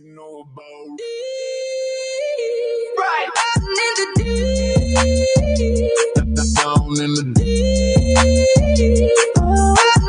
you 0.00 0.14
know 0.14 0.40
about 0.40 1.00
right 2.98 3.28
in 3.56 3.62
the 3.98 4.06
deep. 4.16 4.94
Down 6.54 7.00
in 7.02 7.14
the 7.14 7.22
deep. 7.34 7.46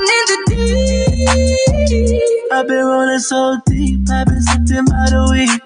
in 0.05 0.25
the 0.29 0.38
deep. 1.88 2.52
I've 2.52 2.67
been 2.67 2.86
rolling 2.86 3.20
so 3.20 3.57
deep, 3.65 4.10
I've 4.12 4.28
been 4.28 4.41
sitting 4.41 4.86
by 4.86 5.10
the 5.10 5.28
week. 5.31 5.59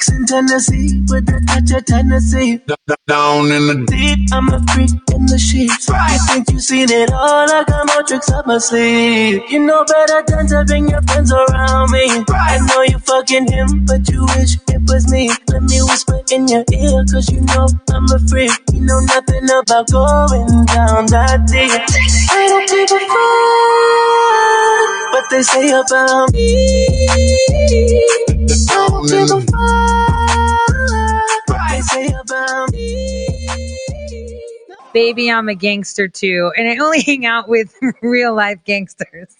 Mixing 0.00 0.24
Tennessee 0.24 1.02
with 1.10 1.28
a 1.28 1.44
touch 1.44 1.76
of 1.76 1.84
Tennessee. 1.84 2.58
Down 3.06 3.52
in 3.52 3.66
the 3.68 3.84
deep, 3.84 4.32
I'm 4.32 4.48
a 4.48 4.56
freak 4.72 4.96
in 5.12 5.26
the 5.26 5.36
sheets. 5.36 5.90
Right. 5.90 6.16
You 6.16 6.18
think 6.24 6.50
you've 6.50 6.62
seen 6.62 6.88
it 6.90 7.12
all, 7.12 7.44
I 7.44 7.64
got 7.68 7.86
more 7.86 8.02
tricks 8.04 8.30
up 8.30 8.46
my 8.46 8.56
sleeve. 8.56 9.42
You 9.50 9.60
know 9.60 9.84
better 9.84 10.24
than 10.26 10.46
to 10.48 10.64
bring 10.64 10.88
your 10.88 11.02
friends 11.02 11.30
around 11.30 11.90
me. 11.90 12.08
Right. 12.32 12.56
I 12.56 12.64
know 12.64 12.80
you 12.80 12.98
fucking 12.98 13.52
him, 13.52 13.84
but 13.84 14.08
you 14.08 14.24
wish 14.40 14.56
it 14.72 14.80
was 14.88 15.04
me. 15.12 15.28
Let 15.52 15.64
me 15.64 15.82
whisper 15.84 16.22
in 16.32 16.48
your 16.48 16.64
ear, 16.72 17.04
cause 17.04 17.28
you 17.28 17.42
know 17.42 17.68
I'm 17.92 18.08
a 18.08 18.18
freak. 18.24 18.56
You 18.72 18.80
know 18.80 19.00
nothing 19.00 19.52
about 19.52 19.92
going 19.92 20.64
down 20.64 21.12
that 21.12 21.44
deep. 21.44 21.76
I 21.76 22.48
don't 22.48 22.68
give 22.72 22.88
a 22.88 23.00
fuck 23.04 24.09
they 25.30 25.42
say 25.42 25.70
about 25.70 26.32
me. 26.32 27.06
Baby, 34.92 35.30
I'm 35.30 35.48
a 35.48 35.54
gangster 35.54 36.08
too, 36.08 36.50
and 36.56 36.68
I 36.68 36.76
only 36.84 37.00
hang 37.06 37.24
out 37.24 37.48
with 37.48 37.72
real 38.02 38.34
life 38.34 38.58
gangsters. 38.64 39.36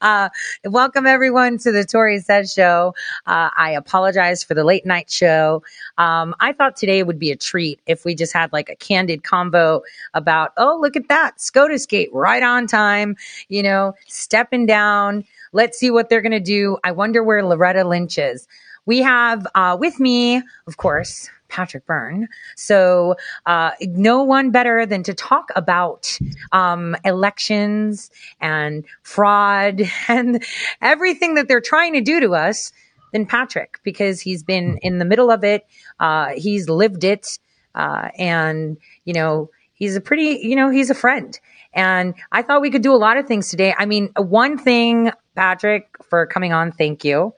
Uh, 0.00 0.28
welcome 0.64 1.06
everyone 1.06 1.58
to 1.58 1.70
the 1.70 1.84
Tore 1.84 2.18
Says 2.20 2.52
Show. 2.52 2.94
Uh, 3.26 3.50
I 3.54 3.72
apologize 3.72 4.42
for 4.42 4.54
the 4.54 4.64
late 4.64 4.86
night 4.86 5.10
show. 5.10 5.62
Um, 5.98 6.34
I 6.40 6.52
thought 6.52 6.76
today 6.76 7.02
would 7.02 7.18
be 7.18 7.30
a 7.30 7.36
treat 7.36 7.80
if 7.86 8.04
we 8.04 8.14
just 8.14 8.32
had 8.32 8.52
like 8.52 8.68
a 8.68 8.76
candid 8.76 9.22
convo 9.22 9.82
about, 10.14 10.52
oh, 10.56 10.78
look 10.80 10.96
at 10.96 11.08
that 11.08 11.40
SCOTUS 11.40 11.86
gate 11.86 12.10
right 12.12 12.42
on 12.42 12.66
time, 12.66 13.16
you 13.48 13.62
know, 13.62 13.94
stepping 14.06 14.64
down. 14.64 15.24
Let's 15.52 15.78
see 15.78 15.90
what 15.90 16.08
they're 16.08 16.22
going 16.22 16.32
to 16.32 16.40
do. 16.40 16.78
I 16.84 16.92
wonder 16.92 17.22
where 17.22 17.44
Loretta 17.44 17.84
Lynch 17.84 18.18
is. 18.18 18.46
We 18.86 19.00
have 19.00 19.46
uh, 19.54 19.76
with 19.78 20.00
me, 20.00 20.42
of 20.66 20.78
course, 20.78 21.28
Patrick 21.48 21.84
Byrne. 21.86 22.28
So, 22.56 23.16
uh, 23.46 23.72
no 23.80 24.22
one 24.22 24.50
better 24.50 24.86
than 24.86 25.02
to 25.04 25.14
talk 25.14 25.50
about 25.56 26.18
um, 26.52 26.96
elections 27.04 28.10
and 28.40 28.84
fraud 29.02 29.82
and 30.08 30.44
everything 30.80 31.34
that 31.34 31.48
they're 31.48 31.60
trying 31.60 31.94
to 31.94 32.00
do 32.00 32.20
to 32.20 32.34
us 32.34 32.72
than 33.12 33.26
Patrick 33.26 33.80
because 33.82 34.20
he's 34.20 34.42
been 34.42 34.78
in 34.82 34.98
the 34.98 35.04
middle 35.04 35.30
of 35.30 35.44
it. 35.44 35.66
Uh, 36.00 36.30
he's 36.36 36.68
lived 36.68 37.04
it. 37.04 37.38
Uh, 37.74 38.08
and, 38.18 38.76
you 39.04 39.12
know, 39.12 39.50
he's 39.72 39.96
a 39.96 40.00
pretty, 40.00 40.40
you 40.42 40.56
know, 40.56 40.70
he's 40.70 40.90
a 40.90 40.94
friend. 40.94 41.38
And 41.74 42.14
I 42.32 42.42
thought 42.42 42.60
we 42.60 42.70
could 42.70 42.82
do 42.82 42.92
a 42.92 42.96
lot 42.96 43.16
of 43.16 43.26
things 43.26 43.50
today. 43.50 43.74
I 43.78 43.86
mean, 43.86 44.10
one 44.16 44.58
thing, 44.58 45.12
Patrick, 45.36 45.88
for 46.08 46.26
coming 46.26 46.52
on, 46.52 46.72
thank 46.72 47.04
you. 47.04 47.34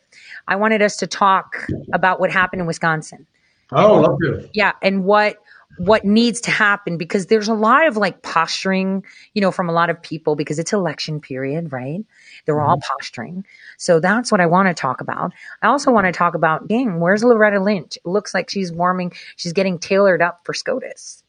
I 0.49 0.57
wanted 0.57 0.83
us 0.83 0.97
to 0.99 1.07
talk 1.07 1.67
about 1.93 2.21
what 2.21 2.31
happened 2.31 2.61
in 2.61 2.67
Wisconsin. 2.67 3.27
Oh, 3.73 4.01
love 4.01 4.19
to. 4.23 4.49
Yeah, 4.53 4.73
and 4.83 5.05
what 5.05 5.37
what 5.81 6.05
needs 6.05 6.43
to 6.43 6.51
happen 6.51 6.99
because 6.99 7.27
there's 7.27 7.49
a 7.49 7.55
lot 7.55 7.87
of 7.87 7.97
like 7.97 8.21
posturing, 8.21 9.03
you 9.33 9.41
know, 9.41 9.51
from 9.51 9.67
a 9.71 9.73
lot 9.73 9.89
of 9.89 10.03
people 10.03 10.37
because 10.37 10.59
it's 10.59 10.75
election 10.75 11.23
period, 11.23 11.73
right? 11.73 12.05
They're 12.45 12.57
mm-hmm. 12.57 12.69
all 12.69 12.81
posturing. 12.99 13.47
So 13.79 13.99
that's 13.99 14.31
what 14.31 14.43
I 14.43 14.47
want 14.47 14.69
to 14.69 14.75
talk 14.75 15.01
about. 15.01 15.33
I 15.63 15.69
also 15.69 15.91
want 15.91 16.05
to 16.05 16.13
talk 16.13 16.35
about, 16.35 16.69
dang, 16.69 17.01
where's 17.01 17.25
Loretta 17.25 17.61
Lynch? 17.61 17.97
It 17.97 18.07
looks 18.07 18.35
like 18.35 18.51
she's 18.51 18.71
warming, 18.71 19.15
she's 19.37 19.55
getting 19.55 19.79
tailored 19.79 20.21
up 20.21 20.43
for 20.45 20.53
SCOTUS. 20.53 21.23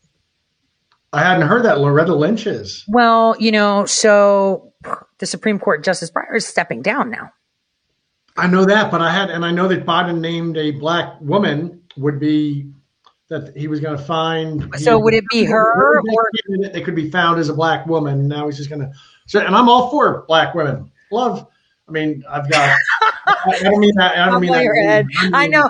I 1.14 1.22
hadn't 1.22 1.48
heard 1.48 1.64
that 1.64 1.80
Loretta 1.80 2.14
Lynch 2.14 2.46
is. 2.46 2.84
Well, 2.90 3.38
you 3.40 3.54
know, 3.54 3.86
so 3.86 4.74
the 5.20 5.28
Supreme 5.28 5.60
Court 5.60 5.82
Justice 5.82 6.12
Breyer 6.12 6.36
is 6.36 6.46
stepping 6.46 6.82
down 6.82 7.10
now. 7.10 7.32
I 8.36 8.48
know 8.48 8.66
that, 8.66 8.92
but 8.92 9.02
I 9.02 9.14
had, 9.14 9.30
and 9.30 9.46
I 9.46 9.52
know 9.52 9.70
that 9.70 9.86
Biden 9.86 10.20
named 10.20 10.58
a 10.58 10.72
black 10.72 11.22
woman 11.22 11.84
would 11.96 12.20
be 12.20 12.70
that 13.32 13.56
he 13.56 13.68
was 13.68 13.80
going 13.80 13.98
to 13.98 14.04
find. 14.04 14.70
So 14.78 15.00
would 15.00 15.14
it 15.14 15.24
be 15.32 15.46
her? 15.46 16.02
Or? 16.02 16.04
It 16.46 16.84
could 16.84 16.96
be 16.96 17.10
found 17.10 17.40
as 17.40 17.48
a 17.48 17.54
black 17.54 17.88
woman. 17.88 18.28
Now 18.28 18.46
he's 18.46 18.58
just 18.58 18.70
going 18.70 18.82
to. 18.82 18.92
So, 19.26 19.40
and 19.40 19.56
I'm 19.56 19.70
all 19.70 19.90
for 19.90 20.26
black 20.28 20.54
women. 20.54 20.92
Love. 21.12 21.48
I 21.88 21.92
mean, 21.92 22.24
I've 22.30 22.50
got. 22.52 22.78
I 23.26 23.60
don't 23.64 23.80
mean 23.80 23.96
that. 23.96 24.18
I 24.18 24.30
don't 24.30 24.42
mean 24.42 24.52
that. 24.52 24.68
Head. 24.84 25.06
Mean, 25.08 25.34
I 25.34 25.48
know. 25.48 25.70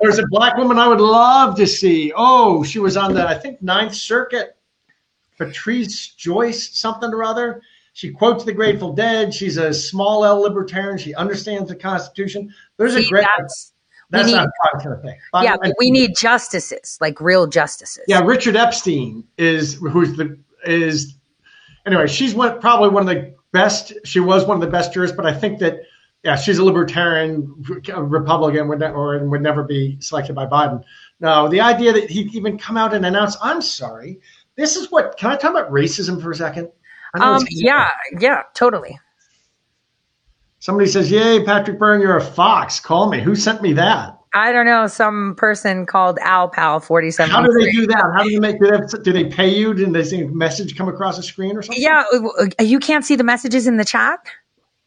there's 0.00 0.18
a 0.18 0.26
black 0.28 0.56
woman 0.56 0.78
I 0.78 0.86
would 0.86 1.00
love 1.00 1.56
to 1.56 1.66
see. 1.66 2.12
Oh, 2.14 2.62
she 2.62 2.78
was 2.78 2.96
on 2.96 3.14
the 3.14 3.26
I 3.26 3.34
think 3.34 3.60
Ninth 3.62 3.94
Circuit. 3.94 4.56
Patrice 5.38 6.08
Joyce, 6.08 6.78
something 6.78 7.10
or 7.10 7.24
other. 7.24 7.62
She 7.94 8.10
quotes 8.10 8.44
the 8.44 8.52
Grateful 8.52 8.92
Dead. 8.92 9.32
She's 9.32 9.56
a 9.56 9.72
small 9.72 10.24
L 10.24 10.42
libertarian. 10.42 10.98
She 10.98 11.14
understands 11.14 11.70
the 11.70 11.76
Constitution. 11.76 12.54
There's 12.76 12.94
see, 12.94 13.06
a 13.06 13.08
great. 13.08 13.26
That's, 13.38 13.69
that's 14.10 14.26
need, 14.26 14.34
not 14.34 14.48
kind 14.82 14.94
of 14.94 15.02
thing. 15.02 15.18
yeah, 15.42 15.56
but 15.60 15.72
we 15.78 15.90
need 15.90 16.16
justices, 16.16 16.98
like 17.00 17.20
real 17.20 17.46
justices. 17.46 18.04
Yeah, 18.08 18.20
Richard 18.20 18.56
Epstein 18.56 19.24
is 19.38 19.74
who's 19.74 20.16
the 20.16 20.38
is 20.64 21.14
anyway. 21.86 22.06
She's 22.06 22.34
one 22.34 22.60
probably 22.60 22.88
one 22.88 23.08
of 23.08 23.14
the 23.14 23.34
best. 23.52 23.92
She 24.04 24.20
was 24.20 24.44
one 24.44 24.56
of 24.56 24.60
the 24.60 24.70
best 24.70 24.92
jurists, 24.92 25.16
but 25.16 25.26
I 25.26 25.32
think 25.32 25.60
that 25.60 25.80
yeah, 26.22 26.36
she's 26.36 26.58
a 26.58 26.64
libertarian 26.64 27.54
Republican 27.96 28.68
would 28.68 28.80
ne- 28.80 28.90
or 28.90 29.18
would 29.24 29.42
never 29.42 29.62
be 29.62 29.98
selected 30.00 30.34
by 30.34 30.46
Biden. 30.46 30.84
No, 31.20 31.48
the 31.48 31.60
idea 31.60 31.92
that 31.92 32.10
he'd 32.10 32.34
even 32.34 32.58
come 32.58 32.76
out 32.76 32.92
and 32.92 33.06
announce, 33.06 33.36
"I'm 33.40 33.62
sorry, 33.62 34.20
this 34.56 34.76
is 34.76 34.90
what." 34.90 35.16
Can 35.16 35.30
I 35.30 35.36
talk 35.36 35.52
about 35.52 35.70
racism 35.70 36.20
for 36.20 36.30
a 36.30 36.34
second? 36.34 36.70
Um, 37.14 37.44
yeah, 37.50 37.88
yeah, 38.18 38.42
totally. 38.54 38.98
Somebody 40.60 40.88
says, 40.88 41.10
"Yay, 41.10 41.42
Patrick 41.44 41.78
Byrne, 41.78 42.00
you're 42.00 42.16
a 42.16 42.24
fox. 42.24 42.80
Call 42.80 43.10
me." 43.10 43.20
Who 43.20 43.34
sent 43.34 43.60
me 43.62 43.72
that? 43.74 44.16
I 44.32 44.52
don't 44.52 44.66
know. 44.66 44.86
Some 44.86 45.34
person 45.36 45.86
called 45.86 46.18
Alpal 46.18 46.82
forty 46.82 47.10
seven. 47.10 47.32
How 47.32 47.42
do 47.42 47.52
they 47.52 47.70
do 47.72 47.86
that? 47.88 48.12
How 48.14 48.22
do 48.22 48.30
you 48.30 48.40
make? 48.40 48.60
Do 48.60 48.70
they, 48.70 49.02
do 49.02 49.12
they 49.12 49.24
pay 49.24 49.48
you? 49.48 49.74
Did 49.74 49.92
they 49.92 50.04
see 50.04 50.20
a 50.20 50.28
message 50.28 50.76
come 50.76 50.88
across 50.88 51.16
the 51.16 51.22
screen 51.22 51.56
or 51.56 51.62
something? 51.62 51.82
Yeah, 51.82 52.04
you 52.60 52.78
can't 52.78 53.04
see 53.04 53.16
the 53.16 53.24
messages 53.24 53.66
in 53.66 53.76
the 53.76 53.84
chat. 53.84 54.20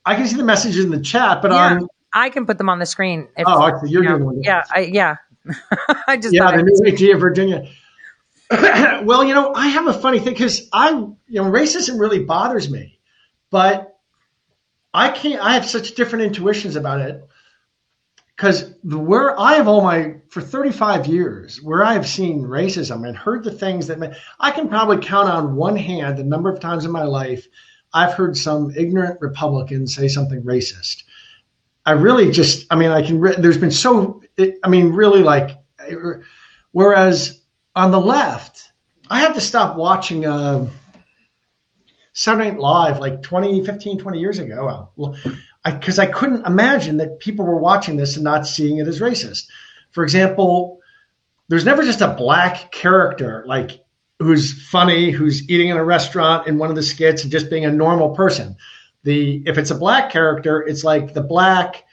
I 0.05 0.15
can 0.15 0.27
see 0.27 0.35
the 0.35 0.43
messages 0.43 0.83
in 0.83 0.91
the 0.91 1.01
chat, 1.01 1.41
but 1.41 1.51
yeah, 1.51 1.75
on 1.75 1.87
I 2.13 2.29
can 2.29 2.45
put 2.45 2.57
them 2.57 2.69
on 2.69 2.79
the 2.79 2.85
screen. 2.85 3.27
If, 3.35 3.45
oh, 3.47 3.67
okay, 3.67 3.87
you're 3.87 4.03
you 4.03 4.09
know, 4.09 4.17
doing 4.19 4.39
it. 4.39 4.45
Yeah, 4.45 4.63
I, 4.69 4.79
yeah. 4.81 5.15
I 6.07 6.17
just 6.17 6.33
yeah, 6.33 6.55
the 6.55 6.63
new 6.63 6.79
AG 6.85 7.11
of 7.11 7.19
Virginia. 7.19 7.67
well, 8.51 9.23
you 9.23 9.33
know, 9.33 9.53
I 9.53 9.69
have 9.69 9.87
a 9.87 9.93
funny 9.93 10.19
thing 10.19 10.33
because 10.33 10.69
I, 10.71 10.91
you 10.91 11.17
know, 11.27 11.45
racism 11.45 11.99
really 11.99 12.23
bothers 12.23 12.69
me, 12.69 12.99
but 13.49 13.92
I 14.93 15.09
can't. 15.09 15.41
I 15.41 15.53
have 15.53 15.65
such 15.65 15.95
different 15.95 16.25
intuitions 16.25 16.75
about 16.75 17.01
it 17.01 17.27
because 18.35 18.75
where 18.83 19.39
I 19.39 19.53
have 19.53 19.67
all 19.67 19.81
my 19.81 20.15
for 20.29 20.41
35 20.41 21.07
years, 21.07 21.61
where 21.61 21.83
I 21.83 21.93
have 21.93 22.07
seen 22.07 22.43
racism 22.43 23.07
and 23.07 23.17
heard 23.17 23.43
the 23.43 23.51
things 23.51 23.87
that 23.87 24.17
I 24.39 24.51
can 24.51 24.69
probably 24.69 24.97
count 24.97 25.29
on 25.29 25.55
one 25.55 25.75
hand 25.75 26.17
the 26.17 26.23
number 26.23 26.49
of 26.49 26.59
times 26.59 26.85
in 26.85 26.91
my 26.91 27.03
life 27.03 27.47
I've 27.93 28.13
heard 28.13 28.35
some 28.35 28.73
ignorant 28.75 29.21
Republican 29.21 29.85
say 29.87 30.07
something 30.07 30.41
racist. 30.41 31.03
I 31.85 31.91
really 31.91 32.31
just, 32.31 32.65
I 32.71 32.75
mean, 32.75 32.89
I 32.89 33.05
can. 33.05 33.21
There's 33.21 33.57
been 33.57 33.71
so, 33.71 34.21
I 34.39 34.67
mean, 34.67 34.93
really 34.93 35.21
like, 35.21 35.57
whereas 36.71 37.41
on 37.75 37.91
the 37.91 37.99
left, 37.99 38.71
I 39.09 39.19
had 39.19 39.33
to 39.33 39.41
stop 39.41 39.75
watching. 39.75 40.25
Uh, 40.25 40.67
Saturday 42.13 42.51
Night 42.51 42.59
Live 42.59 42.99
like 42.99 43.21
20, 43.21 43.65
15, 43.65 43.99
20 43.99 44.19
years 44.19 44.39
ago. 44.39 44.89
Well, 44.95 45.17
Because 45.65 45.99
I, 45.99 46.03
I 46.03 46.11
couldn't 46.11 46.45
imagine 46.45 46.97
that 46.97 47.19
people 47.19 47.45
were 47.45 47.57
watching 47.57 47.97
this 47.97 48.15
and 48.15 48.23
not 48.23 48.47
seeing 48.47 48.77
it 48.77 48.87
as 48.87 48.99
racist. 48.99 49.47
For 49.91 50.03
example, 50.03 50.79
there's 51.49 51.65
never 51.65 51.83
just 51.83 52.01
a 52.01 52.13
black 52.13 52.71
character 52.71 53.43
like 53.47 53.83
who's 54.19 54.67
funny, 54.69 55.11
who's 55.11 55.49
eating 55.49 55.69
in 55.69 55.77
a 55.77 55.83
restaurant 55.83 56.47
in 56.47 56.57
one 56.57 56.69
of 56.69 56.75
the 56.75 56.83
skits 56.83 57.23
and 57.23 57.31
just 57.31 57.49
being 57.49 57.65
a 57.65 57.71
normal 57.71 58.11
person. 58.11 58.55
The 59.03 59.43
if 59.45 59.57
it's 59.57 59.71
a 59.71 59.75
black 59.75 60.11
character, 60.11 60.61
it's 60.61 60.83
like 60.83 61.13
the 61.13 61.21
black 61.21 61.83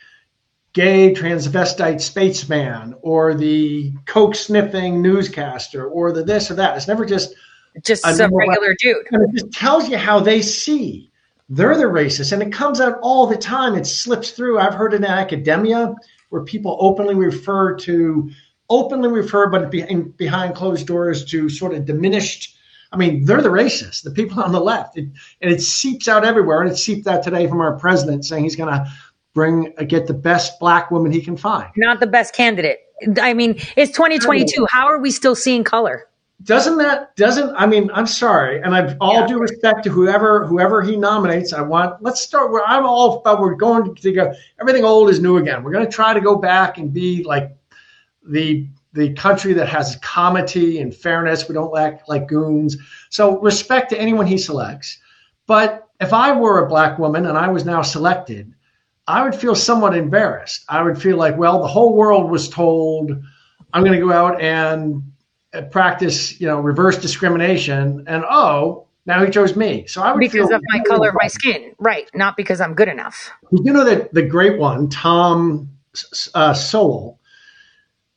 gay 0.73 1.13
transvestite 1.13 2.01
spaceman 2.01 2.95
or 3.03 3.35
the 3.35 3.93
coke 4.07 4.37
sniffing 4.37 5.03
newscaster 5.03 5.89
or 5.89 6.13
the 6.13 6.23
this 6.23 6.51
or 6.51 6.55
that. 6.55 6.77
It's 6.77 6.87
never 6.87 7.05
just 7.05 7.35
just 7.83 8.03
some 8.03 8.35
regular 8.35 8.75
dude. 8.79 9.07
And 9.11 9.23
it 9.23 9.41
just 9.41 9.53
tells 9.53 9.89
you 9.89 9.97
how 9.97 10.21
they 10.21 10.43
see. 10.43 11.11
They're 11.49 11.77
the 11.77 11.85
racist, 11.85 12.33
and 12.33 12.43
it 12.43 12.53
comes 12.53 12.81
out 12.81 12.99
all 13.03 13.27
the 13.27 13.37
time. 13.37 13.75
It 13.75 13.85
slips 13.85 14.31
through. 14.31 14.61
I've 14.61 14.75
heard 14.75 14.95
in 14.95 15.05
academia 15.05 15.95
where 16.29 16.43
people 16.43 16.77
openly 16.81 17.17
refer 17.17 17.75
to, 17.75 18.31
openly 18.69 19.09
refer, 19.09 19.49
but 19.49 19.71
behind 19.71 20.55
closed 20.55 20.87
doors 20.87 21.25
to 21.27 21.49
sort 21.49 21.75
of 21.75 21.85
diminished. 21.87 22.57
I 22.93 22.97
mean, 22.97 23.25
they're 23.25 23.43
the 23.43 23.49
racists, 23.49 24.03
the 24.03 24.13
people 24.13 24.41
on 24.43 24.53
the 24.53 24.61
left, 24.61 24.97
it, 24.97 25.09
and 25.41 25.53
it 25.53 25.61
seeps 25.61 26.07
out 26.07 26.25
everywhere. 26.25 26.63
And 26.63 26.71
it 26.71 26.77
seeped 26.77 27.07
out 27.09 27.25
today 27.25 27.49
from 27.49 27.61
our 27.61 27.77
president 27.77 28.25
saying 28.25 28.45
he's 28.45 28.57
going 28.57 28.73
to 28.73 28.89
bring 29.35 29.73
uh, 29.79 29.85
get 29.85 30.07
the 30.07 30.15
best 30.15 30.59
black 30.61 30.91
woman 30.91 31.11
he 31.13 31.21
can 31.21 31.37
find. 31.37 31.71
Not 31.77 32.01
the 32.01 32.07
best 32.07 32.35
candidate. 32.35 32.79
I 33.21 33.35
mean, 33.35 33.61
it's 33.77 33.93
2022. 33.93 34.67
How 34.71 34.87
are 34.87 34.99
we 34.99 35.11
still 35.11 35.35
seeing 35.35 35.65
color? 35.65 36.07
Doesn't 36.45 36.79
that 36.79 37.15
doesn't 37.17 37.55
I 37.55 37.67
mean 37.67 37.91
I'm 37.93 38.07
sorry, 38.07 38.63
and 38.63 38.75
I've 38.75 38.97
all 39.01 39.21
Yeah. 39.21 39.27
due 39.27 39.39
respect 39.39 39.85
to 39.85 39.91
whoever 39.91 40.47
whoever 40.47 40.81
he 40.83 40.97
nominates. 40.97 41.53
I 41.53 41.61
want 41.61 42.03
let's 42.03 42.21
start 42.23 42.51
where 42.51 42.67
I'm 42.67 42.87
all 42.87 43.19
about. 43.19 43.41
We're 43.41 43.55
going 43.55 43.95
to 43.95 44.13
go. 44.13 44.33
Everything 44.61 44.85
old 44.85 45.11
is 45.11 45.21
new 45.21 45.37
again. 45.37 45.63
We're 45.63 45.73
going 45.73 45.85
to 45.85 45.93
try 45.93 46.15
to 46.15 46.21
go 46.21 46.37
back 46.37 46.79
and 46.79 46.93
be 46.93 47.23
like 47.25 47.55
the 48.27 48.67
the 48.95 49.13
country 49.15 49.53
that 49.53 49.69
has 49.69 49.97
comity 49.97 50.81
and 50.81 50.95
fairness. 50.95 51.47
We 51.49 51.55
don't 51.55 51.77
act 51.79 52.09
like 52.09 52.27
goons. 52.27 52.77
So 53.11 53.39
respect 53.41 53.91
to 53.91 54.01
anyone 54.01 54.27
he 54.27 54.39
selects. 54.39 54.99
But 55.47 55.89
if 56.01 56.13
I 56.15 56.33
were 56.33 56.65
a 56.65 56.69
black 56.69 56.99
woman 56.99 57.27
and 57.27 57.37
I 57.37 57.49
was 57.49 57.65
now 57.67 57.83
selected, 57.83 58.53
I 59.07 59.23
would 59.23 59.35
feel 59.35 59.55
somewhat 59.55 59.95
embarrassed. 59.95 60.65
I 60.69 60.83
would 60.83 61.01
feel 61.01 61.19
like, 61.19 61.37
well, 61.37 61.61
the 61.61 61.69
whole 61.69 61.95
world 61.95 62.31
was 62.31 62.49
told 62.49 63.13
I'm 63.73 63.83
going 63.85 63.93
to 63.99 64.05
go 64.07 64.13
out 64.13 64.41
and 64.41 65.03
practice, 65.71 66.41
you 66.41 66.47
know, 66.47 66.61
reverse 66.61 66.99
discrimination, 66.99 68.05
and 68.07 68.25
oh, 68.29 68.87
now 69.07 69.25
he 69.25 69.31
chose 69.31 69.57
me. 69.57 69.87
So 69.87 70.03
I 70.03 70.13
would 70.13 70.21
Because 70.21 70.51
of 70.51 70.63
my 70.69 70.81
color 70.81 71.09
of 71.09 71.17
my 71.21 71.27
skin. 71.27 71.75
Right. 71.79 72.09
Not 72.15 72.37
because 72.37 72.61
I'm 72.61 72.75
good 72.75 72.89
enough. 72.89 73.31
you 73.51 73.73
know 73.73 73.85
that 73.85 74.13
the 74.15 74.23
great 74.23 74.59
one, 74.59 74.89
Tom 74.89 75.69
uh, 76.35 76.55
Sowell. 76.55 77.19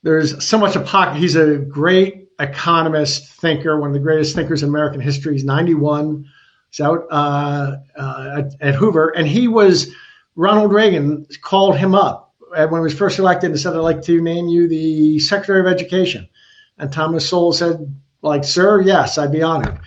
There's 0.03 0.43
so 0.43 0.57
much 0.57 0.73
apoc. 0.73 1.15
He's 1.15 1.35
a 1.35 1.57
great 1.57 2.29
economist, 2.39 3.33
thinker, 3.33 3.79
one 3.79 3.89
of 3.89 3.93
the 3.93 3.99
greatest 3.99 4.35
thinkers 4.35 4.61
in 4.61 4.69
American 4.69 4.99
history. 4.99 5.33
He's 5.33 5.45
91. 5.45 6.29
He's 6.69 6.81
out 6.81 7.05
uh, 7.09 7.77
uh, 7.95 8.35
at, 8.37 8.61
at 8.61 8.75
Hoover, 8.75 9.09
and 9.09 9.27
he 9.27 9.47
was 9.47 9.93
Ronald 10.35 10.73
Reagan 10.73 11.25
called 11.41 11.77
him 11.77 11.95
up 11.95 12.33
when 12.49 12.73
he 12.73 12.79
was 12.79 12.93
first 12.93 13.19
elected 13.19 13.51
and 13.51 13.59
said, 13.59 13.73
"I'd 13.73 13.79
like 13.79 14.01
to 14.03 14.21
name 14.21 14.47
you 14.47 14.67
the 14.67 15.19
Secretary 15.19 15.59
of 15.59 15.67
Education." 15.67 16.27
And 16.83 16.91
Thomas 16.91 17.29
Sowell 17.29 17.53
said, 17.53 17.95
"Like, 18.21 18.43
sir, 18.43 18.81
yes, 18.81 19.17
I'd 19.17 19.31
be 19.31 19.41
honored." 19.41 19.79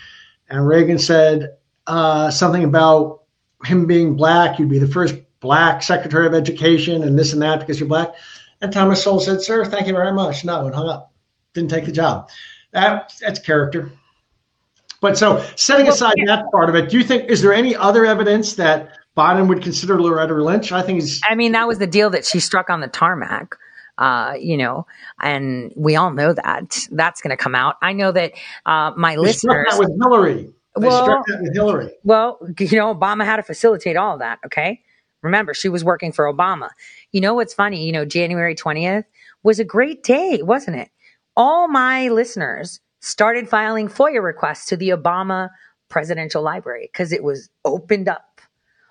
And 0.48 0.66
Reagan 0.66 0.98
said 0.98 1.58
uh, 1.86 2.30
something 2.30 2.64
about 2.64 3.24
him 3.66 3.84
being 3.86 4.16
black. 4.16 4.58
You'd 4.58 4.70
be 4.70 4.78
the 4.78 4.88
first 4.88 5.14
black 5.40 5.82
Secretary 5.82 6.26
of 6.26 6.32
Education, 6.32 7.02
and 7.02 7.18
this 7.18 7.34
and 7.34 7.42
that 7.42 7.60
because 7.60 7.78
you're 7.78 7.88
black. 7.88 8.14
And 8.62 8.72
Thomas 8.72 9.04
Sowell 9.04 9.20
said, 9.20 9.42
"Sir, 9.42 9.66
thank 9.66 9.86
you 9.86 9.92
very 9.92 10.14
much." 10.14 10.42
No, 10.42 10.64
and 10.64 10.74
hung 10.74 10.88
up. 10.88 11.12
Didn't 11.52 11.68
take 11.68 11.84
the 11.84 11.92
job. 11.92 12.30
That 12.72 13.12
that's 13.20 13.40
character. 13.40 13.92
But 15.02 15.18
so 15.18 15.44
setting 15.56 15.88
aside 15.88 16.14
that 16.24 16.50
part 16.50 16.70
of 16.70 16.76
it, 16.76 16.88
do 16.88 16.96
you 16.96 17.04
think 17.04 17.28
is 17.28 17.42
there 17.42 17.52
any 17.52 17.76
other 17.76 18.06
evidence 18.06 18.54
that 18.54 18.88
Biden 19.14 19.48
would 19.48 19.62
consider 19.62 20.00
Loretta 20.00 20.32
Lynch? 20.32 20.72
I 20.72 20.80
think 20.80 21.02
he's 21.02 21.20
I 21.28 21.34
mean, 21.34 21.52
that 21.52 21.68
was 21.68 21.76
the 21.76 21.86
deal 21.86 22.08
that 22.08 22.24
she 22.24 22.40
struck 22.40 22.70
on 22.70 22.80
the 22.80 22.88
tarmac. 22.88 23.54
Uh, 23.98 24.34
you 24.38 24.56
know, 24.56 24.86
and 25.22 25.72
we 25.76 25.96
all 25.96 26.10
know 26.10 26.32
that 26.34 26.78
that's 26.90 27.22
going 27.22 27.30
to 27.30 27.36
come 27.36 27.54
out. 27.54 27.76
I 27.80 27.92
know 27.94 28.12
that 28.12 28.32
uh, 28.66 28.92
my 28.96 29.16
they 29.16 29.32
struck 29.32 29.56
listeners. 29.56 29.66
that 29.70 29.78
with 29.78 29.90
Hillary. 30.02 30.52
They 30.78 30.86
Well- 30.88 31.02
struck 31.04 31.26
that 31.28 31.40
with 31.40 31.54
Hillary. 31.54 31.90
Well, 32.04 32.38
you 32.58 32.76
know, 32.78 32.94
Obama 32.94 33.24
had 33.24 33.36
to 33.36 33.42
facilitate 33.42 33.96
all 33.96 34.12
of 34.14 34.18
that. 34.20 34.38
Okay. 34.44 34.82
Remember, 35.22 35.54
she 35.54 35.68
was 35.70 35.82
working 35.82 36.12
for 36.12 36.30
Obama. 36.32 36.68
You 37.12 37.20
know 37.22 37.32
what's 37.34 37.54
funny? 37.54 37.84
You 37.86 37.92
know, 37.92 38.04
January 38.04 38.54
20th 38.54 39.04
was 39.42 39.58
a 39.58 39.64
great 39.64 40.02
day, 40.02 40.40
wasn't 40.42 40.76
it? 40.76 40.90
All 41.36 41.66
my 41.66 42.08
listeners 42.08 42.80
started 43.00 43.48
filing 43.48 43.88
FOIA 43.88 44.22
requests 44.22 44.66
to 44.66 44.76
the 44.76 44.90
Obama 44.90 45.48
Presidential 45.88 46.42
Library 46.42 46.90
because 46.92 47.12
it 47.12 47.24
was 47.24 47.48
opened 47.64 48.08
up 48.08 48.25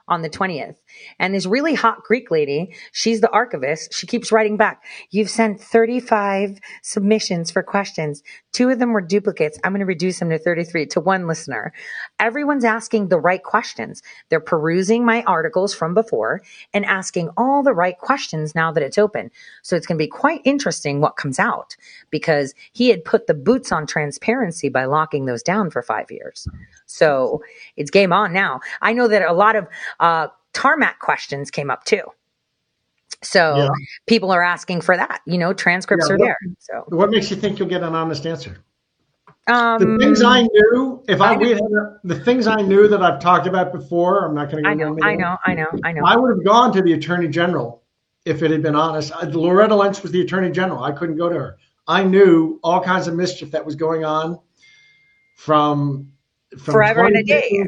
on 0.08 0.22
the 0.22 0.30
20th. 0.30 0.76
And 1.20 1.34
this 1.34 1.46
really 1.46 1.74
hot 1.74 2.04
Greek 2.04 2.30
lady, 2.30 2.76
she's 2.92 3.22
the 3.22 3.30
archivist. 3.32 3.94
She 3.94 4.08
keeps 4.08 4.32
writing 4.32 4.58
back. 4.58 4.84
You've 5.10 5.30
sent 5.30 5.60
35 5.60 6.60
submissions 6.84 7.52
for 7.52 7.64
questions. 7.64 8.22
Two 8.54 8.70
of 8.70 8.80
them 8.80 8.94
were 8.94 9.02
duplicates. 9.02 9.60
I'm 9.64 9.72
going 9.72 9.80
to 9.80 9.86
reduce 9.86 10.20
them 10.20 10.30
to 10.30 10.38
33 10.38 10.86
to 10.88 11.00
one 11.00 11.28
listener. 11.28 11.74
Everyone's 12.20 12.64
asking 12.64 13.08
the 13.10 13.20
right 13.20 13.44
questions. 13.44 14.02
They're 14.30 14.40
perusing 14.40 15.06
my 15.06 15.24
articles 15.24 15.74
from 15.74 15.94
before 15.94 16.42
and 16.74 16.86
asking 16.86 17.30
all 17.36 17.64
the 17.64 17.74
right 17.74 17.98
questions 17.98 18.56
now 18.56 18.72
that 18.72 18.84
it's 18.84 18.98
open. 18.98 19.32
So 19.64 19.76
it's 19.76 19.88
going 19.88 19.98
to 19.98 20.04
be 20.04 20.08
quite 20.08 20.42
interesting 20.46 21.02
what 21.02 21.18
comes 21.18 21.40
out 21.40 21.76
because 22.12 22.54
he 22.72 22.90
had 22.90 23.04
put 23.04 23.28
the 23.28 23.34
boots 23.34 23.72
on 23.72 23.88
transparency 23.88 24.70
by 24.70 24.86
locking 24.86 25.26
those 25.26 25.44
down 25.44 25.70
for 25.70 25.82
five 25.82 26.12
years. 26.12 26.48
So 26.86 27.42
it's 27.76 27.92
game 27.92 28.14
on 28.14 28.32
now. 28.32 28.62
I 28.82 28.94
know 28.94 29.08
that 29.08 29.24
a 29.24 29.34
lot 29.34 29.56
of 29.56 29.68
uh, 30.00 30.28
tarmac 30.54 31.00
questions 31.00 31.52
came 31.52 31.70
up 31.70 31.84
too. 31.84 32.04
So 33.24 33.58
Yeah. 33.58 33.70
people 34.08 34.32
are 34.32 34.44
asking 34.44 34.82
for 34.82 34.96
that. 34.98 35.22
You 35.26 35.38
know, 35.38 35.54
transcripts 35.54 36.10
Yeah, 36.10 36.16
are 36.16 36.18
there. 36.18 36.38
So 36.60 36.84
What 36.88 37.10
makes 37.10 37.30
you 37.30 37.36
think 37.38 37.60
you'll 37.60 37.70
get 37.70 37.84
an 37.84 37.96
honest 37.96 38.26
answer? 38.26 38.58
um, 39.48 39.80
The 39.80 40.04
things 40.04 40.22
I 40.22 40.42
knew, 40.42 41.04
if 41.08 41.22
I, 41.22 41.34
I 41.34 41.38
we 41.38 41.50
had 41.50 41.62
the 42.04 42.20
things 42.20 42.48
I 42.48 42.62
knew 42.62 42.88
that 42.88 43.02
I've 43.02 43.20
talked 43.20 43.48
about 43.48 43.72
before, 43.72 44.26
I'm 44.26 44.36
not 44.36 44.52
going 44.52 44.64
to 44.64 44.70
go 44.70 44.70
I 44.70 44.74
into 44.74 45.02
know, 45.02 45.08
I 45.08 45.16
know, 45.16 45.38
I 45.46 45.54
know, 45.54 45.80
I 45.84 45.92
know. 45.92 46.02
I 46.06 46.16
would 46.16 46.36
have 46.38 46.46
gone 46.46 46.72
to 46.74 46.82
the 46.82 46.94
attorney 46.94 47.28
general 47.28 47.84
if 48.26 48.42
it 48.42 48.52
had 48.52 48.64
been 48.64 48.76
honest. 48.76 49.12
Uh, 49.12 49.26
Loretta 49.28 49.76
Lynch 49.76 50.02
was 50.02 50.12
the 50.12 50.22
attorney 50.22 50.52
general. 50.52 50.84
I 50.84 50.92
couldn't 50.92 51.18
go 51.18 51.30
to 51.30 51.36
her. 51.36 51.58
I 51.88 52.04
knew 52.04 52.60
all 52.64 52.82
kinds 52.82 53.08
of 53.08 53.14
mischief 53.16 53.52
that 53.52 53.64
was 53.66 53.76
going 53.76 54.04
on 54.04 54.40
from, 55.36 56.12
Forever 56.60 57.06
and 57.06 57.18
a 57.18 57.24
day. 57.24 57.66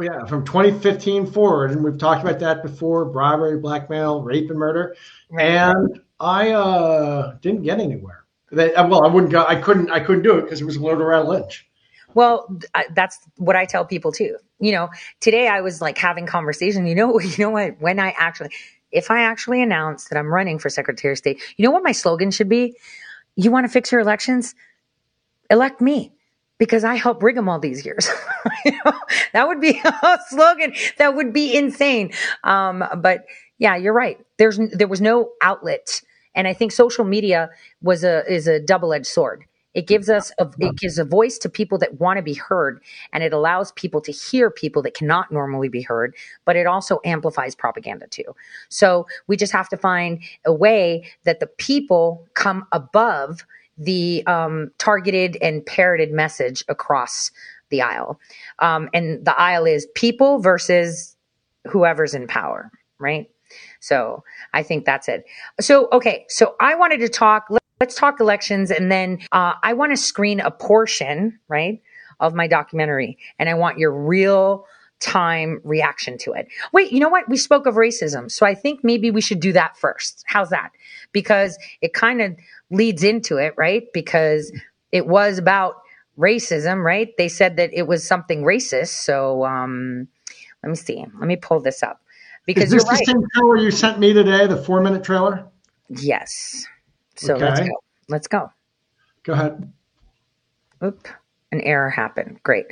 Yeah, 0.00 0.24
from 0.24 0.44
2015 0.44 1.26
forward, 1.26 1.72
and 1.72 1.84
we've 1.84 1.98
talked 1.98 2.22
about 2.22 2.38
that 2.40 2.62
before: 2.62 3.04
bribery, 3.04 3.58
blackmail, 3.58 4.22
rape, 4.22 4.48
and 4.50 4.58
murder. 4.58 4.96
Right. 5.28 5.46
And 5.46 6.00
I 6.18 6.50
uh, 6.50 7.36
didn't 7.42 7.62
get 7.62 7.80
anywhere. 7.80 8.24
They, 8.50 8.74
uh, 8.74 8.88
well, 8.88 9.04
I 9.04 9.08
wouldn't 9.08 9.32
go. 9.32 9.44
I 9.44 9.56
couldn't. 9.56 9.90
I 9.90 10.00
couldn't 10.00 10.22
do 10.22 10.38
it 10.38 10.42
because 10.42 10.60
it 10.60 10.64
was 10.64 10.78
Loretta 10.78 11.28
Lynch. 11.28 11.68
Well, 12.14 12.58
I- 12.74 12.86
that's 12.94 13.18
what 13.36 13.56
I 13.56 13.64
tell 13.66 13.84
people 13.84 14.12
too. 14.12 14.36
You 14.58 14.72
know, 14.72 14.88
today 15.20 15.48
I 15.48 15.60
was 15.60 15.80
like 15.80 15.98
having 15.98 16.26
conversation. 16.26 16.86
You 16.86 16.94
know, 16.94 17.20
you 17.20 17.36
know 17.38 17.50
what? 17.50 17.80
When 17.80 17.98
I 18.00 18.14
actually, 18.18 18.50
if 18.90 19.10
I 19.10 19.22
actually 19.22 19.62
announce 19.62 20.08
that 20.08 20.18
I'm 20.18 20.32
running 20.32 20.58
for 20.58 20.70
Secretary 20.70 21.12
of 21.12 21.18
State, 21.18 21.42
you 21.56 21.64
know 21.64 21.70
what 21.70 21.82
my 21.82 21.92
slogan 21.92 22.30
should 22.30 22.48
be? 22.48 22.74
You 23.36 23.50
want 23.50 23.64
to 23.64 23.68
fix 23.72 23.92
your 23.92 24.00
elections? 24.00 24.54
Elect 25.50 25.80
me 25.80 26.12
because 26.60 26.84
I 26.84 26.94
helped 26.94 27.22
rig 27.24 27.34
them 27.34 27.48
all 27.48 27.58
these 27.58 27.84
years. 27.84 28.08
You 28.64 28.72
know, 28.84 28.92
that 29.32 29.48
would 29.48 29.60
be 29.60 29.80
a 29.84 30.18
slogan 30.28 30.74
that 30.98 31.14
would 31.14 31.32
be 31.32 31.56
insane. 31.56 32.12
Um, 32.44 32.84
but 32.98 33.24
yeah, 33.58 33.76
you're 33.76 33.94
right. 33.94 34.18
There's 34.38 34.58
there 34.58 34.88
was 34.88 35.00
no 35.00 35.30
outlet, 35.40 36.02
and 36.34 36.46
I 36.46 36.52
think 36.52 36.72
social 36.72 37.04
media 37.04 37.48
was 37.80 38.04
a 38.04 38.24
is 38.30 38.46
a 38.46 38.60
double 38.60 38.92
edged 38.92 39.06
sword. 39.06 39.44
It 39.72 39.86
gives 39.86 40.10
us 40.10 40.32
a, 40.38 40.50
it 40.58 40.76
gives 40.76 40.98
a 40.98 41.04
voice 41.04 41.38
to 41.38 41.48
people 41.48 41.78
that 41.78 42.00
want 42.00 42.18
to 42.18 42.22
be 42.22 42.34
heard, 42.34 42.82
and 43.12 43.22
it 43.22 43.32
allows 43.32 43.72
people 43.72 44.00
to 44.02 44.12
hear 44.12 44.50
people 44.50 44.82
that 44.82 44.94
cannot 44.94 45.30
normally 45.30 45.68
be 45.68 45.82
heard. 45.82 46.14
But 46.44 46.56
it 46.56 46.66
also 46.66 47.00
amplifies 47.04 47.54
propaganda 47.54 48.08
too. 48.08 48.34
So 48.68 49.06
we 49.26 49.36
just 49.36 49.52
have 49.52 49.68
to 49.70 49.76
find 49.76 50.22
a 50.44 50.52
way 50.52 51.08
that 51.24 51.40
the 51.40 51.46
people 51.46 52.26
come 52.34 52.66
above 52.72 53.46
the 53.80 54.24
um, 54.26 54.70
targeted 54.78 55.38
and 55.40 55.64
parroted 55.64 56.12
message 56.12 56.62
across 56.68 57.30
the 57.70 57.82
aisle. 57.82 58.20
Um, 58.58 58.90
and 58.92 59.24
the 59.24 59.36
aisle 59.38 59.64
is 59.64 59.86
people 59.94 60.38
versus 60.38 61.16
whoever's 61.66 62.14
in 62.14 62.26
power, 62.26 62.70
right? 62.98 63.30
So 63.80 64.22
I 64.52 64.62
think 64.62 64.84
that's 64.84 65.08
it. 65.08 65.24
So, 65.60 65.88
okay. 65.92 66.26
So 66.28 66.54
I 66.60 66.74
wanted 66.74 67.00
to 67.00 67.08
talk, 67.08 67.46
let, 67.48 67.60
us 67.80 67.94
talk 67.94 68.20
elections. 68.20 68.70
And 68.70 68.92
then 68.92 69.20
uh, 69.32 69.54
I 69.62 69.72
want 69.72 69.92
to 69.92 69.96
screen 69.96 70.40
a 70.40 70.50
portion, 70.50 71.38
right, 71.48 71.80
of 72.20 72.34
my 72.34 72.46
documentary. 72.46 73.16
And 73.38 73.48
I 73.48 73.54
want 73.54 73.78
your 73.78 73.92
real 73.92 74.66
time 75.00 75.60
reaction 75.64 76.18
to 76.18 76.32
it. 76.32 76.48
Wait, 76.72 76.92
you 76.92 77.00
know 77.00 77.08
what? 77.08 77.28
We 77.28 77.36
spoke 77.36 77.66
of 77.66 77.74
racism. 77.74 78.30
So 78.30 78.46
I 78.46 78.54
think 78.54 78.84
maybe 78.84 79.10
we 79.10 79.20
should 79.20 79.40
do 79.40 79.52
that 79.52 79.76
first. 79.76 80.22
How's 80.26 80.50
that? 80.50 80.70
Because 81.12 81.58
it 81.80 81.92
kind 81.92 82.20
of 82.20 82.36
leads 82.70 83.02
into 83.02 83.38
it, 83.38 83.54
right? 83.56 83.84
Because 83.92 84.52
it 84.92 85.06
was 85.06 85.38
about 85.38 85.76
racism, 86.18 86.84
right? 86.84 87.16
They 87.16 87.28
said 87.28 87.56
that 87.56 87.70
it 87.72 87.86
was 87.86 88.06
something 88.06 88.42
racist. 88.42 89.02
So 89.04 89.44
um, 89.44 90.06
let 90.62 90.70
me 90.70 90.76
see. 90.76 91.04
Let 91.18 91.26
me 91.26 91.36
pull 91.36 91.60
this 91.60 91.82
up 91.82 92.00
because 92.46 92.64
Is 92.64 92.70
this 92.70 92.82
you're 92.82 92.90
right. 92.90 92.98
the 92.98 93.04
same 93.04 93.22
trailer 93.34 93.56
you 93.56 93.70
sent 93.70 93.98
me 93.98 94.12
today? 94.12 94.46
The 94.46 94.56
four 94.56 94.80
minute 94.80 95.02
trailer. 95.04 95.46
Yes. 95.88 96.66
So 97.16 97.36
let's 97.36 97.60
go. 97.60 97.66
Let's 98.08 98.28
go. 98.28 98.52
Go 99.24 99.32
ahead. 99.32 99.72
Oop, 100.82 101.08
an 101.52 101.60
error 101.60 101.90
happened. 101.90 102.40
Great. 102.42 102.66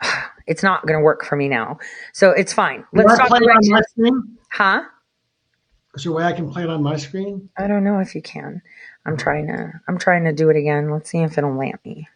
It's 0.46 0.62
not 0.62 0.86
going 0.86 0.98
to 0.98 1.04
work 1.04 1.24
for 1.24 1.36
me 1.36 1.48
now. 1.48 1.78
So 2.12 2.30
it's 2.30 2.52
fine. 2.52 2.84
Let's 2.92 3.16
talk 3.18 3.28
play 3.28 3.38
it 3.42 3.50
on 3.50 3.70
my 3.70 3.80
screen? 3.82 4.38
Huh? 4.50 4.82
Is 5.94 6.04
there 6.04 6.12
a 6.12 6.16
way 6.16 6.24
I 6.24 6.32
can 6.32 6.50
play 6.50 6.62
it 6.62 6.70
on 6.70 6.82
my 6.82 6.96
screen? 6.96 7.50
I 7.56 7.66
don't 7.66 7.84
know 7.84 7.98
if 8.00 8.14
you 8.14 8.22
can. 8.22 8.62
I'm 9.04 9.16
trying 9.16 9.46
to 9.48 9.72
I'm 9.88 9.98
trying 9.98 10.24
to 10.24 10.32
do 10.32 10.48
it 10.50 10.56
again. 10.56 10.90
Let's 10.90 11.10
see 11.10 11.18
if 11.18 11.36
it'll 11.38 11.56
let 11.56 11.84
me. 11.84 12.08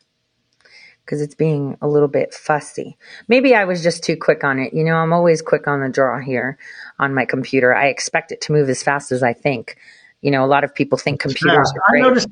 because 1.05 1.23
it's 1.23 1.35
being 1.37 1.77
a 1.81 1.87
little 1.89 2.09
bit 2.09 2.35
fussy. 2.35 2.97
Maybe 3.29 3.55
I 3.55 3.65
was 3.65 3.83
just 3.83 4.03
too 4.03 4.17
quick 4.17 4.43
on 4.43 4.59
it. 4.59 4.75
You 4.75 4.83
know, 4.85 4.97
I'm 4.97 5.13
always 5.13 5.41
quick 5.41 5.69
on 5.69 5.81
the 5.81 5.89
draw 5.89 6.19
here 6.19 6.59
on 6.99 7.15
my 7.15 7.25
computer. 7.25 7.75
I 7.75 7.87
expect 7.87 8.33
it 8.33 8.41
to 8.43 8.53
move 8.53 8.69
as 8.69 8.83
fast 8.83 9.13
as 9.13 9.23
I 9.23 9.33
think. 9.33 9.77
You 10.21 10.33
know, 10.33 10.45
a 10.45 10.47
lot 10.49 10.65
of 10.65 10.75
people 10.75 10.99
think 10.99 11.21
computers 11.21 11.73
Yeah, 11.75 11.81
are 11.81 11.91
great. 11.91 12.05
I 12.05 12.09
noticed. 12.09 12.29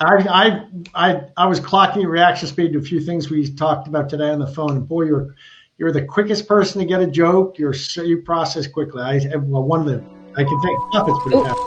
I, 0.00 0.14
I 0.28 0.66
I 0.94 1.20
I 1.36 1.46
was 1.46 1.58
clocking 1.60 2.02
your 2.02 2.10
reaction 2.10 2.48
speed 2.48 2.72
to 2.74 2.78
a 2.78 2.82
few 2.82 3.00
things 3.00 3.30
we 3.30 3.50
talked 3.52 3.88
about 3.88 4.08
today 4.08 4.30
on 4.30 4.38
the 4.38 4.46
phone. 4.46 4.76
And 4.76 4.88
boy, 4.88 5.04
you're 5.04 5.34
you're 5.76 5.92
the 5.92 6.04
quickest 6.04 6.46
person 6.46 6.80
to 6.80 6.86
get 6.86 7.00
a 7.00 7.06
joke. 7.06 7.58
You're 7.58 7.72
so, 7.72 8.02
you 8.02 8.22
process 8.22 8.66
quickly. 8.66 9.02
I 9.02 9.20
well, 9.36 9.64
one 9.64 9.80
of 9.80 9.86
the 9.86 10.04
I 10.36 10.44
can 10.44 10.60
think 10.60 10.80
stuff. 10.92 11.08
It's 11.08 11.18
pretty 11.22 11.42
fast. 11.42 11.58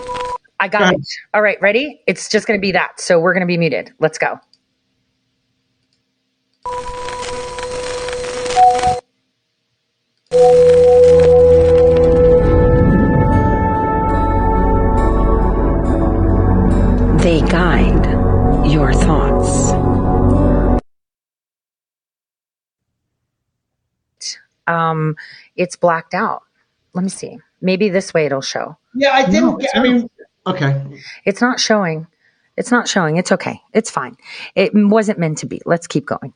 I 0.62 0.68
Go 0.68 0.80
got 0.80 0.82
ahead. 0.84 0.96
it. 0.96 1.08
All 1.34 1.42
right, 1.42 1.60
ready? 1.62 2.02
It's 2.08 2.30
just 2.30 2.48
going 2.48 2.58
to 2.58 2.62
be 2.62 2.72
that. 2.72 3.00
So 3.02 3.20
we're 3.20 3.34
going 3.34 3.42
to 3.42 3.48
be 3.48 3.58
muted. 3.58 3.92
Let's 4.00 4.18
go. 4.18 4.40
Um, 24.72 25.16
it's 25.56 25.76
blacked 25.76 26.14
out. 26.14 26.44
Let 26.94 27.04
me 27.04 27.10
see. 27.10 27.38
Maybe 27.62 27.90
this 27.90 28.14
way 28.14 28.26
it'll 28.26 28.42
show. 28.42 28.78
Yeah, 28.96 29.12
I 29.12 29.26
didn't. 29.26 29.42
No, 29.42 29.58
get, 29.58 29.66
it's 29.66 29.78
I 29.78 29.84
mean, 29.84 30.10
okay. 30.48 30.84
It's 31.26 31.42
not 31.42 31.60
showing. 31.60 32.08
It's 32.58 32.70
not 32.70 32.88
showing. 32.88 33.18
It's 33.18 33.32
okay. 33.32 33.62
It's 33.74 33.90
fine. 33.90 34.18
It 34.56 34.72
wasn't 34.74 35.20
meant 35.20 35.38
to 35.40 35.46
be. 35.46 35.62
Let's 35.66 35.88
keep 35.88 36.06
going. 36.06 36.34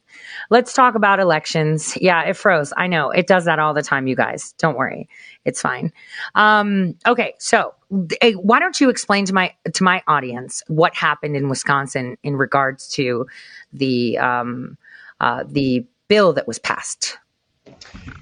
Let's 0.50 0.74
talk 0.74 0.96
about 0.96 1.20
elections. 1.20 1.98
Yeah, 2.00 2.24
it 2.24 2.38
froze. 2.38 2.72
I 2.77 2.88
know. 2.88 3.12
It 3.12 3.27
does 3.27 3.46
that 3.46 3.60
all 3.60 3.74
the 3.74 3.84
time, 3.84 4.08
you 4.08 4.15
guys. 4.15 4.54
Don't 4.58 4.77
worry. 4.77 5.10
It's 5.44 5.62
fine. 5.62 5.92
Um, 6.34 6.96
okay, 7.06 7.34
so 7.38 7.75
eh, 8.22 8.34
why 8.34 8.60
don't 8.60 8.80
you 8.80 8.89
explain 8.89 9.25
to 9.25 9.34
my 9.34 9.54
to 9.74 9.84
my 9.84 10.01
audience 10.08 10.63
what 10.68 10.96
happened 10.96 11.36
in 11.36 11.50
Wisconsin 11.50 12.18
in 12.24 12.38
regards 12.38 12.88
to 12.89 13.27
the 13.74 14.18
um, 14.18 14.77
uh, 15.20 15.44
the 15.46 15.86
bill 16.08 16.32
that 16.34 16.48
was 16.48 16.60
passed? 16.60 17.18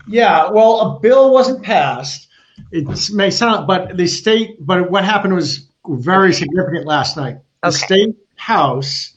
Yeah, 0.08 0.50
well, 0.52 0.82
a 0.82 1.00
bill 1.00 1.32
wasn't 1.34 1.64
passed. 1.64 2.28
It 2.72 2.88
may 3.14 3.30
sound, 3.30 3.68
but 3.68 3.98
the 3.98 4.08
state, 4.08 4.58
but 4.60 4.92
what 4.92 5.04
happened 5.06 5.34
was 5.36 5.68
very 5.88 6.34
significant 6.34 6.86
last 6.86 7.18
night. 7.18 7.38
The 7.62 7.70
Okay. 7.70 7.78
state 7.78 8.16
house, 8.36 9.16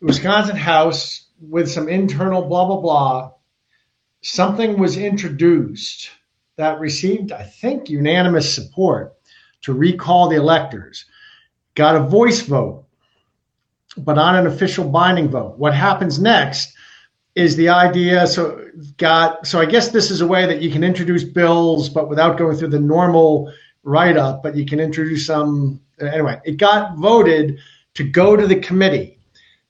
Wisconsin 0.00 0.56
House, 0.56 1.26
with 1.40 1.70
some 1.70 1.88
internal 1.88 2.42
blah 2.42 2.66
blah 2.66 2.80
blah, 2.80 3.30
something 4.22 4.78
was 4.78 4.96
introduced 4.96 6.10
that 6.56 6.78
received, 6.80 7.32
I 7.32 7.42
think, 7.42 7.88
unanimous 7.88 8.54
support 8.54 9.14
to 9.62 9.72
recall 9.72 10.28
the 10.28 10.36
electors. 10.36 11.04
Got 11.74 11.96
a 11.96 12.00
voice 12.00 12.42
vote, 12.42 12.84
but 13.96 14.14
not 14.14 14.36
an 14.36 14.46
official 14.46 14.88
binding 14.88 15.28
vote. 15.30 15.58
What 15.58 15.74
happens 15.74 16.20
next 16.20 16.74
is 17.34 17.56
the 17.56 17.68
idea 17.68 18.26
so 18.26 18.66
got 18.98 19.46
so 19.46 19.60
i 19.60 19.64
guess 19.64 19.88
this 19.88 20.10
is 20.10 20.20
a 20.20 20.26
way 20.26 20.46
that 20.46 20.60
you 20.60 20.70
can 20.70 20.84
introduce 20.84 21.24
bills 21.24 21.88
but 21.88 22.08
without 22.08 22.36
going 22.36 22.56
through 22.56 22.68
the 22.68 22.80
normal 22.80 23.52
write-up 23.84 24.42
but 24.42 24.54
you 24.54 24.66
can 24.66 24.80
introduce 24.80 25.26
some 25.26 25.80
anyway 26.00 26.40
it 26.44 26.56
got 26.56 26.96
voted 26.96 27.58
to 27.94 28.04
go 28.04 28.36
to 28.36 28.46
the 28.46 28.56
committee 28.56 29.18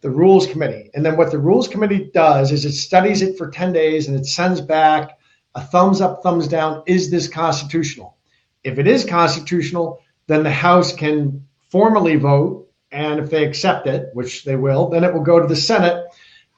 the 0.03 0.11
rules 0.11 0.47
committee. 0.47 0.91
And 0.95 1.07
then 1.07 1.17
what 1.17 1.31
the 1.31 1.39
rules 1.39 1.69
committee 1.69 2.11
does 2.13 2.53
is 2.53 2.65
it 2.65 2.73
studies 2.73 3.23
it 3.23 3.39
for 3.39 3.51
10 3.51 3.73
days 3.73 4.09
and 4.09 4.19
it 4.19 4.27
sends 4.27 4.61
back 4.61 5.19
a 5.55 5.61
thumbs 5.61 6.01
up 6.01 6.23
thumbs 6.23 6.49
down 6.49 6.83
is 6.87 7.11
this 7.11 7.29
constitutional? 7.29 8.17
If 8.65 8.79
it 8.79 8.87
is 8.87 9.05
constitutional 9.05 10.01
then 10.27 10.43
the 10.43 10.51
house 10.51 10.93
can 10.93 11.47
formally 11.71 12.17
vote 12.17 12.69
and 12.91 13.21
if 13.21 13.31
they 13.31 13.45
accept 13.45 13.87
it 13.87 14.11
which 14.13 14.45
they 14.45 14.57
will 14.57 14.89
then 14.89 15.05
it 15.05 15.15
will 15.15 15.23
go 15.23 15.41
to 15.41 15.47
the 15.47 15.57
senate 15.57 16.02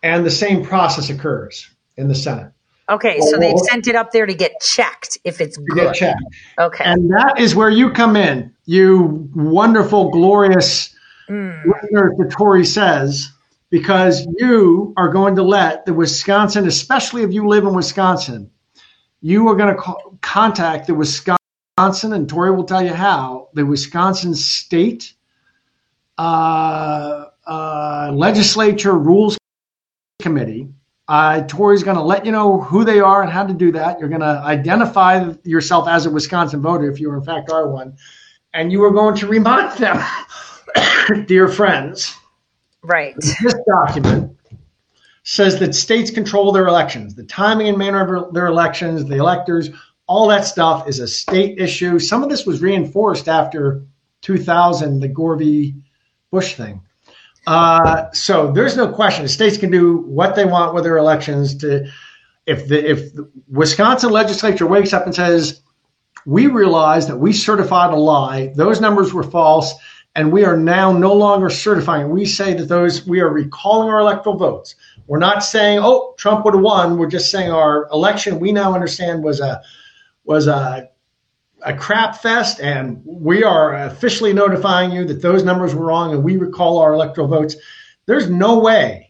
and 0.04 0.25
the 0.25 0.30
same 0.30 0.64
process 0.64 1.11
occurs 1.11 1.68
in 1.96 2.06
the 2.08 2.14
Senate. 2.14 2.52
Okay, 2.90 3.18
so 3.20 3.38
they've 3.38 3.58
sent 3.58 3.87
it 3.88 3.94
up 3.96 4.12
there 4.12 4.26
to 4.26 4.34
get 4.34 4.61
checked 4.61 5.16
if 5.25 5.40
it's 5.40 5.56
You 5.56 5.64
good. 5.75 5.84
get 5.84 5.94
checked. 5.94 6.23
Okay. 6.58 6.84
And 6.84 7.11
that 7.11 7.40
is 7.40 7.56
where 7.56 7.70
you 7.70 7.90
come 7.90 8.14
in, 8.14 8.54
you 8.66 9.28
wonderful, 9.34 10.11
glorious 10.11 10.94
Mm. 11.30 11.64
listener 11.64 12.12
to 12.18 12.28
Tore 12.28 12.62
says, 12.64 13.30
because 13.70 14.26
you 14.37 14.92
are 14.99 15.08
going 15.08 15.37
to 15.37 15.42
let 15.42 15.87
the 15.87 15.94
Wisconsin, 15.94 16.68
especially 16.68 17.23
if 17.23 17.32
you 17.32 17.49
live 17.49 17.64
in 17.64 17.73
Wisconsin, 17.73 18.50
you 19.23 19.49
are 19.49 19.56
going 19.56 19.75
to 19.75 19.80
co- 19.80 20.18
contact 20.20 20.87
the 20.87 20.94
Wisconsin, 20.94 22.12
and 22.12 22.28
Tore 22.28 22.52
will 22.52 22.64
tell 22.64 22.84
you 22.84 22.92
how, 22.92 23.49
the 23.54 23.64
Wisconsin 23.64 24.34
State 24.34 25.14
uh, 26.18 27.25
uh, 27.46 28.11
Legislature 28.12 28.92
Rules 28.92 29.38
Committee. 30.21 30.68
Uh, 31.06 31.42
Tore's 31.42 31.83
going 31.83 31.97
to 31.97 32.02
let 32.02 32.25
you 32.25 32.33
know 32.33 32.61
who 32.61 32.85
they 32.85 33.00
are 33.00 33.23
and 33.23 33.30
how 33.30 33.47
to 33.47 33.52
do 33.52 33.73
that. 33.73 34.00
You're 34.00 34.09
going 34.09 34.23
to 34.23 34.40
identify 34.44 35.33
yourself 35.44 35.87
as 35.87 36.06
a 36.06 36.11
Wisconsin 36.11 36.62
voter 36.62 36.90
if 36.90 36.99
you, 36.99 37.12
in 37.12 37.23
fact, 37.23 37.50
are 37.50 37.68
one. 37.68 37.97
And 38.54 38.73
you 38.73 38.83
are 38.85 38.90
going 38.90 39.16
to 39.16 39.26
remind 39.26 39.76
them, 39.78 40.02
dear 41.26 41.49
friends, 41.49 42.14
Right. 42.83 43.14
this 43.42 43.54
document 43.66 44.38
says 45.25 45.59
that 45.59 45.75
states 45.75 46.11
control 46.11 46.52
their 46.52 46.66
elections, 46.68 47.14
the 47.14 47.25
timing 47.25 47.68
and 47.68 47.78
manner 47.78 48.14
of 48.14 48.35
their 48.35 48.47
elections, 48.47 49.04
the 49.06 49.16
electors, 49.16 49.71
all 50.06 50.28
that 50.28 50.42
stuff 50.44 50.88
is 50.88 51.00
a 51.00 51.09
state 51.09 51.59
issue. 51.59 51.99
Some 51.99 52.23
of 52.23 52.28
this 52.28 52.44
was 52.47 52.61
reinforced 52.61 53.28
after 53.28 53.83
2000, 54.21 55.00
the 55.00 55.09
Gore 55.09 55.37
v. 55.37 55.75
Bush 56.30 56.54
thing. 56.54 56.83
Uh, 57.47 58.11
so 58.13 58.53
there's 58.53 58.77
no 58.77 58.89
question. 58.89 59.29
States 59.29 59.59
can 59.59 59.71
do 59.71 59.99
what 59.99 60.35
they 60.35 60.45
want 60.45 60.75
with 60.75 60.85
their 60.85 60.97
elections. 60.97 61.57
To 61.59 61.87
if 62.47 62.69
the 62.69 62.91
if 62.91 63.15
the 63.15 63.31
Wisconsin 63.49 64.11
legislature 64.11 64.67
wakes 64.67 64.93
up 64.93 65.05
and 65.07 65.15
says, 65.15 65.61
"We 66.27 66.47
realize 66.47 67.07
that 67.09 67.19
we 67.19 67.33
certified 67.33 67.93
a 67.93 67.97
lie; 67.97 68.53
those 68.55 68.81
numbers 68.81 69.13
were 69.13 69.23
false, 69.23 69.75
and 70.15 70.33
we 70.33 70.45
are 70.45 70.57
now 70.57 70.93
no 70.93 71.13
longer 71.13 71.51
certifying." 71.51 72.11
We 72.11 72.25
say 72.25 72.55
that 72.55 72.69
those 72.69 73.07
we 73.07 73.21
are 73.21 73.29
recalling 73.29 73.89
our 73.89 74.01
electoral 74.01 74.37
votes. 74.37 74.75
We're 75.07 75.19
not 75.19 75.45
saying, 75.45 75.81
"Oh, 75.83 76.15
Trump 76.17 76.45
would 76.45 76.55
have 76.55 76.63
won." 76.63 76.97
We're 76.99 77.09
just 77.09 77.31
saying 77.31 77.51
our 77.51 77.89
election 77.93 78.41
we 78.41 78.53
now 78.53 78.75
understand 78.75 79.23
was 79.23 79.41
a 79.41 79.61
was 80.25 80.47
a 80.47 80.89
a 81.64 81.75
crap 81.75 82.16
fest, 82.16 82.61
and 82.61 83.02
we 83.04 83.42
are 83.42 83.75
officially 83.75 84.33
notifying 84.33 84.92
you 84.92 85.04
that 85.06 85.23
those 85.23 85.44
numbers 85.44 85.75
were 85.75 85.87
wrong, 85.87 86.12
and 86.12 86.23
we 86.23 86.37
recall 86.37 86.78
our 86.78 86.92
electoral 86.92 87.26
votes. 87.28 87.56
There's 88.06 88.28
no 88.28 88.59
way. 88.59 89.00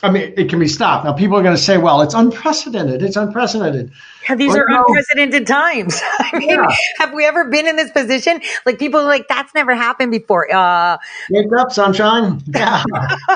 I 0.00 0.10
mean, 0.12 0.32
it 0.36 0.48
can 0.48 0.60
be 0.60 0.68
stopped. 0.68 1.04
Now, 1.06 1.12
people 1.12 1.36
are 1.36 1.42
going 1.42 1.56
to 1.56 1.60
say, 1.60 1.76
"Well, 1.76 2.02
it's 2.02 2.14
unprecedented. 2.14 3.02
It's 3.02 3.16
unprecedented." 3.16 3.90
Yeah, 4.28 4.36
these 4.36 4.50
Well, 4.52 4.58
are 4.60 4.66
no. 4.68 4.84
unprecedented 4.86 5.44
times. 5.48 6.00
I 6.20 6.38
mean, 6.38 6.50
Yeah. 6.50 6.68
have 6.98 7.12
we 7.14 7.24
ever 7.26 7.46
been 7.46 7.66
in 7.66 7.74
this 7.74 7.90
position? 7.90 8.40
Like 8.64 8.78
people 8.78 9.00
are 9.00 9.04
like, 9.08 9.26
that's 9.26 9.52
never 9.56 9.74
happened 9.74 10.12
before. 10.12 10.52
Uh, 10.54 10.98
Wake 11.30 11.46
up, 11.58 11.72
sunshine. 11.72 12.40
Yeah, 12.54 12.84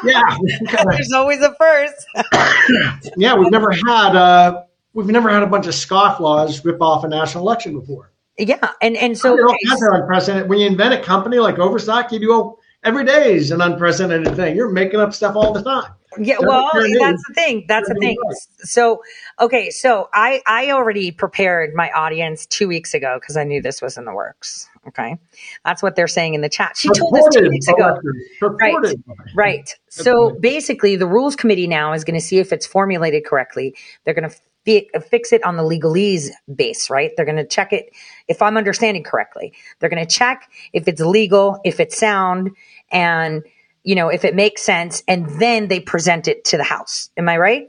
yeah, 0.05 0.37
there's 0.91 1.11
always 1.13 1.41
a 1.41 1.53
first. 1.57 2.07
yeah. 3.17 3.35
We've 3.35 3.51
never 3.51 3.73
had 3.73 4.15
uh, 4.15 4.63
we've 4.95 5.07
never 5.09 5.31
had 5.31 5.43
a 5.43 5.49
bunch 5.49 5.67
of 5.67 5.73
scofflaws 5.75 6.65
rip 6.65 6.81
off 6.81 7.03
a 7.03 7.09
national 7.09 7.43
election 7.45 7.77
before. 7.79 8.12
Yeah, 8.39 8.71
and 8.81 8.97
and 8.97 9.17
so 9.17 9.37
don't 9.37 9.59
unprecedented. 9.63 10.49
When 10.49 10.59
you 10.59 10.67
invent 10.67 10.95
a 10.95 11.03
company 11.03 11.39
like 11.39 11.59
Overstock, 11.59 12.13
you 12.13 12.19
do 12.19 12.57
every 12.83 13.05
day 13.05 13.35
is 13.35 13.51
an 13.51 13.61
unprecedented 13.61 14.35
thing. 14.37 14.57
You're 14.57 14.71
making 14.71 15.01
up 15.01 15.13
stuff 15.13 15.37
all 15.37 15.53
the 15.53 15.63
time. 15.63 15.93
Yeah, 16.19 16.37
Don't 16.37 16.49
well, 16.49 16.71
that's 16.75 17.23
the 17.29 17.35
thing. 17.35 17.65
That's 17.69 17.89
the 17.89 17.95
thing. 17.95 18.17
in. 18.23 18.37
So, 18.67 19.03
okay, 19.41 19.71
so 19.71 20.09
I 20.13 20.43
I 20.47 20.71
already 20.71 21.11
prepared 21.11 21.75
my 21.75 21.91
audience 21.93 22.45
two 22.47 22.69
weeks 22.69 22.93
ago 22.93 23.19
because 23.21 23.37
I 23.37 23.45
knew 23.45 23.63
this 23.63 23.81
was 23.81 23.97
in 23.97 24.05
the 24.05 24.15
works. 24.15 24.69
Okay, 24.89 25.17
that's 25.65 25.83
what 25.83 25.97
they're 25.97 26.09
saying 26.09 26.35
in 26.35 26.41
the 26.41 26.49
chat. 26.49 26.77
She 26.77 26.89
told 26.89 27.17
us 27.17 27.35
two 27.35 27.49
weeks 27.49 27.69
ago. 27.69 27.99
Purported. 28.41 29.03
Right. 29.35 29.69
So 29.89 30.37
basically, 30.41 30.97
the 30.97 31.07
rules 31.07 31.37
committee 31.37 31.67
now 31.67 31.93
is 31.93 32.05
going 32.05 32.19
to 32.19 32.25
see 32.25 32.39
if 32.39 32.53
it's 32.53 32.67
formulated 32.67 33.25
correctly. 33.25 33.75
They're 34.05 34.15
going 34.15 34.29
to 34.29 34.37
fi- 34.65 34.89
fix 35.09 35.33
it 35.33 35.43
on 35.45 35.57
the 35.57 35.63
legalese 35.63 36.31
base, 36.55 36.91
right? 36.91 37.11
They're 37.17 37.27
going 37.27 37.37
to 37.37 37.47
check 37.47 37.73
it. 37.73 37.91
If 38.29 38.43
I'm 38.43 38.57
understanding 38.57 39.03
correctly, 39.03 39.53
they're 39.79 39.91
going 39.91 40.05
to 40.05 40.15
check 40.15 40.51
if 40.73 40.89
it's 40.89 41.01
legal, 41.01 41.61
if 41.65 41.81
it's 41.81 41.99
sound, 41.99 42.51
and 42.91 43.43
you 43.85 43.95
know 43.95 44.09
if 44.09 44.25
it 44.25 44.35
makes 44.35 44.63
sense, 44.63 45.03
and 45.09 45.29
then 45.41 45.69
they 45.69 45.81
present 45.81 46.29
it 46.29 46.45
to 46.47 46.57
the 46.57 46.65
House. 46.65 47.11
Am 47.17 47.29
I 47.29 47.37
right? 47.37 47.69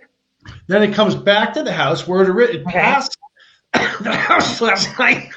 Then 0.68 0.84
it 0.84 0.94
comes 0.94 1.16
back 1.16 1.54
to 1.54 1.64
the 1.64 1.74
House 1.74 2.08
where 2.08 2.22
it, 2.42 2.56
it 2.56 2.68
Okay. 2.68 2.80
passed 2.80 3.18
the 3.74 4.14
House 4.14 4.62
last 4.62 4.98
night 5.00 5.32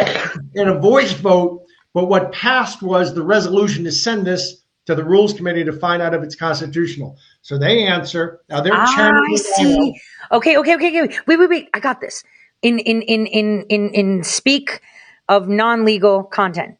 in 0.54 0.68
a 0.68 0.78
voice 0.78 1.12
vote. 1.12 1.64
But 1.92 2.06
what 2.06 2.32
passed 2.32 2.82
was 2.82 3.14
the 3.14 3.22
resolution 3.22 3.82
to 3.84 3.90
send 3.90 4.26
this 4.26 4.54
to 4.54 4.60
to 4.90 4.94
the 4.96 5.04
Rules 5.04 5.32
Committee 5.32 5.64
to 5.64 5.72
find 5.72 6.02
out 6.02 6.14
if 6.14 6.22
it's 6.22 6.34
constitutional. 6.34 7.16
So 7.42 7.58
they 7.58 7.86
answer. 7.86 8.40
Now 8.48 8.60
they're 8.60 8.74
Ah, 8.74 9.12
I 9.30 9.36
see. 9.36 9.94
Okay, 10.32 10.56
okay, 10.56 10.74
okay, 10.74 11.02
okay. 11.04 11.18
Wait, 11.26 11.38
wait, 11.38 11.48
wait. 11.48 11.68
I 11.74 11.80
got 11.80 12.00
this. 12.00 12.24
In 12.62 12.78
in 12.78 13.02
in 13.02 13.26
in 13.26 13.64
in 13.68 13.90
in 13.90 14.24
speak 14.24 14.80
of 15.28 15.48
non-legal 15.48 16.24
content. 16.24 16.76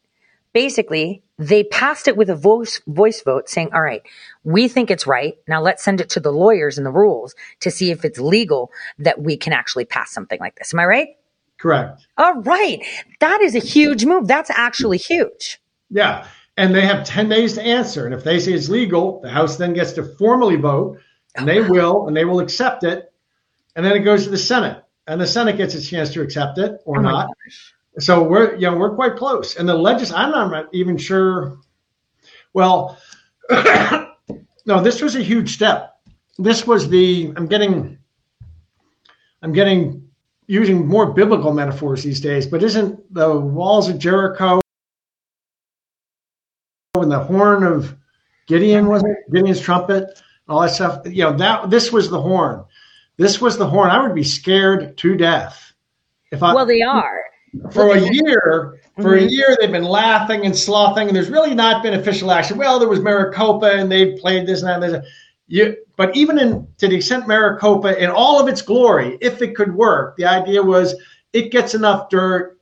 Basically, 0.53 1.23
they 1.39 1.63
passed 1.63 2.07
it 2.07 2.17
with 2.17 2.29
a 2.29 2.35
voice 2.35 2.81
voice 2.85 3.21
vote 3.23 3.49
saying, 3.49 3.69
"All 3.73 3.81
right, 3.81 4.03
we 4.43 4.67
think 4.67 4.91
it's 4.91 5.07
right. 5.07 5.35
Now 5.47 5.61
let's 5.61 5.83
send 5.83 6.01
it 6.01 6.09
to 6.09 6.19
the 6.19 6.31
lawyers 6.31 6.77
and 6.77 6.85
the 6.85 6.91
rules 6.91 7.33
to 7.61 7.71
see 7.71 7.89
if 7.89 8.05
it's 8.05 8.19
legal 8.19 8.71
that 8.99 9.21
we 9.21 9.37
can 9.37 9.53
actually 9.53 9.85
pass 9.85 10.11
something 10.11 10.39
like 10.39 10.55
this." 10.55 10.73
Am 10.73 10.79
I 10.79 10.85
right? 10.85 11.07
Correct. 11.61 12.07
All 12.17 12.41
right. 12.41 12.83
That 13.19 13.41
is 13.41 13.55
a 13.55 13.59
huge 13.59 14.03
move. 14.03 14.27
That's 14.27 14.49
actually 14.49 14.97
huge. 14.97 15.61
Yeah. 15.91 16.27
And 16.57 16.73
they 16.73 16.85
have 16.85 17.05
10 17.05 17.29
days 17.29 17.53
to 17.53 17.61
answer. 17.61 18.05
And 18.05 18.15
if 18.15 18.23
they 18.23 18.39
say 18.39 18.53
it's 18.53 18.67
legal, 18.67 19.21
the 19.21 19.29
House 19.29 19.57
then 19.57 19.73
gets 19.73 19.93
to 19.93 20.03
formally 20.03 20.55
vote, 20.55 20.99
and 21.35 21.47
they 21.47 21.59
oh, 21.59 21.69
will, 21.69 22.07
and 22.07 22.17
they 22.17 22.25
will 22.25 22.39
accept 22.39 22.83
it. 22.83 23.11
And 23.75 23.85
then 23.85 23.95
it 23.95 23.99
goes 23.99 24.23
to 24.23 24.31
the 24.31 24.37
Senate. 24.37 24.83
And 25.11 25.19
the 25.19 25.27
Senate 25.27 25.57
gets 25.57 25.75
a 25.75 25.81
chance 25.81 26.13
to 26.13 26.21
accept 26.21 26.57
it 26.57 26.79
or 26.85 26.99
Oh 26.99 27.01
not. 27.01 27.27
So 27.99 28.23
we're 28.23 28.55
you 28.55 28.71
know, 28.71 28.77
we're 28.77 28.95
quite 28.95 29.17
close. 29.17 29.57
And 29.57 29.67
the 29.67 29.75
legis 29.75 30.13
I'm 30.13 30.31
not 30.31 30.73
even 30.73 30.95
sure. 30.95 31.57
Well, 32.53 32.97
no, 33.49 34.81
this 34.81 35.01
was 35.01 35.17
a 35.17 35.21
huge 35.21 35.53
step. 35.53 35.97
This 36.37 36.65
was 36.65 36.87
the 36.87 37.33
I'm 37.35 37.47
getting 37.47 37.97
I'm 39.41 39.51
getting 39.51 40.07
using 40.47 40.87
more 40.87 41.11
biblical 41.11 41.53
metaphors 41.53 42.03
these 42.03 42.21
days, 42.21 42.47
but 42.47 42.63
isn't 42.63 43.13
the 43.13 43.37
walls 43.37 43.89
of 43.89 43.99
Jericho 43.99 44.61
and 46.95 47.11
the 47.11 47.19
horn 47.19 47.63
of 47.63 47.97
Gideon 48.47 48.87
was 48.87 49.03
it? 49.03 49.17
Gideon's 49.29 49.59
trumpet, 49.59 50.21
all 50.47 50.61
that 50.61 50.69
stuff. 50.69 51.01
You 51.05 51.23
know, 51.23 51.33
that 51.33 51.69
this 51.69 51.91
was 51.91 52.09
the 52.09 52.21
horn. 52.21 52.63
This 53.17 53.39
was 53.41 53.57
the 53.57 53.67
horn. 53.67 53.89
I 53.89 54.01
would 54.01 54.15
be 54.15 54.23
scared 54.23 54.97
to 54.97 55.15
death. 55.15 55.73
If 56.31 56.41
I 56.43 56.53
Well, 56.53 56.65
they 56.65 56.81
are. 56.81 57.19
for 57.71 57.91
a 57.91 57.99
year, 57.99 58.79
for 59.01 59.15
a 59.15 59.21
Mhm. 59.21 59.29
year 59.29 59.57
they've 59.59 59.71
been 59.71 59.83
laughing 59.83 60.45
and 60.45 60.55
slothing, 60.55 61.07
and 61.07 61.15
there's 61.15 61.29
really 61.29 61.53
not 61.53 61.83
been 61.83 61.93
official 61.93 62.31
action. 62.31 62.57
Well, 62.57 62.79
there 62.79 62.87
was 62.87 63.01
Maricopa, 63.01 63.71
and 63.71 63.91
they've 63.91 64.17
played 64.17 64.47
this 64.47 64.61
and 64.61 64.69
that. 64.69 64.83
And 64.83 65.03
this. 65.03 65.11
You, 65.47 65.75
but 65.97 66.15
even 66.15 66.39
in 66.39 66.67
to 66.77 66.87
the 66.87 66.95
extent 66.95 67.27
Maricopa, 67.27 68.01
in 68.01 68.09
all 68.09 68.39
of 68.39 68.47
its 68.47 68.61
glory, 68.61 69.17
if 69.19 69.41
it 69.41 69.53
could 69.55 69.75
work, 69.75 70.15
the 70.15 70.25
idea 70.25 70.63
was 70.63 70.95
it 71.33 71.51
gets 71.51 71.75
enough 71.75 72.09
dirt, 72.09 72.57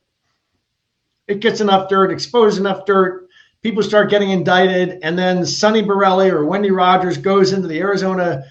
it 1.28 1.38
gets 1.38 1.60
enough 1.60 1.88
dirt, 1.88 2.10
exposed 2.10 2.58
enough 2.58 2.84
dirt, 2.86 3.28
people 3.62 3.84
start 3.84 4.10
getting 4.10 4.30
indicted, 4.30 4.98
and 5.02 5.16
then 5.16 5.46
Sonny 5.46 5.82
Borrelli 5.84 6.32
or 6.32 6.44
Wendy 6.44 6.72
Rogers 6.72 7.16
goes 7.16 7.52
into 7.52 7.68
the 7.68 7.78
Arizona 7.78 8.42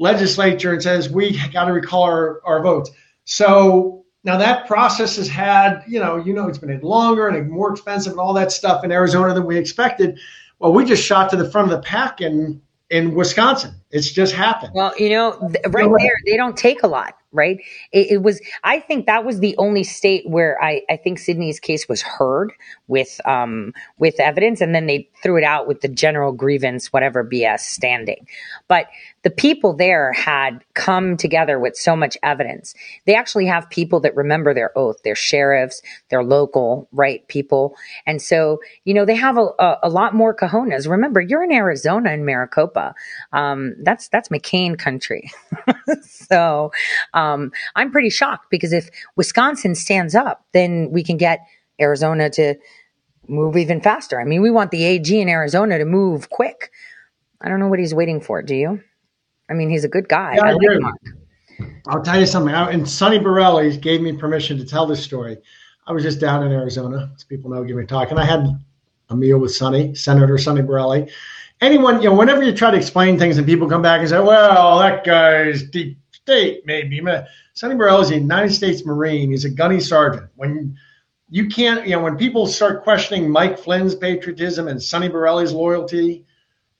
legislature 0.00 0.72
and 0.72 0.82
says 0.82 1.10
we 1.10 1.38
got 1.52 1.66
to 1.66 1.72
recall 1.72 2.02
our, 2.02 2.40
our 2.44 2.62
votes. 2.62 2.90
So 3.24 4.04
now 4.24 4.38
that 4.38 4.66
process 4.66 5.16
has 5.16 5.28
had, 5.28 5.84
you 5.86 6.00
know, 6.00 6.16
you 6.16 6.32
know, 6.32 6.48
it's 6.48 6.58
been 6.58 6.80
longer 6.80 7.28
and 7.28 7.50
more 7.50 7.70
expensive 7.70 8.12
and 8.12 8.20
all 8.20 8.34
that 8.34 8.50
stuff 8.50 8.82
in 8.82 8.90
Arizona 8.90 9.34
than 9.34 9.46
we 9.46 9.56
expected. 9.56 10.18
Well, 10.58 10.72
we 10.72 10.84
just 10.84 11.04
shot 11.04 11.30
to 11.30 11.36
the 11.36 11.48
front 11.48 11.70
of 11.70 11.78
the 11.78 11.86
pack 11.86 12.20
in 12.20 12.60
in 12.88 13.14
Wisconsin. 13.14 13.74
It's 13.92 14.10
just 14.10 14.34
happened. 14.34 14.72
Well, 14.72 14.94
you 14.96 15.10
know, 15.10 15.32
th- 15.52 15.64
right 15.68 15.90
there, 15.98 16.14
they 16.24 16.36
don't 16.36 16.56
take 16.56 16.84
a 16.84 16.86
lot, 16.86 17.16
right? 17.32 17.58
It, 17.90 18.12
it 18.12 18.22
was, 18.22 18.40
I 18.62 18.78
think 18.78 19.06
that 19.06 19.24
was 19.24 19.40
the 19.40 19.56
only 19.58 19.82
state 19.82 20.28
where 20.28 20.62
I, 20.62 20.82
I 20.88 20.96
think 20.96 21.18
Sidney's 21.18 21.58
case 21.58 21.88
was 21.88 22.00
heard 22.00 22.52
with, 22.86 23.20
um, 23.26 23.72
with 23.98 24.20
evidence, 24.20 24.60
and 24.60 24.76
then 24.76 24.86
they 24.86 25.08
threw 25.24 25.38
it 25.38 25.44
out 25.44 25.66
with 25.66 25.80
the 25.80 25.88
general 25.88 26.32
grievance, 26.32 26.92
whatever 26.92 27.24
BS 27.24 27.60
standing. 27.60 28.28
But 28.68 28.86
the 29.22 29.30
people 29.30 29.74
there 29.74 30.12
had 30.12 30.64
come 30.74 31.16
together 31.16 31.58
with 31.58 31.76
so 31.76 31.94
much 31.94 32.16
evidence. 32.22 32.74
They 33.06 33.14
actually 33.14 33.46
have 33.46 33.68
people 33.68 34.00
that 34.00 34.16
remember 34.16 34.54
their 34.54 34.76
oath. 34.78 34.98
They're 35.02 35.14
sheriffs, 35.14 35.82
they're 36.08 36.24
local, 36.24 36.88
right? 36.92 37.26
People. 37.28 37.74
And 38.06 38.22
so, 38.22 38.60
you 38.84 38.94
know, 38.94 39.04
they 39.04 39.16
have 39.16 39.36
a, 39.36 39.48
a, 39.58 39.78
a 39.84 39.88
lot 39.90 40.14
more 40.14 40.34
cojones. 40.34 40.88
Remember, 40.88 41.20
you're 41.20 41.42
in 41.42 41.52
Arizona 41.52 42.12
in 42.12 42.24
Maricopa. 42.24 42.94
Um, 43.32 43.74
that's, 43.82 44.08
that's 44.08 44.28
McCain 44.28 44.78
country. 44.78 45.30
so, 46.02 46.72
um, 47.14 47.52
I'm 47.76 47.90
pretty 47.90 48.10
shocked 48.10 48.46
because 48.50 48.72
if 48.72 48.90
Wisconsin 49.16 49.74
stands 49.74 50.14
up, 50.14 50.44
then 50.52 50.90
we 50.90 51.02
can 51.02 51.16
get 51.16 51.46
Arizona 51.80 52.30
to 52.30 52.54
move 53.28 53.56
even 53.56 53.80
faster. 53.80 54.20
I 54.20 54.24
mean, 54.24 54.42
we 54.42 54.50
want 54.50 54.70
the 54.70 54.84
AG 54.84 55.20
in 55.20 55.28
Arizona 55.28 55.78
to 55.78 55.84
move 55.84 56.30
quick. 56.30 56.70
I 57.40 57.48
don't 57.48 57.60
know 57.60 57.68
what 57.68 57.78
he's 57.78 57.94
waiting 57.94 58.20
for. 58.20 58.42
Do 58.42 58.54
you? 58.54 58.82
I 59.48 59.54
mean, 59.54 59.70
he's 59.70 59.84
a 59.84 59.88
good 59.88 60.08
guy. 60.08 60.34
Yeah, 60.36 60.44
I 60.44 60.48
I 60.50 60.52
like. 60.52 60.80
Mark. 60.80 61.00
I'll 61.88 62.02
tell 62.02 62.18
you 62.18 62.26
something. 62.26 62.54
I, 62.54 62.70
and 62.70 62.88
Sonny 62.88 63.18
Borrelli 63.18 63.80
gave 63.80 64.00
me 64.00 64.12
permission 64.12 64.58
to 64.58 64.64
tell 64.64 64.86
this 64.86 65.02
story. 65.02 65.38
I 65.86 65.92
was 65.92 66.02
just 66.02 66.20
down 66.20 66.44
in 66.44 66.52
Arizona, 66.52 67.10
as 67.14 67.24
people 67.24 67.50
know, 67.50 67.64
give 67.64 67.76
me 67.76 67.84
a 67.84 67.86
talk, 67.86 68.10
and 68.10 68.20
I 68.20 68.24
had 68.24 68.46
a 69.08 69.16
meal 69.16 69.38
with 69.38 69.54
Sonny, 69.54 69.94
Senator 69.94 70.38
Sonny 70.38 70.62
Borrelli. 70.62 71.10
Anyone, 71.60 72.02
you 72.02 72.08
know, 72.08 72.14
whenever 72.14 72.42
you 72.42 72.52
try 72.52 72.70
to 72.70 72.76
explain 72.76 73.18
things 73.18 73.36
and 73.36 73.46
people 73.46 73.68
come 73.68 73.82
back 73.82 74.00
and 74.00 74.08
say, 74.08 74.18
"Well, 74.18 74.78
that 74.78 75.04
guy's 75.04 75.62
deep 75.62 75.98
state, 76.12 76.62
maybe," 76.64 77.02
Sonny 77.54 77.74
Borrelli 77.74 78.02
is 78.02 78.10
a 78.10 78.14
United 78.14 78.52
States 78.52 78.86
Marine. 78.86 79.30
He's 79.30 79.44
a 79.44 79.50
gunny 79.50 79.80
sergeant. 79.80 80.30
When 80.36 80.76
you 81.28 81.48
can't, 81.48 81.86
you 81.86 81.92
know, 81.92 82.02
when 82.02 82.16
people 82.16 82.46
start 82.46 82.82
questioning 82.82 83.30
Mike 83.30 83.58
Flynn's 83.58 83.94
patriotism 83.94 84.68
and 84.68 84.82
Sonny 84.82 85.08
Borrelli's 85.08 85.52
loyalty, 85.52 86.24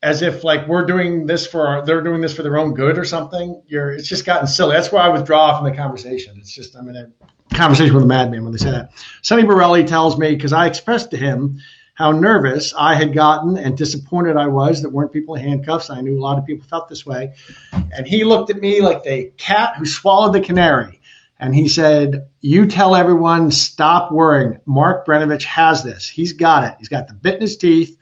as 0.03 0.23
if 0.23 0.45
like 0.45 0.67
we're 0.67 0.87
doing 0.87 1.27
this 1.27 1.47
for 1.47 1.67
our, 1.67 1.85
they're 1.85 2.03
doing 2.03 2.21
this 2.21 2.35
for 2.35 2.43
their 2.43 2.57
own 2.57 2.73
good 2.73 2.97
or 2.97 3.05
something. 3.05 3.63
You're 3.67 3.93
it's 3.93 4.09
just 4.09 4.25
gotten 4.25 4.47
silly. 4.47 4.75
That's 4.75 4.91
why 4.91 5.03
I 5.03 5.09
withdraw 5.09 5.59
from 5.59 5.71
the 5.71 5.77
conversation. 5.77 6.37
It's 6.39 6.53
just 6.53 6.75
I'm 6.75 6.89
in 6.89 6.97
a 6.97 7.55
conversation 7.55 7.95
with 7.95 8.05
a 8.05 8.07
madman 8.07 8.43
when 8.43 8.53
they 8.53 8.59
say 8.59 8.71
that. 8.71 8.93
Sonny 9.23 9.43
Borrelli 9.43 9.87
tells 9.87 10.19
me 10.19 10.35
because 10.35 10.53
I 10.53 10.67
expressed 10.67 11.11
to 11.11 11.17
him 11.17 11.61
how 12.01 12.13
nervous 12.13 12.75
I 12.77 12.95
had 12.95 13.15
gotten 13.15 13.57
and 13.57 13.77
disappointed 13.77 14.37
I 14.37 14.47
was 14.49 14.83
that 14.83 14.91
weren't 14.91 15.13
people 15.13 15.35
in 15.37 15.45
handcuffs. 15.45 15.91
I 15.91 16.01
knew 16.01 16.19
a 16.19 16.21
lot 16.21 16.39
of 16.39 16.47
people 16.47 16.67
felt 16.67 16.89
this 16.89 17.07
way, 17.07 17.35
and 17.73 18.07
he 18.07 18.25
looked 18.25 18.51
at 18.51 18.61
me 18.61 18.81
like 18.81 19.05
the 19.05 19.33
cat 19.37 19.77
who 19.77 19.87
swallowed 19.87 20.33
the 20.33 20.41
canary. 20.41 21.01
And 21.39 21.55
he 21.55 21.69
said, 21.69 22.29
You 22.41 22.67
tell 22.67 22.97
everyone, 22.97 23.51
stop 23.51 24.13
worrying. 24.13 24.61
Mark 24.67 25.07
Brnovich 25.07 25.45
has 25.45 25.83
this. 25.83 26.09
He's 26.09 26.33
got 26.33 26.65
it. 26.65 26.75
He's 26.79 26.89
got 26.89 27.09
the 27.09 27.15
bit 27.15 27.37
in 27.37 27.43
his 27.43 27.57
teeth 27.57 27.97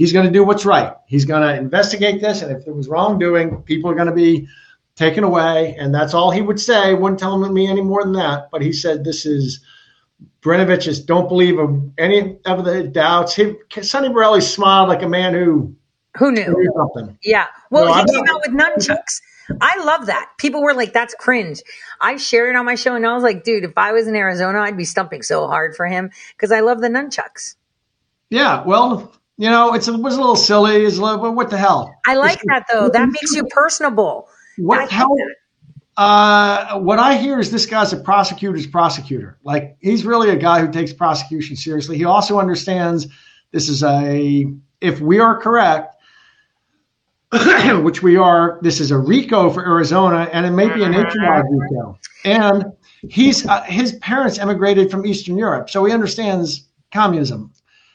he's 0.00 0.14
going 0.14 0.24
to 0.24 0.32
do 0.32 0.42
what's 0.42 0.64
right. 0.64 0.94
He's 1.04 1.26
going 1.26 1.42
to 1.42 1.54
investigate 1.54 2.22
this, 2.22 2.40
and 2.40 2.50
if 2.50 2.64
there 2.64 2.72
was 2.72 2.88
wrongdoing, 2.88 3.62
people 3.64 3.90
are 3.90 3.94
going 3.94 4.06
to 4.08 4.14
be 4.14 4.48
taken 4.96 5.24
away, 5.24 5.76
and 5.78 5.94
that's 5.94 6.14
all 6.14 6.30
he 6.30 6.40
would 6.40 6.58
say. 6.58 6.94
Wouldn't 6.94 7.20
tell 7.20 7.38
me 7.38 7.66
any 7.68 7.82
more 7.82 8.02
than 8.02 8.14
that. 8.14 8.48
But 8.50 8.62
he 8.62 8.72
said 8.72 9.04
this 9.04 9.26
is 9.26 9.60
Brnovich 10.42 10.82
just 10.82 11.06
don't 11.06 11.28
believe 11.28 11.58
of 11.58 11.78
any 11.98 12.38
of 12.46 12.64
the 12.64 12.84
doubts. 12.84 13.34
He, 13.34 13.54
Sonny 13.82 14.08
Borrelli 14.08 14.40
smiled 14.40 14.88
like 14.88 15.02
a 15.02 15.08
man 15.08 15.34
who 15.34 15.74
Who 16.18 16.32
knew? 16.32 16.46
knew 16.46 16.72
something. 16.76 17.18
Yeah. 17.22 17.46
Well, 17.70 17.86
No, 17.86 17.92
he 17.94 18.04
came 18.04 18.24
out 18.28 18.40
with 18.46 18.52
nunchucks. 18.56 19.20
I 19.60 19.82
love 19.84 20.06
that. 20.06 20.30
People 20.38 20.62
were 20.62 20.74
like, 20.74 20.92
that's 20.92 21.14
cringe. 21.14 21.60
I 22.00 22.16
shared 22.16 22.54
it 22.54 22.58
on 22.58 22.64
my 22.64 22.76
show 22.76 22.94
and 22.94 23.06
I 23.06 23.12
was 23.14 23.22
like, 23.22 23.42
dude, 23.44 23.64
if 23.64 23.76
I 23.76 23.92
was 23.92 24.06
in 24.06 24.14
Arizona, 24.14 24.60
I'd 24.60 24.76
be 24.76 24.84
stumping 24.84 25.22
so 25.22 25.46
hard 25.46 25.74
for 25.74 25.86
him 25.86 26.10
because 26.36 26.52
I 26.52 26.60
love 26.60 26.80
the 26.80 26.88
nunchucks. 26.88 27.56
Yeah, 28.30 28.62
well, 28.64 29.12
you 29.38 29.50
know, 29.50 29.74
it's, 29.74 29.88
it 29.88 29.96
was 29.98 30.14
a 30.14 30.20
little 30.20 30.36
silly. 30.36 30.84
It's 30.84 30.98
a 30.98 31.02
little, 31.02 31.32
what 31.32 31.50
the 31.50 31.58
hell? 31.58 31.92
I 32.06 32.14
like 32.14 32.40
that 32.44 32.66
though. 32.72 32.88
That 32.88 33.08
makes 33.08 33.34
you 33.34 33.44
personable. 33.50 34.28
What 34.56 34.88
the 34.88 34.94
hell? 34.94 35.08
that. 35.16 35.34
Uh, 36.00 36.78
what 36.78 36.98
I 36.98 37.18
hear 37.18 37.38
is 37.38 37.50
this 37.50 37.66
guy's 37.66 37.92
a 37.92 37.98
prosecutor's 37.98 38.66
prosecutor. 38.66 39.38
Like 39.44 39.76
he's 39.80 40.06
really 40.06 40.30
a 40.30 40.36
guy 40.36 40.62
who 40.62 40.72
takes 40.72 40.94
prosecution 40.94 41.56
seriously. 41.56 41.98
He 41.98 42.06
also 42.06 42.40
understands 42.40 43.06
this 43.52 43.68
is 43.68 43.82
a 43.82 44.50
if 44.80 44.98
we 45.02 45.18
are 45.18 45.38
correct, 45.38 45.94
which 47.82 48.02
we 48.02 48.16
are, 48.16 48.58
this 48.62 48.80
is 48.80 48.92
a 48.92 48.96
RICO 48.96 49.50
for 49.50 49.62
Arizona, 49.62 50.26
and 50.32 50.46
it 50.46 50.52
may 50.52 50.72
be 50.72 50.84
an 50.84 50.92
nationwide 50.92 51.44
RICO. 51.50 51.98
And 52.24 52.64
he's 53.06 53.46
uh, 53.46 53.60
his 53.64 53.92
parents 53.96 54.38
emigrated 54.38 54.90
from 54.90 55.04
Eastern 55.04 55.36
Europe, 55.36 55.68
so 55.68 55.84
he 55.84 55.92
understands 55.92 56.66
communism. 56.94 57.52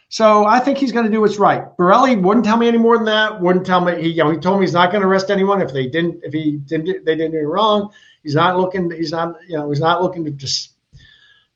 So 0.10 0.46
I 0.46 0.60
think 0.60 0.78
he's 0.78 0.92
going 0.92 1.06
to 1.06 1.12
do 1.12 1.22
what's 1.22 1.38
right. 1.38 1.64
Borrelli 1.78 2.16
wouldn't 2.16 2.46
tell 2.46 2.58
me 2.58 2.68
any 2.68 2.78
more 2.78 2.98
than 2.98 3.06
that. 3.06 3.42
Wouldn't 3.42 3.66
tell 3.66 3.82
me. 3.82 4.02
He, 4.02 4.10
you 4.10 4.24
know, 4.24 4.32
he 4.32 4.38
told 4.38 4.60
me 4.60 4.66
he's 4.66 4.74
not 4.74 4.92
going 4.92 5.02
to 5.02 5.08
arrest 5.08 5.30
anyone 5.30 5.62
if 5.62 5.74
they 5.74 5.88
didn't. 5.88 6.22
If 6.24 6.34
he 6.34 6.58
didn't, 6.58 7.06
they 7.06 7.16
didn't 7.16 7.32
do 7.32 7.40
it 7.40 7.42
wrong. 7.42 7.92
He's 8.24 8.36
not 8.36 8.58
looking. 8.58 8.92
He's 8.92 9.12
not. 9.12 9.36
You 9.48 9.58
know, 9.58 9.70
he's 9.70 9.80
not 9.80 10.02
looking 10.02 10.26
to 10.26 10.32
just. 10.32 10.74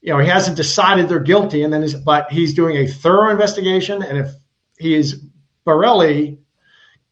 You 0.02 0.14
know, 0.14 0.20
he 0.20 0.30
hasn't 0.30 0.56
decided 0.56 1.10
they're 1.10 1.20
guilty, 1.20 1.64
and 1.64 1.74
then, 1.74 1.82
he's, 1.82 1.94
but 1.94 2.32
he's 2.32 2.54
doing 2.54 2.78
a 2.78 2.88
thorough 2.88 3.32
investigation. 3.32 4.02
And 4.02 4.18
if 4.18 4.32
he 4.78 4.96
is 4.96 5.22
Borrelli, 5.66 6.40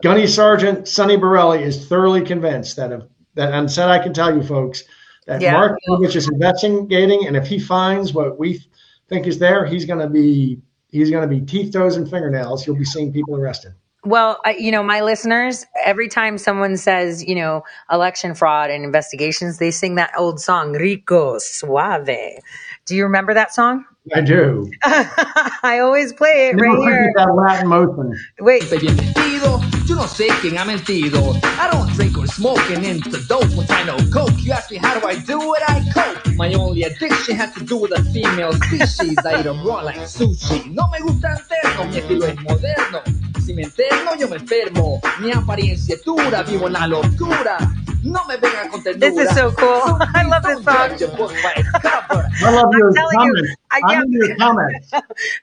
Gunny 0.01 0.27
Sergeant 0.27 0.87
Sonny 0.87 1.17
Borrelli 1.17 1.61
is 1.61 1.87
thoroughly 1.87 2.21
convinced 2.21 2.77
that 2.77 2.91
if 2.91 3.03
that 3.35 3.53
and 3.53 3.71
said 3.71 3.89
I 3.89 3.99
can 4.01 4.13
tell 4.13 4.35
you 4.35 4.43
folks 4.43 4.83
that 5.25 5.41
Yeah. 5.41 5.53
Mark 5.53 5.77
Kovich 5.87 6.15
is 6.15 6.29
investigating, 6.29 7.27
and 7.27 7.35
if 7.35 7.47
he 7.47 7.59
finds 7.59 8.13
what 8.13 8.39
we 8.39 8.61
think 9.09 9.27
is 9.27 9.37
there, 9.37 9.65
he's 9.65 9.85
going 9.85 9.99
to 9.99 10.09
be 10.09 10.61
he's 10.89 11.09
going 11.11 11.27
to 11.27 11.33
be 11.33 11.41
teeth, 11.41 11.73
toes, 11.73 11.95
and 11.95 12.09
fingernails. 12.09 12.65
You'll 12.65 12.77
be 12.77 12.85
seeing 12.85 13.11
people 13.11 13.35
arrested. 13.35 13.73
Well, 14.03 14.39
I, 14.45 14.53
you 14.53 14.71
know, 14.71 14.83
my 14.83 15.01
listeners, 15.01 15.65
every 15.83 16.07
time 16.07 16.37
someone 16.37 16.77
says, 16.77 17.25
you 17.25 17.35
know, 17.35 17.63
election 17.91 18.35
fraud 18.35 18.69
and 18.69 18.85
investigations, 18.85 19.57
they 19.57 19.71
sing 19.71 19.95
that 19.95 20.11
old 20.17 20.39
song, 20.39 20.73
Rico 20.73 21.39
Suave. 21.39 22.39
Do 22.85 22.95
you 22.95 23.03
remember 23.03 23.33
that 23.33 23.53
song? 23.53 23.85
I 24.15 24.21
do. 24.21 24.69
I 24.83 25.79
always 25.81 26.13
play 26.13 26.49
it 26.49 26.57
You 26.57 26.63
right 26.63 26.77
here. 26.79 27.13
forget 27.13 27.27
that 27.27 27.35
Latin 27.35 27.67
motion. 27.69 28.13
Wait, 28.39 28.69
bien 28.69 28.95
vestido. 28.95 29.61
Yo 29.87 29.95
no 29.95 30.03
sé 30.07 30.27
quién 30.41 30.57
ha 30.57 30.65
mentido. 30.65 31.35
I 31.59 31.69
don't 31.71 31.89
drink 31.93 32.17
or 32.17 32.27
smoke 32.27 32.59
and 32.71 32.85
into 32.85 33.11
dope 33.27 33.49
once 33.55 33.69
I 33.71 33.83
know 33.83 33.97
coke. 34.11 34.33
You 34.39 34.53
ask 34.53 34.71
me 34.71 34.77
how 34.77 34.99
do 34.99 35.05
I 35.07 35.15
do 35.15 35.39
it, 35.55 35.63
I 35.67 35.81
cope. 35.93 36.35
My 36.35 36.53
only 36.53 36.83
addiction 36.83 37.35
has 37.37 37.53
to 37.55 37.63
do 37.63 37.77
with 37.77 37.91
a 37.91 38.03
female 38.11 38.53
species. 38.53 39.17
I 39.25 39.39
eat 39.39 39.43
them 39.43 39.65
raw 39.65 39.81
like 39.81 39.97
sushi. 39.97 40.71
No 40.73 40.87
me 40.89 40.99
gusta 40.99 41.35
interno, 41.37 41.85
mi 41.89 41.97
estilo 41.97 42.25
es 42.27 42.35
moderno. 42.41 43.01
Si 43.47 43.53
me 43.53 43.63
enterno, 43.63 44.13
yo 44.19 44.27
me 44.27 44.35
enfermo. 44.35 44.99
Mi 45.21 45.31
apariencia 45.31 45.95
es 45.95 46.03
dura, 46.03 46.43
vivo 46.43 46.67
en 46.67 46.73
la 46.73 46.85
locura. 46.85 47.57
No 48.03 48.25
me 48.25 48.35
vengan 48.35 48.67
con 48.67 48.83
ternura. 48.83 49.09
This 49.09 49.17
is 49.17 49.33
so 49.37 49.53
cool. 49.53 49.97
I 50.13 50.23
love 50.23 50.43
this 50.43 50.61
song. 50.65 50.89
judge 50.89 51.01
a 51.03 51.07
book 51.15 51.31
by 51.41 51.53
its 51.55 51.71
cover. 51.71 52.27
I 52.43 52.51
love 52.51 52.73
your 52.77 52.91
telling 52.91 53.21
you, 53.21 53.33
comments. 53.33 53.55
I 53.71 53.81
I 53.85 53.99
love 53.99 54.09
your 54.09 54.35
comments. 54.37 54.91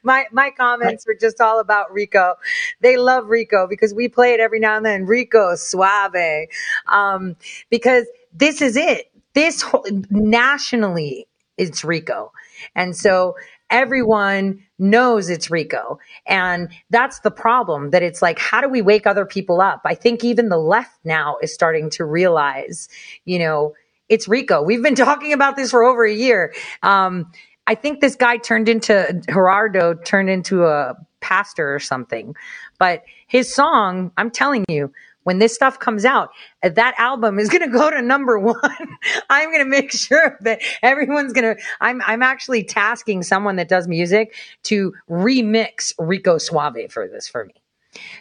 my 0.02 0.26
my 0.32 0.50
comments 0.50 1.06
were 1.06 1.16
just 1.18 1.40
all 1.40 1.60
about 1.60 1.94
Rico. 1.94 2.34
They 2.82 2.98
love 2.98 3.28
Rico 3.28 3.66
because 3.66 3.94
we 3.94 4.08
play 4.08 4.34
it 4.34 4.40
every 4.40 4.60
now 4.60 4.76
and 4.76 4.84
then. 4.84 5.06
Rico 5.06 5.54
Suave, 5.54 6.48
um, 6.88 7.36
because 7.70 8.04
this 8.34 8.60
is 8.60 8.76
it. 8.76 9.10
This 9.32 9.62
whole, 9.62 9.86
nationally, 10.10 11.26
it's 11.56 11.82
Rico, 11.84 12.32
and 12.74 12.94
so 12.94 13.34
everyone 13.74 14.60
knows 14.78 15.28
it's 15.28 15.50
Rico, 15.50 15.98
and 16.26 16.68
that's 16.90 17.20
the 17.20 17.30
problem. 17.30 17.90
That 17.90 18.02
it's 18.02 18.22
like, 18.22 18.38
how 18.38 18.60
do 18.60 18.68
we 18.68 18.80
wake 18.82 19.06
other 19.06 19.26
people 19.26 19.60
up? 19.60 19.82
I 19.84 19.94
think 19.94 20.22
even 20.22 20.48
the 20.48 20.58
left 20.58 20.96
now 21.04 21.36
is 21.42 21.52
starting 21.52 21.90
to 21.90 22.04
realize, 22.04 22.88
you 23.24 23.38
know, 23.38 23.74
it's 24.08 24.28
Rico. 24.28 24.62
We've 24.62 24.82
been 24.82 24.94
talking 25.08 25.32
about 25.32 25.56
this 25.56 25.72
for 25.72 25.82
over 25.82 26.04
a 26.06 26.12
year. 26.12 26.54
Um, 26.82 27.32
I 27.66 27.74
think 27.74 28.00
this 28.00 28.14
guy 28.14 28.36
turned 28.36 28.68
into 28.68 29.20
Gerardo 29.28 29.94
turned 29.94 30.30
into 30.30 30.64
a 30.64 30.94
pastor 31.20 31.74
or 31.74 31.80
something. 31.80 32.36
But 32.78 33.02
his 33.26 33.52
song, 33.52 34.12
I'm 34.16 34.30
telling 34.30 34.64
you, 34.68 34.92
when 35.24 35.38
this 35.38 35.54
stuff 35.54 35.78
comes 35.78 36.04
out, 36.04 36.30
that 36.62 36.94
album 36.98 37.38
is 37.38 37.48
going 37.48 37.62
to 37.62 37.76
go 37.76 37.90
to 37.90 38.00
number 38.00 38.38
one. 38.38 38.56
I'm 39.30 39.50
going 39.50 39.64
to 39.64 39.68
make 39.68 39.92
sure 39.92 40.38
that 40.42 40.60
everyone's 40.82 41.32
going 41.32 41.56
to. 41.56 41.62
I'm 41.80 42.00
I'm 42.06 42.22
actually 42.22 42.62
tasking 42.62 43.22
someone 43.22 43.56
that 43.56 43.68
does 43.68 43.88
music 43.88 44.34
to 44.64 44.92
remix 45.10 45.92
Rico 45.98 46.38
Suave 46.38 46.90
for 46.90 47.08
this 47.08 47.26
for 47.28 47.44
me. 47.46 47.54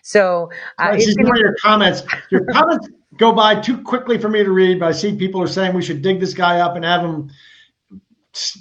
So 0.02 0.50
uh, 0.80 0.92
I 0.94 1.00
see 1.00 1.16
gonna- 1.16 1.40
your 1.40 1.56
comments. 1.62 2.04
Your 2.32 2.46
comments 2.52 2.90
go 3.18 3.32
by 3.32 3.60
too 3.60 3.82
quickly 3.82 4.18
for 4.18 4.30
me 4.30 4.44
to 4.44 4.52
read, 4.52 4.80
but 4.80 4.88
I 4.88 4.92
see 4.92 5.16
people 5.16 5.42
are 5.42 5.48
saying 5.48 5.76
we 5.76 5.82
should 5.84 6.02
dig 6.02 6.20
this 6.20 6.34
guy 6.34 6.60
up 6.60 6.76
and 6.76 6.84
have 6.84 7.02
him 7.02 7.30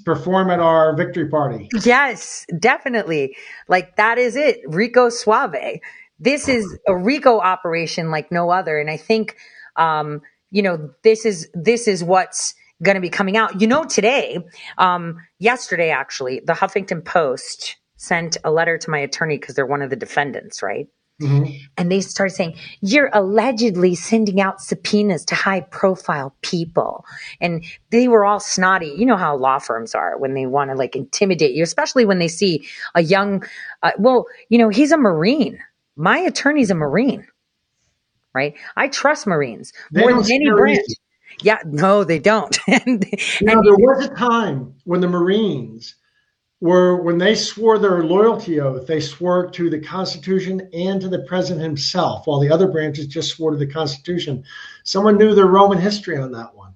perform 0.04 0.50
at 0.50 0.60
our 0.60 0.94
victory 0.94 1.28
party. 1.28 1.68
Yes, 1.82 2.46
definitely. 2.58 3.36
Like 3.68 3.96
that 3.96 4.18
is 4.18 4.36
it. 4.36 4.60
Rico 4.66 5.08
Suave. 5.08 5.80
This 6.22 6.48
is 6.48 6.78
a 6.86 6.96
Rico 6.96 7.40
operation 7.40 8.10
like 8.10 8.30
no 8.30 8.50
other. 8.50 8.78
And 8.78 8.88
I 8.88 8.96
think, 8.96 9.36
um, 9.76 10.22
you 10.50 10.62
know, 10.62 10.90
this 11.02 11.24
is, 11.24 11.48
this 11.52 11.88
is 11.88 12.04
what's 12.04 12.54
going 12.82 12.94
to 12.94 13.00
be 13.00 13.10
coming 13.10 13.36
out. 13.36 13.60
You 13.60 13.66
know, 13.66 13.84
today, 13.84 14.38
um, 14.78 15.18
yesterday, 15.38 15.90
actually, 15.90 16.40
the 16.44 16.52
Huffington 16.52 17.04
Post 17.04 17.76
sent 17.96 18.36
a 18.44 18.50
letter 18.50 18.78
to 18.78 18.90
my 18.90 18.98
attorney 18.98 19.38
because 19.38 19.54
they're 19.54 19.66
one 19.66 19.82
of 19.82 19.90
the 19.90 19.96
defendants, 19.96 20.62
right? 20.62 20.86
And 21.76 21.90
they 21.92 22.00
started 22.00 22.34
saying, 22.34 22.56
You're 22.80 23.10
allegedly 23.12 23.94
sending 23.94 24.40
out 24.40 24.60
subpoenas 24.60 25.24
to 25.26 25.34
high 25.34 25.60
profile 25.60 26.34
people. 26.42 27.04
And 27.40 27.64
they 27.90 28.08
were 28.08 28.24
all 28.24 28.40
snotty. 28.40 28.94
You 28.96 29.06
know 29.06 29.16
how 29.16 29.36
law 29.36 29.58
firms 29.58 29.94
are 29.94 30.18
when 30.18 30.34
they 30.34 30.46
want 30.46 30.70
to 30.70 30.76
like 30.76 30.96
intimidate 30.96 31.54
you, 31.54 31.62
especially 31.62 32.04
when 32.04 32.18
they 32.18 32.28
see 32.28 32.66
a 32.94 33.02
young, 33.02 33.44
uh, 33.82 33.92
well, 33.98 34.26
you 34.48 34.58
know, 34.58 34.68
he's 34.68 34.90
a 34.90 34.96
Marine. 34.96 35.58
My 35.96 36.18
attorney's 36.18 36.70
a 36.70 36.74
Marine, 36.74 37.26
right? 38.34 38.54
I 38.76 38.88
trust 38.88 39.26
Marines 39.26 39.72
They 39.90 40.00
more 40.00 40.22
than 40.22 40.32
any 40.32 40.50
branch. 40.50 40.78
easy. 40.78 40.96
Yeah, 41.40 41.58
no, 41.64 42.04
they 42.04 42.18
don't. 42.18 42.56
and, 42.66 43.04
know, 43.40 43.62
there 43.62 43.76
was 43.76 44.06
a 44.06 44.14
time 44.14 44.74
when 44.84 45.00
the 45.00 45.08
Marines 45.08 45.94
were, 46.60 47.02
when 47.02 47.18
they 47.18 47.34
swore 47.34 47.78
their 47.78 48.04
loyalty 48.04 48.60
oath, 48.60 48.86
they 48.86 49.00
swore 49.00 49.50
to 49.50 49.68
the 49.68 49.80
Constitution 49.80 50.68
and 50.72 51.00
to 51.00 51.08
the 51.08 51.20
president 51.20 51.64
himself, 51.64 52.26
while 52.26 52.38
the 52.38 52.50
other 52.50 52.68
branches 52.68 53.06
just 53.06 53.34
swore 53.34 53.50
to 53.50 53.56
the 53.56 53.66
Constitution. 53.66 54.44
Someone 54.84 55.18
knew 55.18 55.34
their 55.34 55.46
Roman 55.46 55.78
history 55.78 56.16
on 56.16 56.32
that 56.32 56.54
one. 56.54 56.74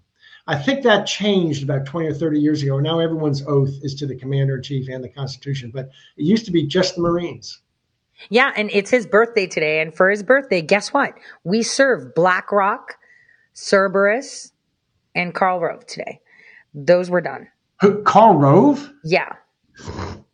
I 0.49 0.57
think 0.57 0.83
that 0.83 1.07
changed 1.07 1.63
about 1.63 1.87
20 1.87 2.09
or 2.09 2.15
30 2.15 2.41
years 2.41 2.63
ago. 2.63 2.79
Now 2.79 3.01
everyone's 3.01 3.45
oath 3.47 3.75
is 3.83 3.95
to 3.97 4.07
the 4.07 4.17
commander 4.17 4.57
in 4.57 4.63
chief 4.63 4.89
and 4.89 5.03
the 5.03 5.09
Constitution, 5.09 5.71
but 5.75 5.91
it 6.17 6.25
used 6.25 6.47
to 6.47 6.53
be 6.53 6.67
just 6.67 6.95
the 6.95 7.03
Marines. 7.03 7.61
Yeah, 8.31 8.53
and 8.57 8.71
it's 8.73 8.91
his 8.91 9.07
birthday 9.07 9.47
today. 9.47 9.81
And 9.81 9.95
for 9.95 10.11
his 10.11 10.23
birthday, 10.23 10.63
guess 10.63 10.93
what? 10.93 11.15
We 11.45 11.63
serve 11.63 12.15
BlackRock, 12.15 12.95
Cerberus, 13.55 14.53
and 15.15 15.35
Karl 15.35 15.61
Rove 15.61 15.87
today. 15.87 16.21
Those 16.75 17.11
were 17.11 17.21
done. 17.21 17.49
Who- 17.81 18.03
Karl 18.03 18.35
Rove? 18.37 18.91
Yeah. 19.05 19.33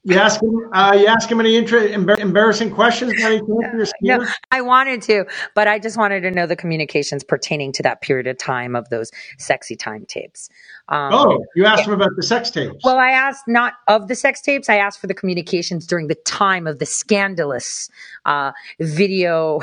You 0.05 0.17
ask 0.17 0.43
him. 0.43 0.69
Uh, 0.73 0.97
you 0.99 1.07
ask 1.07 1.31
him 1.31 1.39
any 1.39 1.55
inter- 1.55 1.87
embar- 1.89 2.19
embarrassing 2.19 2.73
questions 2.73 3.13
about 3.13 3.27
anything 3.33 3.47
for 3.47 3.87
No. 4.01 4.27
I 4.51 4.61
wanted 4.61 5.01
to, 5.03 5.27
but 5.55 5.69
I 5.69 5.79
just 5.79 5.97
wanted 5.97 6.23
to 6.23 6.33
know 6.33 6.45
the 6.45 6.57
communications 6.57 7.23
pertaining 7.23 7.71
to 7.75 7.85
that 7.85 8.03
period 8.03 8.27
of 8.27 8.37
time 8.37 8.75
of 8.75 8.89
those 8.89 9.13
sexy 9.39 9.77
time 9.77 10.05
tapes. 10.07 10.49
Um, 10.89 11.13
Oh, 11.13 11.45
you 11.55 11.65
asked 11.67 11.87
him 11.87 11.93
about 11.93 12.11
the 12.17 12.23
sex 12.25 12.51
tapes. 12.51 12.85
Well, 12.85 12.99
I 12.99 13.11
asked 13.11 13.45
not 13.47 13.75
of 13.87 14.09
the 14.09 14.17
sex 14.17 14.41
tapes. 14.41 14.69
I 14.69 14.77
asked 14.77 15.01
for 15.01 15.07
the 15.07 15.15
communications 15.15 15.87
during 15.87 16.09
the 16.09 16.17
time 16.17 16.67
of 16.67 16.81
the 16.81 16.87
scandalous 16.87 17.89
uh, 18.25 18.51
video. 18.81 19.61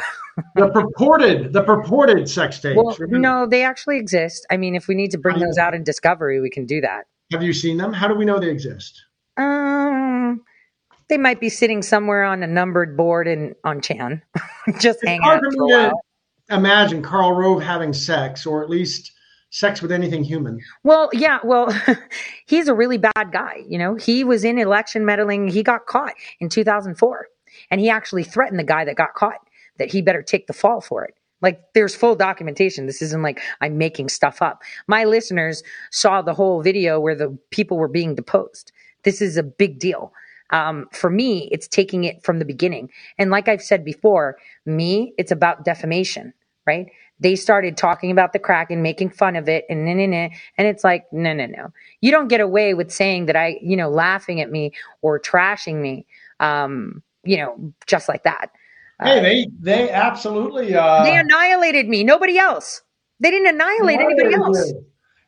the 0.55 0.69
purported, 0.69 1.51
the 1.51 1.63
purported 1.63 2.29
sex 2.29 2.59
tapes. 2.59 2.97
Remember? 2.97 3.19
no, 3.19 3.45
they 3.45 3.63
actually 3.63 3.97
exist. 3.97 4.47
I 4.49 4.55
mean, 4.55 4.73
if 4.75 4.87
we 4.87 4.95
need 4.95 5.11
to 5.11 5.17
bring 5.17 5.39
those 5.39 5.57
out 5.57 5.73
in 5.73 5.83
Discovery, 5.83 6.39
we 6.39 6.49
can 6.49 6.65
do 6.65 6.79
that. 6.79 7.07
Have 7.33 7.43
you 7.43 7.51
seen 7.51 7.75
them? 7.75 7.91
How 7.91 8.07
do 8.07 8.15
we 8.15 8.23
know 8.23 8.39
they 8.39 8.49
exist? 8.49 9.03
Um, 9.39 10.41
they 11.07 11.17
might 11.17 11.39
be 11.39 11.49
sitting 11.49 11.81
somewhere 11.81 12.23
on 12.23 12.43
a 12.43 12.47
numbered 12.47 12.95
board 12.95 13.27
in 13.27 13.55
on 13.63 13.81
Chan, 13.81 14.21
just 14.79 15.03
hanging 15.03 15.21
out 15.23 15.41
for 15.41 15.63
a 15.63 15.67
while. 15.67 16.01
imagine 16.49 17.01
Karl 17.01 17.33
Rove 17.33 17.61
having 17.61 17.93
sex, 17.93 18.45
or 18.45 18.63
at 18.63 18.69
least 18.69 19.11
sex 19.49 19.81
with 19.81 19.91
anything 19.91 20.23
human. 20.23 20.59
Well, 20.83 21.09
yeah, 21.13 21.39
well, 21.43 21.73
he's 22.45 22.67
a 22.67 22.75
really 22.75 22.97
bad 22.97 23.31
guy. 23.31 23.63
You 23.67 23.79
know, 23.79 23.95
he 23.95 24.23
was 24.23 24.43
in 24.43 24.57
election 24.59 25.05
meddling. 25.05 25.47
He 25.47 25.63
got 25.63 25.87
caught 25.87 26.13
in 26.39 26.49
2004, 26.49 27.27
and 27.71 27.81
he 27.81 27.89
actually 27.89 28.23
threatened 28.23 28.59
the 28.59 28.63
guy 28.63 28.85
that 28.85 28.95
got 28.95 29.15
caught 29.15 29.39
that 29.77 29.91
he 29.91 30.01
better 30.01 30.21
take 30.21 30.47
the 30.47 30.53
fall 30.53 30.81
for 30.81 31.05
it. 31.05 31.15
Like, 31.41 31.61
there's 31.73 31.95
full 31.95 32.15
documentation. 32.15 32.85
This 32.85 33.01
isn't 33.01 33.21
like 33.21 33.41
I'm 33.61 33.77
making 33.77 34.09
stuff 34.09 34.41
up. 34.41 34.61
My 34.87 35.05
listeners 35.05 35.63
saw 35.89 36.21
the 36.21 36.33
whole 36.33 36.61
video 36.61 36.99
where 36.99 37.15
the 37.15 37.37
people 37.49 37.77
were 37.77 37.87
being 37.87 38.13
deposed. 38.13 38.73
This 39.03 39.21
is 39.21 39.37
a 39.37 39.43
big 39.43 39.79
deal. 39.79 40.13
Um, 40.51 40.87
for 40.91 41.09
me, 41.09 41.47
it's 41.51 41.67
taking 41.67 42.05
it 42.05 42.23
from 42.23 42.39
the 42.39 42.45
beginning. 42.45 42.89
And 43.17 43.29
like 43.29 43.47
I've 43.47 43.61
said 43.61 43.85
before, 43.85 44.37
me, 44.65 45.13
it's 45.17 45.31
about 45.31 45.63
defamation, 45.63 46.33
right? 46.65 46.87
They 47.19 47.35
started 47.35 47.77
talking 47.77 48.11
about 48.11 48.33
the 48.33 48.39
crack 48.39 48.71
and 48.71 48.81
making 48.81 49.11
fun 49.11 49.35
of 49.35 49.49
it 49.49 49.65
and, 49.69 49.85
nah, 49.85 49.93
nah, 49.93 50.05
nah, 50.05 50.29
and 50.57 50.67
it's 50.67 50.83
like, 50.83 51.05
no, 51.11 51.33
no, 51.33 51.45
no. 51.45 51.71
You 52.01 52.11
don't 52.11 52.29
get 52.29 52.41
away 52.41 52.73
with 52.73 52.91
saying 52.91 53.27
that 53.27 53.35
I, 53.35 53.59
you 53.61 53.75
know, 53.77 53.89
laughing 53.89 54.41
at 54.41 54.49
me 54.49 54.71
or 55.01 55.19
trashing 55.19 55.75
me, 55.75 56.05
um, 56.39 57.03
you 57.23 57.37
know, 57.37 57.73
just 57.85 58.07
like 58.07 58.23
that. 58.23 58.51
Hey, 59.01 59.21
they 59.21 59.47
they 59.59 59.91
absolutely. 59.91 60.75
Uh, 60.75 61.03
they 61.03 61.15
annihilated 61.15 61.87
me. 61.87 62.03
Nobody 62.03 62.37
else. 62.37 62.81
They 63.21 63.31
didn't 63.31 63.47
annihilate 63.47 63.99
anybody 63.99 64.33
else. 64.33 64.73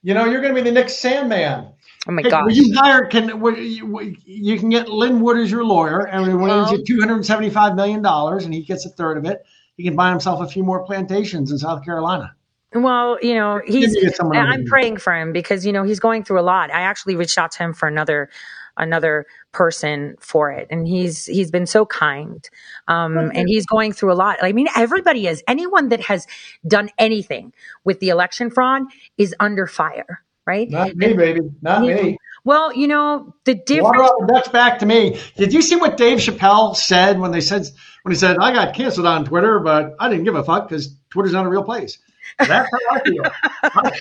You 0.04 0.14
know, 0.14 0.26
you're 0.26 0.42
going 0.42 0.54
to 0.56 0.62
be 0.62 0.68
the 0.68 0.74
next 0.74 0.98
Sandman. 1.00 1.74
Oh 2.12 2.14
my 2.14 2.22
Hey, 2.24 2.30
gosh. 2.30 2.54
you 2.54 2.74
hire? 2.76 3.06
Can 3.06 3.30
you, 3.30 4.16
you 4.26 4.60
can 4.60 4.70
get 4.70 4.90
Lin 4.90 5.22
Wood 5.22 5.38
as 5.38 5.50
your 5.50 5.64
lawyer, 5.64 6.06
and 6.06 6.42
when 6.42 6.50
he's 6.50 6.80
at 6.80 6.86
two 6.86 7.00
hundred 7.00 7.26
seventy-five 7.26 7.76
million 7.76 8.02
dollars, 8.02 8.44
and 8.44 8.54
he 8.54 8.64
gets 8.64 8.86
a 8.86 8.90
third 8.90 9.18
of 9.18 9.26
it, 9.26 9.46
he 9.78 9.84
can 9.84 9.96
buy 9.96 10.10
himself 10.10 10.42
a 10.42 10.48
few 10.48 10.64
more 10.64 10.84
plantations 10.84 11.52
in 11.52 11.58
South 11.58 11.86
Carolina. 11.86 12.36
Well, 12.74 13.18
you 13.22 13.36
know, 13.36 13.62
he's. 13.66 13.94
Maybe 13.94 14.08
get 14.08 14.16
someone 14.18 14.38
over 14.38 14.48
I'm 14.48 14.66
praying 14.66 14.98
for 14.98 15.16
him 15.16 15.32
because 15.32 15.66
you 15.66 15.72
know 15.72 15.84
he's 15.84 16.02
going 16.02 16.26
through 16.26 16.42
a 16.42 16.44
lot. 16.44 16.70
I 16.70 16.82
actually 16.82 17.16
reached 17.16 17.38
out 17.38 17.52
to 17.54 17.60
him 17.60 17.74
for 17.74 17.88
another 17.88 18.30
another 18.76 19.26
person 19.54 20.16
for 20.20 20.52
it, 20.52 20.68
and 20.70 20.86
he's 20.86 21.26
he's 21.28 21.50
been 21.50 21.66
so 21.66 21.86
kind, 21.86 22.50
um, 22.90 23.32
and 23.34 23.48
he's 23.48 23.66
going 23.66 23.94
through 23.94 24.12
a 24.12 24.16
lot. 24.16 24.38
I 24.42 24.52
mean, 24.52 24.68
everybody 24.76 25.28
is. 25.28 25.42
Anyone 25.48 25.90
that 25.90 26.02
has 26.02 26.28
done 26.68 26.90
anything 26.98 27.54
with 27.86 28.02
the 28.02 28.10
election 28.10 28.50
fraud 28.50 28.84
is 29.18 29.34
under 29.40 29.66
fire. 29.66 30.22
Right? 30.46 30.70
Not 30.70 30.96
me, 30.96 31.14
baby. 31.14 31.42
Not 31.62 31.82
me. 31.82 32.18
Well, 32.44 32.74
you 32.74 32.88
know, 32.88 33.36
the 33.46 33.56
difference. 33.56 33.98
the 33.98 34.50
back 34.52 34.80
to 34.80 34.86
me. 34.86 35.20
Did 35.38 35.54
you 35.54 35.62
see 35.62 35.76
what 35.76 35.98
Dave 35.98 36.18
Chappelle 36.18 36.76
said 36.76 37.20
when 37.20 37.32
they 37.32 37.42
said 37.42 37.68
when 38.04 38.14
he 38.14 38.18
said 38.18 38.38
I 38.40 38.52
got 38.52 38.76
canceled 38.76 39.06
on 39.06 39.26
Twitter, 39.26 39.60
but 39.60 39.96
I 40.00 40.10
didn't 40.10 40.24
give 40.24 40.36
a 40.36 40.44
fuck 40.44 40.68
because 40.68 40.96
Twitter's 41.12 41.34
not 41.34 41.46
a 41.46 41.50
real 41.50 41.64
place. 41.64 42.00
That's 42.40 42.70
how 42.72 42.96
I 42.96 43.00
feel. 43.02 43.24
I, 43.64 44.00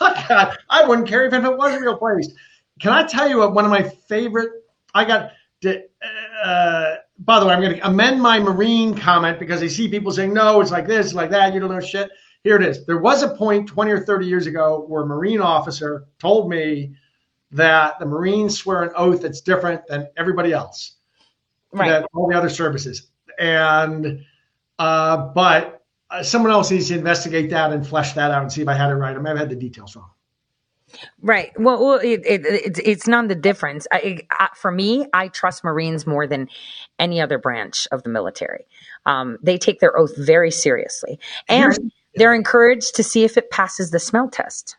I, 0.00 0.26
God, 0.28 0.58
I 0.68 0.84
wouldn't 0.84 1.08
care 1.08 1.26
even 1.26 1.44
if 1.44 1.50
it 1.50 1.56
was 1.56 1.74
a 1.74 1.80
real 1.80 1.96
place. 1.96 2.28
Can 2.80 2.92
I 2.92 3.04
tell 3.04 3.28
you 3.28 3.38
what, 3.38 3.54
one 3.54 3.64
of 3.64 3.70
my 3.70 3.82
favorite? 3.82 4.50
I 4.94 5.04
got. 5.04 5.32
Uh, 6.44 6.96
by 7.20 7.38
the 7.38 7.46
way, 7.46 7.54
I'm 7.54 7.60
going 7.60 7.76
to 7.76 7.86
amend 7.86 8.20
my 8.20 8.40
Marine 8.40 8.96
comment 8.96 9.38
because 9.38 9.62
I 9.62 9.68
see 9.68 9.88
people 9.88 10.10
saying 10.10 10.34
no, 10.34 10.60
it's 10.60 10.72
like 10.72 10.88
this, 10.88 11.14
like 11.14 11.30
that. 11.30 11.54
You 11.54 11.60
don't 11.60 11.70
know 11.70 11.80
shit. 11.80 12.10
Here 12.44 12.56
it 12.56 12.62
is. 12.64 12.84
There 12.86 12.98
was 12.98 13.22
a 13.22 13.28
point 13.28 13.68
20 13.68 13.90
or 13.92 14.00
30 14.00 14.26
years 14.26 14.46
ago 14.46 14.84
where 14.88 15.02
a 15.02 15.06
Marine 15.06 15.40
officer 15.40 16.06
told 16.18 16.50
me 16.50 16.94
that 17.52 17.98
the 17.98 18.06
Marines 18.06 18.58
swear 18.58 18.82
an 18.82 18.90
oath 18.96 19.22
that's 19.22 19.40
different 19.40 19.86
than 19.86 20.08
everybody 20.16 20.52
else, 20.52 20.94
Right. 21.72 21.88
than 21.88 22.04
all 22.14 22.28
the 22.28 22.36
other 22.36 22.50
services. 22.50 23.08
And 23.38 24.24
uh, 24.78 25.16
but 25.34 25.84
uh, 26.10 26.22
someone 26.22 26.50
else 26.50 26.70
needs 26.70 26.88
to 26.88 26.94
investigate 26.94 27.50
that 27.50 27.72
and 27.72 27.86
flesh 27.86 28.12
that 28.14 28.30
out 28.30 28.42
and 28.42 28.52
see 28.52 28.62
if 28.62 28.68
I 28.68 28.74
had 28.74 28.90
it 28.90 28.94
right. 28.94 29.14
I 29.14 29.18
may 29.20 29.30
have 29.30 29.38
had 29.38 29.50
the 29.50 29.56
details 29.56 29.94
wrong. 29.94 30.10
Right. 31.22 31.52
Well, 31.58 31.84
well 31.84 32.00
it, 32.00 32.20
it, 32.26 32.42
it's 32.44 32.80
it's 32.80 33.06
not 33.06 33.28
the 33.28 33.34
difference. 33.34 33.86
I, 33.92 34.18
I, 34.30 34.48
for 34.54 34.70
me, 34.70 35.06
I 35.14 35.28
trust 35.28 35.64
Marines 35.64 36.06
more 36.06 36.26
than 36.26 36.48
any 36.98 37.20
other 37.20 37.38
branch 37.38 37.88
of 37.92 38.02
the 38.02 38.10
military. 38.10 38.66
Um, 39.06 39.38
they 39.42 39.56
take 39.56 39.80
their 39.80 39.96
oath 39.96 40.14
very 40.16 40.50
seriously, 40.50 41.18
and 41.48 41.92
they're 42.14 42.34
encouraged 42.34 42.94
to 42.96 43.02
see 43.02 43.24
if 43.24 43.36
it 43.36 43.50
passes 43.50 43.90
the 43.90 43.98
smell 43.98 44.28
test. 44.28 44.76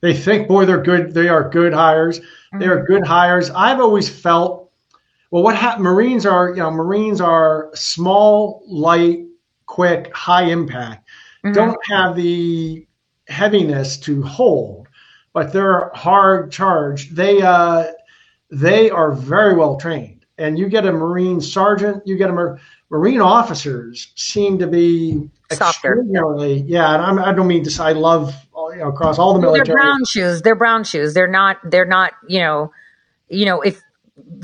They 0.00 0.14
think, 0.14 0.48
boy, 0.48 0.66
they're 0.66 0.82
good. 0.82 1.14
They 1.14 1.28
are 1.28 1.48
good 1.48 1.72
hires. 1.72 2.20
They 2.58 2.66
are 2.66 2.84
good 2.84 3.06
hires. 3.06 3.50
I've 3.50 3.80
always 3.80 4.08
felt, 4.08 4.70
well, 5.30 5.42
what 5.42 5.56
happened? 5.56 5.84
Marines 5.84 6.26
are, 6.26 6.50
you 6.50 6.56
know, 6.56 6.70
Marines 6.70 7.20
are 7.20 7.70
small, 7.74 8.62
light, 8.66 9.26
quick, 9.66 10.14
high 10.14 10.44
impact. 10.44 11.08
Don't 11.52 11.78
have 11.86 12.16
the 12.16 12.86
heaviness 13.28 13.96
to 13.98 14.20
hold, 14.22 14.88
but 15.32 15.52
they're 15.52 15.90
hard 15.94 16.50
charged. 16.50 17.14
They 17.14 17.40
uh, 17.40 17.92
they 18.50 18.90
are 18.90 19.12
very 19.12 19.54
well 19.54 19.76
trained. 19.76 20.26
And 20.38 20.58
you 20.58 20.68
get 20.68 20.86
a 20.86 20.92
Marine 20.92 21.40
sergeant, 21.40 22.02
you 22.04 22.16
get 22.16 22.30
a 22.30 22.32
Mar- 22.32 22.58
Marine 22.90 23.20
officers 23.20 24.12
seem 24.16 24.58
to 24.58 24.66
be 24.66 25.30
Softer. 25.52 26.04
yeah. 26.08 26.94
And 26.94 27.02
I'm, 27.02 27.18
I 27.18 27.32
don't 27.32 27.46
mean 27.46 27.64
to 27.64 27.70
say 27.70 27.84
I 27.84 27.92
love 27.92 28.34
you 28.72 28.76
know 28.78 28.88
across 28.88 29.18
all 29.18 29.32
the 29.34 29.40
military. 29.40 29.66
They're 29.66 29.74
brown 29.76 30.04
shoes. 30.04 30.42
They're 30.42 30.54
brown 30.56 30.84
shoes. 30.84 31.14
They're 31.14 31.28
not. 31.28 31.58
They're 31.64 31.84
not. 31.86 32.12
You 32.28 32.40
know. 32.40 32.72
You 33.28 33.44
know 33.46 33.60
if 33.60 33.80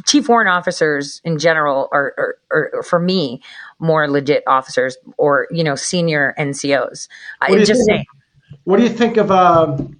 chief 0.04 0.28
warrant 0.28 0.50
officers 0.50 1.20
in 1.24 1.38
general 1.38 1.88
are, 1.92 2.14
are, 2.50 2.70
are, 2.76 2.82
for 2.82 2.98
me 2.98 3.40
more 3.78 4.08
legit 4.08 4.42
officers 4.46 4.96
or 5.18 5.48
you 5.50 5.64
know 5.64 5.74
senior 5.74 6.34
NCOs. 6.38 7.08
What 7.38 7.48
do 7.48 7.54
I 7.54 7.58
you 7.60 7.66
just 7.66 7.78
think? 7.86 7.88
saying. 7.88 8.04
What 8.64 8.76
do 8.76 8.82
you 8.84 8.90
think 8.90 9.16
of 9.16 9.30
um, 9.30 9.96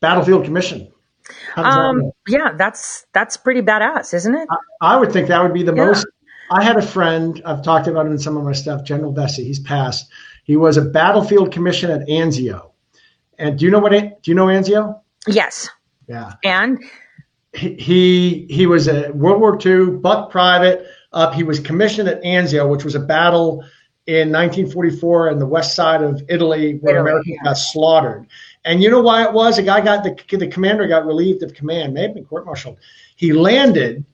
Battlefield 0.00 0.44
Commission? 0.44 0.88
Does 1.28 1.34
that 1.56 1.64
Um, 1.66 2.12
yeah, 2.28 2.52
that's 2.56 3.06
that's 3.12 3.36
pretty 3.36 3.60
badass, 3.60 4.14
isn't 4.14 4.34
it? 4.34 4.48
I 4.80 4.96
would 4.96 5.12
think 5.12 5.28
that 5.28 5.42
would 5.42 5.52
be 5.54 5.62
the 5.62 5.74
Yeah. 5.74 5.86
most. 5.86 6.06
I 6.50 6.62
had 6.64 6.76
a 6.76 6.82
friend. 6.82 7.40
I've 7.44 7.62
talked 7.62 7.86
about 7.86 8.06
him 8.06 8.12
in 8.12 8.18
some 8.18 8.36
of 8.36 8.44
my 8.44 8.52
stuff. 8.52 8.84
General 8.84 9.12
Vessey. 9.12 9.44
He's 9.44 9.60
passed. 9.60 10.08
He 10.44 10.56
was 10.56 10.76
a 10.76 10.82
Battlefield 10.82 11.52
Commission 11.52 11.90
at 11.90 12.06
Anzio. 12.08 12.72
And 13.38 13.58
do 13.58 13.64
you 13.64 13.70
know 13.70 13.78
what? 13.78 13.92
Do 13.92 14.30
you 14.30 14.34
know 14.34 14.46
Anzio? 14.46 15.00
Yes, 15.26 15.68
Yeah. 16.08 16.32
and 16.44 16.78
He 17.54 17.74
he, 17.74 18.46
he 18.50 18.66
was 18.66 18.88
a 18.88 19.10
World 19.12 19.40
War 19.40 19.58
II 19.64 19.98
buck 19.98 20.30
private. 20.30 20.86
Up. 21.12 21.34
He 21.34 21.42
was 21.42 21.58
commissioned 21.58 22.08
at 22.08 22.22
Anzio, 22.22 22.70
which 22.70 22.84
was 22.84 22.94
a 22.94 23.00
battle 23.00 23.64
in 24.06 24.30
1944 24.30 25.30
in 25.30 25.38
the 25.38 25.46
west 25.46 25.74
side 25.74 26.02
of 26.02 26.22
Italy 26.28 26.78
where 26.80 26.96
Italy, 26.96 27.10
Americans 27.10 27.36
yeah. 27.36 27.44
got 27.44 27.58
slaughtered. 27.58 28.26
And 28.64 28.82
you 28.82 28.90
know 28.90 29.00
why 29.00 29.24
it 29.24 29.32
was? 29.32 29.58
A 29.58 29.62
guy 29.62 29.80
got 29.80 30.04
the 30.04 30.36
the 30.36 30.46
commander 30.46 30.86
got 30.86 31.06
relieved 31.06 31.42
of 31.42 31.54
command, 31.54 31.94
may 31.94 32.02
have 32.02 32.14
been 32.14 32.24
court-martialed. 32.24 32.78
He 33.16 33.32
landed, 33.32 34.04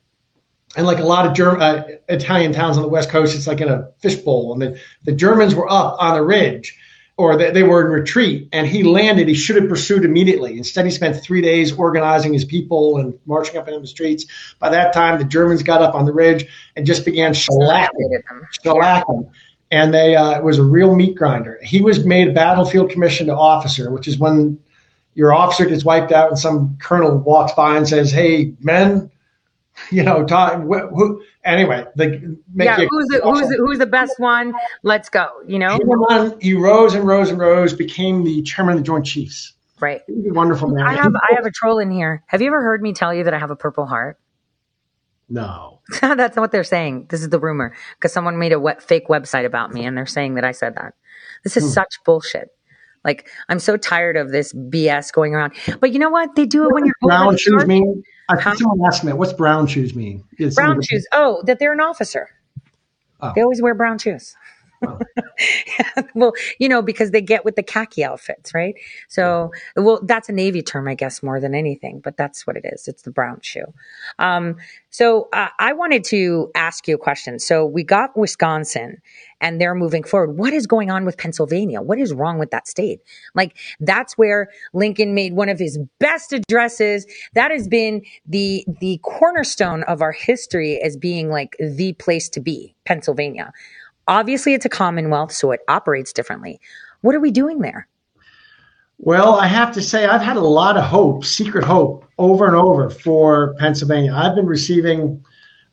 and 0.77 0.87
like 0.87 0.99
a 0.99 1.05
lot 1.05 1.27
of 1.27 1.33
German, 1.33 1.62
uh, 1.62 1.85
Italian 2.09 2.53
towns 2.53 2.77
on 2.77 2.83
the 2.83 2.89
west 2.89 3.09
coast, 3.09 3.35
it's 3.35 3.47
like 3.47 3.61
in 3.61 3.69
a 3.69 3.89
fishbowl, 3.99 4.53
and 4.53 4.62
the, 4.62 4.81
the 5.05 5.12
Germans 5.12 5.55
were 5.55 5.71
up 5.71 5.97
on 5.99 6.15
the 6.15 6.23
ridge, 6.23 6.79
or 7.17 7.37
they, 7.37 7.51
they 7.51 7.62
were 7.62 7.81
in 7.81 7.91
retreat, 7.91 8.49
and 8.53 8.67
he 8.67 8.83
landed. 8.83 9.27
He 9.27 9.35
should 9.35 9.57
have 9.57 9.71
pursued 9.71 10.05
immediately. 10.05 10.59
Instead, 10.59 10.85
he 10.85 10.91
spent 10.91 11.17
three 11.17 11.41
days 11.41 11.73
organizing 11.73 12.35
his 12.35 12.45
people 12.45 12.99
and 12.99 13.19
marching 13.25 13.57
up 13.57 13.67
and 13.67 13.75
down 13.75 13.81
the 13.81 13.89
streets. 13.89 14.27
By 14.59 14.69
that 14.69 14.93
time, 14.93 15.19
the 15.19 15.25
Germans 15.25 15.62
got 15.62 15.81
up 15.81 15.95
on 15.95 16.05
the 16.05 16.12
ridge 16.12 16.47
and 16.77 16.85
just 16.85 17.07
began 17.07 17.33
shellacking 17.33 18.23
shellacking. 18.62 19.31
And 19.71 19.93
they 19.93 20.15
uh, 20.15 20.39
it 20.39 20.45
was 20.45 20.59
a 20.59 20.62
real 20.62 20.95
meat 20.95 21.17
grinder. 21.17 21.59
He 21.62 21.81
was 21.81 22.05
made 22.05 22.29
a 22.29 22.33
battlefield 22.33 22.91
commissioned 22.91 23.31
officer, 23.31 23.91
which 23.91 24.07
is 24.07 24.17
when 24.17 24.61
your 25.15 25.33
officer 25.35 25.65
gets 25.65 25.85
wiped 25.85 26.12
out 26.12 26.29
and 26.29 26.39
some 26.39 26.77
colonel 26.81 27.17
walks 27.17 27.53
by 27.55 27.77
and 27.77 27.89
says, 27.89 28.12
"Hey, 28.12 28.53
men, 28.61 29.11
you 29.91 30.03
know, 30.03 30.25
wh- 30.27 30.89
who, 30.95 31.23
anyway, 31.45 31.85
the 31.97 32.37
make 32.55 32.67
yeah, 32.67 32.81
you- 32.81 32.89
who's 32.91 33.07
the, 33.09 33.21
who's 33.23 33.49
the, 33.49 33.57
who's 33.59 33.79
the 33.79 33.87
best 33.87 34.15
one? 34.19 34.55
Let's 34.83 35.09
go. 35.09 35.29
You 35.47 35.59
know, 35.59 35.79
He 36.41 36.55
rose 36.55 36.95
and 36.95 37.07
rose 37.07 37.31
and 37.31 37.39
rose, 37.39 37.73
became 37.75 38.25
the 38.25 38.43
chairman 38.43 38.75
of 38.75 38.81
the 38.81 38.85
Joint 38.87 39.05
Chiefs. 39.07 39.53
right? 39.81 40.01
Wonderful 40.09 40.69
man. 40.69 40.87
I 40.87 40.95
have 40.95 41.12
I 41.15 41.35
have 41.35 41.45
a 41.47 41.51
troll 41.51 41.79
in 41.79 41.91
here. 41.91 42.23
Have 42.27 42.41
you 42.41 42.49
ever 42.49 42.62
heard 42.62 42.81
me 42.83 42.93
tell 42.95 43.12
you 43.15 43.25
that 43.25 43.35
I 43.35 43.39
have 43.39 43.51
a 43.51 43.57
purple 43.57 43.87
heart? 43.87 44.19
no. 45.29 45.81
That's 46.01 46.37
what 46.37 46.53
they're 46.53 46.65
saying. 46.65 47.07
This 47.11 47.21
is 47.21 47.29
the 47.31 47.39
rumor 47.39 47.75
because 47.97 48.12
someone 48.12 48.39
made 48.39 48.53
a 48.53 48.59
web, 48.61 48.81
fake 48.81 49.09
website 49.09 49.45
about 49.45 49.73
me 49.73 49.85
and 49.85 49.97
they're 49.97 50.07
saying 50.07 50.35
that 50.35 50.45
I 50.45 50.53
said 50.53 50.75
that. 50.77 50.95
This 51.45 51.57
is 51.57 51.65
Hmm. 51.65 51.71
such 51.71 51.97
bullshit. 52.05 52.49
Like 53.07 53.31
I'm 53.49 53.59
so 53.59 53.79
tired 53.79 54.16
of 54.16 54.33
this 54.33 54.53
BS 54.53 55.12
going 55.12 55.35
around. 55.35 55.55
But 55.81 55.92
you 55.92 55.99
know 55.99 56.11
what? 56.11 56.35
They 56.35 56.45
do 56.45 56.64
it 56.64 56.75
when 56.75 56.85
you're 56.85 56.95
Brown 57.01 57.38
shoes 57.38 57.64
mean? 57.64 58.03
I 58.29 58.37
Huh? 58.38 58.55
someone 58.57 58.81
asked 58.85 59.05
me, 59.05 59.12
what's 59.12 59.33
brown 59.33 59.69
shoes 59.69 59.95
mean? 59.95 60.25
It's 60.37 60.57
Brown 60.57 60.83
shoes. 60.83 61.07
Oh, 61.12 61.42
that 61.47 61.61
they're 61.61 61.73
an 61.73 61.81
officer. 61.81 62.29
Oh. 63.21 63.33
They 63.35 63.40
always 63.40 63.62
wear 63.62 63.73
brown 63.75 63.99
shoes. 63.99 64.37
well, 66.15 66.33
you 66.59 66.69
know, 66.69 66.83
because 66.83 67.11
they 67.11 67.21
get 67.21 67.45
with 67.45 67.57
the 67.57 67.62
khaki 67.62 68.05
outfits, 68.05 68.55
right? 68.55 68.75
So, 69.09 69.53
well, 69.77 70.01
that's 70.03 70.29
a 70.29 70.33
Navy 70.33 70.62
term, 70.62 70.89
I 70.89 70.95
guess, 70.95 71.23
more 71.23 71.41
than 71.41 71.55
anything, 71.55 72.01
but 72.01 72.17
that's 72.17 72.47
what 72.47 72.57
it 72.57 72.65
is. 72.65 72.89
It's 72.89 73.03
the 73.03 73.11
brown 73.11 73.41
shoe. 73.43 73.73
Um, 74.19 74.57
so, 74.91 75.29
uh, 75.33 75.49
I 75.59 75.73
wanted 75.73 76.05
to 76.05 76.51
ask 76.55 76.89
you 76.89 76.95
a 76.95 76.99
question. 76.99 77.39
So, 77.39 77.67
we 77.67 77.83
got 77.85 78.17
Wisconsin 78.17 79.01
and 79.41 79.61
they're 79.61 79.75
moving 79.75 80.03
forward. 80.03 80.39
What 80.39 80.53
is 80.53 80.67
going 80.67 80.91
on 80.91 81.05
with 81.05 81.19
Pennsylvania? 81.19 81.83
What 81.83 81.99
is 81.99 82.12
wrong 82.12 82.39
with 82.39 82.51
that 82.51 82.67
state? 82.67 83.01
Like, 83.35 83.57
that's 83.81 84.17
where 84.17 84.49
Lincoln 84.73 85.15
made 85.15 85.35
one 85.35 85.49
of 85.49 85.59
his 85.59 85.79
best 85.99 86.33
addresses. 86.33 87.07
That 87.35 87.51
has 87.51 87.69
been 87.69 88.03
the, 88.27 88.65
the 88.81 88.99
cornerstone 89.03 89.83
of 89.85 90.01
our 90.01 90.12
history 90.12 90.81
as 90.81 90.97
being 90.97 91.29
like 91.29 91.57
the 91.61 91.93
place 91.95 92.29
to 92.31 92.41
be, 92.41 92.75
Pennsylvania. 92.85 93.53
Obviously, 94.09 94.55
it's 94.55 94.64
a 94.64 94.71
commonwealth, 94.71 95.33
so 95.33 95.51
it 95.53 95.61
operates 95.69 96.12
differently. 96.12 96.61
What 97.01 97.14
are 97.14 97.21
we 97.21 97.31
doing 97.31 97.61
there? 97.61 97.88
Well, 98.99 99.35
I 99.35 99.47
have 99.47 99.73
to 99.73 99.83
say, 99.83 100.07
I've 100.07 100.23
had 100.23 100.37
a 100.37 100.40
lot 100.40 100.77
of 100.77 100.85
hope, 100.85 101.25
secret 101.25 101.64
hope, 101.64 102.07
over 102.19 102.47
and 102.47 102.57
over 102.57 102.88
for 102.88 103.55
Pennsylvania. 103.59 104.12
I've 104.14 104.35
been 104.35 104.47
receiving 104.47 105.25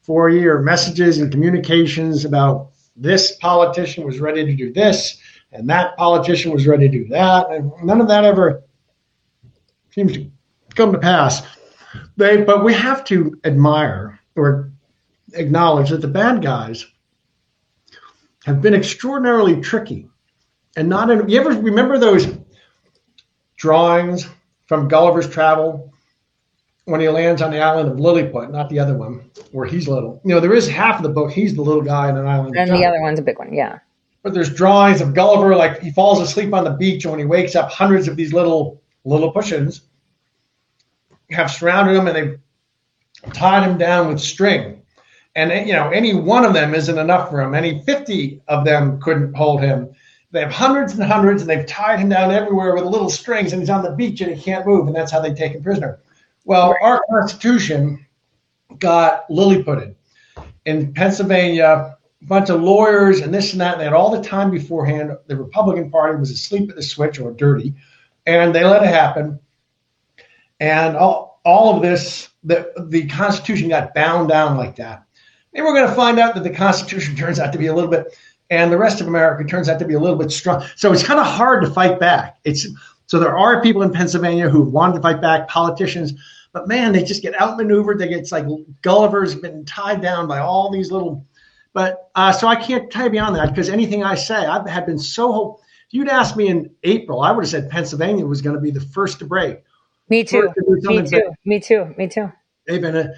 for 0.01 0.27
a 0.27 0.33
year 0.33 0.59
messages 0.59 1.19
and 1.19 1.31
communications 1.31 2.25
about 2.25 2.71
this 2.95 3.31
politician 3.37 4.05
was 4.05 4.19
ready 4.19 4.45
to 4.45 4.55
do 4.55 4.73
this, 4.73 5.17
and 5.51 5.69
that 5.69 5.95
politician 5.95 6.51
was 6.51 6.67
ready 6.67 6.89
to 6.89 7.03
do 7.03 7.07
that, 7.09 7.49
and 7.49 7.71
none 7.83 8.01
of 8.01 8.07
that 8.07 8.25
ever 8.25 8.63
seems 9.91 10.13
to 10.13 10.29
come 10.75 10.91
to 10.91 10.99
pass. 10.99 11.43
They, 12.17 12.43
but 12.43 12.63
we 12.63 12.73
have 12.73 13.03
to 13.05 13.39
admire 13.43 14.19
or 14.35 14.71
acknowledge 15.33 15.91
that 15.91 16.01
the 16.01 16.07
bad 16.07 16.41
guys 16.41 16.85
have 18.45 18.61
been 18.61 18.73
extraordinarily 18.73 19.61
tricky, 19.61 20.07
and 20.75 20.89
not 20.89 21.09
in. 21.09 21.27
You 21.29 21.39
ever 21.39 21.49
remember 21.49 21.97
those? 21.97 22.27
drawings 23.63 24.27
from 24.65 24.89
Gulliver's 24.89 25.29
Travel 25.29 25.89
when 26.83 26.99
he 26.99 27.07
lands 27.07 27.41
on 27.41 27.49
the 27.49 27.61
island 27.61 27.89
of 27.89 27.97
Lilliput, 27.97 28.51
not 28.51 28.69
the 28.69 28.77
other 28.77 28.93
one 28.93 29.31
where 29.53 29.65
he's 29.65 29.87
little. 29.87 30.19
You 30.25 30.35
know, 30.35 30.41
there 30.41 30.53
is 30.53 30.67
half 30.67 30.97
of 30.97 31.03
the 31.03 31.09
book 31.09 31.31
he's 31.31 31.55
the 31.55 31.61
little 31.61 31.81
guy 31.81 32.09
on 32.09 32.17
an 32.17 32.27
island. 32.27 32.57
And 32.57 32.69
the 32.69 32.85
other 32.85 33.01
one's 33.01 33.19
a 33.19 33.21
big 33.21 33.39
one, 33.39 33.53
yeah. 33.53 33.79
But 34.21 34.33
there's 34.33 34.53
drawings 34.53 34.99
of 34.99 35.13
Gulliver 35.13 35.55
like 35.55 35.79
he 35.79 35.91
falls 35.91 36.19
asleep 36.19 36.53
on 36.53 36.65
the 36.65 36.71
beach, 36.71 37.05
and 37.05 37.13
when 37.13 37.19
he 37.21 37.25
wakes 37.25 37.55
up, 37.55 37.71
hundreds 37.71 38.09
of 38.09 38.17
these 38.17 38.33
little 38.33 38.81
Lilliputians 39.05 39.83
have 41.29 41.49
surrounded 41.49 41.95
him, 41.95 42.07
and 42.07 42.15
they've 42.17 42.39
tied 43.33 43.65
him 43.65 43.77
down 43.77 44.09
with 44.09 44.19
string. 44.19 44.81
And 45.35 45.67
you 45.67 45.73
know, 45.73 45.89
any 45.89 46.13
one 46.13 46.45
of 46.45 46.53
them 46.53 46.75
isn't 46.75 46.97
enough 46.97 47.29
for 47.29 47.41
him. 47.41 47.55
Any 47.55 47.81
50 47.83 48.41
of 48.47 48.65
them 48.65 48.99
couldn't 49.01 49.33
hold 49.33 49.61
him. 49.61 49.89
they 50.31 50.41
have 50.41 50.51
hundreds 50.51 50.93
and 50.93 51.03
hundreds, 51.03 51.41
and 51.41 51.49
they've 51.49 51.65
tied 51.65 51.99
him 51.99 52.09
down 52.09 52.31
everywhere 52.31 52.75
with 52.75 52.85
little 52.85 53.09
strings, 53.09 53.51
and 53.51 53.61
he's 53.61 53.69
on 53.69 53.83
the 53.83 53.91
beach 53.91 54.21
and 54.21 54.35
he 54.35 54.41
can't 54.41 54.65
move, 54.65 54.87
and 54.87 54.95
that's 54.95 55.11
how 55.11 55.19
they 55.19 55.33
take 55.33 55.53
him 55.53 55.63
prisoner. 55.63 55.99
Well, 56.45 56.75
our 56.81 57.01
Constitution 57.09 58.05
got 58.77 59.27
lilliputted 59.29 59.95
in 60.65 60.93
Pennsylvania. 60.93 61.97
A 62.21 62.25
bunch 62.25 62.49
of 62.49 62.61
lawyers 62.61 63.19
and 63.19 63.33
this 63.33 63.51
and 63.51 63.61
that. 63.61 63.73
And 63.73 63.81
they 63.81 63.85
had 63.85 63.93
all 63.93 64.11
the 64.11 64.27
time 64.27 64.49
beforehand. 64.49 65.17
The 65.27 65.35
Republican 65.35 65.91
Party 65.91 66.17
was 66.17 66.31
asleep 66.31 66.69
at 66.69 66.75
the 66.75 66.83
switch 66.83 67.19
or 67.19 67.31
dirty, 67.31 67.73
and 68.25 68.53
they 68.55 68.63
let 68.63 68.83
it 68.83 68.89
happen. 68.89 69.39
And 70.59 70.95
all, 70.95 71.41
all 71.43 71.75
of 71.75 71.81
this, 71.81 72.29
the, 72.43 72.71
the 72.87 73.07
Constitution 73.07 73.69
got 73.69 73.93
bound 73.93 74.29
down 74.29 74.57
like 74.57 74.77
that. 74.77 75.03
Maybe 75.53 75.63
we're 75.63 75.75
going 75.75 75.89
to 75.89 75.95
find 75.95 76.19
out 76.19 76.33
that 76.35 76.43
the 76.43 76.49
Constitution 76.49 77.15
turns 77.15 77.39
out 77.39 77.51
to 77.53 77.59
be 77.59 77.67
a 77.67 77.73
little 77.73 77.89
bit, 77.89 78.17
and 78.49 78.71
the 78.71 78.77
rest 78.77 79.01
of 79.01 79.07
America 79.07 79.43
turns 79.43 79.69
out 79.69 79.79
to 79.79 79.85
be 79.85 79.93
a 79.93 79.99
little 79.99 80.17
bit 80.17 80.31
strong. 80.31 80.65
So 80.75 80.91
it's 80.91 81.03
kind 81.03 81.19
of 81.19 81.25
hard 81.25 81.63
to 81.63 81.69
fight 81.69 81.99
back. 81.99 82.37
It's 82.43 82.67
so 83.05 83.19
there 83.19 83.37
are 83.37 83.61
people 83.61 83.83
in 83.83 83.91
Pennsylvania 83.91 84.49
who 84.49 84.61
wanted 84.63 84.95
to 84.95 85.01
fight 85.01 85.21
back, 85.21 85.47
politicians, 85.47 86.13
but 86.53 86.67
man, 86.67 86.93
they 86.93 87.03
just 87.03 87.21
get 87.21 87.39
outmaneuvered. 87.39 87.99
They 87.99 88.07
get 88.07 88.19
it's 88.19 88.31
like 88.31 88.45
Gulliver's 88.81 89.35
been 89.35 89.65
tied 89.65 90.01
down 90.01 90.27
by 90.27 90.39
all 90.39 90.71
these 90.71 90.91
little. 90.91 91.25
But 91.73 92.09
uh, 92.15 92.31
so 92.31 92.47
I 92.47 92.55
can't 92.55 92.91
tell 92.91 93.05
you 93.05 93.09
beyond 93.09 93.35
that 93.35 93.49
because 93.49 93.69
anything 93.69 94.03
I 94.03 94.15
say, 94.15 94.35
I've 94.35 94.67
had 94.67 94.85
been 94.85 94.99
so. 94.99 95.59
If 95.87 95.93
you'd 95.93 96.07
asked 96.07 96.37
me 96.37 96.47
in 96.47 96.71
April, 96.83 97.21
I 97.21 97.31
would 97.31 97.43
have 97.43 97.49
said 97.49 97.69
Pennsylvania 97.69 98.25
was 98.25 98.41
going 98.41 98.55
to 98.55 98.61
be 98.61 98.71
the 98.71 98.81
first 98.81 99.19
to 99.19 99.25
break. 99.25 99.63
Me 100.09 100.23
too. 100.23 100.49
To 100.55 100.89
Me 100.89 101.01
too. 101.03 101.31
Me 101.45 101.59
too. 101.59 101.93
Me 101.97 102.07
too. 102.07 102.31
They've 102.67 102.81
been, 102.81 102.95
a, 102.95 103.13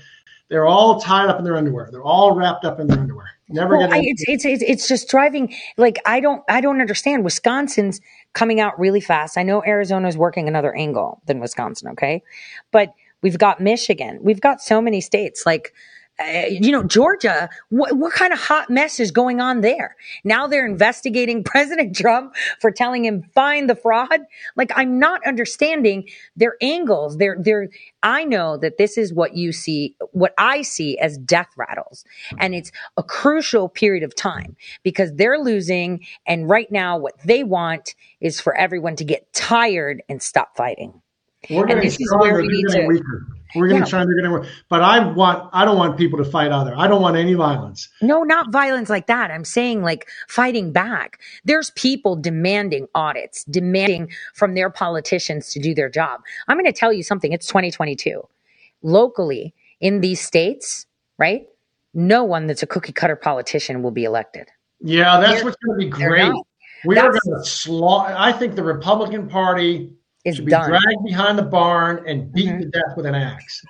they're 0.50 0.66
all 0.66 1.00
tied 1.00 1.28
up 1.28 1.40
in 1.40 1.44
their 1.44 1.58
underwear. 1.58 1.90
They're 1.92 2.04
all 2.04 2.36
wrapped 2.36 2.66
up 2.66 2.80
in 2.80 2.88
their 2.88 3.00
underwear. 3.00 3.30
Never 3.50 3.78
Well, 3.78 3.88
get. 3.88 3.96
I, 3.98 4.02
it's, 4.04 4.24
it's 4.28 4.46
it's 4.46 4.64
it's 4.64 4.88
just 4.88 5.08
driving 5.10 5.54
like 5.78 6.00
I 6.06 6.20
don't 6.20 6.44
I 6.50 6.62
don't 6.62 6.82
understand. 6.82 7.24
Wisconsin's 7.24 8.02
coming 8.34 8.60
out 8.60 8.78
really 8.80 9.02
fast. 9.02 9.38
I 9.38 9.44
know 9.44 9.64
Arizona's 9.64 10.18
working 10.18 10.48
another 10.48 10.76
angle 10.76 11.22
than 11.26 11.40
Wisconsin. 11.40 11.90
Okay, 11.90 12.24
but 12.72 12.94
we've 13.22 13.38
got 13.38 13.60
Michigan. 13.60 14.20
We've 14.22 14.42
got 14.42 14.62
so 14.62 14.82
many 14.82 15.02
states 15.02 15.46
like. 15.46 15.74
Uh, 16.18 16.46
you 16.50 16.72
know, 16.72 16.84
Georgia, 16.84 17.50
what, 17.70 17.98
what 17.98 18.14
kind 18.14 18.32
of 18.32 18.40
hot 18.40 18.70
mess 18.70 19.02
is 19.02 19.12
going 19.12 19.42
on 19.42 19.60
there? 19.62 19.98
Now 20.24 20.48
they're 20.48 20.66
investigating 20.66 21.44
President 21.56 21.96
Trump 21.96 22.36
for 22.62 22.72
telling 22.72 23.04
him 23.04 23.24
find 23.34 23.70
the 23.70 23.76
fraud. 23.76 24.22
Like 24.56 24.72
I'm 24.76 24.98
not 24.98 25.26
understanding 25.28 26.08
their 26.38 26.56
angles. 26.62 27.18
They're, 27.18 27.36
they're, 27.40 27.68
I 28.02 28.24
know 28.24 28.56
that 28.58 28.78
this 28.78 28.98
is 28.98 29.14
what 29.14 29.36
you 29.36 29.52
see, 29.52 29.96
what 30.12 30.34
I 30.38 30.62
see 30.62 30.98
as 31.00 31.18
death 31.18 31.50
rattles. 31.58 32.06
And 32.38 32.56
it's 32.56 32.72
a 32.96 33.04
crucial 33.04 33.68
period 33.68 34.04
of 34.04 34.16
time 34.16 34.56
because 34.84 35.14
they're 35.16 35.40
losing. 35.40 36.06
And 36.26 36.50
right 36.50 36.72
now, 36.72 36.98
what 36.98 37.20
they 37.26 37.44
want 37.44 37.94
is 38.22 38.40
for 38.40 38.56
everyone 38.56 38.96
to 38.98 39.04
get 39.04 39.32
tired 39.34 40.02
and 40.08 40.22
stop 40.22 40.56
fighting. 40.56 41.02
We're 41.50 41.68
and 41.68 41.82
this 41.82 42.00
is 42.00 42.14
where 42.18 42.42
we 42.42 42.48
need 42.48 42.68
to- 42.70 42.88
weaker. 42.88 43.28
We're 43.56 43.68
getting 43.68 43.82
Yeah. 43.84 43.86
stronger. 43.86 44.08
They're 44.08 44.22
getting 44.24 44.32
weaker. 44.42 44.54
But 44.70 44.82
I 44.82 45.00
want. 45.06 45.50
I 45.54 45.66
don't 45.66 45.78
want 45.78 45.98
people 45.98 46.18
to 46.18 46.26
fight 46.26 46.52
either. 46.52 46.74
I 46.78 46.88
don't 46.88 47.02
want 47.02 47.16
any 47.18 47.34
violence. 47.34 47.88
No, 48.02 48.24
not 48.24 48.52
violence 48.52 48.90
like 48.90 49.08
that. 49.08 49.32
I'm 49.32 49.46
saying 49.46 49.82
like 49.84 50.08
fighting 50.28 50.72
back. 50.72 51.20
There's 51.46 51.70
people 51.72 52.16
demanding 52.16 52.88
audits, 52.96 53.44
demanding 53.46 54.12
from 54.34 54.54
their 54.56 54.70
politicians 54.70 55.52
to 55.54 55.60
do 55.60 55.74
their 55.74 55.90
job. 55.90 56.22
I'm 56.48 56.58
going 56.58 56.66
to 56.66 56.72
tell 56.78 56.92
you 56.94 57.04
something. 57.04 57.32
It's 57.32 57.48
2022. 57.48 58.22
Locally 58.84 59.54
in 59.82 60.02
these 60.02 60.22
states, 60.22 60.86
right? 61.18 61.48
No 61.94 62.24
one 62.24 62.48
that's 62.48 62.62
a 62.64 62.68
cookie 62.68 62.92
cutter 62.92 63.16
politician 63.16 63.82
will 63.82 63.92
be 63.92 64.04
elected. 64.04 64.48
Yeah, 64.82 65.20
that's 65.20 65.36
They're- 65.38 65.46
what's 65.46 65.58
going 65.66 65.80
to 65.80 65.86
be 65.86 65.90
great. 65.90 66.32
We 66.86 66.98
are 67.00 67.10
going 67.10 67.42
to 67.42 67.46
slaughter. 67.46 68.14
I 68.16 68.32
think 68.32 68.56
the 68.56 68.64
Republican 68.64 69.28
Party 69.28 69.90
It's 70.26 70.38
should 70.38 70.46
be 70.46 70.52
done. 70.52 70.70
dragged 70.70 71.04
behind 71.06 71.38
the 71.38 71.44
barn 71.44 72.04
and 72.08 72.32
beat 72.34 72.50
Mhm. 72.50 72.60
to 72.62 72.66
death 72.70 72.98
with 72.98 73.06
an 73.06 73.16
axe. 73.16 73.64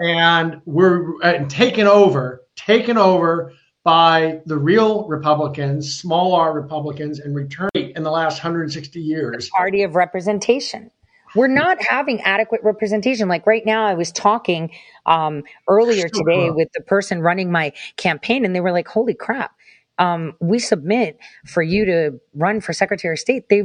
and 0.00 0.60
we're 0.66 1.14
uh, 1.22 1.44
taken 1.48 1.86
over, 1.86 2.42
taken 2.56 2.98
over 2.98 3.52
by 3.84 4.40
the 4.46 4.56
real 4.58 5.06
Republicans, 5.08 5.94
small 5.96 6.34
R 6.34 6.52
Republicans, 6.52 7.20
and 7.20 7.34
returned 7.34 7.70
in 7.74 8.02
the 8.02 8.10
last 8.10 8.38
160 8.42 9.00
years. 9.00 9.48
party 9.50 9.82
of 9.82 9.94
representation. 9.94 10.90
We're 11.36 11.48
not 11.48 11.78
having 11.82 12.20
adequate 12.22 12.62
representation. 12.62 13.28
Like 13.28 13.44
right 13.46 13.66
now, 13.66 13.86
I 13.86 13.94
was 13.94 14.12
talking 14.12 14.70
um, 15.04 15.42
earlier 15.68 16.08
Still 16.08 16.22
today 16.24 16.50
with 16.50 16.68
the 16.74 16.80
person 16.80 17.20
running 17.20 17.50
my 17.50 17.72
campaign, 17.96 18.44
and 18.44 18.54
they 18.54 18.60
were 18.60 18.72
like, 18.72 18.86
"Holy 18.88 19.14
crap! 19.14 19.50
Um, 19.98 20.34
we 20.40 20.58
submit 20.60 21.18
for 21.46 21.60
you 21.62 21.84
to 21.86 22.20
run 22.34 22.60
for 22.60 22.72
Secretary 22.72 23.14
of 23.14 23.18
State." 23.18 23.48
They 23.48 23.64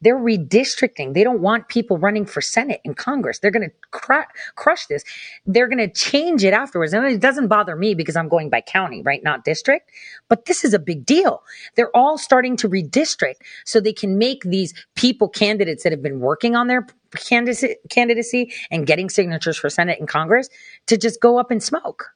they're 0.00 0.18
redistricting. 0.18 1.14
They 1.14 1.24
don't 1.24 1.40
want 1.40 1.68
people 1.68 1.98
running 1.98 2.26
for 2.26 2.40
Senate 2.40 2.80
and 2.84 2.96
Congress. 2.96 3.38
They're 3.38 3.50
going 3.50 3.68
to 3.68 3.74
cr- 3.90 4.30
crush 4.56 4.86
this. 4.86 5.04
They're 5.46 5.68
going 5.68 5.78
to 5.78 5.88
change 5.88 6.44
it 6.44 6.54
afterwards. 6.54 6.92
And 6.92 7.04
it 7.06 7.20
doesn't 7.20 7.48
bother 7.48 7.76
me 7.76 7.94
because 7.94 8.16
I'm 8.16 8.28
going 8.28 8.50
by 8.50 8.60
county, 8.62 9.02
right? 9.02 9.22
Not 9.22 9.44
district. 9.44 9.90
But 10.28 10.46
this 10.46 10.64
is 10.64 10.74
a 10.74 10.78
big 10.78 11.04
deal. 11.04 11.42
They're 11.76 11.94
all 11.94 12.18
starting 12.18 12.56
to 12.58 12.68
redistrict 12.68 13.36
so 13.64 13.80
they 13.80 13.92
can 13.92 14.18
make 14.18 14.42
these 14.44 14.74
people 14.94 15.28
candidates 15.28 15.82
that 15.82 15.92
have 15.92 16.02
been 16.02 16.20
working 16.20 16.56
on 16.56 16.66
their 16.66 16.86
candidacy, 17.16 17.76
candidacy 17.88 18.52
and 18.70 18.86
getting 18.86 19.10
signatures 19.10 19.56
for 19.56 19.68
Senate 19.68 19.98
and 19.98 20.08
Congress 20.08 20.48
to 20.86 20.96
just 20.96 21.20
go 21.20 21.38
up 21.38 21.52
in 21.52 21.60
smoke. 21.60 22.10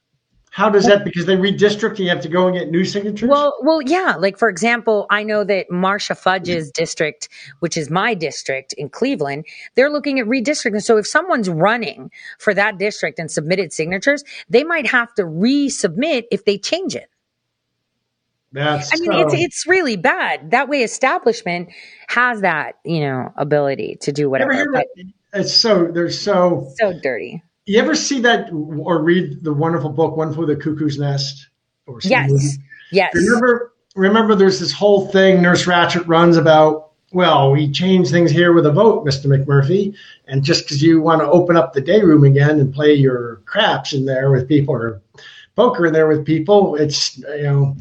How 0.55 0.69
does 0.69 0.85
that? 0.85 1.03
Because 1.03 1.25
they 1.25 1.35
redistrict, 1.35 1.99
you 1.99 2.07
have 2.07 2.21
to 2.21 2.29
go 2.29 2.47
and 2.47 2.57
get 2.57 2.71
new 2.71 2.85
signatures. 2.85 3.29
Well, 3.29 3.57
well, 3.61 3.81
yeah. 3.81 4.15
Like 4.17 4.37
for 4.37 4.47
example, 4.47 5.05
I 5.09 5.21
know 5.21 5.43
that 5.43 5.69
Marcia 5.69 6.15
Fudge's 6.15 6.67
mm-hmm. 6.67 6.81
district, 6.81 7.27
which 7.59 7.75
is 7.75 7.89
my 7.89 8.13
district 8.13 8.71
in 8.71 8.87
Cleveland, 8.87 9.47
they're 9.75 9.89
looking 9.89 10.17
at 10.17 10.25
redistricting. 10.27 10.81
So 10.81 10.95
if 10.95 11.05
someone's 11.05 11.49
running 11.49 12.09
for 12.39 12.53
that 12.53 12.77
district 12.77 13.19
and 13.19 13.29
submitted 13.29 13.73
signatures, 13.73 14.23
they 14.47 14.63
might 14.63 14.87
have 14.87 15.13
to 15.15 15.23
resubmit 15.23 16.23
if 16.31 16.45
they 16.45 16.57
change 16.57 16.95
it. 16.95 17.09
that's 18.53 18.93
I 18.93 19.01
mean, 19.01 19.11
so- 19.11 19.27
it's 19.27 19.33
it's 19.33 19.67
really 19.67 19.97
bad. 19.97 20.51
That 20.51 20.69
way, 20.69 20.83
establishment 20.83 21.67
has 22.07 22.39
that 22.41 22.75
you 22.85 23.01
know 23.01 23.33
ability 23.35 23.97
to 24.03 24.13
do 24.13 24.29
whatever. 24.29 24.71
But? 24.71 24.87
It's 25.33 25.53
so 25.53 25.87
they're 25.91 26.09
so. 26.09 26.71
so 26.77 26.97
dirty. 27.03 27.43
You 27.65 27.79
ever 27.79 27.95
see 27.95 28.19
that 28.21 28.51
or 28.51 29.01
read 29.01 29.43
the 29.43 29.53
wonderful 29.53 29.89
book 29.89 30.15
"One 30.15 30.33
Flew 30.33 30.45
the 30.45 30.55
Cuckoo's 30.55 30.99
Nest"? 30.99 31.49
Or 31.87 31.99
see 31.99 32.15
movie? 32.15 32.33
Yes, 32.33 32.57
yes. 32.91 33.11
Remember, 33.15 33.73
remember, 33.95 34.35
there's 34.35 34.59
this 34.59 34.71
whole 34.71 35.07
thing 35.07 35.41
Nurse 35.41 35.65
Ratched 35.65 36.07
runs 36.07 36.37
about. 36.37 36.91
Well, 37.11 37.51
we 37.51 37.71
changed 37.71 38.11
things 38.11 38.29
here 38.29 38.51
with 38.53 38.65
a 38.65 38.71
vote, 38.71 39.05
Mr. 39.05 39.27
McMurphy, 39.27 39.95
and 40.27 40.43
just 40.43 40.65
because 40.65 40.81
you 40.81 41.01
want 41.01 41.21
to 41.21 41.27
open 41.29 41.55
up 41.55 41.73
the 41.73 41.81
day 41.81 42.01
room 42.01 42.23
again 42.23 42.59
and 42.59 42.73
play 42.73 42.93
your 42.93 43.37
craps 43.45 43.93
in 43.93 44.05
there 44.05 44.31
with 44.31 44.47
people 44.47 44.75
or 44.75 45.01
poker 45.55 45.85
in 45.85 45.93
there 45.93 46.07
with 46.07 46.25
people, 46.25 46.75
it's 46.75 47.17
you 47.17 47.43
know, 47.43 47.77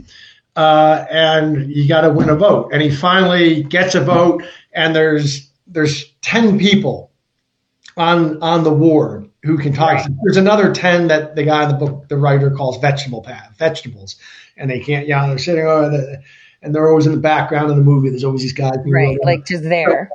uh, 0.56 1.04
and 1.10 1.70
you 1.70 1.88
got 1.88 2.02
to 2.02 2.12
win 2.12 2.30
a 2.30 2.36
vote. 2.36 2.70
And 2.72 2.80
he 2.80 2.90
finally 2.90 3.64
gets 3.64 3.94
a 3.94 4.00
vote, 4.00 4.44
and 4.72 4.94
there's 4.94 5.50
there's 5.66 6.10
ten 6.22 6.58
people 6.58 7.10
on 7.96 8.40
on 8.42 8.64
the 8.64 8.72
ward 8.72 9.23
who 9.44 9.58
can 9.58 9.72
talk. 9.72 9.94
Right. 9.94 10.08
There's 10.22 10.36
another 10.36 10.72
ten 10.72 11.08
that 11.08 11.36
the 11.36 11.44
guy 11.44 11.64
in 11.64 11.68
the 11.68 11.74
book, 11.74 12.08
the 12.08 12.16
writer, 12.16 12.50
calls 12.50 12.78
vegetable 12.78 13.22
path 13.22 13.54
vegetables, 13.58 14.16
and 14.56 14.70
they 14.70 14.80
can't. 14.80 15.06
Yeah, 15.06 15.26
they're 15.26 15.38
sitting 15.38 15.66
over 15.66 15.90
the, 15.90 16.22
and 16.62 16.74
they're 16.74 16.88
always 16.88 17.06
in 17.06 17.12
the 17.12 17.20
background 17.20 17.70
of 17.70 17.76
the 17.76 17.82
movie. 17.82 18.08
There's 18.08 18.24
always 18.24 18.42
these 18.42 18.54
guys. 18.54 18.78
Right, 18.86 19.18
like 19.22 19.46
just 19.46 19.62
there. 19.64 20.10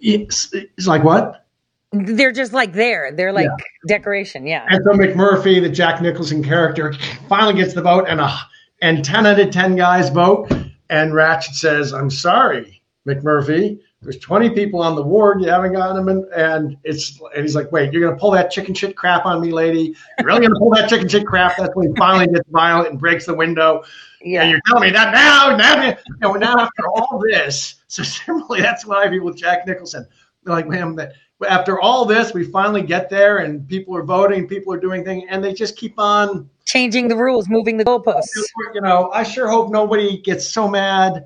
it's, 0.00 0.52
it's 0.52 0.86
like 0.86 1.02
what? 1.02 1.44
They're 1.90 2.32
just 2.32 2.52
like 2.52 2.72
there. 2.72 3.12
They're 3.12 3.32
like 3.32 3.48
decoration. 3.88 4.46
Yeah. 4.46 4.64
And 4.68 4.80
so 4.84 4.92
McMurphy, 4.92 5.60
the 5.60 5.70
Jack 5.70 6.00
Nicholson 6.00 6.44
character, 6.44 6.92
finally 7.28 7.54
gets 7.54 7.74
the 7.74 7.82
vote, 7.82 8.06
and 8.08 8.20
a 8.20 8.38
and 8.80 9.04
ten 9.04 9.26
out 9.26 9.40
of 9.40 9.50
ten 9.50 9.74
guys 9.74 10.10
vote, 10.10 10.50
and 10.88 11.12
Ratched 11.12 11.54
says, 11.54 11.92
"I'm 11.92 12.10
sorry, 12.10 12.82
McMurphy." 13.06 13.80
There's 14.00 14.18
20 14.18 14.50
people 14.50 14.80
on 14.80 14.94
the 14.94 15.02
ward. 15.02 15.42
You 15.42 15.48
haven't 15.48 15.72
gotten 15.72 15.96
them, 15.96 16.08
in, 16.08 16.28
and 16.36 16.76
it's 16.84 17.20
and 17.34 17.42
he's 17.42 17.56
like, 17.56 17.72
"Wait, 17.72 17.92
you're 17.92 18.08
gonna 18.08 18.18
pull 18.18 18.30
that 18.30 18.48
chicken 18.48 18.72
shit 18.72 18.96
crap 18.96 19.26
on 19.26 19.40
me, 19.40 19.50
lady? 19.50 19.96
You're 20.18 20.28
really 20.28 20.46
gonna 20.46 20.58
pull 20.58 20.70
that 20.70 20.88
chicken 20.88 21.08
shit 21.08 21.26
crap?" 21.26 21.56
That's 21.58 21.74
when 21.74 21.88
he 21.88 21.94
finally 21.96 22.28
gets 22.28 22.48
violent 22.48 22.90
and 22.90 22.98
breaks 22.98 23.26
the 23.26 23.34
window. 23.34 23.82
Yeah. 24.22 24.42
And 24.42 24.50
you're 24.50 24.60
telling 24.68 24.84
me 24.84 24.90
that 24.90 25.12
now, 25.12 25.56
now, 25.56 25.88
you 25.88 25.96
know, 26.20 26.32
now 26.34 26.54
after 26.58 26.86
all 26.86 27.20
this. 27.28 27.76
So 27.88 28.04
similarly, 28.04 28.60
that's 28.60 28.86
why 28.86 29.04
I 29.04 29.08
feel 29.08 29.24
with 29.24 29.36
Jack 29.36 29.66
Nicholson. 29.66 30.06
They're 30.44 30.54
like, 30.54 30.68
man, 30.68 30.94
that 30.94 31.14
after 31.48 31.80
all 31.80 32.04
this, 32.04 32.32
we 32.32 32.44
finally 32.44 32.82
get 32.82 33.10
there, 33.10 33.38
and 33.38 33.66
people 33.66 33.96
are 33.96 34.04
voting, 34.04 34.46
people 34.46 34.72
are 34.72 34.80
doing 34.80 35.04
things, 35.04 35.24
and 35.28 35.42
they 35.42 35.52
just 35.52 35.76
keep 35.76 35.98
on. 35.98 36.48
Changing 36.66 37.08
the 37.08 37.16
rules, 37.16 37.48
moving 37.48 37.76
the 37.76 37.84
goalposts. 37.84 38.28
You 38.74 38.80
know, 38.80 39.10
I 39.12 39.24
sure 39.24 39.48
hope 39.48 39.72
nobody 39.72 40.18
gets 40.18 40.46
so 40.46 40.68
mad. 40.68 41.24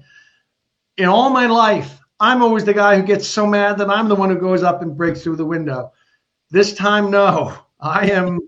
In 0.98 1.06
all 1.06 1.30
my 1.30 1.46
life, 1.46 1.98
I'm 2.22 2.40
always 2.40 2.64
the 2.64 2.72
guy 2.72 2.94
who 2.96 3.02
gets 3.02 3.26
so 3.26 3.48
mad 3.48 3.78
that 3.78 3.90
I'm 3.90 4.08
the 4.08 4.14
one 4.14 4.30
who 4.30 4.38
goes 4.38 4.62
up 4.62 4.80
and 4.80 4.96
breaks 4.96 5.22
through 5.22 5.36
the 5.36 5.44
window. 5.44 5.92
This 6.50 6.72
time, 6.72 7.10
no, 7.10 7.52
I 7.80 8.10
am. 8.10 8.38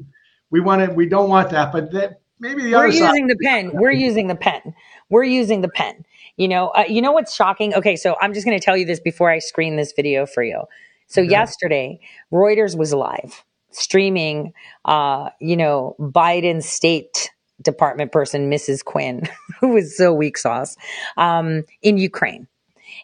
We 0.51 0.61
want 0.61 0.83
it. 0.83 0.95
We 0.95 1.07
don't 1.09 1.29
want 1.29 1.51
that, 1.51 1.73
but 1.73 1.91
that, 1.91 2.21
maybe 2.39 2.63
the 2.63 2.71
We're 2.71 2.85
other 2.85 2.93
side. 2.93 3.01
We're 3.01 3.07
using 3.09 3.27
the 3.27 3.37
pen. 3.43 3.71
We're 3.75 3.91
using 3.91 4.27
the 4.29 4.37
pen. 4.37 4.75
We're 5.11 5.25
using 5.25 5.61
the 5.61 5.69
pen. 5.69 6.05
You 6.37 6.47
know, 6.47 6.69
uh, 6.69 6.85
you 6.89 7.03
know 7.03 7.11
what's 7.11 7.35
shocking? 7.35 7.75
Okay, 7.75 7.97
so 7.97 8.15
I'm 8.23 8.33
just 8.33 8.47
going 8.47 8.57
to 8.57 8.65
tell 8.65 8.77
you 8.77 8.87
this 8.87 9.01
before 9.01 9.29
I 9.29 9.41
screen 9.41 9.75
this 9.75 9.93
video 9.93 10.25
for 10.25 10.45
you. 10.45 10.63
So 11.09 11.21
yesterday, 11.21 11.99
Reuters 12.33 12.79
was 12.79 12.95
live 12.95 13.45
streaming, 13.71 14.53
uh, 14.85 15.31
you 15.41 15.57
know, 15.57 15.97
Biden 15.99 16.63
State 16.63 17.33
Department 17.61 18.13
person, 18.13 18.49
Mrs. 18.49 18.85
Quinn, 18.85 19.29
who 19.61 19.71
was 19.71 19.97
so 19.97 20.15
weak 20.15 20.39
sauce, 20.39 20.77
um, 21.17 21.65
in 21.83 21.99
Ukraine 21.99 22.47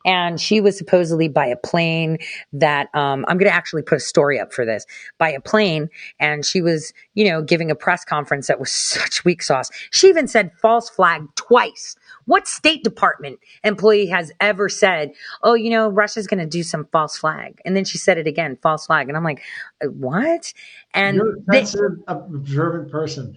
and 0.05 0.41
she 0.41 0.61
was 0.61 0.77
supposedly 0.77 1.29
by 1.29 1.47
a 1.47 1.57
plane 1.57 2.19
that 2.53 2.89
um, 2.95 3.25
I'm 3.29 3.37
going 3.39 3.51
to 3.51 3.55
actually 3.55 3.83
put 3.83 3.97
a 3.97 4.01
story 4.01 4.39
up 4.41 4.53
for 4.53 4.65
this 4.65 4.87
by 5.19 5.31
a 5.31 5.41
plane, 5.41 5.89
and 6.19 6.45
she 6.45 6.63
was, 6.63 6.93
you 7.15 7.29
know, 7.29 7.43
giving 7.43 7.71
a 7.71 7.75
press 7.75 8.05
conference 8.05 8.47
that 8.47 8.59
was 8.61 8.71
such 8.73 9.25
weak 9.25 9.43
sauce. 9.43 9.71
She 9.91 10.09
even 10.09 10.29
said 10.29 10.53
false 10.61 10.89
flag 10.89 11.23
twice. 11.37 11.97
What 12.27 12.47
State 12.47 12.85
Department 12.85 13.41
employee 13.65 14.07
has 14.07 14.31
ever 14.41 14.69
said, 14.69 15.13
"Oh, 15.43 15.55
you 15.55 15.71
know, 15.71 15.89
Russia's 15.89 16.27
going 16.27 16.41
to 16.41 16.47
do 16.47 16.63
some 16.63 16.87
false 16.93 17.19
flag," 17.19 17.61
and 17.65 17.77
then 17.77 17.85
she 17.85 17.99
said 17.99 18.19
it 18.19 18.27
again, 18.27 18.57
false 18.63 18.87
flag, 18.87 19.09
and 19.09 19.17
I'm 19.17 19.25
like, 19.25 19.43
"Uh, 19.83 19.89
"What?" 19.89 20.53
And 20.95 21.17
You're 21.17 21.37
they- 21.49 21.61
that's 21.61 21.75
an 21.75 22.03
observant 22.07 22.91
person. 22.91 23.37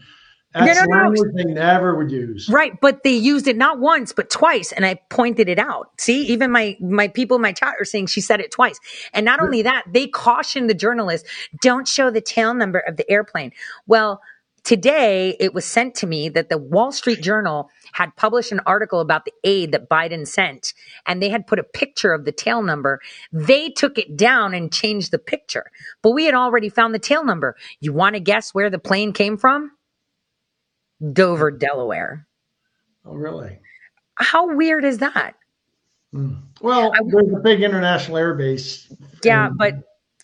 No, 0.55 0.65
That's 0.65 0.79
no, 0.81 0.85
no. 0.85 1.03
language 1.03 1.31
they 1.35 1.45
never 1.45 1.95
would 1.95 2.11
use. 2.11 2.47
Right, 2.47 2.79
but 2.79 3.03
they 3.03 3.13
used 3.13 3.47
it 3.47 3.57
not 3.57 3.79
once 3.79 4.13
but 4.13 4.29
twice, 4.29 4.71
and 4.71 4.85
I 4.85 4.95
pointed 5.09 5.49
it 5.49 5.57
out. 5.57 5.89
See, 5.99 6.27
even 6.27 6.51
my 6.51 6.77
my 6.79 7.07
people 7.07 7.35
in 7.37 7.41
my 7.41 7.53
chat 7.53 7.75
are 7.79 7.85
saying 7.85 8.07
she 8.07 8.21
said 8.21 8.39
it 8.39 8.51
twice, 8.51 8.79
and 9.13 9.25
not 9.25 9.39
only 9.41 9.63
that, 9.63 9.83
they 9.91 10.07
cautioned 10.07 10.69
the 10.69 10.75
journalist, 10.75 11.25
"Don't 11.61 11.87
show 11.87 12.11
the 12.11 12.21
tail 12.21 12.53
number 12.53 12.79
of 12.79 12.97
the 12.97 13.09
airplane." 13.09 13.51
Well, 13.87 14.21
today 14.63 15.35
it 15.39 15.55
was 15.55 15.65
sent 15.65 15.95
to 15.95 16.07
me 16.07 16.29
that 16.29 16.49
the 16.49 16.59
Wall 16.59 16.91
Street 16.91 17.21
Journal 17.21 17.69
had 17.93 18.15
published 18.15 18.51
an 18.51 18.61
article 18.67 18.99
about 18.99 19.25
the 19.25 19.33
aid 19.43 19.71
that 19.71 19.89
Biden 19.89 20.27
sent, 20.27 20.73
and 21.07 21.21
they 21.21 21.29
had 21.29 21.47
put 21.47 21.57
a 21.57 21.63
picture 21.63 22.13
of 22.13 22.25
the 22.25 22.31
tail 22.31 22.61
number. 22.61 22.99
They 23.31 23.69
took 23.69 23.97
it 23.97 24.15
down 24.15 24.53
and 24.53 24.71
changed 24.71 25.09
the 25.09 25.19
picture, 25.19 25.71
but 26.03 26.11
we 26.11 26.25
had 26.25 26.35
already 26.35 26.69
found 26.69 26.93
the 26.93 26.99
tail 26.99 27.25
number. 27.25 27.55
You 27.79 27.91
want 27.91 28.13
to 28.15 28.19
guess 28.19 28.53
where 28.53 28.69
the 28.69 28.79
plane 28.79 29.13
came 29.13 29.37
from? 29.37 29.71
Dover, 31.11 31.51
Delaware. 31.51 32.27
Oh, 33.05 33.13
really? 33.13 33.59
How 34.15 34.55
weird 34.55 34.85
is 34.85 34.99
that? 34.99 35.35
Hmm. 36.11 36.35
Well, 36.61 36.93
there's 37.07 37.33
a 37.33 37.39
big 37.39 37.61
international 37.63 38.17
air 38.17 38.33
base. 38.35 38.91
Yeah, 39.23 39.47
and- 39.47 39.57
but 39.57 39.75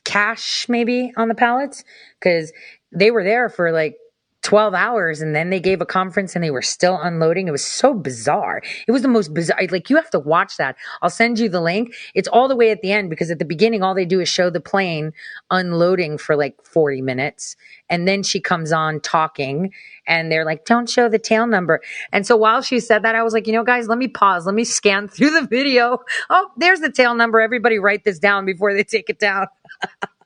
cash 0.06 0.68
maybe 0.70 1.12
on 1.18 1.28
the 1.28 1.36
pallets 1.36 1.84
because 2.20 2.54
they 2.92 3.12
were 3.12 3.24
there 3.24 3.50
for 3.50 3.72
like 3.72 3.96
12 4.42 4.74
hours 4.74 5.22
and 5.22 5.36
then 5.36 5.50
they 5.50 5.60
gave 5.60 5.82
a 5.82 5.86
conference 5.86 6.36
and 6.36 6.44
they 6.44 6.52
were 6.52 6.62
still 6.62 7.00
unloading. 7.02 7.48
It 7.48 7.52
was 7.52 7.66
so 7.66 7.94
bizarre. 7.94 8.62
It 8.88 8.92
was 8.92 9.02
the 9.02 9.08
most 9.08 9.34
bizarre. 9.34 9.60
Like, 9.70 9.90
you 9.90 9.96
have 9.98 10.10
to 10.12 10.20
watch 10.20 10.58
that. 10.58 10.78
I'll 11.02 11.10
send 11.10 11.40
you 11.40 11.50
the 11.50 11.62
link. 11.62 11.94
It's 12.16 12.28
all 12.28 12.48
the 12.48 12.56
way 12.56 12.72
at 12.72 12.82
the 12.82 12.92
end 12.92 13.10
because 13.10 13.30
at 13.32 13.40
the 13.40 13.46
beginning, 13.46 13.84
all 13.84 13.94
they 13.94 14.06
do 14.06 14.22
is 14.22 14.30
show 14.30 14.50
the 14.50 14.62
plane 14.62 15.14
unloading 15.52 16.18
for 16.18 16.36
like 16.36 16.56
40 16.64 17.02
minutes. 17.02 17.56
And 17.90 18.08
then 18.08 18.24
she 18.24 18.40
comes 18.40 18.72
on 18.72 19.02
talking 19.02 19.74
and 20.08 20.32
they're 20.32 20.46
like, 20.46 20.66
don't 20.66 20.90
show 20.90 21.10
the 21.10 21.20
tail 21.20 21.46
number. 21.46 21.82
And 22.14 22.26
so 22.26 22.38
while 22.38 22.62
she 22.62 22.80
said 22.80 23.04
that, 23.04 23.16
I 23.16 23.24
was 23.24 23.34
like, 23.34 23.46
you 23.46 23.54
know, 23.54 23.64
guys, 23.64 23.88
let 23.88 23.98
me 23.98 24.08
pause. 24.08 24.46
Let 24.46 24.56
me 24.56 24.64
scan 24.64 25.08
through 25.08 25.32
the 25.32 25.48
video. 25.48 26.00
Oh, 26.30 26.50
there's 26.58 26.80
the 26.80 26.92
tail 26.92 27.14
number. 27.14 27.42
Everybody 27.42 27.78
write 27.78 28.06
this 28.06 28.20
down 28.20 28.46
before 28.46 28.74
they 28.74 28.84
take 28.84 29.10
it 29.10 29.20
down. 29.20 29.48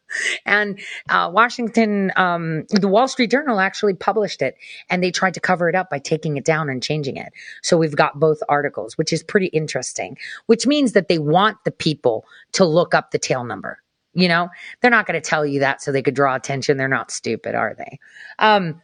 And 0.46 0.80
uh, 1.10 1.30
Washington, 1.34 2.12
um, 2.16 2.66
the 2.70 2.88
Wall 2.88 3.08
Street 3.08 3.32
Journal 3.32 3.60
actually 3.60 3.94
published 3.94 4.42
it 4.42 4.56
and 4.90 5.04
they 5.04 5.12
tried 5.12 5.34
to 5.36 5.40
cover 5.40 5.70
it 5.70 5.76
up 5.76 5.90
by 5.90 6.00
taking 6.00 6.38
it 6.38 6.46
down 6.46 6.70
and 6.70 6.82
changing 6.82 7.18
it. 7.18 7.34
So 7.62 7.78
we've 7.78 7.96
got 7.96 8.20
both 8.20 8.40
articles, 8.50 8.98
which 8.98 9.14
is 9.14 9.24
pretty 9.24 9.48
interesting, 9.48 10.18
which 10.46 10.68
means 10.68 10.94
that 10.94 11.08
they 11.08 11.20
want 11.20 11.58
the 11.66 11.72
people 11.72 12.26
to 12.54 12.66
look 12.66 12.94
up 12.94 13.12
the 13.12 13.20
tail 13.20 13.44
number. 13.44 13.80
You 14.14 14.28
know, 14.28 14.50
they're 14.82 14.92
not 14.92 15.08
going 15.08 15.20
to 15.20 15.28
tell 15.28 15.46
you 15.46 15.62
that 15.62 15.82
so 15.82 15.92
they 15.92 16.04
could 16.04 16.14
draw 16.14 16.36
attention. 16.36 16.78
They're 16.78 16.88
not 16.88 17.10
stupid, 17.10 17.56
are 17.56 17.74
they? 17.74 18.00
Um, 18.38 18.82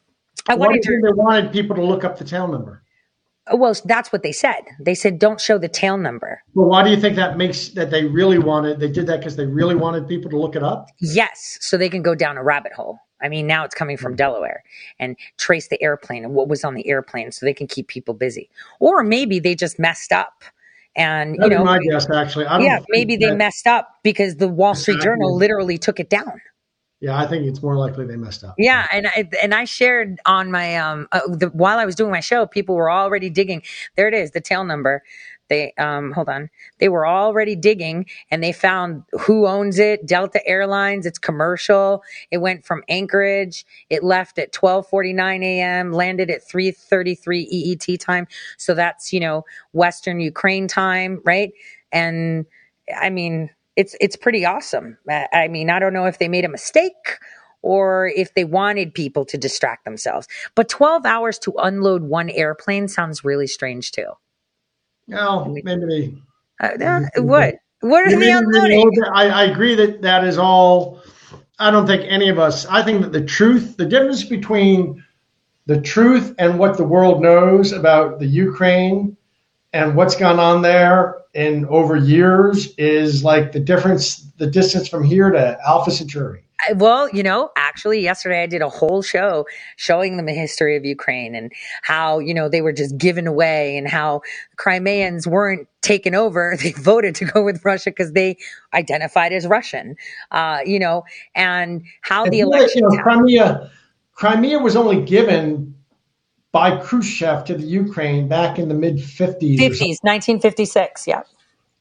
I 0.48 0.56
wanted 0.56 0.84
you 0.86 1.02
to. 1.02 1.08
they 1.08 1.14
wanted 1.14 1.52
people 1.52 1.76
to 1.76 1.84
look 1.84 2.04
up 2.04 2.18
the 2.18 2.24
tail 2.24 2.48
number? 2.48 2.82
Well, 3.54 3.74
that's 3.86 4.12
what 4.12 4.24
they 4.24 4.32
said. 4.32 4.62
They 4.80 4.96
said, 4.96 5.20
don't 5.20 5.40
show 5.42 5.58
the 5.58 5.68
tail 5.68 5.98
number. 5.98 6.42
Well, 6.54 6.68
why 6.68 6.84
do 6.84 6.90
you 6.90 6.98
think 6.98 7.16
that 7.16 7.38
makes 7.38 7.70
that 7.70 7.90
they 7.92 8.06
really 8.06 8.38
wanted? 8.40 8.80
They 8.80 8.90
did 8.90 9.08
that 9.08 9.20
because 9.20 9.36
they 9.36 9.46
really 9.46 9.76
wanted 9.76 10.08
people 10.08 10.30
to 10.32 10.38
look 10.38 10.56
it 10.56 10.64
up. 10.64 10.90
Yes, 11.00 11.58
so 11.62 11.78
they 11.78 11.90
can 11.90 12.02
go 12.02 12.16
down 12.16 12.38
a 12.38 12.44
rabbit 12.44 12.74
hole. 12.74 13.00
I 13.22 13.28
mean, 13.28 13.48
now 13.48 13.66
it's 13.66 13.76
coming 13.76 13.98
from 13.98 14.16
Delaware 14.16 14.64
and 14.98 15.18
trace 15.38 15.68
the 15.68 15.82
airplane 15.84 16.24
and 16.24 16.34
what 16.34 16.48
was 16.48 16.64
on 16.64 16.74
the 16.74 16.88
airplane 16.88 17.32
so 17.32 17.46
they 17.46 17.54
can 17.54 17.68
keep 17.68 17.88
people 17.88 18.14
busy. 18.14 18.50
Or 18.80 19.04
maybe 19.04 19.40
they 19.40 19.56
just 19.56 19.78
messed 19.78 20.14
up 20.14 20.44
and, 20.96 21.36
you 21.36 21.40
That'd 21.42 21.52
be 21.52 21.58
know, 21.58 21.66
my 21.66 21.80
guess. 21.80 22.10
Actually, 22.10 22.46
I 22.46 22.58
don't. 22.58 22.66
yeah, 22.66 22.80
maybe 22.90 23.16
they 23.18 23.28
that- 23.28 23.38
messed 23.38 23.68
up 23.68 23.90
because 24.04 24.38
the 24.38 24.48
Wall 24.48 24.74
Street. 24.76 25.02
Journal 25.02 25.36
literally 25.36 25.78
took 25.78 26.00
it 26.00 26.10
down. 26.10 26.42
Yeah, 27.02 27.18
I 27.18 27.28
think 27.28 27.46
it's 27.46 27.64
more 27.64 27.78
likely 27.78 28.06
they 28.06 28.18
messed 28.18 28.44
up. 28.44 28.56
Yeah, 28.58 28.86
and 28.92 29.08
I 29.08 29.30
and 29.42 29.54
I 29.54 29.64
shared 29.64 30.20
on 30.26 30.52
my 30.52 30.76
um 30.78 31.08
uh, 31.12 31.22
the, 31.28 31.48
while 31.54 31.78
I 31.80 31.86
was 31.86 31.96
doing 31.96 32.12
my 32.12 32.20
show, 32.20 32.46
people 32.46 32.76
were 32.76 32.92
already 32.92 33.30
digging. 33.30 33.64
There 33.96 34.08
it 34.08 34.14
is, 34.14 34.32
the 34.32 34.42
tail 34.42 34.66
number. 34.66 35.02
They 35.48 35.74
um 35.78 36.12
hold 36.12 36.28
on. 36.28 36.50
They 36.80 36.90
were 36.90 37.08
already 37.08 37.56
digging 37.56 38.06
and 38.32 38.44
they 38.44 38.52
found 38.52 39.04
who 39.22 39.48
owns 39.48 39.80
it, 39.80 40.06
Delta 40.06 40.46
Airlines, 40.46 41.06
it's 41.06 41.18
commercial. 41.20 42.04
It 42.32 42.40
went 42.40 42.66
from 42.66 42.84
Anchorage. 42.90 43.66
It 43.90 44.04
left 44.04 44.38
at 44.38 44.52
12:49 44.52 45.42
a.m., 45.44 45.94
landed 45.94 46.30
at 46.30 46.42
3:33 46.46 47.48
EET 47.50 47.98
time. 47.98 48.28
So 48.58 48.74
that's, 48.74 49.14
you 49.14 49.22
know, 49.22 49.46
Western 49.72 50.20
Ukraine 50.20 50.68
time, 50.68 51.22
right? 51.24 51.54
And 51.94 52.46
I 52.96 53.10
mean, 53.10 53.52
it's 53.80 53.96
it's 54.02 54.18
pretty 54.18 54.46
awesome. 54.46 54.98
I 55.10 55.28
I 55.32 55.48
mean, 55.48 55.70
I 55.70 55.80
don't 55.80 55.94
know 55.94 56.06
if 56.06 56.20
they 56.20 56.28
made 56.28 56.44
a 56.44 56.50
mistake 56.50 57.18
or 57.62 58.12
if 58.16 58.34
they 58.34 58.44
wanted 58.44 58.94
people 58.94 59.26
to 59.26 59.38
distract 59.38 59.86
themselves. 59.86 60.28
But 60.56 60.70
12 60.70 61.06
hours 61.06 61.40
to 61.40 61.54
unload 61.58 62.04
one 62.04 62.30
airplane 62.30 62.88
sounds 62.88 63.24
really 63.24 63.48
strange 63.48 63.92
too. 63.92 64.12
No, 65.08 65.46
maybe 65.46 65.86
they. 65.86 66.16
Uh, 66.62 66.84
uh, 66.84 67.22
what? 67.22 67.56
What 67.80 68.06
are 68.06 68.08
maybe 68.08 68.20
they 68.20 68.26
they 68.26 68.32
unloading? 68.34 68.92
I, 69.14 69.30
I 69.30 69.44
agree 69.46 69.76
that 69.76 70.02
that 70.02 70.26
is 70.26 70.38
all. 70.38 71.02
I 71.58 71.72
don't 71.72 71.88
think 71.88 72.04
any 72.06 72.28
of 72.28 72.38
us. 72.38 72.66
I 72.66 72.84
think 72.84 73.02
that 73.02 73.14
the 73.14 73.24
truth, 73.24 73.78
the 73.78 73.86
difference 73.86 74.24
between 74.26 75.04
the 75.68 75.80
truth 75.80 76.36
and 76.38 76.60
what 76.60 76.76
the 76.76 76.84
world 76.84 77.22
knows 77.22 77.72
about 77.72 78.20
the 78.20 78.28
Ukraine 78.28 79.16
and 79.74 79.96
what's 79.96 80.16
gone 80.16 80.40
on 80.40 80.62
there 80.62 81.16
in 81.34 81.66
over 81.68 81.96
years 81.96 82.74
is 82.78 83.24
like 83.24 83.52
the 83.52 83.60
difference, 83.60 84.18
the 84.38 84.48
distance 84.48 84.88
from 84.88 85.04
here 85.04 85.30
to 85.32 85.58
Alpha 85.66 85.92
Centauri. 85.92 86.44
I- 86.68 86.74
Well, 86.74 87.08
you 87.10 87.24
know, 87.24 87.52
actually, 87.56 88.02
yesterday 88.02 88.44
I 88.44 88.48
did 88.48 88.62
a 88.62 88.68
whole 88.70 89.02
show 89.02 89.46
showing 89.78 90.18
them 90.18 90.26
the 90.26 90.34
history 90.34 90.76
of 90.76 90.84
Ukraine 90.84 91.34
and 91.36 91.52
how, 91.84 92.20
you 92.20 92.34
know, 92.34 92.50
they 92.50 92.62
were 92.62 92.74
just 92.74 92.98
given 92.98 93.28
away 93.28 93.78
and 93.78 93.88
how 93.88 94.22
Crimeans 94.58 95.26
weren't 95.28 95.68
taken 95.82 96.16
over. 96.16 96.58
They 96.62 96.72
voted 96.74 97.16
to 97.16 97.26
go 97.26 97.44
with 97.44 97.64
Russia 97.64 97.92
because 97.92 98.12
they 98.14 98.38
identified 98.74 99.32
as 99.34 99.48
Russian, 99.48 99.96
uh, 100.32 100.60
you 100.66 100.80
know, 100.80 101.04
and 101.36 101.84
how 102.02 102.28
the 102.28 102.42
And 102.42 102.52
really, 102.52 102.60
election. 102.60 102.84
you 102.92 102.98
know, 102.98 103.04
Crimea, 103.04 103.72
Crimea 104.16 104.60
was 104.60 104.76
only 104.76 105.02
given 105.06 105.76
by 106.52 106.78
Khrushchev 106.78 107.46
to 107.46 107.56
the 107.56 107.64
Ukraine 107.64 108.28
back 108.28 108.58
in 108.58 108.70
the 108.70 108.74
mid 108.74 108.98
50s. 108.98 109.58
50s, 109.58 109.98
1956. 110.02 111.08
Yeah. 111.08 111.22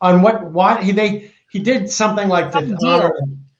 On 0.01 0.23
what? 0.23 0.51
Why 0.53 0.83
he 0.83 0.93
they 0.93 1.31
he 1.51 1.59
did 1.59 1.91
something 1.91 2.29
like 2.29 2.53
Some 2.53 2.69
to 2.69 2.77
deal. 2.77 2.89
honor. 2.89 3.13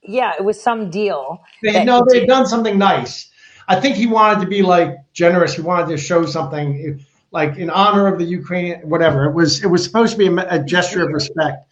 Yeah. 0.03 0.35
It 0.39 0.45
was 0.45 0.63
some 0.63 0.91
deal. 0.91 1.43
They, 1.63 1.85
no, 1.85 2.05
they've 2.09 2.23
did. 2.23 2.29
done 2.29 2.47
something 2.47 2.79
nice. 2.79 3.31
I 3.67 3.81
think 3.81 3.97
he 3.97 4.07
wanted 4.07 4.41
to 4.41 4.47
be 4.47 4.63
like 4.63 4.97
generous. 5.13 5.55
He 5.55 5.63
wanted 5.63 5.89
to 5.89 5.99
show 5.99 6.25
something 6.25 7.05
like 7.31 7.57
in 7.57 7.71
honor 7.71 8.07
of 8.07 8.19
the 8.19 8.25
Ukraine, 8.25 8.81
whatever. 8.81 9.25
It 9.25 9.35
was 9.35 9.63
it 9.63 9.69
was 9.69 9.85
supposed 9.85 10.13
to 10.13 10.19
be 10.19 10.27
a, 10.27 10.55
a 10.55 10.59
gesture 10.63 11.07
of 11.07 11.13
respect. 11.13 11.68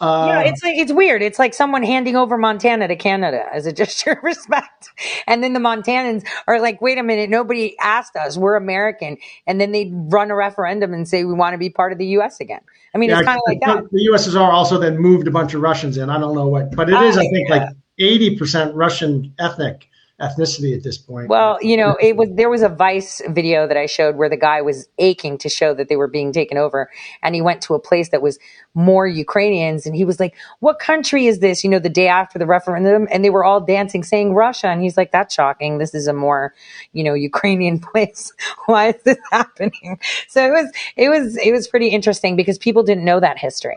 Uh, 0.00 0.26
yeah, 0.28 0.40
it's 0.40 0.62
like 0.62 0.76
it's 0.76 0.92
weird. 0.92 1.22
It's 1.22 1.38
like 1.38 1.54
someone 1.54 1.82
handing 1.82 2.16
over 2.16 2.36
Montana 2.36 2.88
to 2.88 2.96
Canada 2.96 3.44
as 3.52 3.64
a 3.64 3.72
gesture 3.80 4.12
of 4.12 4.22
respect, 4.22 4.90
and 5.26 5.42
then 5.42 5.52
the 5.52 5.60
Montanans 5.60 6.26
are 6.48 6.60
like, 6.60 6.82
"Wait 6.82 6.98
a 6.98 7.02
minute, 7.02 7.30
nobody 7.30 7.78
asked 7.78 8.16
us. 8.16 8.36
We're 8.36 8.56
American," 8.56 9.16
and 9.46 9.60
then 9.60 9.72
they 9.72 9.90
run 9.92 10.30
a 10.30 10.34
referendum 10.34 10.92
and 10.92 11.08
say 11.08 11.24
we 11.24 11.32
want 11.32 11.54
to 11.54 11.58
be 11.58 11.70
part 11.70 11.92
of 11.92 11.98
the 11.98 12.06
U.S. 12.06 12.40
again. 12.40 12.60
I 12.94 12.98
mean, 12.98 13.10
yeah, 13.10 13.20
it's 13.20 13.26
kind 13.26 13.38
of 13.38 13.44
like 13.46 13.60
that. 13.60 13.90
The 13.90 14.08
USSR 14.12 14.52
also 14.52 14.78
then 14.78 14.98
moved 14.98 15.28
a 15.28 15.30
bunch 15.30 15.54
of 15.54 15.60
Russians 15.60 15.96
in. 15.96 16.10
I 16.10 16.18
don't 16.18 16.34
know 16.34 16.48
what, 16.48 16.74
but 16.74 16.90
it 16.90 17.00
is 17.02 17.16
Oh, 17.16 17.20
I 17.20 17.28
think 17.28 17.48
yeah. 17.48 17.56
like 17.56 17.68
eighty 17.98 18.36
percent 18.36 18.74
Russian 18.74 19.32
ethnic 19.38 19.88
ethnicity 20.20 20.76
at 20.76 20.84
this 20.84 20.96
point. 20.96 21.28
Well, 21.28 21.58
you 21.60 21.76
know, 21.76 21.96
it 22.00 22.16
was 22.16 22.28
there 22.32 22.48
was 22.48 22.62
a 22.62 22.68
Vice 22.68 23.20
video 23.28 23.66
that 23.66 23.76
I 23.76 23.86
showed 23.86 24.16
where 24.16 24.28
the 24.28 24.36
guy 24.36 24.62
was 24.62 24.88
aching 24.98 25.38
to 25.38 25.48
show 25.48 25.74
that 25.74 25.88
they 25.88 25.96
were 25.96 26.06
being 26.06 26.32
taken 26.32 26.56
over, 26.56 26.90
and 27.22 27.34
he 27.34 27.42
went 27.42 27.62
to 27.62 27.74
a 27.74 27.80
place 27.80 28.10
that 28.10 28.22
was 28.22 28.38
more 28.74 29.06
Ukrainians, 29.06 29.86
and 29.86 29.96
he 29.96 30.04
was 30.04 30.20
like, 30.20 30.34
"What 30.60 30.78
country 30.78 31.26
is 31.26 31.40
this?" 31.40 31.64
You 31.64 31.70
know, 31.70 31.80
the 31.80 31.88
day 31.88 32.06
after 32.06 32.38
the 32.38 32.46
referendum, 32.46 33.08
and 33.10 33.24
they 33.24 33.30
were 33.30 33.44
all 33.44 33.60
dancing, 33.60 34.04
saying 34.04 34.34
Russia, 34.34 34.68
and 34.68 34.80
he's 34.80 34.96
like, 34.96 35.10
"That's 35.10 35.34
shocking. 35.34 35.78
This 35.78 35.94
is 35.94 36.06
a 36.06 36.12
more, 36.12 36.54
you 36.92 37.02
know, 37.02 37.14
Ukrainian 37.14 37.80
place. 37.92 38.32
Why 38.66 38.88
is 38.90 39.02
this 39.02 39.18
happening?" 39.32 39.98
So 40.28 40.46
it 40.46 40.50
was, 40.50 40.72
it 40.96 41.08
was, 41.08 41.36
it 41.38 41.52
was 41.52 41.66
pretty 41.66 41.88
interesting 41.88 42.36
because 42.36 42.58
people 42.58 42.84
didn't 42.84 43.04
know 43.04 43.18
that 43.18 43.38
history. 43.38 43.76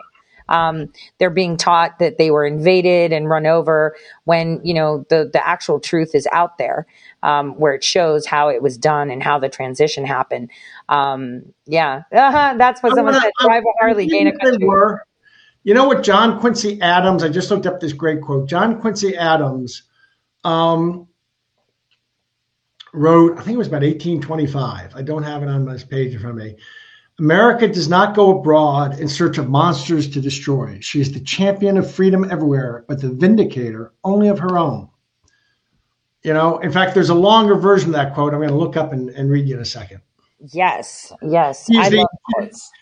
Um, 0.50 0.92
they're 1.18 1.30
being 1.30 1.58
taught 1.58 2.00
that 2.00 2.18
they 2.18 2.32
were 2.32 2.46
invaded 2.46 3.14
and 3.14 3.30
run 3.30 3.46
over 3.46 3.96
when, 4.26 4.62
you 4.64 4.74
know, 4.74 5.06
the, 5.10 5.30
the 5.32 5.46
actual 5.46 5.80
truth 5.80 6.16
is 6.16 6.28
out 6.32 6.58
there, 6.58 6.88
um, 7.24 7.52
where 7.60 7.74
it 7.74 7.84
shows 7.84 8.26
how 8.26 8.50
it 8.50 8.62
was 8.62 8.78
done 8.78 9.10
and 9.10 9.22
how 9.22 9.40
the 9.40 9.50
transition 9.50 10.06
happened. 10.06 10.50
Um, 10.90 11.54
yeah, 11.66 12.04
uh-huh, 12.12 12.56
that's 12.58 12.82
what 12.82 12.96
someone 12.96 13.20
said. 13.20 13.32
Drive 13.42 13.64
a 13.64 13.74
Harley, 13.80 14.08
gain 14.08 14.28
a 14.28 14.38
country. 14.38 14.66
Were, 14.66 15.04
you 15.64 15.74
know 15.74 15.86
what 15.86 16.04
John 16.04 16.40
Quincy 16.40 16.82
Adams, 16.82 17.24
I 17.24 17.30
just 17.30 17.52
looked 17.52 17.66
up 17.66 17.80
this 17.80 17.94
great 17.94 18.22
quote. 18.22 18.48
John 18.48 18.80
Quincy 18.80 19.18
Adams 19.18 19.84
um, 20.44 21.08
wrote, 22.94 23.38
I 23.38 23.42
think 23.42 23.56
it 23.56 23.58
was 23.58 23.68
about 23.68 23.82
1825. 23.82 24.96
I 24.96 25.02
don't 25.02 25.24
have 25.24 25.44
it 25.44 25.50
on 25.50 25.66
this 25.66 25.84
page 25.84 26.14
in 26.14 26.20
front 26.20 26.40
of 26.40 26.46
me. 26.46 26.56
America 27.20 27.68
does 27.68 27.90
not 27.90 28.16
go 28.16 28.38
abroad 28.38 29.00
in 29.00 29.08
search 29.08 29.40
of 29.40 29.50
monsters 29.50 30.10
to 30.10 30.22
destroy. 30.22 30.80
She 30.82 31.02
is 31.02 31.12
the 31.12 31.20
champion 31.20 31.78
of 31.78 31.92
freedom 31.92 32.30
everywhere, 32.30 32.86
but 32.88 33.02
the 33.02 33.10
vindicator 33.10 33.92
only 34.04 34.28
of 34.28 34.40
her 34.40 34.58
own. 34.58 34.90
You 36.22 36.34
know, 36.34 36.60
in 36.60 36.72
fact, 36.72 36.94
there's 36.94 37.10
a 37.10 37.16
longer 37.16 37.56
version 37.56 37.90
of 37.90 37.94
that 37.94 38.14
quote. 38.14 38.34
I'm 38.34 38.40
going 38.40 38.52
to 38.52 38.56
look 38.56 38.78
up 38.78 38.94
and, 38.94 39.10
and 39.10 39.32
read 39.32 39.48
you 39.48 39.56
in 39.56 39.62
a 39.62 39.66
second. 39.66 40.02
Yes, 40.54 41.12
yes. 41.24 41.66
She's 41.66 41.90
the, 41.90 42.08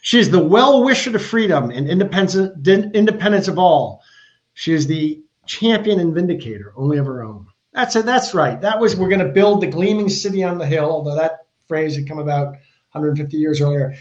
she's 0.02 0.30
the 0.30 0.44
well 0.44 0.84
wisher 0.84 1.14
to 1.14 1.20
freedom 1.20 1.72
and 1.72 1.88
independence, 1.88 2.36
independence 2.66 3.48
of 3.48 3.58
all. 3.58 4.04
She 4.54 4.74
is 4.74 4.88
the 4.88 5.24
champion 5.46 6.02
and 6.02 6.14
vindicator 6.14 6.74
only 6.76 6.98
of 6.98 7.06
her 7.06 7.24
own. 7.24 7.48
That's 7.72 7.96
it. 7.96 8.06
That's 8.06 8.34
right. 8.34 8.60
That 8.60 8.82
was, 8.82 8.98
we're 8.98 9.10
going 9.10 9.26
to 9.26 9.32
build 9.32 9.62
the 9.62 9.68
gleaming 9.68 10.10
city 10.10 10.44
on 10.44 10.58
the 10.58 10.66
hill, 10.66 10.90
although 10.90 11.16
that 11.16 11.46
phrase 11.68 11.96
had 11.96 12.08
come 12.08 12.20
about 12.20 12.58
150 12.92 13.38
years 13.38 13.62
earlier 13.62 13.96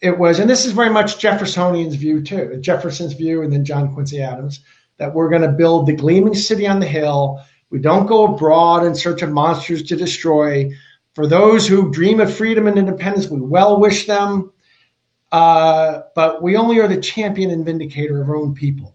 it 0.00 0.18
was, 0.18 0.38
and 0.38 0.48
this 0.48 0.64
is 0.64 0.72
very 0.72 0.90
much 0.90 1.18
Jeffersonian's 1.18 1.94
view 1.94 2.22
too, 2.22 2.56
Jefferson's 2.60 3.14
view, 3.14 3.42
and 3.42 3.52
then 3.52 3.64
John 3.64 3.92
Quincy 3.94 4.20
Adams, 4.20 4.60
that 4.98 5.14
we're 5.14 5.28
going 5.28 5.42
to 5.42 5.48
build 5.48 5.86
the 5.86 5.94
gleaming 5.94 6.34
city 6.34 6.66
on 6.66 6.80
the 6.80 6.86
hill. 6.86 7.42
We 7.70 7.78
don't 7.78 8.06
go 8.06 8.34
abroad 8.34 8.84
in 8.84 8.94
search 8.94 9.22
of 9.22 9.30
monsters 9.30 9.82
to 9.84 9.96
destroy. 9.96 10.70
For 11.14 11.26
those 11.26 11.66
who 11.66 11.90
dream 11.90 12.20
of 12.20 12.34
freedom 12.34 12.66
and 12.66 12.78
independence, 12.78 13.28
we 13.28 13.40
well 13.40 13.80
wish 13.80 14.06
them, 14.06 14.52
uh, 15.32 16.02
but 16.14 16.42
we 16.42 16.56
only 16.56 16.80
are 16.80 16.88
the 16.88 17.00
champion 17.00 17.50
and 17.50 17.64
vindicator 17.64 18.22
of 18.22 18.28
our 18.28 18.36
own 18.36 18.54
people. 18.54 18.94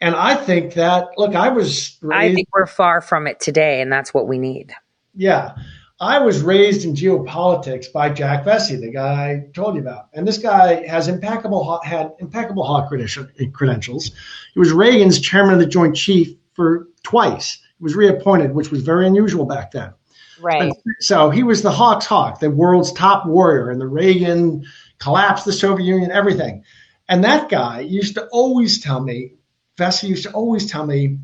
And 0.00 0.14
I 0.14 0.34
think 0.34 0.74
that, 0.74 1.08
look, 1.16 1.34
I 1.34 1.48
was. 1.48 1.96
Raised, 2.02 2.32
I 2.32 2.34
think 2.34 2.48
we're 2.52 2.66
far 2.66 3.00
from 3.00 3.26
it 3.26 3.40
today, 3.40 3.80
and 3.80 3.90
that's 3.90 4.12
what 4.12 4.28
we 4.28 4.38
need. 4.38 4.74
Yeah. 5.14 5.54
I 6.00 6.18
was 6.18 6.42
raised 6.42 6.84
in 6.84 6.94
geopolitics 6.94 7.92
by 7.92 8.10
Jack 8.10 8.44
Vessey, 8.44 8.76
the 8.76 8.90
guy 8.90 9.30
I 9.30 9.50
told 9.54 9.76
you 9.76 9.80
about, 9.80 10.08
and 10.12 10.26
this 10.26 10.38
guy 10.38 10.86
has 10.86 11.06
impeccable 11.06 11.80
had 11.84 12.12
impeccable 12.18 12.64
Hawk 12.64 12.88
credentials. 12.88 14.10
He 14.54 14.58
was 14.58 14.72
Reagan's 14.72 15.20
chairman 15.20 15.54
of 15.54 15.60
the 15.60 15.66
Joint 15.66 15.94
Chief 15.94 16.36
for 16.54 16.88
twice. 17.04 17.60
He 17.78 17.84
was 17.84 17.94
reappointed, 17.94 18.52
which 18.52 18.72
was 18.72 18.82
very 18.82 19.06
unusual 19.06 19.44
back 19.46 19.70
then. 19.70 19.92
Right. 20.40 20.72
so 20.98 21.30
he 21.30 21.44
was 21.44 21.62
the 21.62 21.70
Hawk's 21.70 22.06
Hawk, 22.06 22.40
the 22.40 22.50
world's 22.50 22.92
top 22.92 23.24
warrior, 23.24 23.70
and 23.70 23.80
the 23.80 23.86
Reagan 23.86 24.64
collapsed 24.98 25.44
the 25.44 25.52
Soviet 25.52 25.86
Union, 25.86 26.10
everything. 26.10 26.64
And 27.08 27.22
that 27.24 27.48
guy 27.48 27.80
used 27.80 28.14
to 28.14 28.26
always 28.32 28.82
tell 28.82 29.00
me, 29.00 29.34
Vessey 29.78 30.08
used 30.08 30.24
to 30.24 30.32
always 30.32 30.70
tell 30.70 30.84
me, 30.84 31.18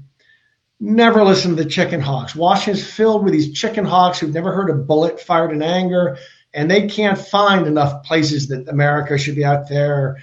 never 0.81 1.23
listen 1.23 1.55
to 1.55 1.63
the 1.63 1.69
chicken 1.69 2.01
hawks. 2.01 2.35
Washington's 2.35 2.85
filled 2.85 3.23
with 3.23 3.35
these 3.35 3.53
chicken 3.53 3.85
hawks 3.85 4.19
who've 4.19 4.33
never 4.33 4.53
heard 4.53 4.71
a 4.71 4.75
bullet 4.75 5.21
fired 5.21 5.53
in 5.53 5.63
anger, 5.63 6.17
and 6.55 6.71
they 6.71 6.89
can't 6.89 7.19
find 7.19 7.67
enough 7.67 8.03
places 8.03 8.49
that 8.49 8.69
America 8.69 9.19
should 9.19 9.37
be 9.37 9.45
out 9.45 9.69
there. 9.69 10.17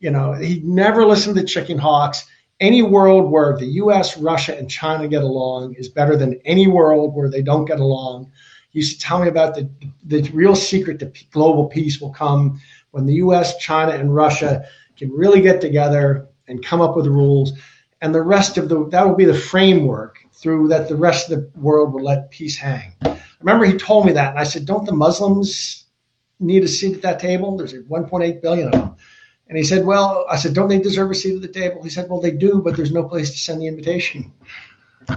You 0.00 0.10
know, 0.10 0.34
he 0.34 0.60
never 0.60 1.06
listened 1.06 1.36
to 1.36 1.44
chicken 1.44 1.78
hawks. 1.78 2.24
Any 2.60 2.82
world 2.82 3.30
where 3.30 3.56
the 3.56 3.66
U.S., 3.66 4.16
Russia, 4.16 4.56
and 4.56 4.70
China 4.70 5.08
get 5.08 5.22
along 5.22 5.74
is 5.74 5.88
better 5.88 6.16
than 6.16 6.40
any 6.44 6.68
world 6.68 7.14
where 7.14 7.30
they 7.30 7.42
don't 7.42 7.64
get 7.64 7.80
along. 7.80 8.30
He 8.70 8.78
used 8.80 9.00
to 9.00 9.06
tell 9.06 9.20
me 9.20 9.28
about 9.28 9.54
the 9.54 9.68
the 10.04 10.22
real 10.32 10.54
secret 10.54 10.98
to 11.00 11.12
global 11.30 11.66
peace 11.66 12.00
will 12.00 12.12
come 12.12 12.60
when 12.92 13.06
the 13.06 13.14
U.S., 13.14 13.56
China, 13.56 13.92
and 13.92 14.14
Russia 14.14 14.64
can 14.96 15.10
really 15.10 15.40
get 15.40 15.60
together 15.60 16.28
and 16.46 16.64
come 16.64 16.80
up 16.80 16.94
with 16.96 17.06
rules 17.06 17.52
and 18.02 18.14
the 18.14 18.20
rest 18.20 18.58
of 18.58 18.68
the 18.68 18.86
that 18.88 19.06
will 19.06 19.14
be 19.14 19.24
the 19.24 19.32
framework 19.32 20.18
through 20.32 20.68
that 20.68 20.88
the 20.88 20.96
rest 20.96 21.30
of 21.30 21.38
the 21.38 21.58
world 21.58 21.94
will 21.94 22.02
let 22.02 22.30
peace 22.30 22.58
hang. 22.58 22.92
I 23.02 23.16
remember 23.40 23.64
he 23.64 23.78
told 23.78 24.04
me 24.04 24.12
that, 24.12 24.30
and 24.30 24.38
I 24.38 24.44
said, 24.44 24.66
"Don't 24.66 24.84
the 24.84 24.92
Muslims 24.92 25.84
need 26.40 26.64
a 26.64 26.68
seat 26.68 26.96
at 26.96 27.02
that 27.02 27.20
table? 27.20 27.56
There's 27.56 27.72
1.8 27.72 28.42
billion 28.42 28.66
of 28.66 28.72
them." 28.72 28.96
And 29.48 29.56
he 29.56 29.64
said, 29.64 29.86
"Well," 29.86 30.26
I 30.28 30.36
said, 30.36 30.52
"Don't 30.52 30.68
they 30.68 30.80
deserve 30.80 31.12
a 31.12 31.14
seat 31.14 31.36
at 31.36 31.42
the 31.42 31.60
table?" 31.60 31.82
He 31.82 31.90
said, 31.90 32.10
"Well, 32.10 32.20
they 32.20 32.32
do, 32.32 32.60
but 32.60 32.76
there's 32.76 32.92
no 32.92 33.04
place 33.04 33.30
to 33.30 33.38
send 33.38 33.62
the 33.62 33.68
invitation." 33.68 34.32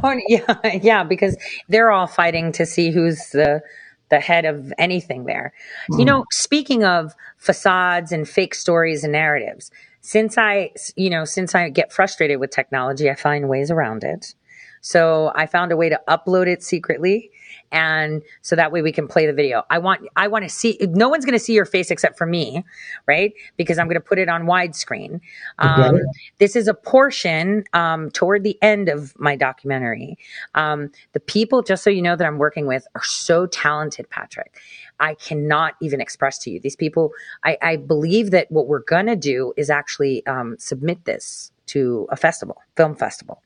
Oh, 0.03 0.15
yeah, 0.27 0.77
yeah, 0.81 1.03
because 1.03 1.35
they're 1.67 1.91
all 1.91 2.07
fighting 2.07 2.51
to 2.53 2.65
see 2.65 2.91
who's 2.91 3.29
the 3.31 3.61
the 4.09 4.19
head 4.19 4.45
of 4.45 4.71
anything 4.77 5.25
there. 5.25 5.51
Mm. 5.91 5.99
You 5.99 6.05
know, 6.05 6.25
speaking 6.31 6.83
of 6.83 7.15
facades 7.37 8.11
and 8.11 8.29
fake 8.29 8.53
stories 8.53 9.03
and 9.03 9.13
narratives, 9.13 9.71
since 10.05 10.37
I, 10.37 10.69
you 10.95 11.09
know, 11.09 11.25
since 11.25 11.55
I 11.55 11.67
get 11.69 11.91
frustrated 11.91 12.39
with 12.39 12.51
technology, 12.51 13.09
I 13.09 13.15
find 13.15 13.49
ways 13.49 13.71
around 13.71 14.03
it. 14.03 14.35
So 14.79 15.31
I 15.33 15.47
found 15.47 15.71
a 15.71 15.75
way 15.75 15.89
to 15.89 15.99
upload 16.07 16.45
it 16.45 16.61
secretly. 16.61 17.31
And 17.71 18.21
so 18.41 18.55
that 18.55 18.71
way 18.71 18.81
we 18.81 18.91
can 18.91 19.07
play 19.07 19.25
the 19.25 19.33
video. 19.33 19.63
I 19.69 19.79
want, 19.79 20.07
I 20.15 20.27
want 20.27 20.43
to 20.43 20.49
see, 20.49 20.77
no 20.81 21.09
one's 21.09 21.25
going 21.25 21.37
to 21.37 21.43
see 21.43 21.53
your 21.53 21.65
face 21.65 21.91
except 21.91 22.17
for 22.17 22.25
me, 22.25 22.63
right? 23.07 23.33
Because 23.57 23.77
I'm 23.77 23.87
going 23.87 23.95
to 23.95 24.01
put 24.01 24.19
it 24.19 24.29
on 24.29 24.43
widescreen. 24.43 25.19
Um, 25.59 25.99
this 26.37 26.55
is 26.55 26.67
a 26.67 26.73
portion, 26.73 27.63
um, 27.73 28.11
toward 28.11 28.43
the 28.43 28.57
end 28.61 28.89
of 28.89 29.17
my 29.19 29.35
documentary. 29.35 30.17
Um, 30.53 30.91
the 31.13 31.19
people, 31.19 31.61
just 31.61 31.83
so 31.83 31.89
you 31.89 32.01
know 32.01 32.15
that 32.15 32.25
I'm 32.25 32.37
working 32.37 32.67
with 32.67 32.87
are 32.95 33.03
so 33.03 33.45
talented, 33.47 34.09
Patrick. 34.09 34.59
I 34.99 35.15
cannot 35.15 35.75
even 35.81 35.99
express 35.99 36.37
to 36.39 36.49
you. 36.49 36.59
These 36.59 36.75
people, 36.75 37.11
I, 37.43 37.57
I 37.61 37.75
believe 37.75 38.31
that 38.31 38.49
what 38.51 38.67
we're 38.67 38.79
going 38.79 39.07
to 39.07 39.15
do 39.15 39.53
is 39.57 39.69
actually 39.69 40.25
um, 40.27 40.55
submit 40.59 41.03
this 41.05 41.51
to 41.67 42.07
a 42.11 42.15
festival, 42.15 42.61
film 42.77 42.95
festival, 42.95 43.41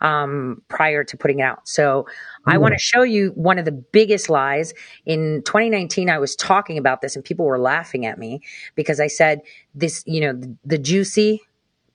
um, 0.00 0.62
prior 0.68 1.04
to 1.04 1.16
putting 1.16 1.40
it 1.40 1.42
out. 1.42 1.66
So 1.68 2.06
I 2.46 2.58
want 2.58 2.72
to 2.72 2.78
show 2.78 3.02
you 3.02 3.32
one 3.34 3.58
of 3.58 3.64
the 3.64 3.72
biggest 3.72 4.28
lies. 4.28 4.74
In 5.06 5.42
2019, 5.44 6.10
I 6.10 6.18
was 6.18 6.34
talking 6.34 6.78
about 6.78 7.00
this 7.00 7.14
and 7.14 7.24
people 7.24 7.46
were 7.46 7.58
laughing 7.58 8.06
at 8.06 8.18
me 8.18 8.42
because 8.74 9.00
I 9.00 9.06
said 9.06 9.42
this, 9.74 10.02
you 10.06 10.20
know, 10.20 10.32
the, 10.32 10.56
the 10.64 10.78
Jussie 10.78 11.40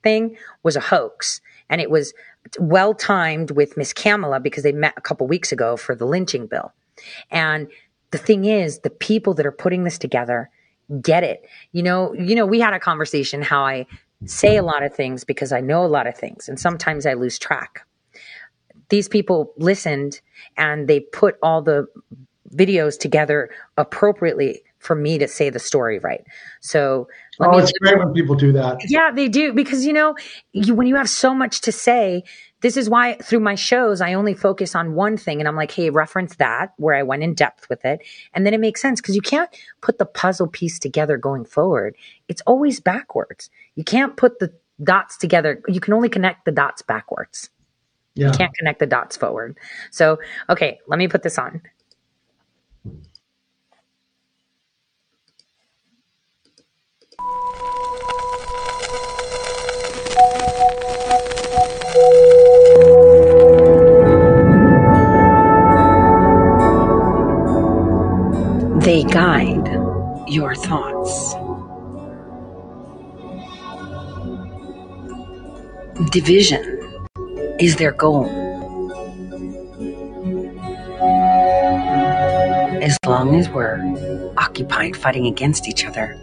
thing 0.02 0.36
was 0.62 0.76
a 0.76 0.80
hoax 0.80 1.40
and 1.68 1.80
it 1.80 1.90
was 1.90 2.14
well 2.58 2.94
timed 2.94 3.50
with 3.50 3.76
Miss 3.76 3.92
Kamala 3.92 4.40
because 4.40 4.62
they 4.62 4.72
met 4.72 4.94
a 4.96 5.02
couple 5.02 5.26
weeks 5.26 5.52
ago 5.52 5.76
for 5.76 5.94
the 5.94 6.06
lynching 6.06 6.46
bill. 6.46 6.72
And 7.30 7.68
the 8.10 8.18
thing 8.18 8.44
is, 8.46 8.80
the 8.80 8.90
people 8.90 9.34
that 9.34 9.46
are 9.46 9.52
putting 9.52 9.84
this 9.84 9.98
together 9.98 10.50
get 11.02 11.22
it. 11.22 11.46
You 11.72 11.82
know, 11.82 12.14
you 12.14 12.34
know, 12.34 12.46
we 12.46 12.60
had 12.60 12.72
a 12.72 12.80
conversation 12.80 13.42
how 13.42 13.64
I 13.64 13.86
say 14.26 14.56
a 14.56 14.62
lot 14.62 14.82
of 14.82 14.94
things 14.94 15.24
because 15.24 15.52
I 15.52 15.60
know 15.60 15.84
a 15.84 15.86
lot 15.86 16.06
of 16.06 16.16
things 16.16 16.48
and 16.48 16.58
sometimes 16.58 17.06
I 17.06 17.14
lose 17.14 17.38
track. 17.38 17.86
These 18.88 19.08
people 19.08 19.52
listened 19.56 20.20
and 20.56 20.88
they 20.88 21.00
put 21.00 21.36
all 21.42 21.62
the 21.62 21.86
videos 22.54 22.98
together 22.98 23.50
appropriately 23.76 24.62
for 24.78 24.94
me 24.94 25.18
to 25.18 25.28
say 25.28 25.50
the 25.50 25.58
story 25.58 25.98
right. 25.98 26.24
So, 26.60 27.08
oh, 27.40 27.58
it's 27.58 27.72
great 27.80 27.98
when 27.98 28.12
people 28.12 28.34
do 28.34 28.52
that. 28.52 28.78
Yeah, 28.88 29.10
they 29.12 29.28
do 29.28 29.52
because 29.52 29.84
you 29.84 29.92
know, 29.92 30.14
you, 30.52 30.74
when 30.74 30.86
you 30.86 30.96
have 30.96 31.08
so 31.08 31.34
much 31.34 31.60
to 31.62 31.72
say, 31.72 32.22
this 32.60 32.76
is 32.76 32.90
why 32.90 33.14
through 33.16 33.40
my 33.40 33.54
shows, 33.54 34.00
I 34.00 34.14
only 34.14 34.34
focus 34.34 34.74
on 34.74 34.94
one 34.94 35.16
thing 35.16 35.40
and 35.40 35.46
I'm 35.46 35.56
like, 35.56 35.70
hey, 35.70 35.90
reference 35.90 36.36
that 36.36 36.74
where 36.76 36.94
I 36.94 37.02
went 37.02 37.22
in 37.22 37.34
depth 37.34 37.68
with 37.68 37.84
it. 37.84 38.00
And 38.34 38.44
then 38.44 38.54
it 38.54 38.60
makes 38.60 38.82
sense 38.82 39.00
because 39.00 39.14
you 39.14 39.22
can't 39.22 39.50
put 39.80 39.98
the 39.98 40.06
puzzle 40.06 40.48
piece 40.48 40.78
together 40.78 41.16
going 41.16 41.44
forward. 41.44 41.94
It's 42.26 42.42
always 42.42 42.80
backwards. 42.80 43.48
You 43.76 43.84
can't 43.84 44.16
put 44.16 44.40
the 44.40 44.52
dots 44.82 45.16
together. 45.16 45.62
You 45.68 45.80
can 45.80 45.94
only 45.94 46.08
connect 46.08 46.44
the 46.44 46.52
dots 46.52 46.82
backwards. 46.82 47.50
Yeah. 48.14 48.26
You 48.26 48.32
can't 48.32 48.54
connect 48.54 48.80
the 48.80 48.86
dots 48.86 49.16
forward. 49.16 49.56
So, 49.92 50.18
okay, 50.48 50.80
let 50.88 50.98
me 50.98 51.06
put 51.06 51.22
this 51.22 51.38
on. 51.38 51.62
Guide 68.88 69.68
your 70.26 70.54
thoughts. 70.54 71.34
Division 76.10 76.62
is 77.60 77.76
their 77.76 77.92
goal. 77.92 78.24
As 82.82 82.96
long 83.04 83.34
as 83.34 83.50
we're 83.50 84.32
occupied 84.38 84.96
fighting 84.96 85.26
against 85.26 85.68
each 85.68 85.84
other, 85.84 86.16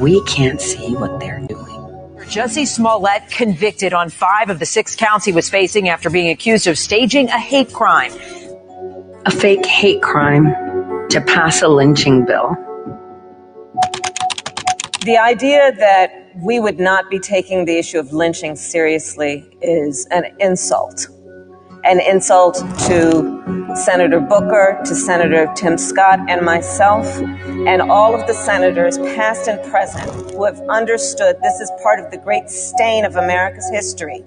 we 0.00 0.20
can't 0.24 0.60
see 0.60 0.96
what 0.96 1.20
they're 1.20 1.46
doing. 1.46 1.78
Jussie 2.26 2.66
Smollett 2.66 3.30
convicted 3.30 3.92
on 3.92 4.10
five 4.10 4.50
of 4.50 4.58
the 4.58 4.66
six 4.66 4.96
counts 4.96 5.24
he 5.24 5.32
was 5.32 5.48
facing 5.48 5.88
after 5.88 6.10
being 6.10 6.30
accused 6.30 6.66
of 6.66 6.76
staging 6.76 7.28
a 7.28 7.38
hate 7.38 7.72
crime. 7.72 8.10
A 9.26 9.30
fake 9.30 9.64
hate 9.64 10.02
crime 10.02 10.71
to 11.12 11.20
pass 11.20 11.60
a 11.60 11.68
lynching 11.68 12.24
bill. 12.24 12.56
The 15.04 15.18
idea 15.18 15.72
that 15.76 16.30
we 16.36 16.58
would 16.58 16.80
not 16.80 17.10
be 17.10 17.18
taking 17.18 17.66
the 17.66 17.76
issue 17.76 17.98
of 17.98 18.14
lynching 18.14 18.56
seriously 18.56 19.46
is 19.60 20.06
an 20.10 20.34
insult. 20.40 21.08
An 21.84 22.00
insult 22.00 22.54
to 22.86 23.74
Senator 23.84 24.20
Booker, 24.20 24.80
to 24.86 24.94
Senator 24.94 25.52
Tim 25.54 25.76
Scott, 25.76 26.18
and 26.28 26.46
myself, 26.46 27.06
and 27.18 27.82
all 27.82 28.18
of 28.18 28.26
the 28.26 28.32
senators, 28.32 28.96
past 28.96 29.48
and 29.48 29.62
present, 29.70 30.08
who 30.30 30.44
have 30.44 30.60
understood 30.70 31.36
this 31.42 31.60
is 31.60 31.70
part 31.82 32.00
of 32.00 32.10
the 32.10 32.16
great 32.16 32.48
stain 32.48 33.04
of 33.04 33.16
America's 33.16 33.68
history. 33.70 34.22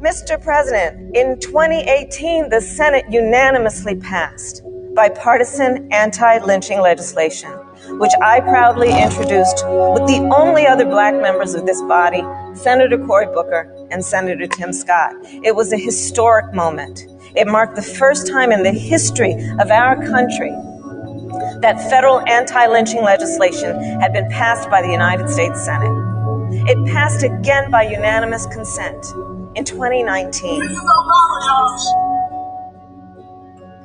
Mr. 0.00 0.42
President, 0.42 1.14
in 1.14 1.38
2018, 1.38 2.48
the 2.48 2.60
Senate 2.60 3.04
unanimously 3.08 3.94
passed 3.96 4.62
bipartisan 4.98 5.88
anti 5.92 6.38
lynching 6.38 6.80
legislation 6.80 7.52
which 8.00 8.10
I 8.20 8.40
proudly 8.40 8.88
introduced 8.88 9.64
with 9.64 10.08
the 10.08 10.28
only 10.36 10.66
other 10.66 10.84
black 10.84 11.14
members 11.14 11.54
of 11.54 11.66
this 11.66 11.80
body, 11.82 12.22
Senator 12.54 12.98
Cory 13.06 13.26
Booker 13.26 13.72
and 13.92 14.04
Senator 14.04 14.48
Tim 14.48 14.72
Scott. 14.72 15.14
It 15.44 15.54
was 15.54 15.72
a 15.72 15.76
historic 15.76 16.52
moment. 16.52 17.06
It 17.36 17.46
marked 17.46 17.76
the 17.76 17.82
first 17.82 18.26
time 18.26 18.50
in 18.50 18.64
the 18.64 18.72
history 18.72 19.34
of 19.60 19.70
our 19.70 19.94
country 20.04 20.50
that 21.60 21.78
federal 21.88 22.20
anti 22.28 22.66
lynching 22.66 23.02
legislation 23.02 23.80
had 24.00 24.12
been 24.12 24.28
passed 24.30 24.68
by 24.68 24.82
the 24.82 24.90
United 24.90 25.30
States 25.30 25.64
Senate. 25.64 25.94
It 26.68 26.92
passed 26.92 27.22
again 27.22 27.70
by 27.70 27.84
unanimous 27.84 28.46
consent 28.46 29.06
in 29.54 29.64
2019. 29.64 30.60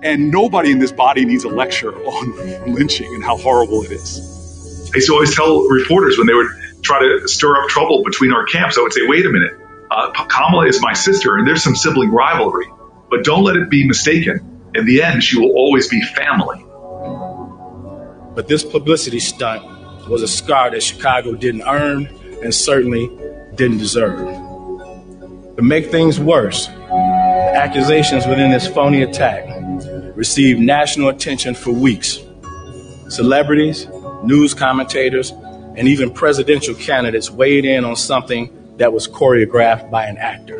And 0.04 0.32
nobody 0.32 0.72
in 0.72 0.80
this 0.80 0.91
body 0.91 1.24
needs 1.24 1.45
a 1.45 1.49
lecture 1.49 1.95
on 1.95 2.74
lynching 2.74 3.14
and 3.16 3.24
how 3.24 3.38
horrible 3.38 3.84
it 3.84 3.91
is. 3.91 4.91
I 4.93 4.97
used 4.97 5.08
to 5.08 5.14
always 5.14 5.36
tell 5.36 5.62
reporters 5.70 6.18
when 6.18 6.28
they 6.28 6.34
would 6.34 6.51
try 6.84 6.99
to 6.99 7.28
stir 7.28 7.56
up 7.64 7.70
trouble 7.70 8.04
between 8.04 8.34
our 8.34 8.45
camps, 8.45 8.78
I 8.78 8.82
would 8.82 8.93
say, 8.93 9.01
wait 9.06 9.26
a 9.26 9.30
minute, 9.30 9.54
uh, 9.89 10.12
Kamala 10.26 10.68
is 10.68 10.82
my 10.82 10.93
sister 10.93 11.38
and 11.38 11.47
there's 11.47 11.64
some 11.64 11.76
sibling 11.76 12.12
rivalry, 12.12 12.68
but 13.10 13.24
don't 13.24 13.43
let 13.43 13.56
it 13.56 13.70
be 13.70 13.88
mistaken. 13.88 14.72
In 14.76 14.86
the 14.86 15.01
end, 15.04 15.24
she 15.24 15.39
will 15.39 15.51
always 15.51 15.88
be 15.88 16.01
family. 16.01 16.66
But 18.36 18.47
this 18.47 18.64
publicity 18.64 19.20
stunt 19.20 19.64
was 20.10 20.22
a 20.22 20.28
scar 20.28 20.72
that 20.72 20.84
Chicago 20.84 21.36
didn't 21.36 21.64
earn 21.64 22.08
and 22.43 22.54
certainly 22.54 23.08
didn't 23.56 23.78
deserve. 23.78 24.20
To 25.56 25.62
make 25.62 25.91
things 25.91 26.20
worse, 26.20 26.68
the 26.68 27.51
accusations 27.56 28.26
within 28.26 28.51
this 28.51 28.68
phony 28.68 29.04
attack 29.04 29.45
received 30.16 30.59
national 30.59 31.09
attention 31.09 31.55
for 31.55 31.72
weeks. 31.72 32.20
Celebrities, 33.09 33.88
news 34.24 34.53
commentators, 34.53 35.32
and 35.76 35.88
even 35.88 36.11
presidential 36.11 36.76
candidates 36.76 37.32
weighed 37.32 37.66
in 37.66 37.84
on 37.84 37.95
something 37.95 38.76
that 38.78 38.93
was 38.93 39.07
choreographed 39.07 39.89
by 39.89 40.05
an 40.05 40.18
actor. 40.18 40.59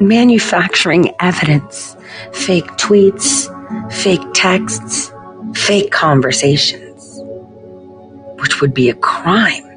Manufacturing 0.00 1.14
evidence, 1.20 1.96
fake 2.32 2.66
tweets, 2.72 3.48
fake 3.92 4.22
texts, 4.34 5.12
fake 5.54 5.90
conversations, 5.92 7.20
which 8.40 8.60
would 8.60 8.74
be 8.74 8.90
a 8.90 8.94
crime 8.94 9.68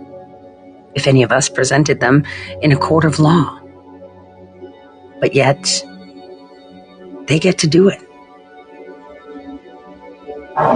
if 0.95 1.05
any 1.05 1.21
of 1.21 1.31
us 1.31 1.49
presented 1.49 1.99
them 1.99 2.25
in 2.61 2.71
a 2.71 2.77
court 2.77 3.05
of 3.05 3.19
law. 3.19 3.59
But 5.25 5.33
yet, 5.33 5.83
they 7.25 7.39
get 7.39 7.57
to 7.57 7.67
do 7.67 7.89
it. 7.89 7.99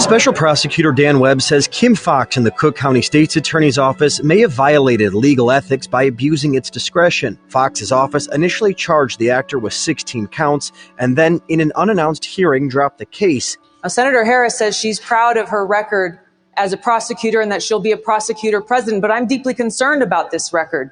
Special 0.01 0.33
Prosecutor 0.33 0.91
Dan 0.91 1.19
Webb 1.19 1.43
says 1.43 1.67
Kim 1.67 1.93
Foxx 1.93 2.35
in 2.35 2.45
the 2.45 2.49
Cook 2.49 2.75
County 2.75 3.03
State's 3.03 3.35
Attorney's 3.35 3.77
Office 3.77 4.23
may 4.23 4.39
have 4.39 4.51
violated 4.51 5.13
legal 5.13 5.51
ethics 5.51 5.85
by 5.85 6.01
abusing 6.01 6.55
its 6.55 6.71
discretion. 6.71 7.37
Foxx's 7.49 7.91
office 7.91 8.25
initially 8.29 8.73
charged 8.73 9.19
the 9.19 9.29
actor 9.29 9.59
with 9.59 9.73
16 9.73 10.25
counts 10.29 10.71
and 10.97 11.15
then, 11.15 11.41
in 11.47 11.59
an 11.59 11.71
unannounced 11.75 12.25
hearing, 12.25 12.69
dropped 12.69 12.97
the 12.97 13.05
case. 13.05 13.55
Now, 13.83 13.89
Senator 13.89 14.25
Harris 14.25 14.57
says 14.57 14.75
she's 14.75 14.99
proud 14.99 15.37
of 15.37 15.49
her 15.49 15.63
record 15.63 16.17
as 16.57 16.73
a 16.73 16.77
prosecutor 16.77 17.39
and 17.39 17.51
that 17.51 17.61
she'll 17.61 17.79
be 17.79 17.91
a 17.91 17.97
prosecutor 17.97 18.61
president, 18.61 19.03
but 19.03 19.11
I'm 19.11 19.27
deeply 19.27 19.53
concerned 19.53 20.01
about 20.01 20.31
this 20.31 20.51
record. 20.51 20.89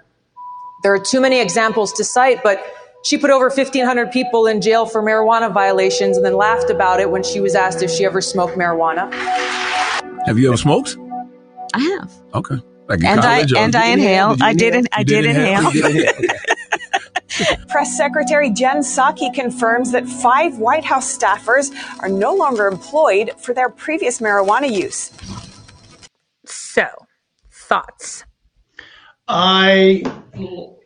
There 0.84 0.94
are 0.94 1.00
too 1.00 1.20
many 1.20 1.42
examples 1.42 1.92
to 1.94 2.04
cite, 2.04 2.44
but 2.44 2.64
she 3.08 3.18
put 3.18 3.30
over 3.30 3.46
1,500 3.46 4.12
people 4.12 4.48
in 4.48 4.60
jail 4.60 4.86
for 4.86 5.02
marijuana 5.02 5.54
violations 5.54 6.18
and 6.18 6.26
then 6.26 6.36
laughed 6.36 6.70
about 6.70 7.00
it 7.00 7.10
when 7.10 7.24
she 7.24 7.40
was 7.40 7.56
asked 7.56 7.82
if 7.82 7.90
she 7.90 8.04
ever 8.04 8.20
smoked 8.20 8.58
marijuana. 8.58 9.10
Have 10.26 10.38
you 10.38 10.50
ever 10.50 10.58
smoked? 10.58 10.98
I 11.74 11.80
have. 11.80 12.12
Okay. 12.34 12.56
Like 12.90 13.06
and 13.06 13.22
I 13.22 13.46
and 13.58 13.78
I 13.78 13.88
inhale. 13.88 14.36
I 14.42 14.54
didn't. 14.54 14.90
I 14.92 15.04
did 15.04 15.24
inhale. 15.26 15.72
Press 17.70 17.96
Secretary 17.96 18.50
Jen 18.50 18.80
Psaki 18.80 19.34
confirms 19.34 19.94
that 19.94 20.06
five 20.06 20.58
White 20.58 20.84
House 20.84 21.18
staffers 21.18 21.72
are 22.00 22.10
no 22.10 22.34
longer 22.34 22.68
employed 22.68 23.32
for 23.38 23.54
their 23.54 23.70
previous 23.70 24.20
marijuana 24.20 24.70
use. 24.70 25.12
So, 26.46 26.88
thoughts? 27.52 28.26
I 29.28 30.04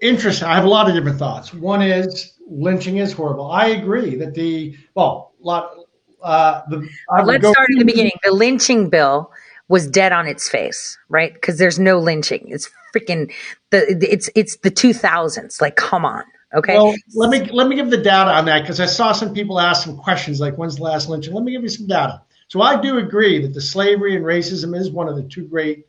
interesting. 0.02 0.48
I 0.48 0.56
have 0.56 0.66
a 0.66 0.70
lot 0.70 0.89
of 0.89 0.96
different 0.96 1.20
thoughts. 1.20 1.54
One 1.54 1.82
is 1.82 2.34
lynching 2.48 2.98
is 2.98 3.14
horrible. 3.14 3.50
I 3.52 3.68
agree 3.68 4.16
that 4.16 4.34
the 4.34 4.76
well, 4.96 5.34
a 5.42 5.46
lot. 5.46 5.76
Uh, 6.22 6.62
the, 6.70 6.88
Let's 7.24 7.48
start 7.48 7.70
at 7.72 7.80
the 7.80 7.86
beginning. 7.86 8.12
The 8.24 8.32
lynching 8.32 8.89
bill 8.89 9.32
was 9.68 9.88
dead 9.88 10.12
on 10.12 10.28
its 10.28 10.50
face, 10.50 10.98
right? 11.10 11.34
Because 11.34 11.58
there's 11.58 11.80
no 11.80 12.00
lynching. 12.00 12.46
It's 12.50 12.70
freaking 12.96 13.32
the 13.72 13.86
it's 14.12 14.30
it's 14.36 14.58
the 14.58 14.72
2000s. 14.72 15.62
Like, 15.62 15.76
come 15.76 16.06
on. 16.06 16.24
Okay. 16.54 16.76
Well, 16.76 16.94
let 17.14 17.30
me 17.30 17.50
let 17.52 17.68
me 17.68 17.76
give 17.76 17.89
the 17.89 17.98
data 17.98 18.30
on 18.32 18.46
that 18.46 18.62
because 18.62 18.80
I 18.80 18.86
saw 18.86 19.14
some 19.14 19.34
people 19.34 19.60
ask 19.60 19.84
some 19.86 19.98
questions 19.98 20.39
like, 20.39 20.56
"When's 20.58 20.76
the 20.76 20.84
last 20.84 21.10
lynching?" 21.10 21.34
Let 21.34 21.44
me 21.44 21.54
give 21.54 21.64
you 21.64 21.70
some 21.70 21.88
data. 21.88 22.22
So 22.50 22.62
I 22.62 22.82
do 22.82 22.98
agree 22.98 23.42
that 23.44 23.54
the 23.54 23.62
slavery 23.62 24.16
and 24.16 24.26
racism 24.26 24.78
is 24.78 24.92
one 24.92 25.08
of 25.08 25.16
the 25.16 25.24
two 25.24 25.46
great 25.46 25.86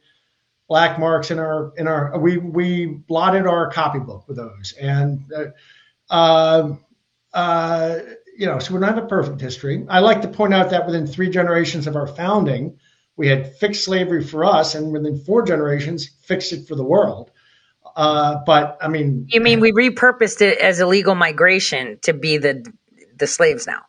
black 0.73 0.99
marks 0.99 1.31
in 1.31 1.39
our 1.39 1.71
in 1.77 1.87
our 1.87 2.19
we 2.19 2.39
we 2.39 2.87
blotted 2.87 3.47
our 3.47 3.71
copybook 3.71 4.27
with 4.27 4.39
those. 4.39 4.73
And 4.81 5.31
uh, 6.09 6.73
uh, 7.31 7.99
you 8.39 8.47
know 8.47 8.59
so 8.59 8.73
we 8.73 8.81
don't 8.81 8.89
have 8.89 9.05
a 9.05 9.07
perfect 9.07 9.39
history. 9.39 9.85
I 9.91 9.99
like 9.99 10.23
to 10.23 10.29
point 10.29 10.55
out 10.55 10.71
that 10.71 10.87
within 10.87 11.07
three 11.07 11.29
generations 11.29 11.87
of 11.87 11.95
our 11.95 12.07
founding 12.07 12.79
we 13.17 13.29
had 13.29 13.55
fixed 13.57 13.85
slavery 13.85 14.25
for 14.25 14.47
us 14.47 14.75
and 14.75 14.91
within 14.91 15.19
four 15.19 15.43
generations 15.43 16.09
fixed 16.23 16.55
it 16.55 16.67
for 16.67 16.75
the 16.75 16.85
world. 16.85 17.31
Uh, 17.95 18.37
but 18.47 18.79
i 18.81 18.89
mean 18.89 19.27
you 19.29 19.43
mean 19.43 19.61
we 19.61 19.73
repurposed 19.73 20.41
it 20.41 20.57
as 20.57 20.81
illegal 20.81 21.15
migration 21.15 21.99
to 22.01 22.15
be 22.15 22.39
the 22.39 22.65
the 23.19 23.27
slaves 23.27 23.67
now 23.67 23.83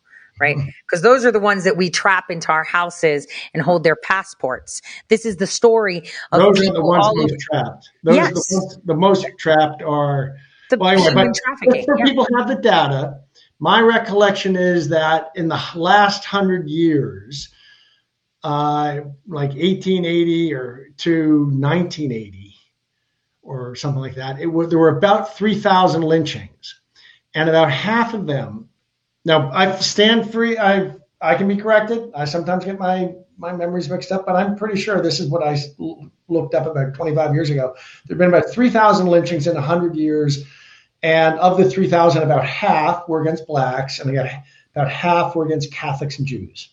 right? 0.43 0.57
Because 0.57 0.99
mm-hmm. 0.99 1.07
those 1.07 1.25
are 1.25 1.31
the 1.31 1.39
ones 1.39 1.63
that 1.63 1.77
we 1.77 1.89
trap 1.89 2.29
into 2.29 2.51
our 2.51 2.65
houses 2.65 3.27
and 3.53 3.63
hold 3.63 3.83
their 3.83 3.95
passports. 3.95 4.81
This 5.07 5.25
is 5.25 5.37
the 5.37 5.47
story 5.47 6.03
of 6.31 6.41
those 6.41 6.67
are 6.67 6.73
the 6.73 6.83
ones 6.83 7.07
most 7.15 7.39
trapped. 7.39 7.89
Those 8.03 8.15
yes. 8.15 8.27
are 8.27 8.33
the, 8.33 8.59
ones, 8.59 8.79
the 8.85 8.95
most 8.95 9.25
trapped 9.39 9.81
are 9.81 10.35
the 10.69 10.77
well, 10.77 10.89
anyway, 10.89 11.13
but 11.13 11.35
trafficking. 11.35 11.85
Yeah. 11.97 12.05
People 12.05 12.27
have 12.37 12.47
the 12.47 12.55
data. 12.55 13.19
My 13.59 13.79
recollection 13.79 14.57
is 14.57 14.89
that 14.89 15.31
in 15.35 15.47
the 15.47 15.61
last 15.75 16.25
hundred 16.25 16.67
years, 16.67 17.49
uh, 18.43 18.99
like 19.25 19.51
1880 19.51 20.53
or 20.53 20.89
to 20.97 21.45
1980 21.45 22.55
or 23.41 23.75
something 23.75 24.01
like 24.01 24.15
that, 24.15 24.41
it 24.41 24.47
was, 24.47 24.69
there 24.69 24.79
were 24.79 24.97
about 24.97 25.37
3,000 25.37 26.01
lynchings, 26.01 26.81
and 27.33 27.49
about 27.49 27.71
half 27.71 28.13
of 28.13 28.25
them 28.27 28.69
now 29.25 29.51
I 29.51 29.75
stand 29.77 30.31
free. 30.31 30.57
I 30.57 30.95
I 31.21 31.35
can 31.35 31.47
be 31.47 31.55
corrected. 31.55 32.11
I 32.15 32.25
sometimes 32.25 32.65
get 32.65 32.79
my 32.79 33.15
my 33.37 33.53
memories 33.53 33.89
mixed 33.89 34.11
up, 34.11 34.25
but 34.25 34.35
I'm 34.35 34.55
pretty 34.55 34.79
sure 34.79 35.01
this 35.01 35.19
is 35.19 35.27
what 35.27 35.43
I 35.43 35.57
looked 36.27 36.53
up 36.53 36.67
about 36.67 36.93
25 36.93 37.33
years 37.33 37.49
ago. 37.49 37.75
There've 38.05 38.17
been 38.17 38.29
about 38.29 38.49
3,000 38.49 39.07
lynchings 39.07 39.47
in 39.47 39.55
100 39.55 39.95
years, 39.95 40.45
And 41.01 41.37
of 41.39 41.57
the 41.57 41.69
3,000, 41.69 42.23
about 42.23 42.45
half 42.45 43.09
were 43.09 43.21
against 43.21 43.45
blacks, 43.47 43.99
and 43.99 44.13
got 44.13 44.29
about 44.75 44.89
half 44.89 45.35
were 45.35 45.45
against 45.45 45.71
Catholics 45.71 46.17
and 46.19 46.27
Jews. 46.27 46.69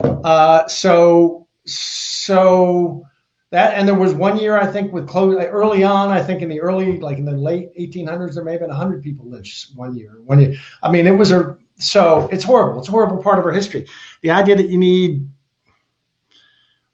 Uh, 0.00 0.66
so, 0.68 1.46
so 1.66 3.06
that, 3.50 3.74
and 3.74 3.86
there 3.86 3.94
was 3.94 4.12
one 4.12 4.38
year 4.38 4.58
I 4.58 4.66
think 4.66 4.92
with 4.92 5.08
close 5.08 5.36
early 5.44 5.84
on. 5.84 6.10
I 6.10 6.22
think 6.22 6.42
in 6.42 6.48
the 6.48 6.60
early, 6.60 6.98
like 6.98 7.18
in 7.18 7.24
the 7.24 7.32
late 7.32 7.68
1800s, 7.78 8.34
there 8.34 8.44
may 8.44 8.52
have 8.52 8.60
been 8.60 8.70
100 8.70 9.02
people 9.02 9.28
lynched 9.28 9.76
one 9.76 9.96
year. 9.96 10.20
One 10.24 10.40
year. 10.40 10.56
I 10.82 10.90
mean, 10.90 11.06
it 11.06 11.12
was 11.12 11.30
a 11.30 11.56
so 11.78 12.28
it's 12.32 12.44
horrible. 12.44 12.80
It's 12.80 12.88
a 12.88 12.92
horrible 12.92 13.22
part 13.22 13.38
of 13.38 13.44
our 13.44 13.52
history. 13.52 13.86
The 14.22 14.30
idea 14.30 14.56
that 14.56 14.68
you 14.68 14.78
need 14.78 15.28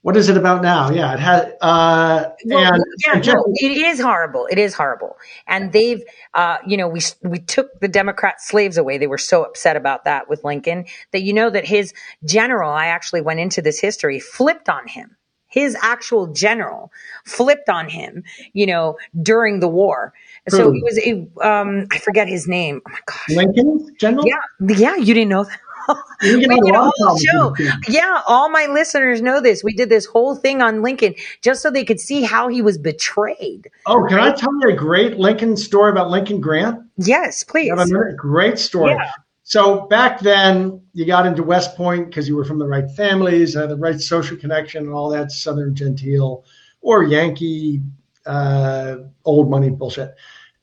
what 0.03 0.17
is 0.17 0.27
it 0.27 0.35
about 0.35 0.61
now? 0.61 0.91
Yeah, 0.91 1.13
it 1.13 1.19
has. 1.21 1.45
Uh, 1.61 2.25
Well, 2.45 2.73
and, 2.73 2.83
yeah, 3.07 3.19
just- 3.21 3.37
no, 3.37 3.45
it 3.55 3.71
is 3.71 4.01
horrible. 4.01 4.47
It 4.51 4.59
is 4.59 4.73
horrible. 4.73 5.15
And 5.47 5.71
they've, 5.71 6.03
uh, 6.33 6.57
you 6.67 6.75
know, 6.75 6.89
we 6.89 6.99
we 7.23 7.39
took 7.39 7.79
the 7.79 7.87
Democrat 7.87 8.41
slaves 8.41 8.77
away. 8.77 8.97
They 8.97 9.07
were 9.07 9.17
so 9.17 9.43
upset 9.43 9.77
about 9.77 10.03
that 10.03 10.29
with 10.29 10.43
Lincoln 10.43 10.85
that 11.13 11.21
you 11.21 11.31
know 11.31 11.49
that 11.49 11.65
his 11.65 11.93
general, 12.25 12.69
I 12.69 12.87
actually 12.87 13.21
went 13.21 13.39
into 13.39 13.61
this 13.61 13.79
history, 13.79 14.19
flipped 14.19 14.67
on 14.67 14.87
him. 14.89 15.15
His 15.53 15.77
actual 15.83 16.25
general 16.27 16.91
flipped 17.25 17.69
on 17.69 17.87
him, 17.87 18.23
you 18.53 18.65
know, 18.65 18.97
during 19.21 19.59
the 19.59 19.67
war. 19.67 20.11
So 20.49 20.71
Who? 20.71 20.77
it 20.77 20.83
was, 20.83 20.97
it, 20.97 21.45
um, 21.45 21.85
I 21.91 21.99
forget 21.99 22.27
his 22.27 22.47
name. 22.47 22.81
Oh 22.87 22.91
my 22.91 22.99
gosh. 23.05 23.29
Lincoln 23.29 23.95
general. 23.99 24.25
Yeah, 24.25 24.75
yeah, 24.75 24.95
you 24.95 25.13
didn't 25.13 25.29
know 25.29 25.43
that. 25.43 25.59
We 26.23 26.47
did 26.47 26.73
a 26.73 26.91
whole 26.95 27.17
show. 27.17 27.53
Yeah, 27.89 28.21
all 28.25 28.49
my 28.49 28.67
listeners 28.67 29.21
know 29.21 29.41
this. 29.41 29.63
We 29.65 29.73
did 29.73 29.89
this 29.89 30.05
whole 30.05 30.33
thing 30.33 30.61
on 30.61 30.81
Lincoln 30.81 31.13
just 31.41 31.61
so 31.61 31.69
they 31.69 31.83
could 31.83 31.99
see 31.99 32.23
how 32.23 32.47
he 32.47 32.61
was 32.61 32.77
betrayed. 32.77 33.69
Oh, 33.85 34.05
can 34.07 34.19
I 34.19 34.31
tell 34.31 34.49
you 34.61 34.69
a 34.69 34.73
great 34.73 35.17
Lincoln 35.17 35.57
story 35.57 35.91
about 35.91 36.09
Lincoln 36.09 36.39
Grant? 36.39 36.79
Yes, 36.97 37.43
please. 37.43 37.69
Have 37.77 37.91
a? 37.91 38.13
Great 38.13 38.57
story. 38.57 38.93
Yeah. 38.93 39.11
So 39.43 39.81
back 39.87 40.19
then, 40.19 40.81
you 40.93 41.05
got 41.05 41.25
into 41.25 41.43
West 41.43 41.75
Point 41.75 42.07
because 42.07 42.27
you 42.27 42.35
were 42.35 42.45
from 42.45 42.59
the 42.59 42.67
right 42.67 42.89
families, 42.91 43.55
had 43.55 43.69
the 43.69 43.75
right 43.75 43.99
social 43.99 44.37
connection, 44.37 44.85
and 44.85 44.93
all 44.93 45.09
that 45.09 45.31
Southern 45.31 45.75
genteel 45.75 46.45
or 46.81 47.03
Yankee 47.03 47.81
uh, 48.25 48.97
old 49.25 49.49
money 49.49 49.69
bullshit, 49.69 50.15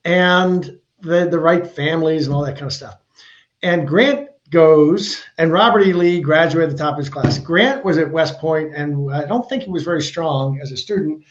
and 0.05 0.79
the 1.01 1.29
the 1.29 1.39
right 1.39 1.67
families 1.67 2.27
and 2.27 2.35
all 2.35 2.45
that 2.45 2.55
kind 2.55 2.67
of 2.67 2.73
stuff. 2.73 2.99
And 3.63 3.87
Grant 3.87 4.31
goes, 4.51 5.23
and 5.39 5.53
Robert 5.53 5.83
E. 5.83 5.93
Lee 5.93 6.21
graduated 6.21 6.71
at 6.71 6.77
the 6.77 6.83
top 6.83 6.95
of 6.95 6.99
his 6.99 7.11
class. 7.11 7.39
Grant 7.39 7.85
was 7.85 7.99
at 7.99 8.11
West 8.11 8.39
Point, 8.39 8.75
and 8.75 9.13
I 9.13 9.27
don't 9.27 9.49
think 9.49 9.65
he 9.65 9.71
was 9.71 9.85
very 9.85 10.03
strong 10.03 10.59
as 10.61 10.73
a 10.73 10.77
student, 10.77 11.25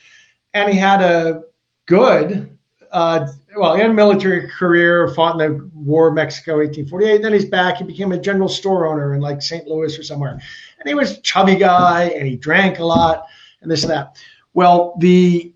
and 0.54 0.72
he 0.72 0.78
had 0.78 1.02
a 1.02 1.44
good 1.88 2.58
uh, 2.92 3.28
well, 3.56 3.76
he 3.76 3.82
had 3.82 3.92
a 3.92 3.94
military 3.94 4.48
career, 4.48 5.08
fought 5.10 5.42
in 5.42 5.58
the 5.58 5.70
War 5.74 6.10
of 6.10 6.14
Mexico, 6.14 6.58
1848. 6.58 7.22
Then 7.22 7.34
he's 7.34 7.46
back. 7.46 7.78
He 7.78 7.84
became 7.84 8.12
a 8.12 8.18
general 8.18 8.50
store 8.50 8.88
owner 8.88 9.14
in 9.14 9.22
like 9.22 9.42
St. 9.42 9.68
Louis 9.68 9.98
or 9.98 10.04
somewhere. 10.04 10.40
And 10.80 10.88
he 10.88 10.94
was 10.94 11.18
a 11.18 11.22
chubby 11.22 11.56
guy 11.56 12.04
and 12.16 12.28
he 12.28 12.36
drank 12.36 12.80
a 12.80 12.86
lot 12.86 13.26
and 13.62 13.72
this 13.72 13.84
and 13.84 13.92
that. 13.92 14.18
Well, 14.54 14.96
the 15.00 15.54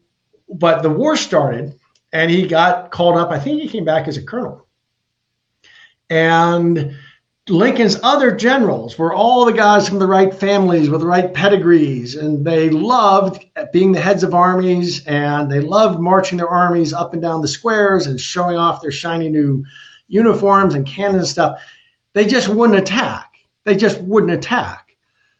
but 0.49 0.81
the 0.83 0.89
war 0.89 1.15
started 1.15 1.79
and 2.11 2.29
he 2.29 2.47
got 2.47 2.91
called 2.91 3.17
up. 3.17 3.31
I 3.31 3.39
think 3.39 3.61
he 3.61 3.67
came 3.67 3.85
back 3.85 4.07
as 4.07 4.17
a 4.17 4.23
colonel. 4.23 4.67
And 6.09 6.95
Lincoln's 7.49 7.99
other 8.03 8.33
generals 8.33 8.97
were 8.97 9.13
all 9.13 9.43
the 9.43 9.51
guys 9.51 9.89
from 9.89 9.99
the 9.99 10.07
right 10.07 10.33
families 10.33 10.89
with 10.89 11.01
the 11.01 11.07
right 11.07 11.33
pedigrees, 11.33 12.15
and 12.15 12.45
they 12.45 12.69
loved 12.69 13.45
being 13.73 13.91
the 13.91 13.99
heads 13.99 14.23
of 14.23 14.33
armies, 14.33 15.05
and 15.05 15.51
they 15.51 15.59
loved 15.59 15.99
marching 15.99 16.37
their 16.37 16.47
armies 16.47 16.93
up 16.93 17.11
and 17.11 17.21
down 17.21 17.41
the 17.41 17.47
squares 17.49 18.07
and 18.07 18.19
showing 18.19 18.55
off 18.55 18.81
their 18.81 18.91
shiny 18.91 19.27
new 19.27 19.65
uniforms 20.07 20.73
and 20.73 20.87
cannons 20.87 21.17
and 21.17 21.27
stuff. 21.27 21.61
They 22.13 22.25
just 22.25 22.47
wouldn't 22.47 22.79
attack. 22.79 23.35
They 23.65 23.75
just 23.75 23.99
wouldn't 23.99 24.31
attack. 24.31 24.95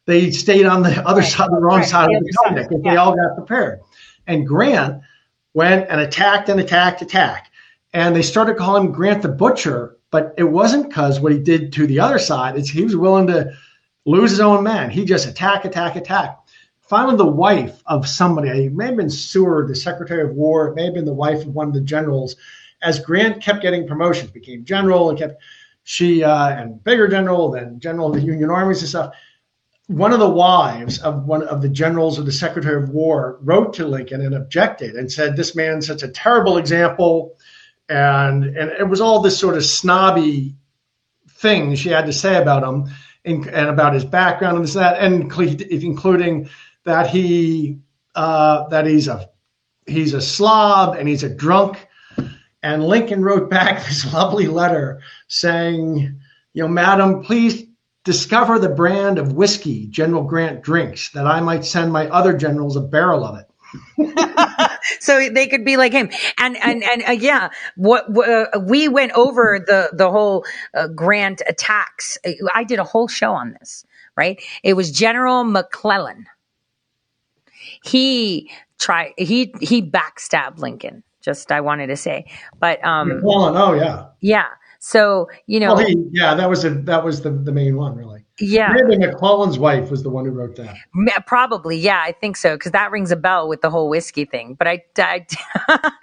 They 0.06 0.32
stayed 0.32 0.66
on 0.66 0.84
the 0.84 1.08
other 1.08 1.24
side, 1.24 1.52
the 1.52 1.62
wrong 1.62 1.80
right, 1.80 1.88
side 1.88 2.14
of 2.14 2.22
the 2.22 2.34
Potomac, 2.36 2.72
and 2.72 2.84
they 2.84 2.98
all 2.98 3.16
got 3.16 3.38
prepared. 3.38 3.80
And 4.28 4.46
Grant 4.46 5.02
went 5.54 5.90
and 5.90 6.02
attacked 6.02 6.50
and 6.50 6.60
attacked, 6.60 7.02
attacked. 7.02 7.50
And 7.94 8.14
they 8.14 8.24
started 8.24 8.58
calling 8.58 8.92
Grant 8.92 9.22
the 9.22 9.30
Butcher, 9.30 9.98
but 10.14 10.36
it 10.38 10.44
wasn't 10.44 10.88
because 10.88 11.20
what 11.20 11.32
he 11.32 11.40
did 11.40 11.74
to 11.74 11.88
the 11.88 12.00
other 12.00 12.20
side. 12.20 12.56
It's 12.56 12.70
he 12.70 12.84
was 12.84 12.96
willing 12.96 13.26
to 13.28 13.52
lose 14.06 14.30
his 14.30 14.40
own 14.40 14.64
men. 14.64 14.92
He 14.92 15.06
just 15.06 15.28
attack, 15.28 15.66
attack, 15.66 15.96
attack. 15.96 16.38
Finally, 16.82 17.18
the 17.18 17.26
wife 17.26 17.82
of 17.88 18.08
somebody, 18.08 18.50
it 18.68 18.74
may 18.74 18.86
have 18.86 18.96
been 18.96 19.10
Seward, 19.10 19.68
the 19.68 19.76
Secretary 19.76 20.22
of 20.22 20.36
War, 20.36 20.68
it 20.68 20.76
may 20.76 20.86
have 20.86 20.94
been 20.94 21.06
the 21.06 21.14
wife 21.14 21.42
of 21.42 21.56
one 21.56 21.68
of 21.68 21.74
the 21.74 21.82
generals. 21.82 22.36
As 22.84 23.00
Grant 23.00 23.42
kept 23.42 23.64
getting 23.64 23.88
promotions, 23.88 24.30
became 24.30 24.66
general 24.66 25.10
and 25.10 25.18
kept 25.18 25.42
she 25.84 26.24
uh, 26.24 26.50
and 26.50 26.84
bigger 26.84 27.08
general, 27.08 27.50
then 27.50 27.80
general 27.80 28.10
of 28.10 28.14
the 28.14 28.22
Union 28.22 28.52
armies 28.52 28.82
and 28.82 28.90
stuff. 28.90 29.16
One 29.88 30.14
of 30.14 30.20
the 30.20 30.30
wives 30.30 31.00
of 31.00 31.26
one 31.26 31.42
of 31.42 31.64
the 31.64 31.70
generals 31.70 32.20
of 32.20 32.28
the 32.28 32.32
Secretary 32.32 32.84
of 32.84 32.90
War 32.90 33.40
wrote 33.42 33.74
to 33.74 33.88
Lincoln 33.88 34.22
and 34.22 34.36
objected 34.36 34.94
and 34.94 35.12
said, 35.12 35.36
"This 35.36 35.56
man's 35.56 35.88
such 35.88 36.04
a 36.04 36.08
terrible 36.08 36.58
example." 36.58 37.36
And 37.90 38.44
and 38.44 38.72
it 38.72 38.88
was 38.88 39.02
all 39.02 39.22
this 39.22 39.40
sort 39.40 39.56
of 39.56 39.66
snobby 39.66 40.56
thing 41.30 41.76
she 41.76 41.90
had 41.90 42.06
to 42.06 42.14
say 42.14 42.42
about 42.42 42.64
him 42.64 42.94
and, 43.26 43.48
and 43.48 43.70
about 43.70 43.94
his 43.94 44.06
background 44.06 44.58
and 44.58 44.66
this 44.66 44.76
and 44.76 44.84
that, 44.84 45.00
and 45.00 45.32
including 45.84 46.50
that 46.86 47.10
he 47.10 47.80
uh, 48.16 48.68
that 48.70 48.86
he's 48.86 49.08
a 49.08 49.30
he's 49.86 50.14
a 50.14 50.22
slob 50.22 50.96
and 50.96 51.08
he's 51.08 51.24
a 51.24 51.30
drunk. 51.30 51.88
And 52.62 52.86
Lincoln 52.86 53.24
wrote 53.24 53.50
back 53.50 53.86
this 53.86 54.12
lovely 54.14 54.48
letter 54.48 55.02
saying, 55.28 56.22
you 56.54 56.64
know, 56.64 56.70
Madam, 56.70 57.24
please 57.24 57.64
discover 58.06 58.60
the 58.60 58.70
brand 58.70 59.18
of 59.18 59.34
whiskey 59.34 59.88
General 59.88 60.24
Grant 60.24 60.62
drinks, 60.62 61.10
that 61.12 61.28
I 61.28 61.40
might 61.42 61.66
send 61.66 61.92
my 61.92 62.08
other 62.08 62.36
generals 62.36 62.76
a 62.76 62.82
barrel 62.82 63.24
of 63.24 63.40
it. 63.40 63.46
so 65.00 65.30
they 65.30 65.48
could 65.48 65.66
be 65.66 65.78
like 65.78 65.94
him. 65.94 66.10
And 66.38 66.58
and 66.58 66.84
and 66.84 67.04
uh, 67.08 67.12
yeah 67.12 67.50
what, 67.76 68.06
uh, 68.18 68.60
we 68.60 68.88
went 68.88 69.12
over 69.14 69.64
the 69.66 69.90
the 69.94 70.10
whole 70.10 70.46
uh, 70.74 70.88
grant 70.88 71.42
attacks. 71.48 72.18
I 72.54 72.64
did 72.64 72.80
a 72.80 72.84
whole 72.84 73.08
show 73.08 73.34
on 73.34 73.56
this 73.60 73.86
right? 74.16 74.42
It 74.64 74.74
was 74.74 74.92
general 74.92 75.44
mcclellan. 75.44 76.28
He 77.84 78.52
tried 78.80 79.14
he 79.18 79.54
he 79.62 79.82
backstabbed 79.82 80.58
lincoln 80.58 81.04
just 81.22 81.52
i 81.52 81.62
wanted 81.62 81.88
to 81.88 81.96
say. 81.96 82.26
But 82.60 82.84
um 82.86 83.10
McClellan, 83.10 83.56
oh 83.58 83.74
yeah. 83.74 84.08
yeah. 84.20 84.48
So 84.80 85.30
you 85.48 85.60
know. 85.60 85.76
Well, 85.76 85.88
he, 85.88 86.10
yeah, 86.12 86.36
that 86.36 86.50
was 86.50 86.66
a, 86.66 86.72
that 86.72 87.04
was 87.04 87.22
the, 87.22 87.32
the 87.32 87.54
main 87.54 87.78
one, 87.78 87.96
really. 87.96 88.23
Yeah 88.40 88.74
Maybe 88.74 88.98
McClellan's 88.98 89.60
wife 89.60 89.92
was 89.92 90.04
the 90.04 90.10
one 90.10 90.26
who 90.26 90.32
wrote 90.32 90.56
that. 90.56 90.76
Probably, 91.26 91.78
yeah, 91.78 92.02
I 92.04 92.12
think 92.12 92.38
so 92.38 92.56
because 92.56 92.72
that 92.72 92.92
rings 92.92 93.12
a 93.12 93.16
bell 93.16 93.48
with 93.48 93.62
the 93.62 93.70
whole 93.70 93.90
whiskey 93.90 94.26
thing. 94.26 94.56
But 94.56 94.68
I, 94.68 94.84
I, 94.98 95.26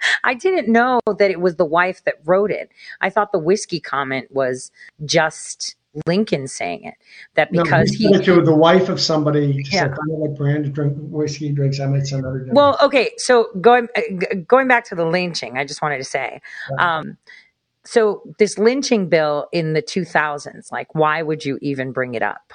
I 0.23 0.33
didn't 0.33 0.71
know 0.71 0.99
that 1.05 1.31
it 1.31 1.41
was 1.41 1.55
the 1.55 1.65
wife 1.65 2.03
that 2.05 2.15
wrote 2.25 2.51
it. 2.51 2.69
I 3.01 3.09
thought 3.09 3.31
the 3.31 3.39
whiskey 3.39 3.79
comment 3.79 4.27
was 4.31 4.71
just 5.05 5.75
Lincoln 6.05 6.47
saying 6.47 6.85
it. 6.85 6.93
That 7.35 7.51
because 7.51 7.91
he 7.91 8.07
he, 8.07 8.21
to 8.21 8.41
the 8.41 8.55
wife 8.55 8.89
of 8.89 8.99
somebody. 8.99 9.63
Yeah. 9.65 9.81
said, 9.81 9.89
"Find 9.89 10.11
out 10.11 10.19
what 10.19 10.37
brand 10.37 10.73
drink 10.73 10.93
whiskey 10.97 11.51
drinks. 11.51 11.79
I 11.79 11.85
might 11.87 12.07
send 12.07 12.25
other." 12.25 12.39
generals." 12.39 12.55
well, 12.55 12.77
okay. 12.81 13.11
So 13.17 13.49
going 13.59 13.89
uh, 13.95 14.35
going 14.47 14.67
back 14.67 14.85
to 14.85 14.95
the 14.95 15.05
lynching, 15.05 15.57
I 15.57 15.65
just 15.65 15.81
wanted 15.81 15.97
to 15.97 16.05
say, 16.05 16.41
um, 16.79 17.17
so 17.83 18.21
this 18.39 18.57
lynching 18.57 19.09
bill 19.09 19.47
in 19.51 19.73
the 19.73 19.81
2000s, 19.81 20.71
like, 20.71 20.93
why 20.95 21.21
would 21.21 21.43
you 21.45 21.57
even 21.61 21.91
bring 21.91 22.13
it 22.15 22.21
up? 22.21 22.53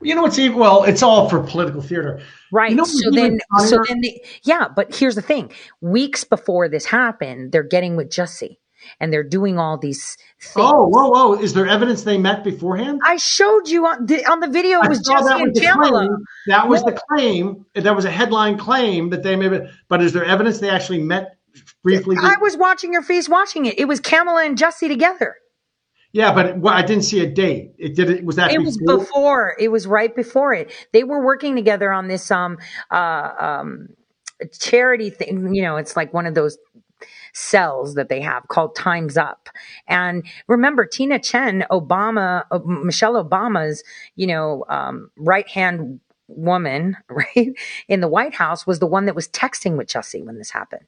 you 0.00 0.14
know 0.14 0.22
what's 0.22 0.38
even 0.38 0.56
well, 0.56 0.84
it's 0.84 1.02
all 1.02 1.28
for 1.28 1.42
political 1.42 1.82
theater. 1.82 2.20
Right. 2.52 2.70
You 2.70 2.76
know 2.76 2.84
so 2.84 3.10
then, 3.10 3.38
so 3.66 3.78
then, 3.86 4.00
the, 4.00 4.22
yeah. 4.44 4.68
But 4.74 4.94
here's 4.94 5.16
the 5.16 5.22
thing: 5.22 5.52
weeks 5.80 6.24
before 6.24 6.68
this 6.68 6.86
happened, 6.86 7.52
they're 7.52 7.62
getting 7.62 7.96
with 7.96 8.08
Jussie, 8.08 8.56
and 9.00 9.12
they're 9.12 9.22
doing 9.24 9.58
all 9.58 9.76
these 9.76 10.16
things. 10.40 10.54
Oh, 10.56 10.86
whoa, 10.88 11.08
whoa! 11.08 11.34
Is 11.34 11.52
there 11.52 11.66
evidence 11.66 12.04
they 12.04 12.16
met 12.16 12.42
beforehand? 12.44 13.00
I 13.04 13.16
showed 13.16 13.68
you 13.68 13.84
on 13.86 14.06
the 14.06 14.24
on 14.26 14.40
the 14.40 14.48
video. 14.48 14.80
It 14.80 14.88
was 14.88 15.00
I 15.00 15.02
saw 15.02 15.14
Jussie 15.20 15.24
that 15.26 15.40
and 15.40 15.48
was 15.50 15.58
the 15.58 15.66
Pamela. 15.66 16.06
claim. 16.06 16.16
That 16.46 16.68
was 16.68 16.82
No. 16.82 16.90
the 16.92 17.00
claim. 17.10 17.66
That 17.74 17.96
was 17.96 18.04
a 18.06 18.10
headline 18.10 18.56
claim 18.56 19.10
that 19.10 19.22
they 19.24 19.36
maybe. 19.36 19.60
But 19.88 20.00
is 20.02 20.12
there 20.12 20.24
evidence 20.24 20.58
they 20.60 20.70
actually 20.70 21.02
met 21.02 21.35
briefly? 21.86 22.16
I 22.20 22.36
was 22.40 22.56
watching 22.56 22.92
your 22.92 23.02
face, 23.02 23.28
watching 23.28 23.66
it. 23.66 23.78
It 23.78 23.86
was 23.86 24.00
Kamala 24.00 24.44
and 24.44 24.58
Jussie 24.58 24.88
together. 24.88 25.36
yeah, 26.12 26.32
but 26.32 26.46
it, 26.46 26.56
well, 26.58 26.74
I 26.74 26.82
didn't 26.82 27.04
see 27.04 27.20
a 27.20 27.26
date. 27.30 27.74
It 27.78 27.94
did. 27.94 28.10
It 28.10 28.24
was 28.24 28.36
that. 28.36 28.52
It 28.52 28.62
was 28.62 28.78
before. 28.78 29.56
It 29.58 29.68
was 29.68 29.86
right 29.86 30.14
before 30.14 30.54
it. 30.54 30.72
They 30.92 31.04
were 31.04 31.24
working 31.24 31.54
together 31.56 31.92
on 31.92 32.08
this 32.08 32.30
um 32.30 32.58
uh 32.90 33.30
um 33.38 33.88
charity 34.58 35.10
thing. 35.10 35.54
You 35.54 35.62
know, 35.62 35.76
it's 35.76 35.96
like 35.96 36.12
one 36.12 36.26
of 36.26 36.34
those 36.34 36.58
cells 37.32 37.94
that 37.94 38.08
they 38.08 38.20
have 38.22 38.48
called 38.48 38.74
Times 38.74 39.16
Up. 39.16 39.48
And 39.86 40.24
remember, 40.48 40.86
Tina 40.86 41.18
Tchen, 41.18 41.66
Obama, 41.68 42.44
uh, 42.50 42.60
Michelle 42.64 43.22
Obama's, 43.22 43.84
you 44.14 44.26
know, 44.26 44.64
um, 44.68 45.10
right 45.18 45.46
hand 45.48 46.00
woman, 46.28 46.96
right 47.08 47.54
in 47.88 48.00
the 48.00 48.08
White 48.08 48.34
House, 48.34 48.66
was 48.66 48.78
the 48.78 48.86
one 48.86 49.04
that 49.06 49.14
was 49.14 49.28
texting 49.28 49.76
with 49.76 49.88
Jussie 49.88 50.24
when 50.24 50.38
this 50.38 50.50
happened. 50.50 50.86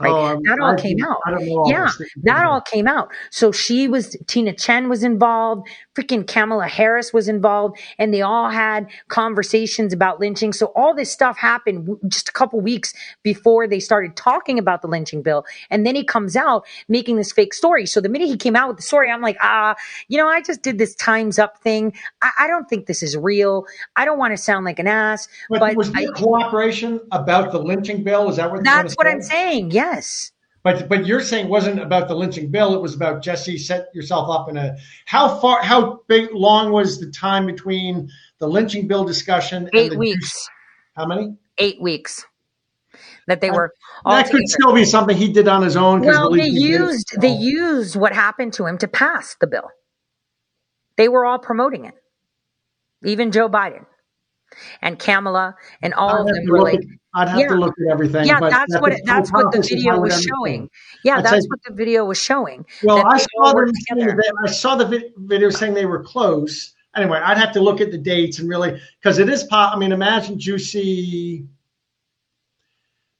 Right. 0.00 0.10
Oh, 0.10 0.40
that 0.44 0.58
all 0.60 0.74
I- 0.74 0.80
came 0.80 1.02
out. 1.04 1.18
I 1.26 1.32
all 1.48 1.70
yeah, 1.70 1.90
that 2.22 2.46
all 2.46 2.60
came 2.60 2.86
out. 2.86 3.10
So 3.30 3.50
she 3.52 3.88
was, 3.88 4.16
Tina 4.26 4.52
Tchen 4.52 4.88
was 4.88 5.02
involved, 5.02 5.68
freaking 5.96 6.26
Kamala 6.26 6.68
Harris 6.68 7.12
was 7.12 7.28
involved, 7.28 7.78
and 7.98 8.14
they 8.14 8.22
all 8.22 8.48
had 8.50 8.88
conversations 9.08 9.92
about 9.92 10.20
lynching. 10.20 10.52
So 10.52 10.66
all 10.76 10.94
this 10.94 11.10
stuff 11.10 11.36
happened 11.36 11.88
just 12.08 12.28
a 12.28 12.32
couple 12.32 12.60
weeks 12.60 12.94
before 13.22 13.66
they 13.66 13.80
started 13.80 14.16
talking 14.16 14.58
about 14.58 14.82
the 14.82 14.88
lynching 14.88 15.22
bill. 15.22 15.44
And 15.70 15.84
then 15.84 15.94
he 15.94 16.04
comes 16.04 16.36
out 16.36 16.64
making 16.88 17.16
this 17.16 17.32
fake 17.32 17.52
story. 17.52 17.86
So 17.86 18.00
the 18.00 18.08
minute 18.08 18.28
he 18.28 18.36
came 18.36 18.54
out 18.54 18.68
with 18.68 18.76
the 18.76 18.82
story, 18.82 19.10
I'm 19.10 19.20
like, 19.22 19.36
ah, 19.40 19.74
you 20.08 20.18
know, 20.18 20.28
I 20.28 20.40
just 20.42 20.62
did 20.62 20.78
this 20.78 20.94
times 20.94 21.38
up 21.38 21.58
thing. 21.62 21.92
I, 22.22 22.30
I 22.40 22.46
don't 22.46 22.68
think 22.68 22.86
this 22.86 23.02
is 23.02 23.16
real. 23.16 23.66
I 23.96 24.04
don't 24.04 24.18
want 24.18 24.32
to 24.32 24.36
sound 24.36 24.64
like 24.64 24.78
an 24.78 24.86
ass, 24.86 25.28
But, 25.50 25.60
but 25.60 25.76
was 25.76 25.90
I, 25.94 26.04
there 26.04 26.12
cooperation 26.12 27.00
about 27.10 27.50
the 27.52 27.58
lynching 27.58 28.04
bill? 28.04 28.28
Is 28.28 28.36
that 28.36 28.50
what 28.50 28.62
that's 28.64 28.94
what? 28.94 29.06
I'm 29.06 29.22
saying. 29.22 29.70
Yes. 29.92 30.32
But 30.62 30.88
but 30.88 31.06
you're 31.06 31.20
saying 31.20 31.46
it 31.46 31.50
wasn't 31.50 31.80
about 31.80 32.08
the 32.08 32.14
lynching 32.14 32.50
bill. 32.50 32.74
It 32.74 32.82
was 32.82 32.94
about 32.94 33.22
Jesse 33.22 33.58
set 33.58 33.88
yourself 33.94 34.28
up 34.28 34.48
in 34.48 34.56
a 34.56 34.76
how 35.06 35.38
far 35.38 35.62
how 35.62 36.00
big 36.08 36.30
long 36.32 36.72
was 36.72 36.98
the 36.98 37.10
time 37.10 37.46
between 37.46 38.10
the 38.38 38.48
lynching 38.48 38.88
bill 38.88 39.04
discussion 39.04 39.64
and 39.64 39.74
Eight 39.74 39.92
the 39.92 39.98
weeks. 39.98 40.48
How 40.94 41.06
many? 41.06 41.36
Eight 41.58 41.80
weeks. 41.80 42.26
That 43.28 43.40
they 43.40 43.50
were 43.50 43.72
all 44.04 44.16
that 44.16 44.30
could 44.30 44.48
still 44.48 44.74
be 44.74 44.84
something 44.84 45.16
he 45.16 45.32
did 45.32 45.48
on 45.48 45.62
his 45.62 45.76
own. 45.76 46.00
Well, 46.00 46.30
the 46.30 46.38
they 46.38 46.42
league 46.44 46.54
did 46.54 46.62
it. 46.62 46.68
used 46.68 47.14
they 47.20 47.32
oh. 47.32 47.40
used 47.40 47.96
what 47.96 48.12
happened 48.12 48.52
to 48.54 48.66
him 48.66 48.78
to 48.78 48.88
pass 48.88 49.36
the 49.40 49.46
bill. 49.46 49.70
They 50.96 51.08
were 51.08 51.24
all 51.24 51.38
promoting 51.38 51.84
it, 51.84 51.94
even 53.04 53.30
Joe 53.30 53.48
Biden 53.48 53.86
and 54.82 54.98
Kamala 54.98 55.56
and 55.82 55.94
all 55.94 56.10
I'd 56.10 56.20
of 56.20 56.26
them 56.26 56.44
were 56.48 56.62
like, 56.62 56.78
at- 56.78 56.84
I'd 57.18 57.28
have 57.28 57.40
yeah, 57.40 57.48
to 57.48 57.56
look 57.56 57.74
at 57.84 57.90
everything. 57.90 58.26
yeah, 58.26 58.38
that's 58.38 58.76
at 58.76 58.80
what 58.80 58.92
it, 58.92 59.00
that's 59.04 59.32
what 59.32 59.50
the 59.50 59.60
video 59.60 59.98
was 59.98 60.12
understand. 60.12 60.22
showing. 60.38 60.70
Yeah, 61.02 61.18
I'd 61.18 61.24
that's 61.24 61.42
say- 61.42 61.48
what 61.48 61.58
the 61.66 61.74
video 61.74 62.04
was 62.04 62.16
showing. 62.16 62.64
Well, 62.84 63.04
I 63.04 63.18
saw 63.18 63.46
them 63.48 63.56
worked 63.56 63.72
saying 63.88 64.00
together. 64.02 64.22
that- 64.22 64.48
I 64.48 64.52
saw 64.52 64.76
the 64.76 65.10
video 65.16 65.50
saying 65.50 65.74
they 65.74 65.84
were 65.84 66.00
close. 66.04 66.74
Anyway, 66.94 67.18
I'd 67.18 67.36
have 67.36 67.52
to 67.54 67.60
look 67.60 67.80
at 67.80 67.90
the 67.90 67.98
dates 67.98 68.38
and 68.38 68.48
really 68.48 68.80
because 69.02 69.18
it 69.18 69.28
is 69.28 69.42
pop. 69.44 69.74
I 69.74 69.78
mean, 69.80 69.90
imagine 69.90 70.38
Juicy 70.38 71.44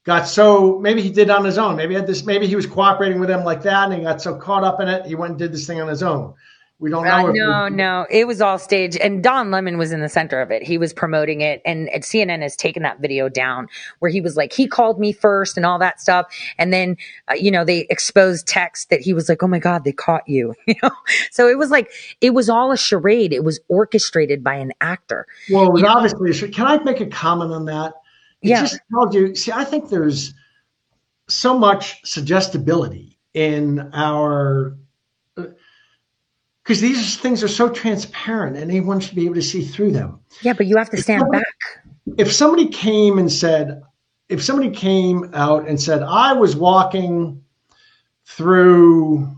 got 0.05 0.29
so 0.29 0.79
maybe 0.79 1.03
he 1.03 1.11
did 1.11 1.29
on 1.29 1.45
his 1.45 1.59
own. 1.59 1.75
Maybe 1.75 1.95
had 1.95 2.07
this. 2.07 2.25
Maybe 2.25 2.47
he 2.47 2.55
was 2.55 2.67
cooperating 2.67 3.19
with 3.19 3.29
them 3.29 3.43
like 3.43 3.63
that, 3.65 3.87
and 3.91 3.95
he 3.95 4.01
got 4.03 4.23
so 4.23 4.37
caught 4.37 4.63
up 4.63 4.81
in 4.81 4.87
it, 4.87 5.07
he 5.07 5.17
went 5.17 5.31
and 5.31 5.39
did 5.41 5.53
this 5.53 5.67
thing 5.67 5.81
on 5.81 5.89
his 5.89 6.05
own. 6.05 6.35
We 6.81 6.91
don't 6.91 7.05
Uh, 7.09 7.23
know. 7.23 7.29
if 7.29 7.35
no, 7.35 7.69
no, 7.69 8.07
it 8.09 8.27
was 8.29 8.41
all 8.41 8.57
staged, 8.57 8.97
and 8.99 9.21
Don 9.23 9.51
Lemon 9.51 9.79
was 9.79 9.91
in 9.91 10.01
the 10.01 10.09
center 10.09 10.41
of 10.41 10.53
it. 10.53 10.63
He 10.63 10.79
was 10.79 10.93
promoting 10.93 11.41
it, 11.41 11.61
and, 11.65 11.89
and 11.89 12.05
CNN 12.05 12.41
has 12.43 12.55
taken 12.55 12.85
that 12.85 13.01
video 13.01 13.29
down 13.29 13.67
where 13.99 14.11
he 14.13 14.21
was 14.21 14.37
like, 14.37 14.53
he 14.53 14.69
called 14.69 15.01
me 15.01 15.13
first 15.13 15.57
and 15.57 15.67
all 15.67 15.81
that 15.81 16.01
stuff, 16.01 16.27
and 16.57 16.73
then 16.73 16.97
uh, 17.29 17.35
you 17.35 17.51
know 17.51 17.65
they 17.65 17.81
exposed 17.91 18.47
text 18.47 18.91
that 18.91 19.01
he 19.01 19.13
was 19.13 19.29
like, 19.29 19.43
oh 19.43 19.49
my 19.49 19.59
god, 19.59 19.83
they 19.83 19.91
caught 19.93 20.29
you, 20.29 20.55
you 20.67 20.75
know. 20.83 20.91
So 21.33 21.49
it 21.49 21.59
was 21.59 21.71
like 21.71 21.91
it 22.21 22.31
was 22.35 22.49
all 22.49 22.71
a 22.71 22.77
charade. 22.79 23.33
It 23.33 23.43
was 23.43 23.59
orchestrated 23.69 24.45
by 24.45 24.55
an 24.55 24.73
actor. 24.81 25.27
Well, 25.51 25.65
it 25.67 25.73
was 25.73 25.83
obviously. 25.83 26.33
so 26.33 26.47
Can 26.49 26.67
I 26.69 26.79
make 26.85 27.01
a 27.01 27.07
comment 27.07 27.53
on 27.53 27.65
that? 27.65 27.95
It 28.41 28.51
Yeah. 28.51 28.61
just 28.61 28.79
tells 28.95 29.15
you. 29.17 29.35
See, 29.35 29.51
I 29.51 29.65
think 29.65 29.89
there's 29.91 30.33
so 31.29 31.59
much 31.59 32.01
suggestibility 32.05 33.19
in 33.35 33.91
our 33.93 34.77
because 36.69 36.83
these 36.83 37.17
things 37.17 37.43
are 37.43 37.49
so 37.49 37.71
transparent, 37.71 38.59
and 38.59 38.71
anyone 38.71 39.01
should 39.01 39.15
be 39.15 39.25
able 39.25 39.37
to 39.37 39.43
see 39.43 39.63
through 39.63 39.91
them. 39.91 40.21
Yeah, 40.43 40.53
but 40.53 40.67
you 40.67 40.77
have 40.77 40.91
to 40.91 40.99
stand 40.99 41.25
back. 41.33 41.47
If 42.19 42.31
somebody 42.31 42.69
came 42.69 43.19
and 43.19 43.33
said, 43.33 43.81
if 44.29 44.45
somebody 44.45 44.69
came 44.69 45.31
out 45.33 45.67
and 45.67 45.81
said, 45.81 46.03
I 46.03 46.35
was 46.35 46.57
walking 46.57 47.43
through 48.27 49.35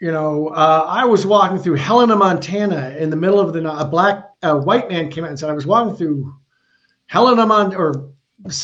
you 0.00 0.10
know, 0.10 0.48
uh, 0.48 0.84
I 0.88 1.04
was 1.04 1.26
walking 1.26 1.58
through 1.58 1.76
Helena, 1.76 2.16
Montana, 2.16 2.96
in 2.98 3.08
the 3.08 3.14
middle 3.14 3.38
of 3.38 3.52
the 3.52 3.60
night. 3.60 3.80
A 3.80 3.84
black, 3.84 4.24
a 4.42 4.56
white 4.56 4.88
man 4.88 5.10
came 5.10 5.22
out 5.22 5.30
and 5.30 5.38
said, 5.38 5.48
"I 5.48 5.52
was 5.52 5.66
walking 5.66 5.94
through 5.94 6.34
Helena, 7.06 7.46
Mon- 7.46 7.76
or 7.76 8.10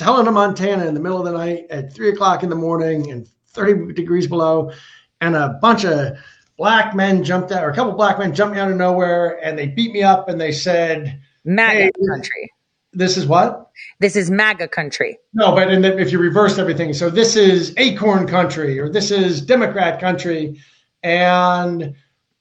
Helena, 0.01 0.33
Montana, 0.33 0.87
in 0.87 0.95
the 0.95 1.01
middle 1.01 1.19
of 1.19 1.27
the 1.27 1.39
night 1.39 1.67
at 1.71 1.93
three 1.93 2.09
o'clock 2.09 2.43
in 2.43 2.49
the 2.49 2.57
morning 2.57 3.13
and 3.13 3.29
thirty 3.51 3.93
degrees 3.93 4.27
below, 4.27 4.73
and 5.21 5.37
a 5.37 5.59
bunch 5.61 5.85
of 5.85 6.19
black 6.59 6.95
men 6.95 7.25
jumped 7.25 7.53
out, 7.53 7.65
or 7.65 7.71
a 7.71 7.75
couple 7.75 7.93
black 7.93 8.19
men 8.19 8.35
jumped 8.35 8.55
me 8.57 8.61
out 8.61 8.71
of 8.71 8.77
nowhere, 8.77 9.43
and 9.43 9.59
they 9.59 9.69
beat 9.69 9.93
me 9.93 10.03
up, 10.03 10.29
and 10.29 10.39
they 10.39 10.53
said, 10.53 11.21
MAGA 11.45 11.79
Hey, 11.79 11.91
country. 12.07 12.53
"This 12.93 13.17
is 13.17 13.27
what." 13.27 13.71
This 14.01 14.17
is 14.17 14.31
MAGA 14.31 14.69
country. 14.69 15.19
No, 15.33 15.55
but 15.55 15.71
in 15.71 15.83
the, 15.83 15.97
if 15.99 16.13
you 16.13 16.19
reversed 16.19 16.59
everything, 16.59 16.93
so 16.93 17.09
this 17.09 17.37
is 17.37 17.73
Acorn 17.79 18.27
country 18.27 18.79
or 18.79 18.91
this 18.91 19.11
is 19.11 19.41
Democrat 19.41 20.01
country, 20.01 20.61
and 21.03 21.95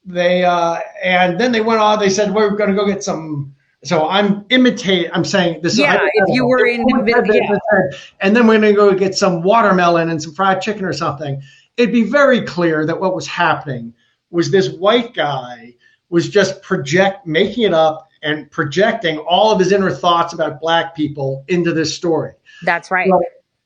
they 0.04 0.44
uh, 0.44 0.80
and 1.02 1.40
then 1.40 1.52
they 1.52 1.60
went 1.60 1.80
on. 1.80 1.98
They 2.00 2.10
said 2.10 2.34
we're 2.34 2.50
going 2.50 2.70
to 2.70 2.76
go 2.76 2.86
get 2.86 3.02
some. 3.02 3.54
So 3.84 4.08
I'm 4.08 4.44
imitating. 4.50 5.12
I'm 5.12 5.24
saying 5.24 5.60
this. 5.62 5.78
Yeah, 5.78 5.94
I- 5.94 6.10
if 6.12 6.34
you 6.34 6.44
were 6.46 6.66
in 6.66 6.82
the 6.82 7.04
yeah. 7.06 7.98
and 8.20 8.34
then 8.34 8.48
we're 8.48 8.58
going 8.58 8.74
to 8.74 8.76
go 8.76 8.92
get 8.94 9.14
some 9.14 9.42
watermelon 9.42 10.10
and 10.10 10.20
some 10.20 10.34
fried 10.34 10.60
chicken 10.60 10.84
or 10.84 10.92
something. 10.92 11.40
It'd 11.76 11.92
be 11.92 12.02
very 12.02 12.42
clear 12.42 12.84
that 12.84 12.98
what 12.98 13.14
was 13.14 13.28
happening 13.28 13.94
was 14.30 14.50
this 14.50 14.68
white 14.68 15.14
guy 15.14 15.74
was 16.10 16.28
just 16.28 16.62
project 16.62 17.26
making 17.26 17.64
it 17.64 17.74
up 17.74 18.08
and 18.22 18.50
projecting 18.50 19.18
all 19.18 19.52
of 19.52 19.58
his 19.58 19.72
inner 19.72 19.90
thoughts 19.90 20.32
about 20.32 20.60
black 20.60 20.94
people 20.94 21.44
into 21.48 21.72
this 21.72 21.94
story. 21.94 22.32
That's 22.62 22.90
right. 22.90 23.10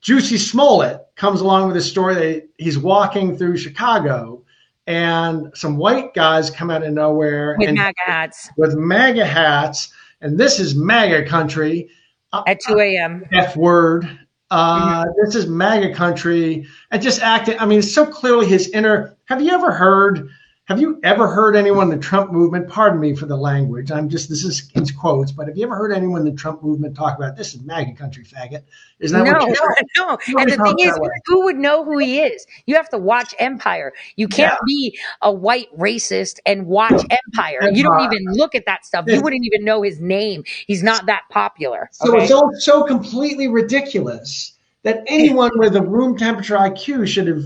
Juicy 0.01 0.37
Smollett 0.37 1.07
comes 1.15 1.41
along 1.41 1.69
with 1.69 1.77
a 1.77 1.83
story 1.83 2.15
that 2.15 2.49
he's 2.59 2.77
walking 2.77 3.37
through 3.37 3.57
Chicago, 3.57 4.43
and 4.87 5.53
some 5.55 5.77
white 5.77 6.13
guys 6.13 6.51
come 6.51 6.71
out 6.71 6.83
of 6.83 6.93
nowhere 6.93 7.55
With 7.57 7.69
and 7.69 7.79
MAGA 7.79 7.95
hats 8.05 8.51
with 8.57 8.75
MAGA 8.75 9.25
hats, 9.25 9.93
and 10.21 10.39
this 10.39 10.59
is 10.59 10.75
MAGA 10.75 11.27
country. 11.29 11.89
Uh, 12.33 12.43
at 12.47 12.61
2 12.61 12.81
a.m. 12.81 13.25
Uh, 13.33 13.37
F 13.39 13.57
word. 13.57 14.19
Uh, 14.51 15.05
mm-hmm. 15.05 15.11
This 15.25 15.37
is 15.37 15.47
MAGA 15.47 15.95
country, 15.95 16.67
and 16.91 17.01
just 17.01 17.23
acting. 17.23 17.59
I 17.61 17.67
mean, 17.67 17.79
it's 17.79 17.95
so 17.95 18.05
clearly 18.05 18.47
his 18.47 18.69
inner. 18.71 19.17
Have 19.27 19.41
you 19.41 19.53
ever 19.53 19.71
heard? 19.71 20.29
Have 20.67 20.81
you 20.81 21.01
ever 21.03 21.27
heard 21.27 21.57
anyone 21.57 21.91
in 21.91 21.99
the 21.99 22.05
Trump 22.05 22.31
movement? 22.31 22.69
Pardon 22.69 23.01
me 23.01 23.17
for 23.17 23.27
the 23.27 23.37
language. 23.37 23.91
I'm 23.91 24.09
just 24.09 24.29
this 24.29 24.45
is 24.45 24.71
in 24.77 24.87
quotes, 24.97 25.33
but 25.33 25.49
have 25.49 25.57
you 25.57 25.65
ever 25.65 25.75
heard 25.75 25.93
anyone 25.93 26.21
in 26.21 26.33
the 26.33 26.41
Trump 26.41 26.63
movement 26.63 26.97
talk 26.97 27.19
about 27.19 27.37
this 27.37 27.53
is 27.53 27.63
MAGA 27.63 27.95
country, 27.95 28.23
faggot? 28.23 28.63
Isn't 29.01 29.19
that 29.19 29.25
no, 29.25 29.45
what 29.45 29.49
you're 29.49 29.77
no. 29.97 30.19
Nobody 30.29 30.53
And 30.53 30.53
the 30.53 30.65
thing 30.65 30.79
is, 30.79 30.97
who 31.27 31.43
would 31.45 31.57
know 31.57 31.85
who 31.85 31.99
he 31.99 32.21
is? 32.21 32.47
You 32.67 32.77
have 32.77 32.89
to 32.91 32.99
watch 32.99 33.35
Empire. 33.41 33.93
You 34.15 34.29
can't 34.29 34.53
Yeah. 34.53 34.57
be 34.65 34.99
a 35.21 35.33
white 35.33 35.67
racist 35.77 36.39
and 36.47 36.67
watch 36.67 37.03
Empire. 37.11 37.69
You 37.73 37.83
don't 37.83 38.01
even 38.01 38.25
look 38.33 38.55
at 38.55 38.65
that 38.67 38.87
stuff. 38.87 39.07
You 39.09 39.21
wouldn't 39.21 39.45
even 39.45 39.65
know 39.65 39.83
his 39.83 40.01
name. 40.01 40.45
He's 40.69 40.85
not 40.85 41.07
that 41.07 41.23
popular. 41.29 41.89
So 41.91 42.15
okay? 42.15 42.23
it's 42.23 42.33
all 42.33 42.53
so 42.59 42.85
completely 42.85 43.49
ridiculous 43.49 44.53
that 44.85 45.03
anyone 45.09 45.51
with 45.59 45.75
a 45.75 45.83
room 45.83 46.17
temperature 46.17 46.57
IQ 46.57 47.09
should 47.09 47.27
have. 47.27 47.43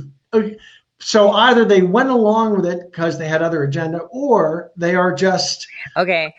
So 0.99 1.31
either 1.31 1.65
they 1.65 1.83
went 1.83 2.09
along 2.09 2.57
with 2.57 2.67
it 2.67 2.91
because 2.91 3.19
they 3.19 3.29
had 3.29 3.43
other 3.43 3.63
agenda, 3.63 3.99
or 4.11 4.71
they 4.77 4.95
are 4.95 5.15
just 5.15 5.67
Okay. 5.97 6.35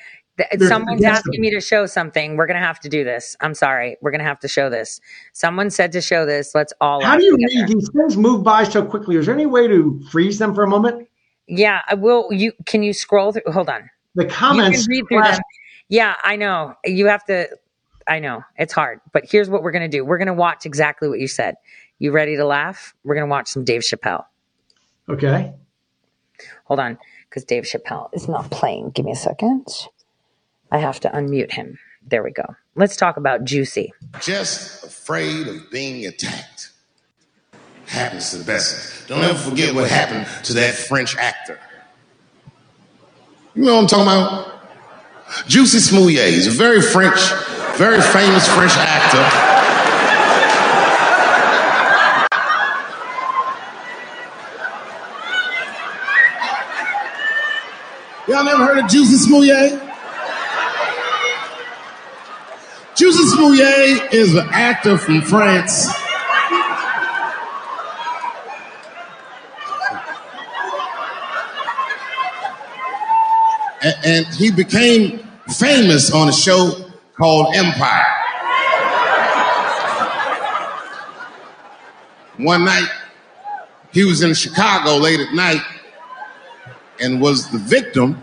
Someone's 0.59 1.03
asking 1.03 1.31
them. 1.31 1.41
me 1.41 1.49
to 1.51 1.59
show 1.59 1.87
something. 1.87 2.37
We're 2.37 2.45
going 2.45 2.59
to 2.59 2.65
have 2.65 2.79
to 2.81 2.89
do 2.89 3.03
this. 3.03 3.35
I'm 3.41 3.55
sorry. 3.55 3.97
We're 4.01 4.11
going 4.11 4.19
to 4.19 4.25
have 4.25 4.39
to 4.41 4.47
show 4.47 4.69
this. 4.69 5.01
Someone 5.33 5.71
said 5.71 5.91
to 5.93 6.01
show 6.01 6.27
this. 6.27 6.53
Let's 6.53 6.73
all. 6.79 7.03
How 7.03 7.17
do 7.17 7.23
you 7.23 7.37
together. 7.37 7.65
read 7.65 7.75
these 7.75 7.89
things 7.89 8.17
move 8.17 8.43
by 8.43 8.63
so 8.63 8.85
quickly? 8.85 9.15
Is 9.15 9.25
there 9.25 9.33
any 9.33 9.47
way 9.47 9.67
to 9.67 9.99
freeze 10.11 10.37
them 10.37 10.53
for 10.53 10.63
a 10.63 10.67
moment? 10.67 11.07
Yeah, 11.47 11.81
I 11.87 11.95
will. 11.95 12.31
You 12.31 12.51
can 12.65 12.83
you 12.83 12.93
scroll 12.93 13.31
through? 13.31 13.51
Hold 13.51 13.69
on. 13.69 13.89
The 14.15 14.25
comments 14.25 14.87
read 14.87 15.05
through 15.07 15.23
them. 15.23 15.39
Yeah, 15.89 16.15
I 16.23 16.35
know. 16.35 16.75
You 16.83 17.07
have 17.07 17.23
to. 17.25 17.47
I 18.07 18.19
know 18.19 18.43
it's 18.57 18.73
hard, 18.73 18.99
but 19.13 19.23
here's 19.29 19.49
what 19.49 19.63
we're 19.63 19.71
gonna 19.71 19.87
do. 19.87 20.05
We're 20.05 20.17
gonna 20.17 20.33
watch 20.33 20.65
exactly 20.65 21.09
what 21.09 21.19
you 21.19 21.27
said. 21.27 21.55
You 21.99 22.11
ready 22.11 22.35
to 22.35 22.45
laugh? 22.45 22.93
We're 23.03 23.15
gonna 23.15 23.27
watch 23.27 23.47
some 23.47 23.63
Dave 23.63 23.81
Chappelle. 23.81 24.25
Okay. 25.09 25.53
Hold 26.65 26.79
on, 26.79 26.97
because 27.29 27.43
Dave 27.45 27.63
Chappelle 27.63 28.09
is 28.13 28.27
not 28.27 28.51
playing. 28.51 28.91
Give 28.91 29.05
me 29.05 29.11
a 29.11 29.15
second. 29.15 29.67
I 30.71 30.79
have 30.79 30.99
to 31.01 31.09
unmute 31.09 31.51
him. 31.51 31.79
There 32.05 32.23
we 32.23 32.31
go. 32.31 32.55
Let's 32.75 32.95
talk 32.95 33.17
about 33.17 33.43
Juicy. 33.43 33.93
just 34.21 34.83
afraid 34.83 35.47
of 35.47 35.69
being 35.71 36.05
attacked. 36.05 36.71
Happens 37.87 38.31
to 38.31 38.37
the 38.37 38.43
best. 38.43 39.07
Don't 39.07 39.23
ever 39.23 39.37
forget 39.37 39.73
what 39.73 39.89
happened 39.89 40.27
to 40.45 40.53
that 40.55 40.75
French 40.75 41.15
actor. 41.15 41.59
You 43.55 43.63
know 43.63 43.75
what 43.75 43.81
I'm 43.81 43.87
talking 43.87 44.03
about? 44.03 45.47
Juicy 45.47 45.77
Smouillet. 45.79 46.29
He's 46.29 46.47
a 46.47 46.51
very 46.51 46.81
French, 46.81 47.19
very 47.77 48.01
famous 48.01 48.47
French 48.47 48.73
actor. 48.75 49.56
Y'all 58.27 58.43
never 58.43 58.65
heard 58.65 58.77
of 58.79 58.89
Juicy 58.89 59.29
Smouye? 59.29 59.83
Juicy 62.95 63.23
Smouye 63.35 64.13
is 64.13 64.35
an 64.35 64.47
actor 64.51 64.97
from 64.97 65.21
France. 65.21 65.87
and 74.03 74.25
he 74.35 74.51
became 74.51 75.19
famous 75.49 76.11
on 76.11 76.27
a 76.27 76.33
show 76.33 76.71
called 77.15 77.55
Empire. 77.55 78.05
One 82.37 82.65
night, 82.65 82.89
he 83.91 84.03
was 84.03 84.21
in 84.21 84.33
Chicago 84.33 84.97
late 84.97 85.19
at 85.19 85.33
night, 85.33 85.61
and 86.99 87.21
was 87.21 87.49
the 87.49 87.57
victim. 87.57 88.21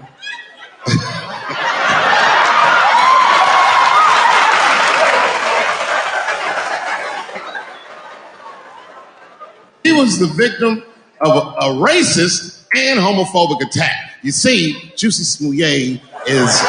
he 9.82 9.92
was 9.92 10.18
the 10.18 10.26
victim 10.26 10.82
of 11.20 11.36
a, 11.36 11.40
a 11.40 11.68
racist 11.74 12.66
and 12.74 12.98
homophobic 12.98 13.60
attack. 13.66 14.12
You 14.22 14.32
see, 14.32 14.92
Juicy 14.96 15.22
Smouye 15.22 16.00
is 16.26 16.62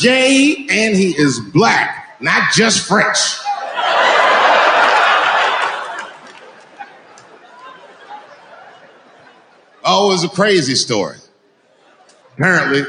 gay 0.00 0.66
and 0.70 0.96
he 0.96 1.10
is 1.18 1.40
black, 1.52 2.16
not 2.20 2.52
just 2.52 2.86
French. 2.86 3.41
Was 10.02 10.24
a 10.24 10.28
crazy 10.28 10.74
story. 10.74 11.16
Apparently, 12.36 12.82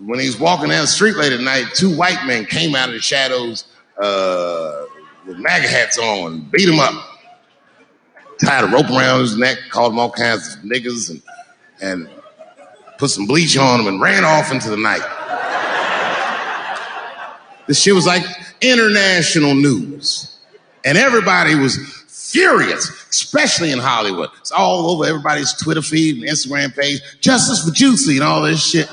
when 0.00 0.18
he 0.18 0.26
was 0.26 0.40
walking 0.40 0.70
down 0.70 0.80
the 0.80 0.86
street 0.86 1.16
late 1.16 1.32
at 1.32 1.40
night, 1.40 1.66
two 1.74 1.94
white 1.94 2.26
men 2.26 2.46
came 2.46 2.74
out 2.74 2.88
of 2.88 2.94
the 2.94 3.00
shadows 3.00 3.64
uh, 4.02 4.84
with 5.26 5.36
MAGA 5.36 5.68
hats 5.68 5.98
on, 5.98 6.40
beat 6.50 6.68
him 6.68 6.80
up, 6.80 6.94
tied 8.42 8.64
a 8.64 8.66
rope 8.68 8.90
around 8.90 9.20
his 9.20 9.36
neck, 9.36 9.58
called 9.68 9.92
him 9.92 9.98
all 9.98 10.10
kinds 10.10 10.56
of 10.56 10.62
niggas, 10.62 11.10
and, 11.10 11.22
and 11.82 12.08
put 12.98 13.10
some 13.10 13.26
bleach 13.26 13.56
on 13.56 13.80
him 13.80 13.86
and 13.86 14.00
ran 14.00 14.24
off 14.24 14.50
into 14.50 14.70
the 14.70 14.78
night. 14.78 15.02
This 17.68 17.80
shit 17.80 17.94
was 17.94 18.06
like 18.06 18.24
international 18.60 19.54
news. 19.54 20.36
And 20.84 20.98
everybody 20.98 21.54
was 21.54 22.03
furious, 22.34 22.90
especially 23.10 23.70
in 23.70 23.78
Hollywood. 23.78 24.28
It's 24.40 24.50
all 24.50 24.90
over 24.90 25.06
everybody's 25.06 25.52
Twitter 25.52 25.82
feed 25.82 26.16
and 26.16 26.24
Instagram 26.24 26.74
page. 26.74 27.00
Justice 27.20 27.64
for 27.64 27.70
Jussie 27.70 28.14
and 28.14 28.24
all 28.24 28.42
this 28.42 28.64
shit. 28.66 28.88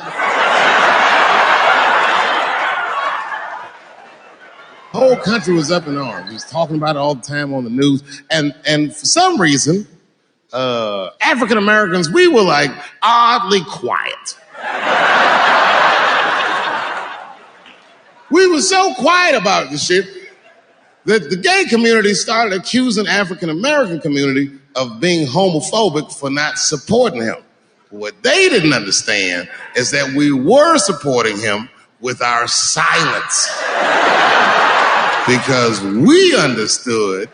whole 4.94 5.16
country 5.16 5.56
was 5.56 5.72
up 5.72 5.88
in 5.88 5.98
arms. 5.98 6.28
He 6.28 6.34
was 6.36 6.44
talking 6.44 6.76
about 6.76 6.96
it 6.96 7.00
all 7.00 7.16
the 7.16 7.22
time 7.24 7.54
on 7.56 7.64
the 7.64 7.72
news. 7.72 8.22
And, 8.30 8.54
and 8.68 8.96
for 8.96 9.06
some 9.06 9.42
reason, 9.42 9.88
uh, 10.54 11.10
African 11.22 11.58
Americans, 11.58 12.12
we 12.12 12.28
were 12.28 12.44
like 12.44 12.70
oddly 13.02 13.62
quiet. 13.64 14.38
we 18.30 18.48
were 18.52 18.62
so 18.62 18.94
quiet 18.96 19.36
about 19.36 19.72
the 19.72 19.80
shit 19.80 20.21
that 21.06 21.30
the 21.30 21.36
gay 21.36 21.66
community 21.70 22.14
started 22.14 22.54
accusing 22.54 23.08
African 23.08 23.50
American 23.50 24.00
community 24.00 24.52
of 24.76 25.00
being 25.00 25.28
homophobic 25.28 26.14
for 26.14 26.30
not 26.30 26.58
supporting 26.58 27.22
him. 27.22 27.38
What 27.90 28.24
they 28.24 28.50
didn't 28.50 28.74
understand 28.74 29.50
is 29.76 29.92
that 29.92 30.14
we 30.16 30.32
were 30.32 30.78
supporting 30.78 31.38
him 31.38 31.70
with 32.00 32.22
our 32.22 32.48
silence 32.48 33.50
because 35.28 35.82
we 35.84 36.36
understood 36.38 37.30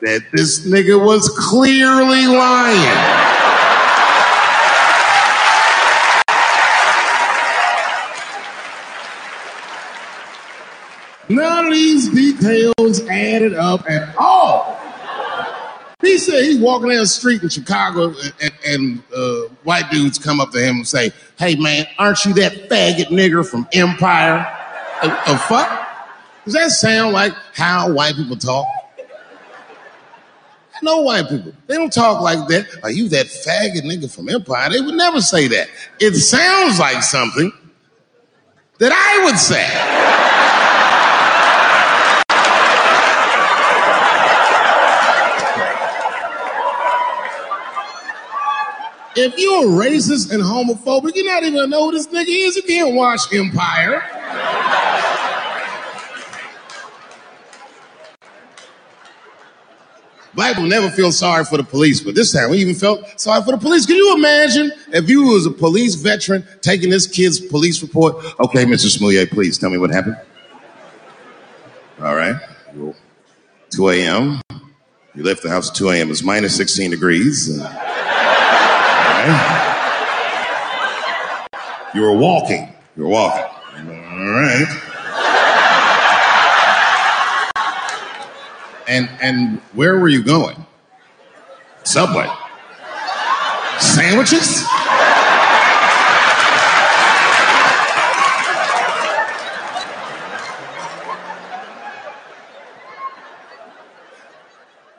that 0.00 0.22
this 0.32 0.66
nigga 0.66 1.02
was 1.02 1.28
clearly 1.30 2.26
lying. 2.26 3.55
None 11.28 11.66
of 11.66 11.72
these 11.72 12.08
details 12.08 13.00
added 13.08 13.54
up 13.54 13.88
at 13.90 14.14
all. 14.16 14.76
He 16.02 16.18
said 16.18 16.44
he's 16.44 16.58
walking 16.58 16.90
down 16.90 16.98
the 16.98 17.06
street 17.06 17.42
in 17.42 17.48
Chicago 17.48 18.14
and, 18.40 18.52
and 18.64 19.02
uh, 19.14 19.48
white 19.64 19.90
dudes 19.90 20.18
come 20.18 20.40
up 20.40 20.52
to 20.52 20.60
him 20.60 20.76
and 20.76 20.86
say, 20.88 21.10
Hey 21.38 21.56
man, 21.56 21.86
aren't 21.98 22.24
you 22.24 22.32
that 22.34 22.68
faggot 22.68 23.06
nigger 23.06 23.48
from 23.48 23.66
Empire? 23.72 24.46
A, 25.02 25.08
a 25.08 25.38
fuck? 25.38 25.88
Does 26.44 26.54
that 26.54 26.70
sound 26.70 27.12
like 27.12 27.32
how 27.54 27.92
white 27.92 28.14
people 28.14 28.36
talk? 28.36 28.66
No 30.82 31.00
white 31.00 31.28
people. 31.28 31.52
They 31.66 31.74
don't 31.74 31.92
talk 31.92 32.20
like 32.20 32.46
that. 32.48 32.66
Are 32.82 32.90
you 32.90 33.08
that 33.08 33.26
faggot 33.26 33.82
nigga 33.82 34.14
from 34.14 34.28
Empire? 34.28 34.70
They 34.70 34.80
would 34.80 34.94
never 34.94 35.20
say 35.20 35.48
that. 35.48 35.68
It 35.98 36.14
sounds 36.14 36.78
like 36.78 37.02
something 37.02 37.50
that 38.78 38.92
I 38.92 39.24
would 39.24 39.38
say. 39.38 40.25
If 49.18 49.38
you're 49.38 49.64
racist 49.64 50.30
and 50.30 50.42
homophobic, 50.42 51.12
you're 51.14 51.26
not 51.26 51.42
even 51.42 51.54
gonna 51.54 51.68
know 51.68 51.86
who 51.86 51.92
this 51.92 52.06
nigga 52.08 52.26
is. 52.28 52.56
You 52.56 52.62
can't 52.62 52.94
watch 52.94 53.20
Empire. 53.32 54.02
Black 60.34 60.54
people 60.54 60.68
never 60.68 60.90
feel 60.90 61.10
sorry 61.12 61.46
for 61.46 61.56
the 61.56 61.64
police, 61.64 62.02
but 62.02 62.14
this 62.14 62.30
time 62.30 62.50
we 62.50 62.58
even 62.58 62.74
felt 62.74 63.18
sorry 63.18 63.42
for 63.42 63.52
the 63.52 63.58
police. 63.58 63.86
Can 63.86 63.96
you 63.96 64.14
imagine 64.14 64.70
if 64.92 65.08
you 65.08 65.22
was 65.22 65.46
a 65.46 65.50
police 65.50 65.94
veteran 65.94 66.46
taking 66.60 66.90
this 66.90 67.06
kid's 67.06 67.40
police 67.40 67.80
report? 67.80 68.16
Okay, 68.38 68.66
Mr. 68.66 68.90
Smollett, 68.90 69.30
please 69.30 69.56
tell 69.56 69.70
me 69.70 69.78
what 69.78 69.88
happened. 69.88 70.18
All 72.02 72.14
right. 72.14 72.36
2 73.70 73.88
a.m. 73.88 74.42
You 75.14 75.22
left 75.22 75.42
the 75.42 75.48
house 75.48 75.70
at 75.70 75.76
2 75.76 75.88
a.m. 75.88 76.10
It's 76.10 76.22
minus 76.22 76.54
16 76.54 76.90
degrees. 76.90 77.58
All 77.58 77.66
You 81.94 82.02
were 82.02 82.16
walking. 82.16 82.72
You 82.96 83.04
were 83.04 83.08
walking. 83.08 83.42
All 83.42 84.30
right. 84.30 84.66
And 88.86 89.08
and 89.20 89.58
where 89.72 89.98
were 89.98 90.08
you 90.08 90.22
going? 90.22 90.64
Subway. 91.82 92.28
Sandwiches? 93.80 94.64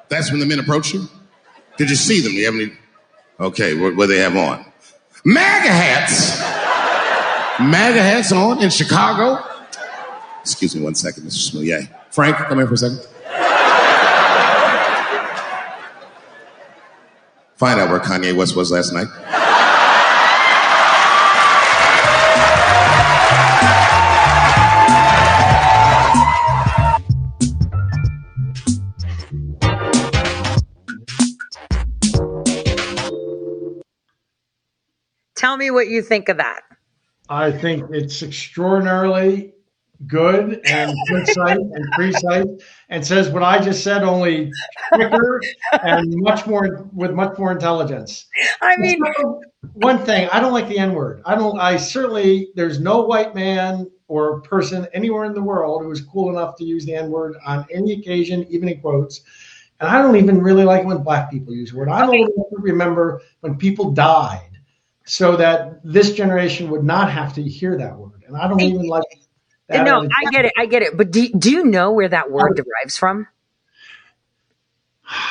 That's 0.10 0.32
when 0.32 0.40
the 0.40 0.46
men 0.46 0.60
approached 0.60 0.94
you? 0.94 1.08
Did 1.78 1.90
you 1.90 1.96
see 1.96 2.22
them? 2.22 2.32
Do 2.32 2.38
you 2.38 2.46
have 2.46 2.56
any? 2.56 2.74
Okay, 3.40 3.76
what, 3.76 3.96
what 3.96 4.08
they 4.08 4.18
have 4.18 4.36
on? 4.36 4.66
MAGA 5.24 5.70
hats! 5.70 6.40
MAGA 7.60 8.02
hats 8.02 8.32
on 8.32 8.62
in 8.64 8.70
Chicago? 8.70 9.44
Excuse 10.42 10.76
me 10.76 10.82
one 10.82 10.96
second, 10.96 11.24
Mr. 11.24 11.52
Smollett. 11.52 11.88
Frank, 12.10 12.38
come 12.38 12.58
here 12.58 12.68
for 12.68 12.74
a 12.74 12.78
second. 12.78 13.00
Find 17.58 17.80
out 17.80 17.90
where 17.90 18.00
Kanye 18.00 18.36
West 18.36 18.56
was 18.56 18.72
last 18.72 18.94
night. 18.94 19.08
Tell 35.58 35.66
me 35.66 35.72
what 35.72 35.88
you 35.88 36.04
think 36.04 36.30
of 36.30 36.38
that. 36.38 36.62
I 37.30 37.52
think 37.52 37.86
it's 37.90 38.22
extraordinarily 38.22 39.54
good 40.06 40.62
and 40.68 40.96
concise 41.08 41.58
and 41.74 41.92
precise 41.94 42.46
and 42.90 43.04
says 43.04 43.32
what 43.32 43.42
I 43.42 43.58
just 43.58 43.84
said, 43.84 44.04
only 44.04 44.52
quicker 44.94 45.42
and 45.82 46.14
much 46.18 46.46
more 46.46 46.88
with 46.94 47.14
much 47.14 47.40
more 47.40 47.52
intelligence. 47.52 48.28
I 48.62 48.78
mean, 48.78 49.02
one 49.74 49.98
thing 49.98 50.30
I 50.32 50.40
don't 50.40 50.54
like 50.54 50.70
the 50.70 50.78
N 50.78 50.94
word. 50.94 51.24
I 51.26 51.34
don't. 51.34 51.60
I 51.60 51.78
certainly 51.78 52.50
there's 52.54 52.80
no 52.80 53.02
white 53.02 53.34
man 53.34 53.90
or 54.08 54.42
person 54.42 54.88
anywhere 54.94 55.26
in 55.26 55.34
the 55.34 55.42
world 55.42 55.82
who 55.82 55.90
is 55.90 56.02
cool 56.02 56.30
enough 56.30 56.56
to 56.58 56.66
use 56.66 56.86
the 56.86 56.94
N 56.94 57.10
word 57.10 57.36
on 57.48 57.66
any 57.74 57.94
occasion, 57.94 58.46
even 58.52 58.70
in 58.70 58.80
quotes. 58.80 59.22
And 59.80 59.90
I 59.90 60.04
don't 60.04 60.18
even 60.18 60.40
really 60.40 60.66
like 60.66 60.86
when 60.86 61.02
black 61.02 61.32
people 61.32 61.56
use 61.56 61.72
the 61.72 61.78
word. 61.78 61.90
I 61.90 62.06
don't 62.06 62.14
even 62.14 62.32
remember 62.52 63.24
when 63.40 63.58
people 63.58 63.92
died 63.92 64.47
so 65.08 65.38
that 65.38 65.80
this 65.84 66.12
generation 66.14 66.70
would 66.70 66.84
not 66.84 67.10
have 67.12 67.34
to 67.34 67.42
hear 67.42 67.78
that 67.78 67.98
word. 67.98 68.24
And 68.28 68.36
I 68.36 68.48
don't 68.48 68.60
even 68.60 68.88
like 68.88 69.04
that. 69.70 69.86
no, 69.86 70.02
I 70.02 70.30
get 70.30 70.46
it. 70.46 70.54
I 70.58 70.66
get 70.66 70.84
it. 70.84 70.98
But 70.98 71.12
do, 71.12 71.30
do 71.30 71.50
you 71.50 71.64
know 71.64 71.94
where 71.94 72.10
that 72.10 72.30
word 72.30 72.58
derives 72.58 72.98
from? 72.98 73.28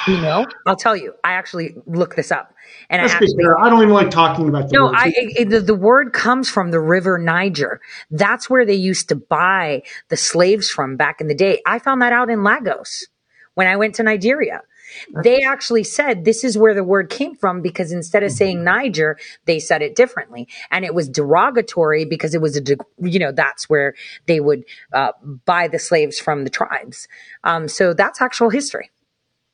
You 0.09 0.19
know, 0.23 0.47
I'll 0.67 0.77
tell 0.77 0.97
you. 0.97 1.13
I 1.23 1.33
actually 1.33 1.77
looked 1.87 2.17
this 2.17 2.33
up, 2.33 2.55
and 2.89 3.03
Let's 3.03 3.13
I 3.13 3.17
actually 3.19 3.43
fair. 3.43 3.59
I 3.61 3.69
don't 3.69 3.83
even 3.83 3.93
like 3.93 4.11
talking 4.11 4.49
about 4.49 4.71
the 4.71 4.75
no, 4.79 4.87
words. 4.87 4.97
I 4.99 5.13
it- 5.15 5.51
the, 5.51 5.61
the 5.61 5.75
word 5.75 6.15
comes 6.15 6.49
from 6.49 6.71
the 6.71 6.81
river 6.81 7.19
Niger. 7.19 7.83
That's 8.11 8.49
where 8.49 8.65
they 8.65 8.75
used 8.75 9.11
to 9.11 9.17
buy 9.17 9.83
the 10.09 10.17
slaves 10.17 10.71
from 10.71 10.97
back 10.97 11.21
in 11.21 11.29
the 11.29 11.35
day. 11.35 11.61
I 11.67 11.79
found 11.79 12.01
that 12.01 12.15
out 12.15 12.31
in 12.31 12.43
Lagos 12.43 13.07
when 13.53 13.67
I 13.67 13.77
went 13.77 13.97
to 13.97 14.03
Nigeria. 14.03 14.63
They 15.23 15.43
actually 15.43 15.85
said 15.85 16.25
this 16.25 16.45
is 16.45 16.59
where 16.59 16.75
the 16.75 16.85
word 16.85 17.11
came 17.11 17.35
from 17.35 17.63
because 17.63 17.93
instead 17.93 18.23
of 18.23 18.33
saying 18.33 18.65
Niger, 18.65 19.19
they 19.45 19.59
said 19.59 19.83
it 19.83 19.95
differently, 19.97 20.49
and 20.71 20.85
it 20.85 20.95
was 20.95 21.09
derogatory 21.09 22.05
because 22.05 22.35
it 22.35 22.41
was 22.41 22.57
a 22.57 22.61
de- 22.61 22.77
you 23.01 23.19
know 23.19 23.33
that's 23.33 23.69
where 23.69 23.95
they 24.27 24.41
would 24.41 24.65
uh, 24.93 25.13
buy 25.45 25.69
the 25.69 25.79
slaves 25.79 26.19
from 26.19 26.45
the 26.45 26.51
tribes. 26.51 27.09
Um, 27.45 27.69
so 27.69 27.95
that's 27.95 28.21
actual 28.21 28.51
history. 28.51 28.91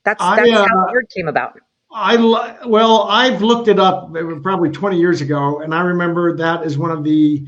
That's 0.05 0.23
I, 0.23 0.37
that's 0.37 0.51
how 0.51 0.65
uh, 0.65 0.87
the 0.87 0.93
word 0.93 1.07
came 1.15 1.29
about. 1.29 1.59
I 1.95 2.17
well, 2.67 3.03
I've 3.03 3.43
looked 3.43 3.69
it 3.69 3.79
up 3.79 4.15
it 4.17 4.43
probably 4.43 4.71
20 4.71 4.99
years 4.99 5.21
ago, 5.21 5.61
and 5.61 5.75
I 5.75 5.83
remember 5.83 6.37
that 6.37 6.63
as 6.63 6.79
one 6.79 6.91
of 6.91 7.05
the. 7.05 7.47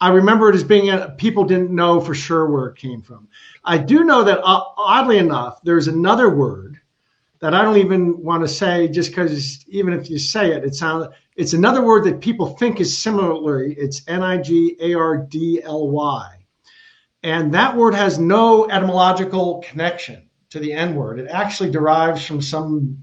I 0.00 0.08
remember 0.08 0.50
it 0.50 0.56
as 0.56 0.64
being 0.64 0.90
a, 0.90 1.10
people 1.16 1.44
didn't 1.44 1.70
know 1.70 2.00
for 2.00 2.12
sure 2.12 2.50
where 2.50 2.66
it 2.66 2.76
came 2.76 3.02
from. 3.02 3.28
I 3.64 3.78
do 3.78 4.02
know 4.02 4.24
that 4.24 4.40
uh, 4.42 4.64
oddly 4.76 5.18
enough, 5.18 5.60
there's 5.62 5.86
another 5.86 6.28
word 6.28 6.71
that 7.42 7.54
I 7.54 7.62
don't 7.62 7.78
even 7.78 8.22
want 8.22 8.44
to 8.44 8.48
say 8.48 8.86
just 8.86 9.10
because 9.10 9.66
even 9.66 9.92
if 9.92 10.08
you 10.08 10.18
say 10.18 10.52
it, 10.52 10.64
it 10.64 10.76
sounds. 10.76 11.08
It's 11.34 11.54
another 11.54 11.82
word 11.82 12.04
that 12.04 12.20
people 12.20 12.46
think 12.56 12.80
is 12.80 12.96
similarly. 12.96 13.74
It's 13.76 14.02
N 14.06 14.22
I 14.22 14.38
G 14.38 14.76
A 14.80 14.94
R 14.94 15.16
D 15.18 15.60
L 15.62 15.88
Y, 15.88 16.46
and 17.24 17.52
that 17.52 17.76
word 17.76 17.94
has 17.94 18.18
no 18.18 18.70
etymological 18.70 19.60
connection 19.68 20.30
to 20.50 20.60
the 20.60 20.72
N 20.72 20.94
word. 20.94 21.18
It 21.18 21.28
actually 21.28 21.72
derives 21.72 22.24
from 22.24 22.40
some 22.40 23.02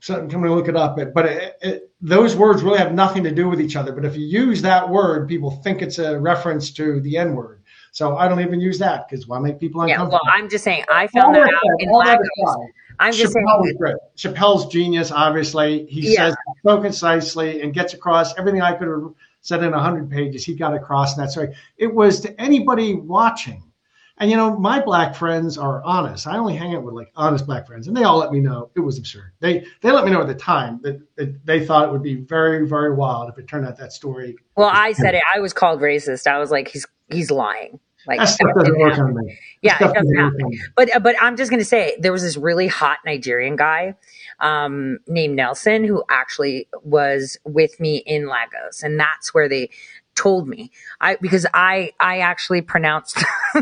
so 0.00 0.14
I'm 0.16 0.28
going 0.28 0.44
to 0.44 0.54
look 0.54 0.68
it 0.68 0.76
up, 0.76 0.96
but, 0.96 1.14
but 1.14 1.26
it, 1.26 1.58
it, 1.62 1.90
those 2.00 2.36
words 2.36 2.62
really 2.62 2.78
have 2.78 2.92
nothing 2.92 3.24
to 3.24 3.32
do 3.32 3.48
with 3.48 3.60
each 3.60 3.76
other. 3.76 3.92
But 3.92 4.04
if 4.04 4.14
you 4.14 4.26
use 4.26 4.62
that 4.62 4.88
word, 4.88 5.26
people 5.26 5.50
think 5.50 5.82
it's 5.82 5.98
a 5.98 6.18
reference 6.20 6.70
to 6.72 7.00
the 7.00 7.16
N 7.16 7.34
word. 7.34 7.62
So 7.92 8.16
I 8.16 8.28
don't 8.28 8.40
even 8.40 8.60
use 8.60 8.78
that 8.78 9.08
because 9.08 9.26
why 9.26 9.38
make 9.38 9.58
people 9.58 9.80
Yeah, 9.88 9.94
uncomfortable? 9.94 10.20
well, 10.26 10.34
I'm 10.34 10.48
just 10.50 10.64
saying 10.64 10.84
I 10.90 11.06
found 11.06 11.34
that 11.34 11.48
out 11.48 11.80
in 11.80 11.88
All 11.88 12.02
aside, 12.02 12.18
I'm 12.98 13.12
just 13.12 13.34
Chappelle 13.34 13.76
great. 13.78 13.96
Chappelle's 14.16 14.66
genius, 14.66 15.10
obviously. 15.12 15.86
He 15.86 16.14
Yeah. 16.14 16.28
says 16.28 16.36
so 16.64 16.80
concisely 16.80 17.62
and 17.62 17.72
gets 17.74 17.94
across 17.94 18.36
everything 18.38 18.62
I 18.62 18.72
could 18.72 18.88
have 18.88 19.10
said 19.40 19.62
in 19.62 19.72
100 19.72 20.10
pages. 20.10 20.44
He 20.44 20.54
got 20.54 20.74
across 20.74 21.16
in 21.16 21.22
that 21.22 21.30
story. 21.30 21.54
It 21.76 21.94
was 21.94 22.20
to 22.20 22.40
anybody 22.40 22.94
watching. 22.94 23.62
And, 24.18 24.30
you 24.30 24.36
know, 24.38 24.58
my 24.58 24.80
black 24.80 25.14
friends 25.14 25.58
are 25.58 25.82
honest. 25.82 26.26
I 26.26 26.38
only 26.38 26.56
hang 26.56 26.74
out 26.74 26.82
with 26.82 26.94
like 26.94 27.12
honest 27.16 27.44
black 27.44 27.66
friends, 27.66 27.86
and 27.86 27.94
they 27.94 28.02
all 28.04 28.16
let 28.16 28.32
me 28.32 28.40
know 28.40 28.70
it 28.74 28.80
was 28.80 28.96
absurd. 28.98 29.32
They 29.40 29.66
they 29.82 29.90
let 29.92 30.06
me 30.06 30.10
know 30.10 30.22
at 30.22 30.26
the 30.26 30.34
time 30.34 30.80
that, 30.84 31.00
that 31.16 31.44
they 31.44 31.66
thought 31.66 31.86
it 31.86 31.92
would 31.92 32.02
be 32.02 32.14
very, 32.14 32.66
very 32.66 32.94
wild 32.94 33.28
if 33.28 33.36
it 33.38 33.46
turned 33.46 33.66
out 33.66 33.76
that 33.76 33.92
story. 33.92 34.36
Well, 34.56 34.70
I 34.72 34.92
said 34.92 35.14
it. 35.14 35.22
I 35.34 35.40
was 35.40 35.52
called 35.52 35.80
racist. 35.82 36.26
I 36.26 36.38
was 36.38 36.50
like, 36.50 36.68
he's 36.68 36.86
he's 37.10 37.30
lying. 37.30 37.78
Like 38.06 38.18
that 38.20 38.28
stuff 38.28 38.50
doesn't 38.56 38.78
work 38.78 38.92
happen. 38.94 39.16
on 39.18 39.24
me. 39.26 39.32
That 39.32 39.38
Yeah, 39.62 39.76
it 39.90 39.94
doesn't 39.94 40.16
happen. 40.16 40.42
on 40.42 40.50
me. 40.50 40.60
But 40.76 40.90
but 41.02 41.16
I'm 41.20 41.36
just 41.36 41.50
gonna 41.50 41.64
say 41.64 41.96
there 42.00 42.12
was 42.12 42.22
this 42.22 42.36
really 42.36 42.66
hot 42.68 42.98
Nigerian 43.04 43.56
guy 43.56 43.94
um, 44.40 44.98
named 45.06 45.36
Nelson 45.36 45.84
who 45.84 46.04
actually 46.08 46.68
was 46.84 47.38
with 47.44 47.78
me 47.80 47.96
in 48.06 48.28
Lagos, 48.28 48.82
and 48.82 48.98
that's 49.00 49.34
where 49.34 49.48
they 49.48 49.70
told 50.14 50.48
me 50.48 50.70
I 51.00 51.16
because 51.16 51.46
I 51.52 51.92
I 52.00 52.20
actually 52.20 52.62
pronounced 52.62 53.22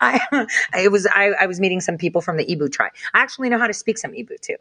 I 0.00 0.20
it 0.76 0.92
was 0.92 1.06
I, 1.06 1.30
I 1.40 1.46
was 1.46 1.58
meeting 1.60 1.80
some 1.80 1.96
people 1.96 2.20
from 2.20 2.36
the 2.36 2.44
Igbo 2.44 2.70
tribe. 2.70 2.92
I 3.14 3.20
actually 3.20 3.48
know 3.48 3.58
how 3.58 3.66
to 3.66 3.72
speak 3.74 3.98
some 3.98 4.12
Igbo 4.12 4.38
too. 4.40 4.56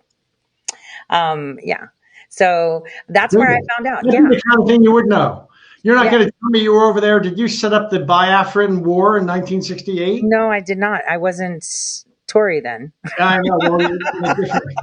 Um, 1.09 1.59
yeah. 1.63 1.87
So 2.29 2.85
that's 3.07 3.35
where 3.35 3.49
I 3.49 3.59
found 3.75 3.87
out. 3.87 4.03
This 4.03 4.13
Yeah. 4.13 4.21
the 4.21 4.41
kind 4.47 4.61
of 4.61 4.67
thing 4.67 4.83
you 4.83 4.91
would 4.91 5.07
know. 5.07 5.49
You're 5.83 5.95
not 5.95 6.05
Yeah. 6.05 6.11
going 6.11 6.25
to 6.25 6.31
tell 6.31 6.49
me 6.49 6.59
you 6.61 6.73
were 6.73 6.85
over 6.85 6.99
there. 7.01 7.19
Did 7.19 7.37
you 7.39 7.47
set 7.47 7.73
up 7.73 7.89
the 7.89 7.99
Biafran 7.99 8.83
War 8.83 9.17
in 9.17 9.25
1968? 9.25 10.21
No, 10.23 10.51
I 10.51 10.59
did 10.59 10.77
not. 10.77 11.01
I 11.09 11.17
wasn't 11.17 11.65
Tore 12.27 12.61
then. 12.61 12.91
I 13.17 13.39
know. 13.41 13.57
Well, 13.57 13.81
you're- 13.81 13.97
you're 14.21 14.35
different. 14.35 14.77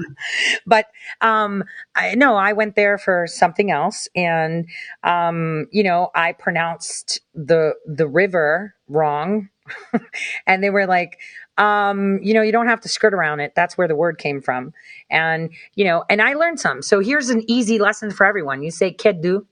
but 0.67 0.87
um 1.21 1.63
I 1.95 2.15
no, 2.17 2.35
I 2.35 2.53
went 2.55 2.75
there 2.75 2.99
for 2.99 3.27
something 3.29 3.71
else 3.71 4.09
and 4.17 4.67
um 5.05 5.67
you 5.71 5.85
know, 5.85 6.11
I 6.15 6.33
pronounced 6.33 7.21
the 7.35 7.75
the 7.87 8.09
river 8.09 8.75
wrong. 8.89 9.49
and 10.47 10.63
they 10.63 10.71
were 10.71 10.87
like 10.87 11.21
um 11.57 12.19
you 12.23 12.35
know, 12.35 12.43
you 12.43 12.51
don't 12.53 12.67
have 12.69 12.81
to 12.81 12.89
skirt 12.89 13.15
around 13.15 13.39
it. 13.41 13.53
That's 13.55 13.79
where 13.79 13.87
the 13.87 13.95
word 13.97 14.19
came 14.19 14.41
from. 14.41 14.73
And 15.09 15.51
you 15.77 15.85
know, 15.85 16.05
and 16.11 16.21
I 16.21 16.35
learned 16.35 16.59
some. 16.59 16.83
So 16.83 16.99
here's 16.99 17.31
an 17.31 17.45
easy 17.49 17.79
lesson 17.79 18.11
for 18.11 18.27
everyone. 18.27 18.63
You 18.63 18.71
say 18.73 18.93
kedu. 18.93 19.47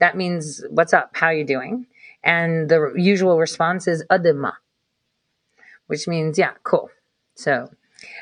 That 0.00 0.16
means 0.16 0.64
what's 0.70 0.92
up? 0.92 1.10
How 1.12 1.30
you 1.30 1.44
doing? 1.44 1.86
And 2.24 2.68
the 2.68 2.92
usual 2.96 3.38
response 3.38 3.86
is 3.86 4.04
adema, 4.10 4.52
which 5.86 6.08
means 6.08 6.38
yeah, 6.38 6.52
cool. 6.64 6.90
So 7.34 7.70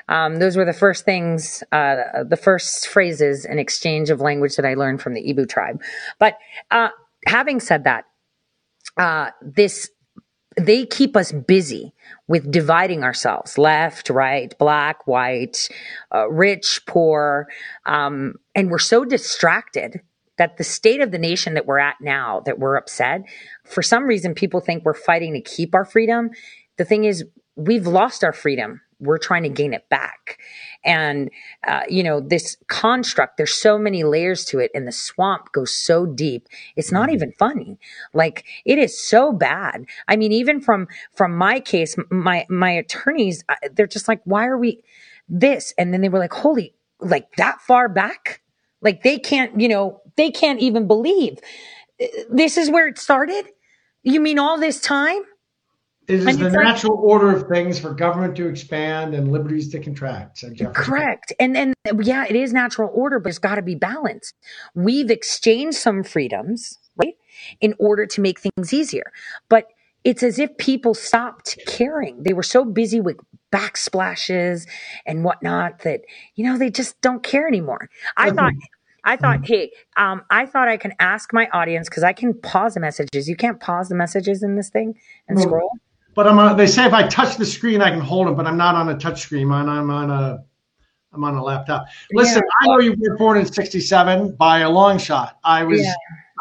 um, 0.08 0.36
those 0.36 0.56
were 0.56 0.64
the 0.64 0.72
first 0.72 1.04
things, 1.04 1.62
uh, 1.72 2.24
the 2.24 2.36
first 2.36 2.88
phrases 2.88 3.44
and 3.44 3.58
exchange 3.58 4.10
of 4.10 4.20
language 4.20 4.56
that 4.56 4.64
I 4.64 4.74
learned 4.74 5.00
from 5.00 5.14
the 5.14 5.22
Igbo 5.22 5.48
tribe. 5.48 5.80
But 6.18 6.38
uh, 6.70 6.90
having 7.26 7.60
said 7.60 7.84
that, 7.84 8.04
uh, 8.96 9.30
this 9.42 9.90
they 10.56 10.86
keep 10.86 11.16
us 11.16 11.30
busy 11.30 11.92
with 12.26 12.50
dividing 12.50 13.04
ourselves 13.04 13.58
left, 13.58 14.10
right, 14.10 14.58
black, 14.58 15.06
white, 15.06 15.68
uh, 16.12 16.28
rich, 16.28 16.80
poor, 16.84 17.46
um, 17.86 18.34
and 18.56 18.68
we're 18.68 18.78
so 18.78 19.04
distracted 19.04 20.00
that 20.38 20.56
the 20.56 20.64
state 20.64 21.00
of 21.00 21.10
the 21.10 21.18
nation 21.18 21.54
that 21.54 21.66
we're 21.66 21.78
at 21.78 21.96
now, 22.00 22.40
that 22.46 22.58
we're 22.58 22.76
upset, 22.76 23.22
for 23.64 23.82
some 23.82 24.04
reason, 24.04 24.34
people 24.34 24.60
think 24.60 24.84
we're 24.84 24.94
fighting 24.94 25.34
to 25.34 25.40
keep 25.40 25.74
our 25.74 25.84
freedom. 25.84 26.30
The 26.76 26.84
thing 26.84 27.04
is, 27.04 27.24
we've 27.56 27.86
lost 27.86 28.24
our 28.24 28.32
freedom. 28.32 28.80
We're 29.00 29.18
trying 29.18 29.44
to 29.44 29.48
gain 29.48 29.74
it 29.74 29.88
back. 29.88 30.40
And, 30.84 31.30
uh, 31.66 31.82
you 31.88 32.02
know, 32.02 32.20
this 32.20 32.56
construct, 32.66 33.36
there's 33.36 33.54
so 33.54 33.78
many 33.78 34.02
layers 34.02 34.44
to 34.46 34.58
it, 34.58 34.70
and 34.74 34.86
the 34.86 34.92
swamp 34.92 35.52
goes 35.52 35.74
so 35.74 36.06
deep. 36.06 36.48
It's 36.76 36.90
not 36.90 37.10
even 37.10 37.32
funny. 37.32 37.78
Like, 38.12 38.44
it 38.64 38.78
is 38.78 39.00
so 39.00 39.32
bad. 39.32 39.86
I 40.08 40.16
mean, 40.16 40.32
even 40.32 40.60
from, 40.60 40.88
from 41.12 41.36
my 41.36 41.60
case, 41.60 41.96
my, 42.10 42.46
my 42.48 42.70
attorneys, 42.70 43.44
uh, 43.48 43.54
they're 43.72 43.86
just 43.86 44.08
like, 44.08 44.20
why 44.24 44.46
are 44.46 44.58
we 44.58 44.82
this? 45.28 45.74
And 45.78 45.92
then 45.92 46.00
they 46.00 46.08
were 46.08 46.18
like, 46.18 46.32
holy, 46.32 46.74
like 47.00 47.36
that 47.36 47.60
far 47.60 47.88
back? 47.88 48.40
Like 48.80 49.02
they 49.02 49.18
can't, 49.18 49.60
you 49.60 49.68
know, 49.68 50.00
they 50.16 50.30
can't 50.30 50.60
even 50.60 50.86
believe 50.86 51.38
this 52.30 52.56
is 52.56 52.70
where 52.70 52.86
it 52.86 52.98
started. 52.98 53.46
You 54.02 54.20
mean 54.20 54.38
all 54.38 54.58
this 54.58 54.80
time? 54.80 55.22
It 56.06 56.14
is 56.20 56.26
And 56.26 56.38
the 56.38 56.46
it's 56.46 56.54
like- 56.56 56.64
natural 56.64 56.96
order 57.02 57.34
of 57.36 57.48
things 57.48 57.78
for 57.78 57.92
government 57.92 58.34
to 58.36 58.48
expand 58.48 59.14
and 59.14 59.30
liberties 59.30 59.68
to 59.72 59.80
contract, 59.80 60.42
Correct. 60.74 61.32
And 61.38 61.56
and 61.56 61.74
yeah, 62.02 62.24
it 62.26 62.34
is 62.36 62.52
natural 62.52 62.90
order, 62.94 63.18
but 63.18 63.28
it's 63.28 63.38
got 63.38 63.56
to 63.56 63.62
be 63.62 63.74
balanced. 63.74 64.34
We've 64.74 65.10
exchanged 65.10 65.76
some 65.76 66.02
freedoms, 66.02 66.78
right, 66.96 67.14
in 67.60 67.74
order 67.78 68.06
to 68.06 68.20
make 68.22 68.38
things 68.40 68.72
easier. 68.72 69.12
But 69.50 69.66
it's 70.08 70.22
as 70.22 70.38
if 70.38 70.56
people 70.56 70.94
stopped 70.94 71.58
caring. 71.66 72.22
They 72.22 72.32
were 72.32 72.42
so 72.42 72.64
busy 72.64 72.98
with 72.98 73.18
backsplashes 73.52 74.66
and 75.04 75.22
whatnot 75.22 75.80
that 75.80 76.00
you 76.34 76.46
know 76.46 76.56
they 76.56 76.70
just 76.70 76.98
don't 77.02 77.22
care 77.22 77.46
anymore. 77.46 77.90
I 78.16 78.28
mm-hmm. 78.28 78.36
thought. 78.36 78.52
I 79.04 79.16
thought, 79.16 79.36
mm-hmm. 79.38 79.52
hey, 79.52 79.70
um, 79.96 80.22
I 80.28 80.44
thought 80.44 80.68
I 80.68 80.76
can 80.76 80.92
ask 80.98 81.32
my 81.32 81.48
audience 81.52 81.88
because 81.88 82.02
I 82.02 82.12
can 82.12 82.34
pause 82.34 82.74
the 82.74 82.80
messages. 82.80 83.26
You 83.26 83.36
can't 83.36 83.58
pause 83.58 83.88
the 83.88 83.94
messages 83.94 84.42
in 84.42 84.56
this 84.56 84.68
thing 84.70 84.98
and 85.28 85.38
No. 85.38 85.44
scroll. 85.44 85.70
But 86.14 86.26
I'm 86.26 86.38
on, 86.38 86.56
they 86.56 86.66
say 86.66 86.84
if 86.84 86.92
I 86.92 87.06
touch 87.06 87.36
the 87.36 87.46
screen, 87.46 87.80
I 87.80 87.90
can 87.90 88.00
hold 88.00 88.26
them, 88.26 88.34
but 88.34 88.46
I'm 88.46 88.58
not 88.58 88.74
on 88.74 88.88
a 88.88 88.98
touch 88.98 89.22
screen. 89.22 89.50
I'm, 89.50 89.68
I'm 89.68 89.88
on 89.88 90.10
a 90.10 90.44
I'm 91.12 91.24
on 91.24 91.36
a 91.36 91.42
laptop. 91.42 91.86
Listen, 92.12 92.42
I 92.60 92.66
know 92.66 92.80
you 92.80 92.96
were 92.98 93.16
born 93.16 93.38
in 93.38 93.46
'67 93.46 94.34
by 94.36 94.58
a 94.60 94.68
long 94.70 94.98
shot. 94.98 95.38
I 95.44 95.64
was 95.64 95.80
Yeah. 95.80 95.94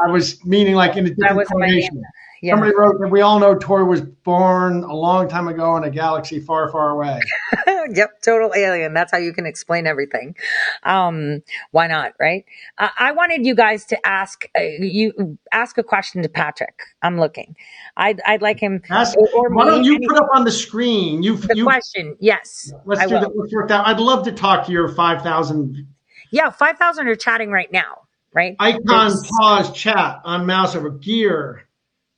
I 0.05 0.09
was 0.09 0.43
meaning 0.43 0.75
like 0.75 0.97
in 0.97 1.05
a 1.05 1.09
different 1.09 1.35
wasn't 1.35 1.59
my 1.59 1.67
formation. 1.67 2.03
Yeah. 2.41 2.53
Somebody 2.53 2.75
wrote 2.75 2.99
that 2.99 3.07
we 3.07 3.21
all 3.21 3.39
know 3.39 3.55
Tore 3.55 3.83
was 3.85 4.01
born 4.01 4.83
a 4.83 4.93
long 4.95 5.27
time 5.27 5.47
ago 5.47 5.75
in 5.77 5.83
a 5.83 5.89
galaxy 5.89 6.39
far, 6.39 6.69
far 6.71 6.91
away. 6.91 7.19
yep, 7.93 8.21
total 8.21 8.53
alien. 8.55 8.93
That's 8.93 9.11
how 9.11 9.17
you 9.17 9.33
can 9.33 9.45
explain 9.45 9.87
everything. 9.87 10.35
Um, 10.83 11.41
why 11.71 11.87
not, 11.87 12.13
right? 12.19 12.45
Uh, 12.77 12.89
I 12.99 13.11
wanted 13.13 13.45
you 13.45 13.55
guys 13.55 13.85
to 13.85 14.07
ask 14.07 14.45
uh, 14.57 14.61
you 14.61 15.37
ask 15.51 15.77
a 15.77 15.83
question 15.83 16.21
to 16.23 16.29
Patrick. 16.29 16.79
I'm 17.01 17.19
looking. 17.19 17.55
I'd 17.97 18.21
I'd 18.25 18.41
like 18.43 18.59
him. 18.59 18.81
Ask, 18.89 19.17
or, 19.17 19.27
or 19.35 19.49
why 19.49 19.65
don't 19.65 19.83
you 19.83 19.95
any- 19.95 20.07
put 20.07 20.17
up 20.17 20.29
on 20.33 20.43
the 20.43 20.51
screen? 20.51 21.23
You 21.23 21.37
the 21.37 21.55
you 21.55 21.63
question? 21.63 22.15
Yes, 22.19 22.71
let's 22.85 23.01
I 23.01 23.07
do 23.07 23.15
will. 23.15 23.21
that. 23.21 23.31
Let's 23.35 23.53
work 23.53 23.67
that. 23.69 23.87
I'd 23.87 23.99
love 23.99 24.23
to 24.25 24.31
talk 24.31 24.65
to 24.67 24.71
your 24.71 24.89
five 24.89 25.23
thousand 25.23 25.87
Yeah, 26.31 26.51
five 26.51 26.77
thousand 26.77 27.07
are 27.07 27.15
chatting 27.15 27.49
right 27.51 27.71
now, 27.71 28.01
right? 28.33 28.55
icon 28.59 28.83
There's- 28.85 29.27
pause 29.39 29.71
chat 29.73 30.21
on 30.23 30.45
mouse 30.45 30.75
over 30.75 30.91
gear. 30.91 31.63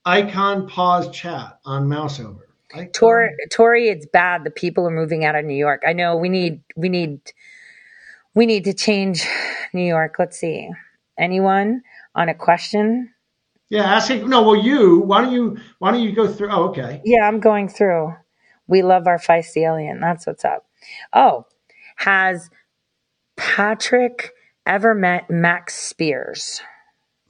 Icon 0.06 0.68
pause 0.68 1.10
chat 1.12 1.60
on 1.66 1.88
mouse 1.88 2.20
over. 2.20 2.48
Tore, 2.94 3.32
Tore, 3.52 3.76
it's 3.76 4.06
bad. 4.06 4.44
The 4.44 4.52
people 4.52 4.88
are 4.88 4.92
moving 4.92 5.26
out 5.26 5.36
of 5.36 5.44
New 5.44 5.56
York. 5.56 5.82
I 5.88 5.94
know 5.94 6.16
we 6.16 6.30
need, 6.30 6.62
we 6.76 6.88
need, 6.88 7.20
we 8.36 8.46
need 8.46 8.66
to 8.66 8.74
change 8.74 9.26
New 9.74 9.86
York. 9.86 10.16
Let's 10.20 10.38
see. 10.38 10.70
Anyone 11.18 11.82
on 12.16 12.30
a 12.30 12.36
question? 12.36 13.14
Yeah, 13.70 13.84
asking. 13.84 14.28
No, 14.30 14.42
well, 14.42 14.56
you. 14.56 15.00
Why 15.00 15.22
don't 15.22 15.32
you? 15.32 15.58
Why 15.78 15.92
don't 15.92 16.02
you 16.02 16.12
go 16.12 16.28
through? 16.28 16.50
Oh, 16.52 16.70
okay. 16.70 17.02
Yeah, 17.06 17.28
I'm 17.28 17.40
going 17.40 17.70
through. 17.70 18.16
We 18.68 18.82
love 18.82 19.06
our 19.06 19.20
feisty 19.20 19.64
alien. 19.64 20.00
That's 20.00 20.26
what's 20.26 20.44
up. 20.44 20.66
Oh, 21.14 21.46
has 21.98 22.50
Patrick 23.36 24.32
ever 24.66 24.96
met 24.96 25.30
Max 25.30 25.76
Spiers? 25.76 26.62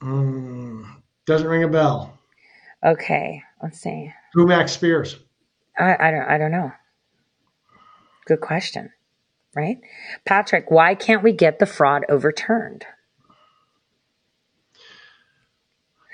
Mm, 0.02 0.86
doesn't 1.26 1.46
ring 1.46 1.64
a 1.64 1.68
bell. 1.68 2.18
Okay, 2.84 3.42
let's 3.62 3.78
see. 3.78 4.12
Who 4.32 4.46
Max 4.46 4.72
Spiers? 4.72 5.18
I, 5.78 5.96
I 5.98 6.10
don't 6.10 6.28
I 6.28 6.38
don't 6.38 6.50
know. 6.50 6.72
Good 8.26 8.40
question. 8.40 8.92
Right? 9.54 9.78
Patrick, 10.24 10.70
why 10.70 10.94
can't 10.94 11.24
we 11.24 11.32
get 11.32 11.58
the 11.58 11.66
fraud 11.66 12.04
overturned? 12.08 12.86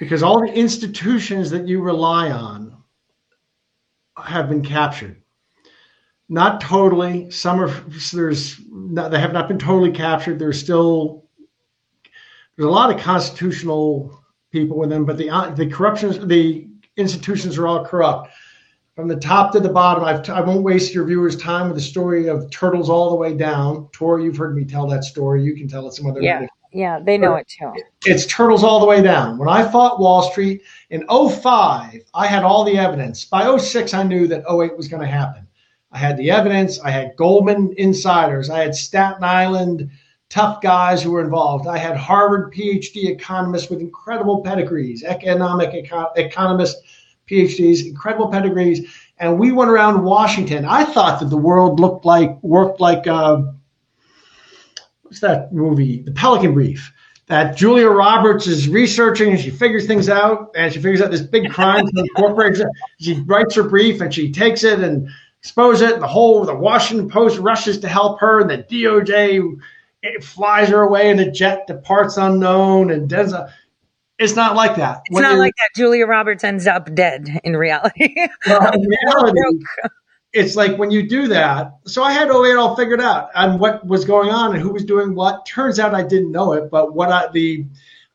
Because 0.00 0.22
all 0.22 0.40
the 0.40 0.52
institutions 0.52 1.50
that 1.50 1.68
you 1.68 1.82
rely 1.82 2.30
on 2.30 2.76
have 4.16 4.48
been 4.48 4.62
captured. 4.62 5.22
Not 6.28 6.60
totally. 6.60 7.30
Some 7.30 7.60
are 7.60 7.68
there's 8.12 8.60
not, 8.68 9.10
they 9.10 9.20
have 9.20 9.32
not 9.32 9.48
been 9.48 9.58
totally 9.58 9.92
captured. 9.92 10.38
There's 10.38 10.58
still 10.58 11.26
there's 12.56 12.66
a 12.66 12.70
lot 12.70 12.94
of 12.94 13.00
constitutional 13.00 14.18
people 14.56 14.78
with 14.78 14.88
them, 14.90 15.04
but 15.04 15.18
the 15.18 15.28
uh, 15.28 15.50
the 15.50 15.66
corruptions 15.66 16.18
the 16.26 16.66
institutions 16.96 17.58
are 17.58 17.66
all 17.66 17.84
corrupt 17.84 18.30
from 18.94 19.06
the 19.08 19.16
top 19.16 19.52
to 19.52 19.60
the 19.60 19.68
bottom. 19.68 20.02
I've, 20.02 20.28
I 20.30 20.40
won't 20.40 20.62
waste 20.62 20.94
your 20.94 21.04
viewers' 21.04 21.36
time 21.36 21.66
with 21.66 21.76
the 21.76 21.82
story 21.82 22.28
of 22.28 22.50
turtles 22.50 22.88
all 22.88 23.10
the 23.10 23.16
way 23.16 23.34
down. 23.36 23.88
Tor, 23.92 24.18
you've 24.20 24.38
heard 24.38 24.56
me 24.56 24.64
tell 24.64 24.86
that 24.88 25.04
story. 25.04 25.42
You 25.42 25.54
can 25.54 25.68
tell 25.68 25.86
it 25.86 25.92
some 25.92 26.06
other 26.06 26.22
Yeah, 26.22 26.40
way. 26.40 26.48
yeah, 26.72 26.98
they 26.98 27.18
know 27.18 27.34
it 27.34 27.46
too. 27.46 27.70
It's 28.06 28.24
turtles 28.24 28.64
all 28.64 28.80
the 28.80 28.86
way 28.86 29.02
down. 29.02 29.36
When 29.36 29.48
I 29.50 29.70
fought 29.70 30.00
Wall 30.00 30.22
Street 30.30 30.62
in 30.88 31.06
05, 31.08 32.00
I 32.14 32.26
had 32.26 32.42
all 32.42 32.64
the 32.64 32.78
evidence. 32.78 33.26
By 33.26 33.54
06, 33.58 33.92
I 33.92 34.02
knew 34.02 34.26
that 34.28 34.44
08 34.50 34.74
was 34.74 34.88
going 34.88 35.02
to 35.02 35.08
happen. 35.08 35.46
I 35.92 35.98
had 35.98 36.16
the 36.16 36.30
evidence. 36.30 36.80
I 36.80 36.90
had 36.90 37.16
Goldman 37.16 37.74
insiders. 37.76 38.48
I 38.48 38.60
had 38.60 38.74
Staten 38.74 39.22
Island 39.22 39.90
tough 40.28 40.60
guys 40.60 41.02
who 41.02 41.12
were 41.12 41.24
involved. 41.24 41.66
I 41.66 41.78
had 41.78 41.96
Harvard 41.96 42.52
PhD 42.52 43.08
economists 43.08 43.70
with 43.70 43.80
incredible 43.80 44.42
pedigrees, 44.42 45.04
economic 45.04 45.72
eco- 45.74 46.10
economists, 46.16 46.82
PhDs, 47.28 47.86
incredible 47.86 48.28
pedigrees. 48.28 48.92
And 49.18 49.38
we 49.38 49.52
went 49.52 49.70
around 49.70 50.04
Washington. 50.04 50.64
I 50.64 50.84
thought 50.84 51.20
that 51.20 51.30
the 51.30 51.36
world 51.36 51.80
looked 51.80 52.04
like, 52.04 52.42
worked 52.42 52.80
like, 52.80 53.06
uh, 53.06 53.42
what's 55.02 55.20
that 55.20 55.52
movie? 55.52 56.02
The 56.02 56.12
Pelican 56.12 56.54
Brief. 56.54 56.92
That 57.28 57.56
Julia 57.56 57.88
Roberts 57.88 58.46
is 58.46 58.68
researching 58.68 59.32
and 59.32 59.40
she 59.40 59.50
figures 59.50 59.88
things 59.88 60.08
out 60.08 60.52
and 60.54 60.72
she 60.72 60.78
figures 60.80 61.00
out 61.00 61.10
this 61.10 61.22
big 61.22 61.50
crime. 61.50 61.84
She 63.00 63.20
writes 63.22 63.56
her 63.56 63.64
brief 63.64 64.00
and 64.00 64.14
she 64.14 64.30
takes 64.30 64.62
it 64.62 64.78
and 64.78 65.08
exposes 65.40 65.88
it. 65.88 65.94
And 65.94 66.02
the 66.02 66.06
whole 66.06 66.44
the 66.44 66.54
Washington 66.54 67.10
Post 67.10 67.38
rushes 67.38 67.78
to 67.80 67.88
help 67.88 68.20
her, 68.20 68.40
and 68.40 68.50
the 68.50 68.58
DOJ 68.58 69.58
it 70.06 70.24
flies 70.24 70.68
her 70.68 70.82
away 70.82 71.10
in 71.10 71.18
a 71.18 71.30
jet 71.30 71.66
departs 71.66 72.16
unknown 72.16 72.90
and 72.90 73.08
does 73.08 73.32
a, 73.32 73.52
it's 74.18 74.34
not 74.34 74.56
like 74.56 74.76
that. 74.76 75.02
It's 75.06 75.20
not 75.20 75.38
like 75.38 75.54
that. 75.56 75.68
Julia 75.74 76.06
Roberts 76.06 76.42
ends 76.42 76.66
up 76.66 76.94
dead 76.94 77.40
in 77.44 77.56
reality. 77.56 78.14
Well, 78.46 78.72
in 78.72 78.80
reality, 78.80 79.64
it's 80.32 80.56
like 80.56 80.76
when 80.78 80.90
you 80.90 81.08
do 81.08 81.28
that. 81.28 81.72
So 81.86 82.02
I 82.02 82.12
had 82.12 82.30
08 82.30 82.54
all 82.54 82.76
figured 82.76 83.00
out 83.00 83.30
on 83.34 83.58
what 83.58 83.86
was 83.86 84.04
going 84.04 84.30
on 84.30 84.52
and 84.52 84.62
who 84.62 84.70
was 84.70 84.84
doing 84.84 85.14
what. 85.14 85.44
Turns 85.46 85.78
out 85.78 85.94
I 85.94 86.02
didn't 86.02 86.32
know 86.32 86.52
it, 86.52 86.70
but 86.70 86.94
what 86.94 87.10
I 87.10 87.28
the 87.32 87.66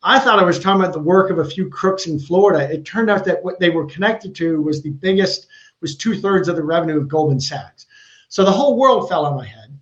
I 0.03 0.19
thought 0.19 0.39
I 0.39 0.43
was 0.43 0.57
talking 0.57 0.81
about 0.81 0.93
the 0.93 0.99
work 0.99 1.29
of 1.29 1.37
a 1.37 1.45
few 1.45 1.69
crooks 1.69 2.07
in 2.07 2.19
Florida. 2.19 2.71
It 2.71 2.85
turned 2.85 3.09
out 3.09 3.25
that 3.25 3.43
what 3.43 3.59
they 3.59 3.69
were 3.69 3.85
connected 3.85 4.33
to 4.35 4.61
was 4.61 4.81
the 4.81 4.89
biggest 4.89 5.47
was 5.81 5.95
two 5.95 6.19
thirds 6.19 6.47
of 6.47 6.55
the 6.55 6.63
revenue 6.63 6.97
of 6.97 7.07
Goldman 7.07 7.39
Sachs. 7.39 7.85
So 8.29 8.43
the 8.43 8.51
whole 8.51 8.77
world 8.77 9.09
fell 9.09 9.25
on 9.25 9.35
my 9.35 9.45
head. 9.45 9.77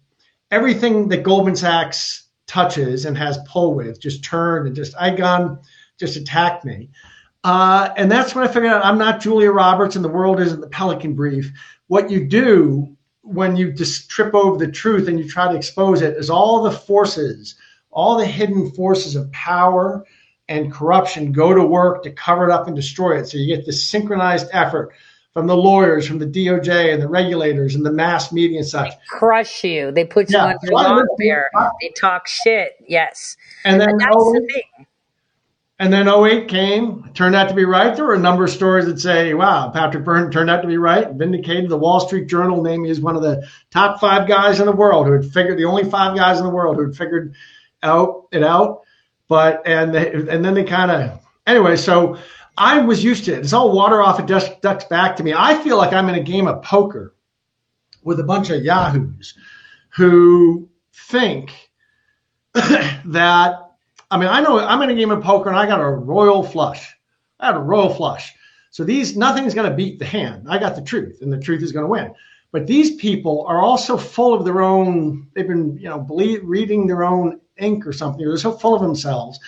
Everything 0.51 1.09
that 1.09 1.23
Goldman 1.23 1.55
Sachs 1.55 2.23
touches 2.47 3.05
and 3.05 3.17
has 3.17 3.37
pull 3.47 3.75
with 3.75 4.01
just 4.01 4.23
turned 4.23 4.67
and 4.67 4.75
just 4.75 4.95
Igon 4.95 5.63
just 5.99 6.17
attacked 6.17 6.65
me. 6.65 6.89
Uh, 7.43 7.89
and 7.95 8.11
that's 8.11 8.35
when 8.35 8.43
I 8.43 8.47
figured 8.47 8.71
out 8.71 8.83
I'm 8.83 8.97
not 8.97 9.21
Julia 9.21 9.51
Roberts 9.51 9.95
and 9.95 10.03
the 10.03 10.09
world 10.09 10.39
isn't 10.39 10.59
the 10.59 10.67
Pelican 10.67 11.13
Brief. 11.13 11.51
What 11.87 12.09
you 12.09 12.27
do 12.27 12.95
when 13.21 13.55
you 13.55 13.71
just 13.71 14.09
trip 14.09 14.33
over 14.33 14.57
the 14.57 14.71
truth 14.71 15.07
and 15.07 15.19
you 15.19 15.27
try 15.27 15.51
to 15.51 15.57
expose 15.57 16.01
it 16.01 16.17
is 16.17 16.29
all 16.29 16.63
the 16.63 16.71
forces, 16.71 17.55
all 17.91 18.17
the 18.17 18.25
hidden 18.25 18.71
forces 18.71 19.15
of 19.15 19.31
power 19.31 20.03
and 20.47 20.73
corruption 20.73 21.31
go 21.31 21.53
to 21.53 21.63
work 21.63 22.03
to 22.03 22.11
cover 22.11 22.49
it 22.49 22.51
up 22.51 22.65
and 22.65 22.75
destroy 22.75 23.19
it. 23.19 23.27
So 23.27 23.37
you 23.37 23.55
get 23.55 23.65
this 23.65 23.85
synchronized 23.85 24.47
effort 24.51 24.93
from 25.33 25.47
the 25.47 25.55
lawyers, 25.55 26.07
from 26.07 26.17
the 26.19 26.25
DOJ 26.25 26.93
and 26.93 27.01
the 27.01 27.07
regulators 27.07 27.75
and 27.75 27.85
the 27.85 27.91
mass 27.91 28.31
media 28.31 28.59
and 28.59 28.67
such. 28.67 28.91
Crush 29.09 29.63
you. 29.63 29.91
They 29.91 30.03
put 30.05 30.29
you 30.29 30.37
Yeah, 30.37 30.45
under 30.45 30.67
lawfare. 30.71 31.45
They 31.81 31.89
talk 31.89 32.27
shit. 32.27 32.73
Yes. 32.87 33.37
And 33.63 33.79
then 33.79 33.89
And 33.89 33.99
that's 33.99 34.15
the 34.15 34.41
08 34.43 34.53
thing. 34.53 34.85
And 35.81 35.93
then 35.93 36.09
08 36.09 36.49
came, 36.49 37.09
turned 37.13 37.35
out 37.35 37.47
to 37.47 37.55
be 37.55 37.63
right. 37.63 37.95
There 37.95 38.03
were 38.03 38.15
a 38.15 38.19
number 38.19 38.43
of 38.43 38.49
stories 38.49 38.85
that 38.87 38.99
say, 38.99 39.33
wow, 39.33 39.69
Patrick 39.69 40.03
Byrne 40.03 40.29
turned 40.29 40.49
out 40.49 40.61
to 40.61 40.67
be 40.67 40.77
right, 40.77 41.09
vindicated. 41.11 41.69
The 41.69 41.77
Wall 41.77 42.01
Street 42.01 42.27
Journal 42.27 42.61
named 42.61 42.83
me 42.83 42.89
as 42.89 42.99
one 42.99 43.15
of 43.15 43.21
the 43.21 43.47
top 43.71 44.01
five 44.01 44.27
guys 44.27 44.59
in 44.59 44.65
the 44.65 44.73
world 44.73 45.07
who 45.07 45.13
had 45.13 45.25
figured, 45.31 45.57
the 45.57 45.63
only 45.63 45.89
five 45.89 46.17
guys 46.17 46.37
in 46.37 46.43
the 46.43 46.51
world 46.51 46.75
who 46.75 46.87
had 46.87 46.97
figured 46.97 47.33
out 47.81 48.27
it 48.33 48.43
out. 48.43 48.81
But, 49.29 49.61
and, 49.65 49.95
they, 49.95 50.11
and 50.11 50.43
then 50.43 50.53
they 50.53 50.65
kind 50.65 50.91
of, 50.91 51.25
anyway, 51.47 51.77
so 51.77 52.17
I 52.59 52.79
was 52.81 53.03
used 53.03 53.25
to 53.25 53.33
it. 53.33 53.39
It's 53.39 53.53
all 53.53 53.71
water 53.71 54.01
off 54.01 54.19
a 54.19 54.25
duck, 54.25 54.61
duck's 54.61 54.85
back 54.85 55.15
to 55.15 55.23
me. 55.23 55.33
I 55.35 55.55
feel 55.63 55.77
like 55.77 55.93
I'm 55.93 56.09
in 56.09 56.15
a 56.15 56.23
game 56.23 56.47
of 56.47 56.61
poker 56.61 57.15
with 58.03 58.19
a 58.19 58.23
bunch 58.23 58.49
of 58.49 58.63
yahoos 58.63 59.33
who 59.89 60.69
think 60.93 61.51
that 62.53 63.69
I 64.11 64.17
mean, 64.17 64.27
I 64.27 64.41
know 64.41 64.59
I'm 64.59 64.81
in 64.81 64.89
a 64.89 64.95
game 64.95 65.11
of 65.11 65.23
poker 65.23 65.49
and 65.49 65.57
I 65.57 65.67
got 65.67 65.79
a 65.79 65.89
royal 65.89 66.43
flush. 66.43 66.95
I 67.39 67.47
had 67.47 67.55
a 67.55 67.59
royal 67.59 67.93
flush. 67.93 68.33
So 68.71 68.83
these 68.83 69.15
nothing's 69.15 69.53
going 69.53 69.69
to 69.69 69.75
beat 69.75 69.99
the 69.99 70.05
hand. 70.05 70.47
I 70.49 70.57
got 70.57 70.75
the 70.75 70.81
truth, 70.81 71.21
and 71.21 71.31
the 71.31 71.39
truth 71.39 71.63
is 71.63 71.71
going 71.71 71.85
to 71.85 71.89
win. 71.89 72.13
But 72.51 72.67
these 72.67 72.95
people 72.95 73.45
are 73.47 73.61
also 73.61 73.97
full 73.97 74.33
of 74.33 74.45
their 74.45 74.61
own. 74.61 75.27
They've 75.33 75.47
been, 75.47 75.77
you 75.77 75.89
know, 75.89 75.99
believe, 75.99 76.41
reading 76.43 76.87
their 76.87 77.03
own 77.03 77.39
ink 77.57 77.85
or 77.85 77.93
something. 77.93 78.25
They're 78.25 78.37
so 78.37 78.51
full 78.51 78.75
of 78.75 78.81
themselves. 78.81 79.39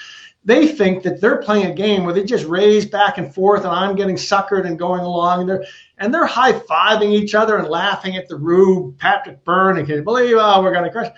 They 0.43 0.67
think 0.67 1.03
that 1.03 1.21
they're 1.21 1.37
playing 1.37 1.67
a 1.67 1.75
game 1.75 2.03
where 2.03 2.13
they 2.13 2.23
just 2.23 2.45
raise 2.45 2.85
back 2.85 3.19
and 3.19 3.33
forth, 3.33 3.63
and 3.63 3.69
I'm 3.69 3.95
getting 3.95 4.15
suckered 4.15 4.65
and 4.65 4.79
going 4.79 5.01
along. 5.01 5.41
And 5.41 5.49
they're 5.49 5.65
and 5.99 6.13
they're 6.13 6.25
high 6.25 6.53
fiving 6.53 7.11
each 7.11 7.35
other 7.35 7.57
and 7.57 7.67
laughing 7.67 8.17
at 8.17 8.27
the 8.27 8.35
rube 8.35 8.97
Patrick 8.97 9.43
Byrne 9.43 9.77
and 9.77 9.85
can 9.85 9.97
you 9.97 10.03
believe 10.03 10.35
oh 10.39 10.61
we're 10.61 10.73
going 10.73 10.85
to 10.85 10.91
crush. 10.91 11.15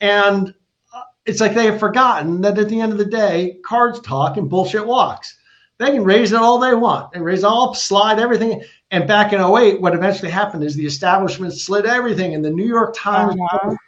And 0.00 0.54
uh, 0.92 1.02
it's 1.24 1.40
like 1.40 1.54
they 1.54 1.64
have 1.64 1.80
forgotten 1.80 2.42
that 2.42 2.58
at 2.58 2.68
the 2.68 2.80
end 2.80 2.92
of 2.92 2.98
the 2.98 3.06
day, 3.06 3.58
cards 3.64 3.98
talk 4.00 4.36
and 4.36 4.50
bullshit 4.50 4.86
walks. 4.86 5.38
They 5.78 5.90
can 5.90 6.04
raise 6.04 6.32
it 6.32 6.38
all 6.38 6.58
they 6.58 6.74
want 6.74 7.14
and 7.14 7.24
raise 7.24 7.44
all, 7.44 7.74
slide 7.74 8.18
everything. 8.18 8.62
And 8.90 9.06
back 9.06 9.32
in 9.32 9.40
08, 9.40 9.80
what 9.80 9.94
eventually 9.94 10.30
happened 10.30 10.64
is 10.64 10.74
the 10.74 10.86
establishment 10.86 11.52
slid 11.52 11.86
everything. 11.86 12.34
And 12.34 12.44
the 12.44 12.50
New 12.50 12.66
York 12.66 12.94
Times 12.96 13.36
published 13.50 13.80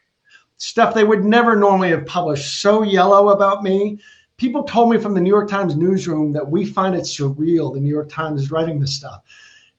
stuff 0.58 0.92
they 0.92 1.04
would 1.04 1.24
never 1.24 1.56
normally 1.56 1.90
have 1.90 2.04
published 2.04 2.60
so 2.60 2.82
yellow 2.82 3.30
about 3.30 3.62
me. 3.62 3.98
People 4.38 4.62
told 4.62 4.90
me 4.90 4.98
from 4.98 5.14
the 5.14 5.20
New 5.20 5.30
York 5.30 5.50
Times 5.50 5.76
newsroom 5.76 6.32
that 6.32 6.48
we 6.48 6.64
find 6.64 6.94
it 6.94 7.02
surreal 7.02 7.74
the 7.74 7.80
New 7.80 7.90
York 7.90 8.08
Times 8.08 8.42
is 8.42 8.50
writing 8.50 8.80
this 8.80 8.94
stuff. 8.94 9.22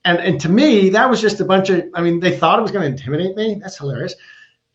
And, 0.06 0.20
and 0.20 0.40
to 0.42 0.50
me, 0.50 0.90
that 0.90 1.10
was 1.10 1.20
just 1.22 1.40
a 1.40 1.46
bunch 1.46 1.70
of, 1.70 1.86
I 1.94 2.02
mean, 2.02 2.20
they 2.20 2.38
thought 2.38 2.60
it 2.60 2.62
was 2.62 2.72
going 2.72 2.84
to 2.84 2.92
intimidate 2.92 3.36
me. 3.36 3.56
That's 3.56 3.78
hilarious. 3.78 4.16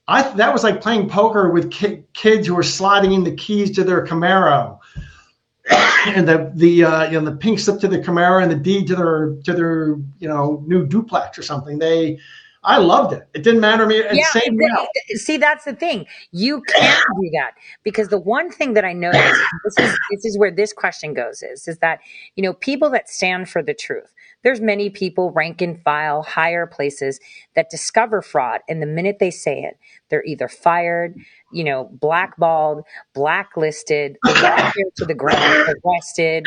I 0.07 0.23
that 0.37 0.53
was 0.53 0.63
like 0.63 0.83
playing 0.83 1.09
poker 1.09 1.51
with 1.51 1.71
ki- 1.71 2.03
kids 2.13 2.47
who 2.47 2.55
were 2.55 2.63
sliding 2.63 3.13
in 3.13 3.25
the 3.25 3.35
keys 3.35 3.71
to 3.73 3.85
their 3.85 4.07
Camaro, 4.07 4.79
and 6.07 6.29
the 6.29 6.53
the 6.55 6.85
uh, 6.85 7.11
you 7.11 7.19
know 7.19 7.31
the 7.31 7.37
pink 7.37 7.59
slip 7.59 7.81
to 7.81 7.89
the 7.89 7.99
Camaro 7.99 8.43
and 8.43 8.51
the 8.51 8.57
deed 8.57 8.87
to 8.89 8.97
their 8.97 9.37
to 9.45 9.53
their 9.55 9.97
you 10.19 10.29
know 10.29 10.63
new 10.67 10.87
duplex 10.87 11.39
or 11.39 11.43
something. 11.43 11.79
They, 11.79 12.19
I 12.65 12.79
loved 12.79 13.13
it. 13.13 13.29
It 13.35 13.43
didn't 13.43 13.61
matter 13.61 13.83
to 13.83 13.89
me. 13.89 14.03
And 14.03 14.17
Yeah, 14.17 14.25
same 14.31 14.57
now. 14.57 14.87
see, 15.17 15.37
that's 15.37 15.65
the 15.65 15.75
thing. 15.75 16.07
You 16.33 16.63
can't 16.63 17.05
do 17.21 17.31
that 17.35 17.53
because 17.83 18.09
the 18.09 18.19
one 18.19 18.51
thing 18.51 18.73
that 18.75 18.85
I 18.85 18.95
noticed, 18.95 19.41
this 19.65 19.79
is 19.79 19.99
this 20.11 20.25
is 20.25 20.39
where 20.39 20.51
this 20.51 20.73
question 20.73 21.13
goes, 21.13 21.43
is 21.43 21.69
is 21.69 21.79
that 21.79 22.01
you 22.37 22.43
know 22.43 22.55
people 22.55 22.89
that 22.91 23.09
stand 23.11 23.51
for 23.51 23.63
the 23.63 23.75
truth. 23.75 24.15
There's 24.43 24.61
many 24.61 24.91
people, 24.91 25.31
rank 25.31 25.63
and 25.63 25.83
file, 25.83 26.23
higher 26.23 26.67
places 26.67 27.21
that 27.55 27.71
discover 27.71 28.23
fraud, 28.23 28.61
and 28.69 28.81
the 28.81 28.87
minute 28.87 29.19
they 29.19 29.31
say 29.31 29.63
it, 29.63 29.79
they're 30.09 30.25
either 30.25 30.49
fired, 30.49 31.17
you 31.53 31.65
know, 31.65 31.91
blackballed, 32.01 32.85
blacklisted, 33.15 34.17
to 34.25 35.05
the 35.07 35.15
ground, 35.15 35.75
arrested, 35.85 36.47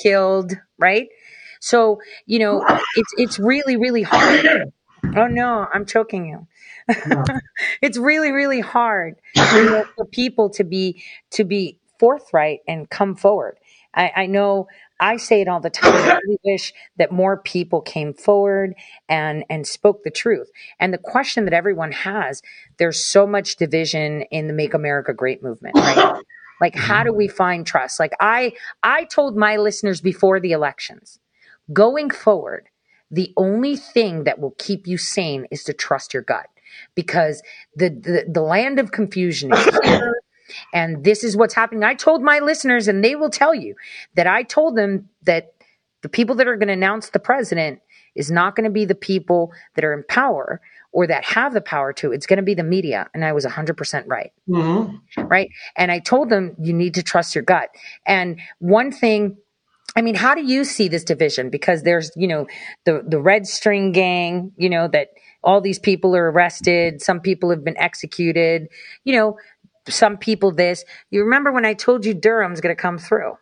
killed, 0.00 0.52
right? 0.78 1.08
So, 1.60 2.00
you 2.26 2.38
know, 2.38 2.64
it's 2.96 3.14
it's 3.16 3.38
really 3.38 3.76
really 3.76 4.02
hard. 4.02 4.72
Oh 5.04 5.26
no, 5.26 5.66
I'm 5.72 5.84
choking 5.86 6.26
you. 6.26 6.46
it's 7.82 7.98
really 7.98 8.32
really 8.32 8.60
hard 8.60 9.16
for, 9.36 9.88
for 9.96 10.04
people 10.06 10.50
to 10.50 10.64
be 10.64 11.02
to 11.30 11.44
be 11.44 11.78
forthright 11.98 12.60
and 12.66 12.90
come 12.90 13.14
forward. 13.14 13.58
I, 13.94 14.12
I 14.16 14.26
know 14.26 14.68
I 15.00 15.16
say 15.16 15.40
it 15.40 15.48
all 15.48 15.60
the 15.60 15.70
time. 15.70 15.94
I 15.94 16.18
really 16.24 16.38
wish 16.44 16.72
that 16.96 17.12
more 17.12 17.36
people 17.36 17.80
came 17.80 18.14
forward 18.14 18.74
and 19.08 19.44
and 19.50 19.66
spoke 19.66 20.02
the 20.04 20.10
truth. 20.10 20.50
And 20.80 20.94
the 20.94 20.98
question 20.98 21.44
that 21.44 21.52
everyone 21.54 21.92
has, 21.92 22.42
there's 22.78 23.04
so 23.04 23.26
much 23.26 23.56
division 23.56 24.22
in 24.30 24.46
the 24.46 24.52
Make 24.54 24.74
America 24.74 25.12
Great 25.12 25.42
movement, 25.42 25.74
right? 25.76 26.22
Like 26.60 26.76
how 26.76 27.02
do 27.02 27.12
we 27.12 27.26
find 27.26 27.66
trust? 27.66 27.98
Like 27.98 28.12
I 28.20 28.52
I 28.82 29.04
told 29.04 29.36
my 29.36 29.56
listeners 29.56 30.00
before 30.00 30.38
the 30.38 30.52
elections, 30.52 31.18
going 31.72 32.10
forward, 32.10 32.68
the 33.12 33.32
only 33.36 33.76
thing 33.76 34.24
that 34.24 34.40
will 34.40 34.54
keep 34.58 34.86
you 34.86 34.98
sane 34.98 35.46
is 35.50 35.62
to 35.64 35.72
trust 35.72 36.12
your 36.12 36.22
gut 36.22 36.46
because 36.94 37.42
the 37.76 37.90
the, 37.90 38.24
the 38.28 38.42
land 38.42 38.80
of 38.80 38.90
confusion 38.90 39.52
is 39.52 39.64
here. 39.84 40.14
And 40.74 41.04
this 41.04 41.24
is 41.24 41.36
what's 41.36 41.54
happening. 41.54 41.82
I 41.82 41.94
told 41.94 42.22
my 42.22 42.40
listeners, 42.40 42.88
and 42.88 43.02
they 43.02 43.16
will 43.16 43.30
tell 43.30 43.54
you 43.54 43.74
that 44.16 44.26
I 44.26 44.42
told 44.42 44.76
them 44.76 45.08
that 45.22 45.54
the 46.02 46.08
people 46.08 46.34
that 46.36 46.48
are 46.48 46.56
going 46.56 46.68
to 46.68 46.74
announce 46.74 47.10
the 47.10 47.18
president 47.18 47.80
is 48.14 48.30
not 48.30 48.54
going 48.54 48.64
to 48.64 48.70
be 48.70 48.84
the 48.84 48.94
people 48.94 49.52
that 49.74 49.84
are 49.84 49.92
in 49.92 50.04
power 50.08 50.60
or 50.92 51.06
that 51.06 51.24
have 51.24 51.54
the 51.54 51.60
power 51.60 51.92
to. 51.94 52.12
It's 52.12 52.26
going 52.26 52.36
to 52.36 52.42
be 52.42 52.54
the 52.54 52.62
media. 52.62 53.08
And 53.14 53.24
I 53.24 53.32
was 53.32 53.46
100% 53.46 54.04
right. 54.06 54.32
Mm-hmm. 54.48 55.22
Right. 55.22 55.48
And 55.76 55.90
I 55.90 56.00
told 56.00 56.28
them, 56.28 56.54
you 56.60 56.74
need 56.74 56.94
to 56.94 57.02
trust 57.02 57.34
your 57.34 57.44
gut. 57.44 57.70
And 58.06 58.40
one 58.58 58.92
thing 58.92 59.38
I 59.94 60.02
mean, 60.02 60.14
how 60.14 60.34
do 60.34 60.42
you 60.42 60.64
see 60.64 60.88
this 60.88 61.04
division? 61.04 61.50
Because 61.50 61.82
there's, 61.82 62.10
you 62.16 62.26
know, 62.26 62.46
the 62.84 63.02
the 63.06 63.20
red 63.20 63.46
string 63.46 63.92
gang, 63.92 64.52
you 64.56 64.70
know, 64.70 64.88
that 64.88 65.08
all 65.44 65.60
these 65.60 65.78
people 65.78 66.16
are 66.16 66.30
arrested, 66.30 67.02
some 67.02 67.20
people 67.20 67.50
have 67.50 67.64
been 67.64 67.76
executed, 67.78 68.68
you 69.04 69.14
know, 69.14 69.36
some 69.88 70.16
people 70.16 70.52
this. 70.52 70.84
You 71.10 71.24
remember 71.24 71.52
when 71.52 71.66
I 71.66 71.74
told 71.74 72.06
you 72.06 72.14
Durham's 72.14 72.60
going 72.60 72.74
to 72.74 72.80
come 72.80 72.98
through? 72.98 73.36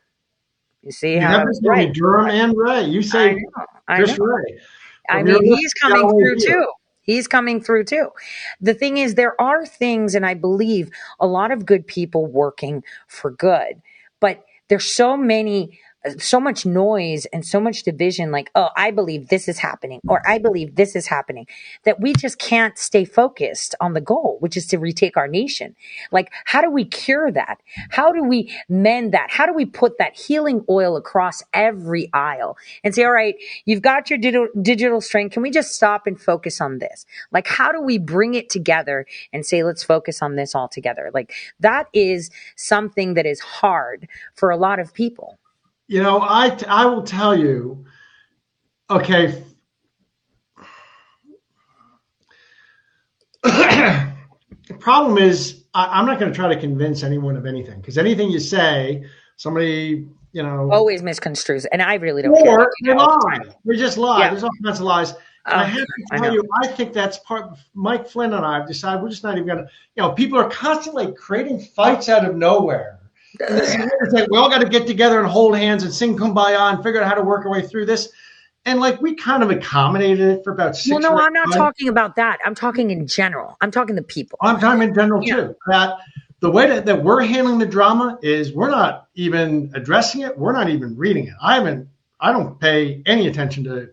You 0.83 0.93
see 0.93 1.19
You 1.19 1.21
how 1.21 1.35
I 1.35 1.37
never 1.39 1.51
was 1.51 1.61
told 1.61 1.77
me 1.77 1.85
right. 1.85 1.93
Durham 1.93 2.31
and 2.31 2.55
Wray. 2.57 2.85
You 2.85 3.01
I 3.01 3.03
say 3.03 3.33
know, 3.35 3.67
I 3.89 4.01
just 4.01 4.19
know. 4.19 4.25
Wray. 4.25 4.59
I 5.09 5.23
mean, 5.23 5.45
he's 5.45 5.75
coming 5.75 6.09
through 6.09 6.37
Beer. 6.37 6.49
too. 6.49 6.67
He's 7.03 7.29
coming 7.29 7.61
through 7.61 7.85
too. 7.85 8.11
The 8.61 8.75
thing 8.75 8.97
is, 8.97 9.15
there 9.15 9.41
are 9.41 9.67
things, 9.67 10.15
and 10.15 10.25
I 10.25 10.35
believe 10.35 10.91
a 11.19 11.27
lot 11.27 11.51
of 11.51 11.67
good 11.67 11.87
people 11.87 12.27
working 12.27 12.85
for 13.09 13.31
good, 13.31 13.83
but 14.21 14.45
there's 14.69 14.85
so 14.95 15.17
many, 15.17 15.81
so 16.19 16.41
much 16.41 16.65
noise 16.65 17.27
and 17.27 17.45
so 17.45 17.61
much 17.61 17.83
division. 17.83 18.31
Like, 18.31 18.51
oh, 18.55 18.71
I 18.77 18.91
believe 18.91 19.29
this 19.29 19.49
is 19.49 19.59
happening, 19.59 20.01
or 20.09 20.27
I 20.27 20.39
believe 20.39 20.77
this 20.77 20.97
is 20.97 21.07
happening, 21.07 21.47
that 21.85 22.01
we 22.01 22.13
just 22.15 22.39
can't 22.39 22.79
stay 22.79 23.05
focused 23.05 23.75
on 23.81 23.93
the 23.93 24.01
goal, 24.01 24.39
which 24.41 24.57
is 24.57 24.67
to 24.69 24.79
retake 24.79 25.17
our 25.17 25.29
nation. 25.29 25.77
Like, 26.11 26.33
how 26.45 26.63
do 26.63 26.71
we 26.71 26.85
cure 26.85 27.31
that? 27.33 27.61
How 27.91 28.13
do 28.13 28.25
we 28.25 28.53
mend 28.69 29.13
that? 29.13 29.31
How 29.31 29.47
do 29.47 29.53
we 29.53 29.67
put 29.67 29.99
that 29.99 30.19
healing 30.19 30.65
oil 30.69 30.97
across 30.97 31.43
every 31.53 32.11
aisle 32.13 32.57
and 32.83 32.95
say, 32.95 33.05
all 33.05 33.13
right, 33.13 33.35
you've 33.65 33.83
got 33.83 34.11
your 34.11 34.19
digital, 34.19 34.49
digital 34.61 35.01
strength. 35.01 35.33
Can 35.33 35.43
we 35.43 35.51
just 35.51 35.75
stop 35.75 36.07
and 36.07 36.21
focus 36.21 36.61
on 36.61 36.79
this? 36.79 37.07
Like, 37.31 37.47
how 37.47 37.73
do 37.73 37.81
we 37.81 37.99
bring 37.99 38.35
it 38.35 38.49
together 38.49 39.07
and 39.33 39.45
say, 39.45 39.63
let's 39.63 39.83
focus 39.83 40.23
on 40.23 40.37
this 40.37 40.55
all 40.55 40.69
together? 40.69 41.11
Like, 41.13 41.33
that 41.61 41.89
is 41.93 42.31
something 42.57 43.15
that 43.15 43.27
is 43.27 43.41
hard 43.41 44.09
for 44.35 44.51
a 44.51 44.57
lot 44.57 44.79
of 44.79 44.95
people. 44.95 45.39
You 45.91 46.01
know, 46.01 46.21
I 46.21 46.57
I 46.69 46.87
will 46.87 47.03
tell 47.03 47.37
you. 47.37 47.85
Okay. 48.89 49.43
the 53.43 54.13
problem 54.79 55.19
is, 55.19 55.65
I, 55.75 55.87
I'm 55.99 56.07
not 56.07 56.21
going 56.21 56.31
to 56.31 56.37
try 56.37 56.47
to 56.55 56.61
convince 56.61 57.03
anyone 57.03 57.37
of 57.37 57.45
anything 57.45 57.81
because 57.81 57.99
anything 57.99 58.31
you 58.31 58.39
say, 58.39 59.05
somebody, 59.37 60.07
you 60.31 60.43
know, 60.45 60.71
Always 60.71 61.03
misconstrues. 61.03 61.67
And 61.73 61.83
I 61.83 61.95
really 61.95 62.23
don't 62.23 62.37
care. 62.37 62.61
I 62.61 62.63
or 62.63 62.71
do 62.85 62.93
they 62.93 62.95
lie. 62.95 63.19
time. 63.29 63.53
They 63.65 63.77
just 63.77 63.99
lie. 63.99 64.21
Yeah. 64.21 64.31
There's 64.31 64.45
all 64.45 64.51
kinds 64.65 64.79
of 64.79 64.85
lies. 64.87 65.11
And 65.47 65.61
I 65.61 65.63
Oh, 65.63 65.67
have 65.67 65.75
to 65.87 66.05
tell 66.13 66.21
know. 66.23 66.33
you, 66.35 66.49
I 66.63 66.69
think 66.69 66.93
that's 66.93 67.19
part. 67.19 67.59
Mike 67.75 68.09
Flynn 68.09 68.33
and 68.35 68.47
I 68.47 68.59
have 68.59 68.69
decided 68.69 69.03
we're 69.03 69.09
just 69.09 69.25
not 69.25 69.35
even 69.35 69.47
going 69.49 69.59
to. 69.59 69.69
You 69.97 70.05
know, 70.05 70.13
people 70.13 70.39
are 70.39 70.49
constantly 70.49 71.13
creating 71.15 71.59
fights 71.59 72.09
out 72.09 72.25
of 72.25 72.37
nowhere. 72.37 73.00
And 73.39 73.59
this 73.59 73.75
is 73.75 73.79
what 73.79 73.93
it's 74.03 74.13
like, 74.13 74.31
we 74.31 74.39
all 74.39 74.51
got 74.51 74.59
to 74.59 74.69
get 74.69 74.87
together 74.87 75.21
and 75.21 75.29
hold 75.29 75.57
hands 75.57 75.83
and 75.83 75.93
sing 75.93 76.17
kumbaya 76.17 76.73
and 76.73 76.83
figure 76.83 77.01
out 77.01 77.09
how 77.09 77.15
to 77.15 77.23
work 77.23 77.45
our 77.47 77.53
way 77.53 77.63
through 77.63 77.87
this. 77.87 78.09
And 78.65 78.81
like 78.81 79.01
we 79.01 79.15
kind 79.15 79.43
of 79.43 79.51
accommodated 79.51 80.21
it 80.21 80.45
for 80.45 80.53
about 80.53 80.77
six. 80.77 80.91
Well, 80.91 81.01
no, 81.01 81.19
I'm 81.19 81.33
not 81.33 81.49
months. 81.49 81.57
talking 81.57 81.89
about 81.89 82.17
that. 82.17 82.39
I'm 82.45 82.55
talking 82.55 82.91
in 82.91 83.07
general. 83.07 83.57
I'm 83.61 83.71
talking 83.71 83.97
to 83.97 84.03
people. 84.03 84.39
I'm 84.43 84.61
talking 84.61 84.83
in 84.83 84.95
general 84.95 85.23
too. 85.23 85.57
That 85.67 85.99
the 86.41 86.51
way 86.51 86.67
that, 86.67 86.85
that 86.87 87.03
we're 87.03 87.23
handling 87.23 87.59
the 87.59 87.67
drama 87.67 88.19
is 88.23 88.53
we're 88.53 88.71
not 88.71 89.09
even 89.15 89.71
addressing 89.75 90.23
it. 90.23 90.37
We're 90.39 90.53
not 90.53 90.69
even 90.69 90.97
reading 90.97 91.29
it. 91.29 91.35
I 91.41 91.55
haven't. 91.55 91.89
I 92.21 92.33
don't 92.33 92.61
pay 92.61 93.03
any 93.07 93.29
attention 93.29 93.65
to 93.65 93.91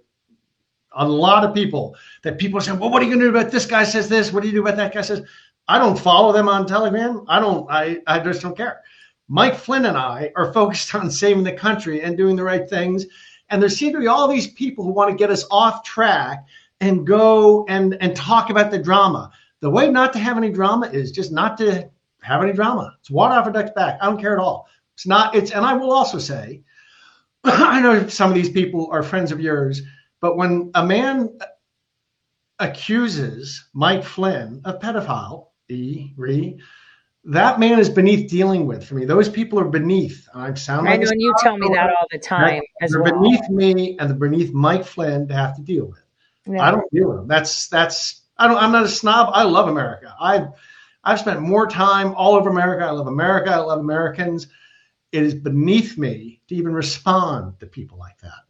a 0.91 1.07
lot 1.07 1.45
of 1.45 1.53
people 1.53 1.95
that 2.23 2.37
people 2.37 2.59
say, 2.59 2.73
well, 2.73 2.89
what 2.89 3.01
are 3.01 3.05
you 3.05 3.11
going 3.11 3.19
to 3.19 3.31
do 3.31 3.37
about 3.37 3.51
this 3.51 3.65
guy 3.65 3.85
says 3.85 4.09
this? 4.09 4.33
What 4.33 4.43
do 4.43 4.49
you 4.49 4.55
do 4.55 4.61
about 4.61 4.75
that 4.77 4.93
guy 4.93 5.01
says? 5.01 5.21
I 5.69 5.79
don't 5.79 5.97
follow 5.97 6.33
them 6.33 6.49
on 6.49 6.65
Telegram. 6.67 7.23
I 7.29 7.39
don't. 7.39 7.69
I 7.69 7.99
I 8.05 8.19
just 8.19 8.41
don't 8.41 8.57
care. 8.57 8.81
Mike 9.27 9.55
Flynn 9.55 9.85
and 9.85 9.97
I 9.97 10.31
are 10.35 10.53
focused 10.53 10.93
on 10.95 11.11
saving 11.11 11.43
the 11.43 11.51
country 11.51 12.01
and 12.01 12.17
doing 12.17 12.35
the 12.35 12.43
right 12.43 12.69
things. 12.69 13.05
And 13.49 13.61
there 13.61 13.69
seem 13.69 13.93
to 13.93 13.99
be 13.99 14.07
all 14.07 14.27
these 14.27 14.47
people 14.47 14.83
who 14.83 14.91
want 14.91 15.09
to 15.09 15.17
get 15.17 15.29
us 15.29 15.45
off 15.51 15.83
track 15.83 16.45
and 16.79 17.07
go 17.07 17.65
and 17.67 17.97
and 18.01 18.15
talk 18.15 18.49
about 18.49 18.71
the 18.71 18.79
drama. 18.79 19.31
The 19.61 19.69
way 19.69 19.89
not 19.89 20.13
to 20.13 20.19
have 20.19 20.37
any 20.37 20.51
drama 20.51 20.87
is 20.87 21.11
just 21.11 21.31
not 21.31 21.57
to 21.57 21.89
have 22.21 22.43
any 22.43 22.53
drama. 22.53 22.95
It's 22.99 23.09
water 23.09 23.35
off 23.35 23.47
a 23.47 23.51
duck's 23.51 23.71
back. 23.71 23.97
I 24.01 24.05
don't 24.05 24.19
care 24.19 24.33
at 24.33 24.39
all. 24.39 24.67
It's 24.95 25.07
not. 25.07 25.35
It's 25.35 25.51
and 25.51 25.65
I 25.65 25.73
will 25.73 25.91
also 25.91 26.19
say, 26.19 26.61
I 27.43 27.81
know 27.81 28.07
some 28.07 28.29
of 28.29 28.35
these 28.35 28.49
people 28.49 28.89
are 28.91 29.03
friends 29.03 29.31
of 29.31 29.39
yours, 29.39 29.81
but 30.21 30.37
when 30.37 30.71
a 30.75 30.85
man 30.85 31.37
accuses 32.59 33.65
Mike 33.73 34.03
Flynn 34.03 34.61
of 34.65 34.79
pedophile, 34.79 35.47
e 35.69 36.13
re, 36.17 36.59
that 37.27 37.59
man 37.59 37.79
is 37.79 37.89
beneath 37.89 38.29
dealing 38.29 38.65
with 38.67 38.85
for 38.85 38.95
me. 38.95 39.05
Those 39.05 39.27
people 39.27 39.59
are 39.59 39.67
beneath. 39.67 40.27
I 40.33 40.53
sound 40.53 40.87
I 40.87 40.91
like 40.91 41.01
know, 41.01 41.09
and 41.09 41.21
you 41.21 41.33
tell 41.39 41.57
me 41.57 41.67
that 41.73 41.89
all 41.89 42.07
the 42.09 42.19
time 42.19 42.61
as 42.81 42.91
they're 42.91 43.03
well. 43.03 43.13
beneath 43.13 43.49
me 43.49 43.97
and 43.99 44.09
they're 44.09 44.17
beneath 44.17 44.53
Mike 44.53 44.85
Flynn 44.85 45.27
to 45.27 45.33
have 45.33 45.55
to 45.57 45.61
deal 45.61 45.85
with. 45.85 46.03
Yeah. 46.45 46.65
I 46.65 46.71
don't 46.71 46.89
deal 46.91 47.09
with 47.09 47.17
them. 47.17 47.27
That's 47.27 47.67
that's 47.67 48.21
I 48.37 48.47
don't 48.47 48.57
I'm 48.57 48.71
not 48.71 48.85
a 48.85 48.89
snob. 48.89 49.31
I 49.33 49.43
love 49.43 49.67
America. 49.67 50.15
I've 50.19 50.47
I've 51.03 51.19
spent 51.19 51.41
more 51.41 51.67
time 51.67 52.13
all 52.15 52.35
over 52.35 52.49
America. 52.49 52.85
I 52.85 52.91
love 52.91 53.07
America. 53.07 53.51
I 53.51 53.57
love 53.57 53.79
Americans. 53.79 54.47
It 55.11 55.23
is 55.23 55.35
beneath 55.35 55.97
me 55.97 56.39
to 56.47 56.55
even 56.55 56.73
respond 56.73 57.59
to 57.59 57.65
people 57.65 57.97
like 57.97 58.19
that. 58.19 58.46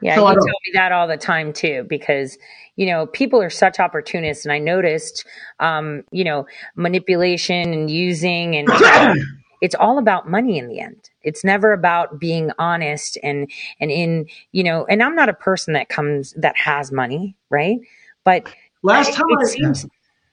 Yeah, 0.00 0.14
So 0.14 0.26
I 0.26 0.32
you 0.32 0.36
tell 0.38 0.46
me 0.46 0.70
that 0.74 0.92
all 0.92 1.08
the 1.08 1.16
time 1.16 1.52
too, 1.52 1.84
because 1.88 2.38
you 2.76 2.86
know 2.86 3.06
people 3.06 3.42
are 3.42 3.50
such 3.50 3.80
opportunists, 3.80 4.44
and 4.44 4.52
I 4.52 4.58
noticed, 4.58 5.26
um, 5.60 6.04
you 6.12 6.22
know, 6.24 6.46
manipulation 6.76 7.72
and 7.72 7.90
using, 7.90 8.54
and 8.56 8.68
it's 9.60 9.74
all 9.74 9.98
about 9.98 10.28
money 10.30 10.58
in 10.58 10.68
the 10.68 10.80
end. 10.80 11.10
It's 11.22 11.44
never 11.44 11.72
about 11.72 12.20
being 12.20 12.52
honest 12.58 13.18
and 13.22 13.50
and 13.80 13.90
in 13.90 14.26
you 14.52 14.62
know. 14.62 14.86
And 14.86 15.02
I'm 15.02 15.14
not 15.16 15.28
a 15.28 15.34
person 15.34 15.74
that 15.74 15.88
comes 15.88 16.32
that 16.34 16.56
has 16.56 16.92
money, 16.92 17.34
right? 17.50 17.78
But 18.24 18.48
Last 18.82 19.10
it- 19.10 19.14
time 19.16 19.26
it 19.30 19.46
I- 19.46 19.50
seems, 19.50 19.86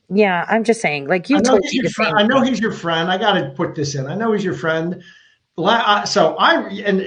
yeah, 0.09 0.45
I'm 0.47 0.63
just 0.63 0.81
saying, 0.81 1.07
like 1.07 1.29
you 1.29 1.37
I 1.37 1.39
know, 1.39 1.49
told 1.49 1.61
he's 1.63 1.73
me 1.73 1.79
your 1.81 1.89
friend. 1.91 2.15
I 2.15 2.23
know 2.23 2.41
he's 2.41 2.59
your 2.59 2.71
friend. 2.71 3.09
I 3.09 3.17
got 3.17 3.33
to 3.33 3.49
put 3.55 3.73
this 3.73 3.95
in. 3.95 4.05
I 4.05 4.13
know 4.15 4.31
he's 4.33 4.43
your 4.43 4.53
friend. 4.53 5.01
So 5.57 6.35
I 6.37 6.69
and 6.85 7.01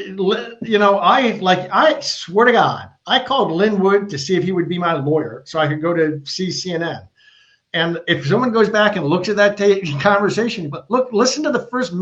you 0.63 0.79
know 0.79 0.99
I 0.99 1.33
like 1.33 1.69
I 1.71 2.01
swear 2.01 2.47
to 2.47 2.53
God 2.53 2.89
I 3.09 3.25
called 3.25 3.53
Lin 3.53 3.81
Wood 3.81 4.09
to 4.11 4.19
see 4.19 4.37
if 4.37 4.45
he 4.45 4.53
would 4.53 4.69
be 4.69 4.79
my 4.79 4.93
lawyer 4.93 5.43
so 5.47 5.59
I 5.59 5.67
could 5.67 5.81
go 5.81 5.95
to 5.95 6.21
see 6.25 6.49
CNN. 6.49 7.09
And 7.75 8.01
if 8.07 8.27
someone 8.27 8.53
goes 8.53 8.69
back 8.69 8.97
and 8.97 9.07
looks 9.07 9.29
at 9.29 9.37
that 9.37 9.57
ta- 9.57 10.01
conversation, 10.01 10.69
but 10.71 10.91
look, 10.91 11.13
listen 11.13 11.43
to 11.45 11.53
the 11.53 11.67
first 11.67 11.95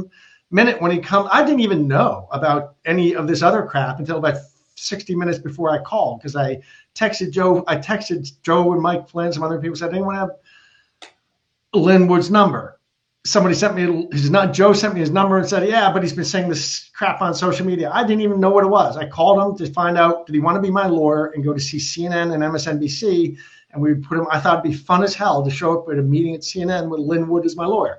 minute 0.51 0.81
when 0.81 0.91
he 0.91 0.99
comes. 0.99 1.29
I 1.33 1.45
didn't 1.45 1.61
even 1.61 1.89
know 1.89 2.29
about 2.33 2.77
any 2.85 3.15
of 3.15 3.27
this 3.27 3.43
other 3.43 3.65
crap 3.65 3.99
until 3.99 4.19
about 4.19 4.37
60 4.77 5.15
minutes 5.15 5.39
before 5.39 5.71
I 5.71 5.83
called 5.83 6.21
because 6.21 6.37
I 6.37 6.61
texted 6.95 7.31
Joe. 7.31 7.65
I 7.67 7.77
texted 7.77 8.31
Joe 8.43 8.73
and 8.73 8.83
Mike 8.83 9.09
Flynn, 9.09 9.33
some 9.33 9.43
other 9.43 9.61
people 9.61 9.77
said, 9.77 9.93
anyone 9.93 10.15
have 10.15 10.31
Lin 11.73 12.07
Wood's 12.09 12.31
number? 12.31 12.76
Somebody 13.27 13.55
sent 13.55 13.75
me 13.75 14.09
his 14.13 14.31
not 14.31 14.55
Joe 14.55 14.73
sent 14.73 14.95
me 14.95 15.01
his 15.01 15.11
number 15.11 15.37
and 15.37 15.49
said, 15.49 15.69
yeah, 15.69 15.93
but 15.93 16.03
he's 16.03 16.13
been 16.13 16.25
saying 16.25 16.49
this 16.49 16.91
crap 16.95 17.21
on 17.21 17.35
social 17.35 17.67
media. 17.67 17.91
I 17.93 18.03
didn't 18.03 18.23
even 18.23 18.41
know 18.41 18.51
what 18.51 18.65
it 18.65 18.69
was. 18.69 18.97
I 18.97 19.09
called 19.09 19.43
him 19.43 19.67
to 19.67 19.73
find 19.73 19.99
out 19.99 20.27
did 20.27 20.35
he 20.35 20.41
want 20.41 20.57
to 20.57 20.63
be 20.63 20.71
my 20.71 20.87
lawyer 20.87 21.27
and 21.27 21.45
go 21.45 21.53
to 21.53 21.61
see 21.61 21.79
CNN 21.79 22.33
and 22.33 22.43
MSNBC. 22.43 23.37
And 23.73 23.83
we 23.83 23.95
put 23.95 24.19
him. 24.19 24.27
I 24.31 24.41
thought 24.41 24.61
it'd 24.61 24.71
be 24.71 24.77
fun 24.77 25.03
as 25.03 25.15
hell 25.15 25.45
to 25.45 25.51
show 25.51 25.79
up 25.79 25.89
at 25.93 25.99
a 25.99 26.03
meeting 26.03 26.35
at 26.35 26.43
CNN 26.43 26.89
with 26.89 27.01
Lin 27.01 27.23
Linwood 27.23 27.45
as 27.45 27.57
my 27.57 27.67
lawyer. 27.67 27.99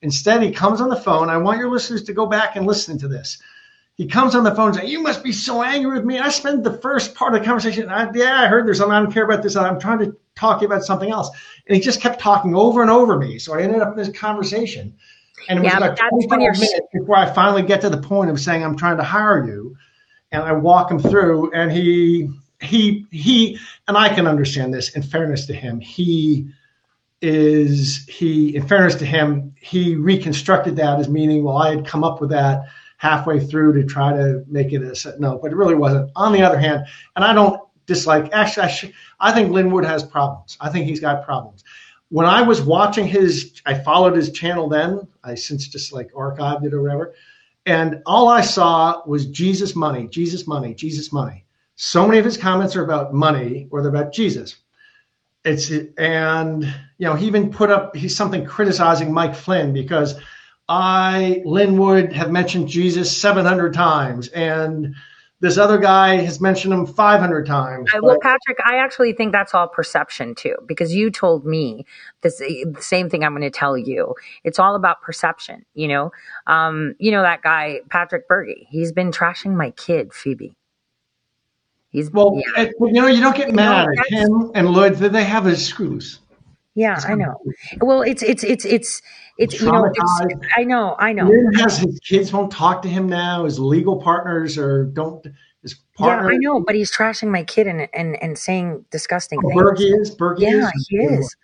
Instead, 0.00 0.42
he 0.42 0.50
comes 0.50 0.80
on 0.80 0.88
the 0.88 0.96
phone. 0.96 1.30
I 1.30 1.36
want 1.36 1.58
your 1.58 1.70
listeners 1.70 2.02
to 2.04 2.12
go 2.12 2.26
back 2.26 2.56
and 2.56 2.66
listen 2.66 2.98
to 2.98 3.08
this. 3.08 3.38
he 3.94 4.06
comes 4.06 4.34
on 4.34 4.42
the 4.42 4.54
phone 4.54 4.74
saying, 4.74 4.88
"You 4.88 5.02
must 5.02 5.22
be 5.22 5.32
so 5.32 5.62
angry 5.62 5.92
with 5.92 6.04
me." 6.04 6.18
I 6.18 6.30
spent 6.30 6.64
the 6.64 6.78
first 6.78 7.14
part 7.14 7.34
of 7.34 7.40
the 7.40 7.46
conversation. 7.46 7.88
I, 7.88 8.10
yeah, 8.14 8.40
I 8.40 8.46
heard 8.48 8.66
there's 8.66 8.78
something 8.78 8.94
I 8.94 9.00
don't 9.00 9.12
care 9.12 9.24
about 9.24 9.42
this. 9.42 9.54
I'm 9.54 9.78
trying 9.78 10.00
to 10.00 10.16
talk 10.36 10.58
to 10.58 10.62
you 10.62 10.66
about 10.66 10.84
something 10.84 11.10
else, 11.10 11.30
and 11.66 11.76
he 11.76 11.82
just 11.82 12.00
kept 12.00 12.20
talking 12.20 12.54
over 12.54 12.82
and 12.82 12.90
over 12.90 13.18
me. 13.18 13.38
So 13.38 13.54
I 13.54 13.62
ended 13.62 13.82
up 13.82 13.92
in 13.92 13.96
this 13.96 14.16
conversation, 14.16 14.94
and 15.48 15.58
it 15.58 15.62
was 15.62 15.72
Yeah, 15.72 15.78
like 15.78 15.96
that's 15.96 16.26
25 16.26 16.38
minutes 16.38 16.80
before 16.92 17.16
I 17.16 17.26
finally 17.32 17.62
get 17.62 17.80
to 17.82 17.90
the 17.90 17.98
point 17.98 18.30
of 18.30 18.40
saying, 18.40 18.64
"I'm 18.64 18.76
trying 18.76 18.96
to 18.96 19.04
hire 19.04 19.46
you," 19.46 19.76
and 20.32 20.42
I 20.42 20.52
walk 20.52 20.90
him 20.90 20.98
through, 20.98 21.52
and 21.52 21.70
he 21.70 22.30
he 22.60 23.06
he, 23.10 23.58
and 23.88 23.96
I 23.96 24.08
can 24.08 24.26
understand 24.26 24.72
this. 24.72 24.90
In 24.90 25.02
fairness 25.02 25.46
to 25.46 25.54
him, 25.54 25.80
he 25.80 26.48
is 27.22 28.04
he 28.08 28.54
in 28.56 28.66
fairness 28.66 28.96
to 28.96 29.06
him 29.06 29.54
he 29.60 29.94
reconstructed 29.94 30.74
that 30.74 30.98
as 30.98 31.08
meaning 31.08 31.44
well 31.44 31.56
i 31.56 31.70
had 31.70 31.86
come 31.86 32.02
up 32.02 32.20
with 32.20 32.28
that 32.28 32.64
halfway 32.96 33.38
through 33.38 33.72
to 33.72 33.86
try 33.86 34.12
to 34.12 34.44
make 34.48 34.72
it 34.72 34.82
a 34.82 34.94
set 34.94 35.20
no 35.20 35.38
but 35.38 35.52
it 35.52 35.54
really 35.54 35.76
wasn't 35.76 36.10
on 36.16 36.32
the 36.32 36.42
other 36.42 36.58
hand 36.58 36.84
and 37.14 37.24
i 37.24 37.32
don't 37.32 37.60
dislike 37.86 38.30
actually 38.32 38.92
i, 39.20 39.30
I 39.30 39.32
think 39.32 39.50
Lin 39.50 39.70
Wood 39.70 39.84
has 39.84 40.02
problems. 40.02 40.56
I 40.60 40.68
think 40.68 40.86
he's 40.86 41.00
got 41.00 41.24
problems. 41.24 41.64
When 42.08 42.26
i 42.26 42.42
was 42.42 42.60
watching 42.62 43.06
his 43.06 43.60
i 43.66 43.74
followed 43.74 44.16
his 44.16 44.30
channel 44.30 44.68
then 44.68 45.06
i 45.24 45.34
since 45.34 45.68
just 45.68 45.92
like 45.92 46.12
archived 46.12 46.64
it 46.64 46.74
or 46.74 46.82
whatever 46.82 47.14
and 47.66 48.02
all 48.06 48.28
i 48.28 48.40
saw 48.40 49.02
was 49.06 49.26
jesus 49.26 49.74
money 49.76 50.08
jesus 50.08 50.46
money 50.46 50.74
jesus 50.74 51.12
money. 51.12 51.44
So 51.76 52.06
many 52.06 52.18
of 52.18 52.24
his 52.24 52.36
comments 52.36 52.76
are 52.76 52.84
about 52.84 53.14
money 53.14 53.66
or 53.70 53.82
they're 53.82 53.90
about 53.90 54.12
jesus. 54.12 54.56
It's 55.44 55.72
and 55.98 56.62
you 56.98 57.06
know 57.06 57.14
he 57.14 57.26
even 57.26 57.50
put 57.50 57.70
up 57.70 57.96
he's 57.96 58.14
something 58.14 58.44
criticizing 58.44 59.12
Mike 59.12 59.34
Flynn 59.34 59.72
because 59.72 60.14
I 60.68 61.42
Lin 61.44 61.76
Wood 61.76 62.12
have 62.12 62.30
mentioned 62.30 62.68
Jesus 62.68 63.16
700 63.20 63.74
times 63.74 64.28
and 64.28 64.94
this 65.42 65.58
other 65.58 65.76
guy 65.76 66.14
has 66.18 66.40
mentioned 66.40 66.72
him 66.72 66.86
500 66.86 67.44
times. 67.44 67.90
I, 67.92 67.98
well, 67.98 68.16
Patrick, 68.22 68.58
I 68.64 68.76
actually 68.76 69.12
think 69.12 69.32
that's 69.32 69.54
all 69.54 69.66
perception 69.66 70.36
too, 70.36 70.54
because 70.66 70.94
you 70.94 71.10
told 71.10 71.44
me 71.44 71.84
this 72.20 72.38
the 72.38 72.76
same 72.78 73.10
thing. 73.10 73.24
I'm 73.24 73.32
going 73.32 73.42
to 73.42 73.50
tell 73.50 73.76
you. 73.76 74.14
It's 74.44 74.60
all 74.60 74.76
about 74.76 75.02
perception. 75.02 75.64
You 75.74 75.88
know, 75.88 76.12
um, 76.46 76.94
you 77.00 77.10
know 77.10 77.22
that 77.22 77.42
guy 77.42 77.80
Patrick 77.90 78.28
Berge. 78.28 78.54
He's 78.70 78.92
been 78.92 79.10
trashing 79.10 79.54
my 79.56 79.72
kid 79.72 80.14
Phoebe. 80.14 80.54
He's 81.90 82.10
well, 82.10 82.34
yeah, 82.56 82.62
it- 82.62 82.74
you 82.80 82.92
know, 82.92 83.08
you 83.08 83.20
don't 83.20 83.36
get 83.36 83.52
mad 83.52 83.88
at 83.98 84.08
him 84.08 84.52
and 84.54 84.70
Lloyd. 84.70 84.94
They 84.94 85.24
have 85.24 85.44
his 85.44 85.66
screws. 85.66 86.20
yeah. 86.74 86.98
I 87.06 87.14
know. 87.16 87.36
Well, 87.80 88.02
it's 88.02 88.22
it's 88.22 88.44
it's 88.44 88.64
it's 88.64 89.02
it's 89.42 89.60
you 89.60 89.70
know. 89.70 89.90
It's. 89.92 90.46
I 90.56 90.64
know. 90.64 90.96
I 90.98 91.12
know. 91.12 91.26
Lin 91.26 91.52
has 91.54 91.78
his 91.78 91.98
kids 92.00 92.32
won't 92.32 92.50
talk 92.52 92.82
to 92.82 92.88
him 92.88 93.08
now. 93.08 93.44
His 93.44 93.58
legal 93.58 94.00
partners 94.00 94.56
or 94.58 94.84
don't. 94.84 95.26
His 95.62 95.74
partner. 95.96 96.30
Yeah, 96.30 96.36
I 96.36 96.38
know, 96.38 96.60
but 96.60 96.74
he's 96.74 96.90
trashing 96.90 97.28
my 97.28 97.44
kid 97.44 97.66
and 97.66 97.88
and 97.92 98.20
and 98.22 98.38
saying 98.38 98.84
disgusting 98.90 99.40
Oh, 99.44 99.48
things. 99.48 99.62
Berge 99.62 99.80
is? 99.80 100.10
Berge 100.10 100.40
yeah, 100.40 100.68
is? 100.74 100.86
he 100.88 100.96
is. 100.96 101.36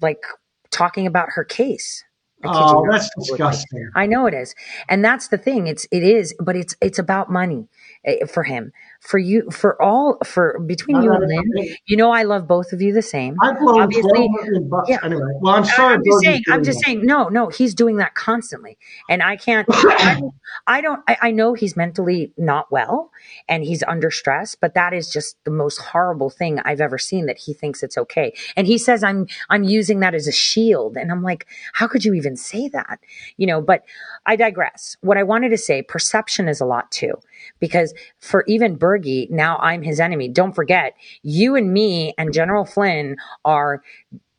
Like 0.00 0.22
talking 0.70 1.06
about 1.06 1.28
her 1.30 1.44
case. 1.44 2.04
You 2.44 2.50
Oh, 2.52 2.86
that's 2.90 3.08
disgusting. 3.18 3.90
I 3.94 4.06
know 4.06 4.26
it 4.26 4.34
is, 4.34 4.54
and 4.88 5.04
that's 5.04 5.28
the 5.28 5.38
thing. 5.38 5.66
It's 5.68 5.86
it 5.90 6.02
is, 6.02 6.34
but 6.38 6.54
it's 6.54 6.76
it's 6.82 6.98
about 6.98 7.30
money 7.30 7.66
eh, 8.04 8.26
for 8.26 8.42
him, 8.42 8.72
for 9.00 9.18
you, 9.18 9.50
for 9.50 9.80
all, 9.80 10.18
for 10.24 10.58
between 10.66 11.02
you 11.02 11.12
and 11.12 11.26
Lin. 11.26 11.76
You 11.86 11.96
know, 11.96 12.10
I 12.10 12.22
love 12.24 12.46
both 12.48 12.72
of 12.72 12.82
you 12.82 12.92
the 12.92 13.02
same. 13.02 13.36
I've 13.42 13.58
blown 13.58 13.82
Obviously, 13.82 14.28
bucks 14.68 14.88
yeah. 14.90 14.98
anyway. 15.02 15.22
Well, 15.40 15.54
I'm 15.54 15.64
sorry. 15.64 15.94
I'm 15.94 16.02
just 16.04 16.24
saying. 16.24 16.42
I'm 16.48 16.64
just 16.64 16.78
that. 16.80 16.84
saying. 16.86 17.06
No, 17.06 17.28
no, 17.28 17.48
he's 17.48 17.74
doing 17.74 17.96
that 17.96 18.14
constantly, 18.14 18.78
and 19.08 19.22
I 19.22 19.36
can't. 19.36 19.66
I, 19.70 20.16
don't- 20.20 20.34
I 20.66 20.80
don't. 20.80 21.02
I, 21.08 21.16
I 21.22 21.30
know 21.30 21.54
he's 21.54 21.76
mentally 21.76 22.32
not 22.36 22.70
well, 22.72 23.10
and 23.48 23.62
he's 23.64 23.82
under 23.82 24.10
stress. 24.10 24.54
But 24.54 24.74
that 24.74 24.92
is 24.92 25.10
just 25.10 25.36
the 25.44 25.50
most 25.50 25.78
horrible 25.78 26.30
thing 26.30 26.60
I've 26.64 26.80
ever 26.80 26.98
seen. 26.98 27.26
That 27.26 27.38
he 27.38 27.52
thinks 27.54 27.82
it's 27.82 27.98
okay, 27.98 28.34
and 28.56 28.66
he 28.66 28.78
says 28.78 29.04
I'm 29.04 29.26
I'm 29.50 29.64
using 29.64 30.00
that 30.00 30.14
as 30.14 30.26
a 30.26 30.32
shield, 30.32 30.96
and 30.96 31.10
I'm 31.12 31.22
like, 31.22 31.46
how 31.74 31.86
could 31.86 32.04
you 32.04 32.14
even 32.14 32.36
say 32.36 32.68
that? 32.68 33.00
You 33.36 33.46
know. 33.46 33.60
But 33.60 33.84
I 34.24 34.36
digress. 34.36 34.96
What 35.00 35.16
I 35.16 35.22
wanted 35.22 35.50
to 35.50 35.58
say, 35.58 35.82
perception 35.82 36.48
is 36.48 36.60
a 36.60 36.66
lot 36.66 36.90
too, 36.90 37.14
because 37.60 37.94
for 38.18 38.44
even 38.46 38.78
Bergie, 38.78 39.30
now 39.30 39.56
I'm 39.58 39.82
his 39.82 40.00
enemy. 40.00 40.28
Don't 40.28 40.52
forget, 40.52 40.94
you 41.22 41.56
and 41.56 41.72
me 41.72 42.14
and 42.18 42.32
General 42.32 42.64
Flynn 42.64 43.16
are 43.44 43.82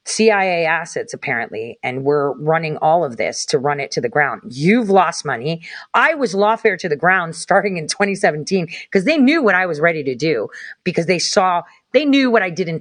CIA 0.07 0.65
assets 0.65 1.13
apparently, 1.13 1.77
and 1.83 2.03
we're 2.03 2.31
running 2.33 2.77
all 2.77 3.03
of 3.03 3.17
this 3.17 3.45
to 3.47 3.59
run 3.59 3.79
it 3.79 3.91
to 3.91 4.01
the 4.01 4.07
ground. 4.07 4.41
You've 4.49 4.89
lost 4.89 5.25
money. 5.25 5.61
I 5.93 6.13
was 6.13 6.33
lawfare 6.33 6.77
to 6.79 6.87
the 6.87 6.95
ground 6.95 7.35
starting 7.35 7.77
in 7.77 7.87
2017 7.87 8.67
because 8.83 9.03
they 9.03 9.17
knew 9.17 9.43
what 9.43 9.53
I 9.53 9.65
was 9.65 9.81
ready 9.81 10.03
to 10.03 10.15
do 10.15 10.47
because 10.85 11.07
they 11.07 11.19
saw, 11.19 11.63
they 11.91 12.05
knew 12.05 12.31
what 12.31 12.41
I 12.41 12.49
did 12.49 12.69
in 12.69 12.79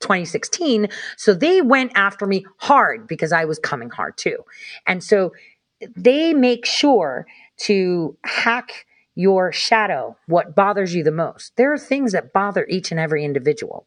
2016. 0.00 0.88
So 1.16 1.34
they 1.34 1.60
went 1.60 1.92
after 1.96 2.26
me 2.26 2.46
hard 2.58 3.06
because 3.08 3.32
I 3.32 3.44
was 3.44 3.58
coming 3.58 3.90
hard 3.90 4.16
too. 4.16 4.38
And 4.86 5.02
so 5.02 5.32
they 5.96 6.34
make 6.34 6.66
sure 6.66 7.26
to 7.62 8.16
hack 8.24 8.86
your 9.14 9.52
shadow, 9.52 10.16
what 10.26 10.54
bothers 10.54 10.94
you 10.94 11.02
the 11.02 11.10
most. 11.10 11.56
There 11.56 11.72
are 11.72 11.78
things 11.78 12.12
that 12.12 12.32
bother 12.32 12.66
each 12.68 12.90
and 12.90 13.00
every 13.00 13.24
individual. 13.24 13.86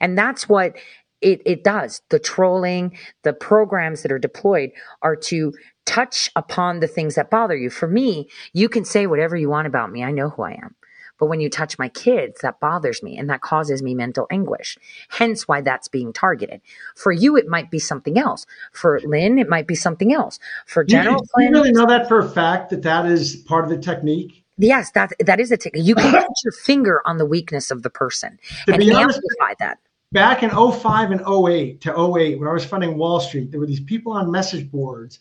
And 0.00 0.16
that's 0.16 0.48
what 0.48 0.76
it, 1.20 1.42
it 1.46 1.64
does. 1.64 2.02
The 2.10 2.18
trolling, 2.18 2.98
the 3.22 3.32
programs 3.32 4.02
that 4.02 4.12
are 4.12 4.18
deployed 4.18 4.70
are 5.02 5.16
to 5.16 5.52
touch 5.86 6.30
upon 6.36 6.80
the 6.80 6.88
things 6.88 7.14
that 7.14 7.30
bother 7.30 7.56
you. 7.56 7.70
For 7.70 7.88
me, 7.88 8.28
you 8.52 8.68
can 8.68 8.84
say 8.84 9.06
whatever 9.06 9.36
you 9.36 9.48
want 9.48 9.66
about 9.66 9.90
me. 9.90 10.02
I 10.02 10.10
know 10.10 10.30
who 10.30 10.42
I 10.42 10.52
am. 10.52 10.74
But 11.18 11.26
when 11.26 11.40
you 11.40 11.48
touch 11.48 11.78
my 11.78 11.88
kids, 11.88 12.40
that 12.42 12.60
bothers 12.60 13.02
me 13.02 13.16
and 13.16 13.30
that 13.30 13.40
causes 13.40 13.82
me 13.82 13.94
mental 13.94 14.26
anguish. 14.30 14.76
Hence 15.08 15.46
why 15.46 15.60
that's 15.60 15.88
being 15.88 16.12
targeted. 16.12 16.60
For 16.96 17.12
you, 17.12 17.36
it 17.36 17.46
might 17.46 17.70
be 17.70 17.78
something 17.78 18.18
else. 18.18 18.46
For 18.72 19.00
Lin, 19.04 19.38
it 19.38 19.48
might 19.48 19.68
be 19.68 19.76
something 19.76 20.12
else. 20.12 20.38
For 20.66 20.82
You, 20.82 20.88
General 20.88 21.20
you 21.20 21.28
Flynn, 21.32 21.52
really 21.52 21.72
know 21.72 21.86
that 21.86 22.08
for 22.08 22.18
a 22.18 22.28
fact 22.28 22.70
that 22.70 22.82
that 22.82 23.06
is 23.06 23.36
part 23.36 23.64
of 23.64 23.70
the 23.70 23.78
technique. 23.78 24.43
Yes, 24.56 24.90
that 24.92 25.12
that 25.20 25.40
is 25.40 25.50
a 25.50 25.56
technique. 25.56 25.84
You 25.84 25.94
can 25.94 26.12
put 26.26 26.36
your 26.44 26.52
finger 26.52 27.02
on 27.04 27.18
the 27.18 27.26
weakness 27.26 27.70
of 27.70 27.82
the 27.82 27.90
person 27.90 28.38
To 28.66 28.74
and 28.74 28.82
honest- 28.92 29.18
amplify 29.18 29.54
that. 29.60 29.78
Back 30.12 30.44
in 30.44 30.50
05 30.50 31.10
and 31.10 31.20
08 31.22 31.80
to 31.80 31.90
08, 31.90 32.38
when 32.38 32.48
I 32.48 32.52
was 32.52 32.64
funding 32.64 32.96
Wall 32.96 33.18
Street, 33.18 33.50
there 33.50 33.58
were 33.58 33.66
these 33.66 33.80
people 33.80 34.12
on 34.12 34.30
message 34.30 34.70
boards 34.70 35.18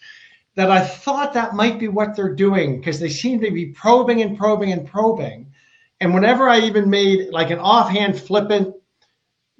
that 0.55 0.69
I 0.69 0.81
thought 0.85 1.33
that 1.33 1.55
might 1.55 1.79
be 1.79 1.87
what 1.87 2.15
they're 2.15 2.35
doing 2.35 2.77
because 2.77 2.99
they 2.99 3.09
seem 3.09 3.41
to 3.41 3.49
be 3.49 3.67
probing 3.67 4.21
and 4.21 4.37
probing 4.37 4.71
and 4.71 4.85
probing. 4.87 5.51
And 5.99 6.13
whenever 6.13 6.47
I 6.47 6.59
even 6.59 6.91
made 6.91 7.29
like 7.31 7.49
an 7.49 7.57
offhand 7.57 8.19
flippant 8.19 8.75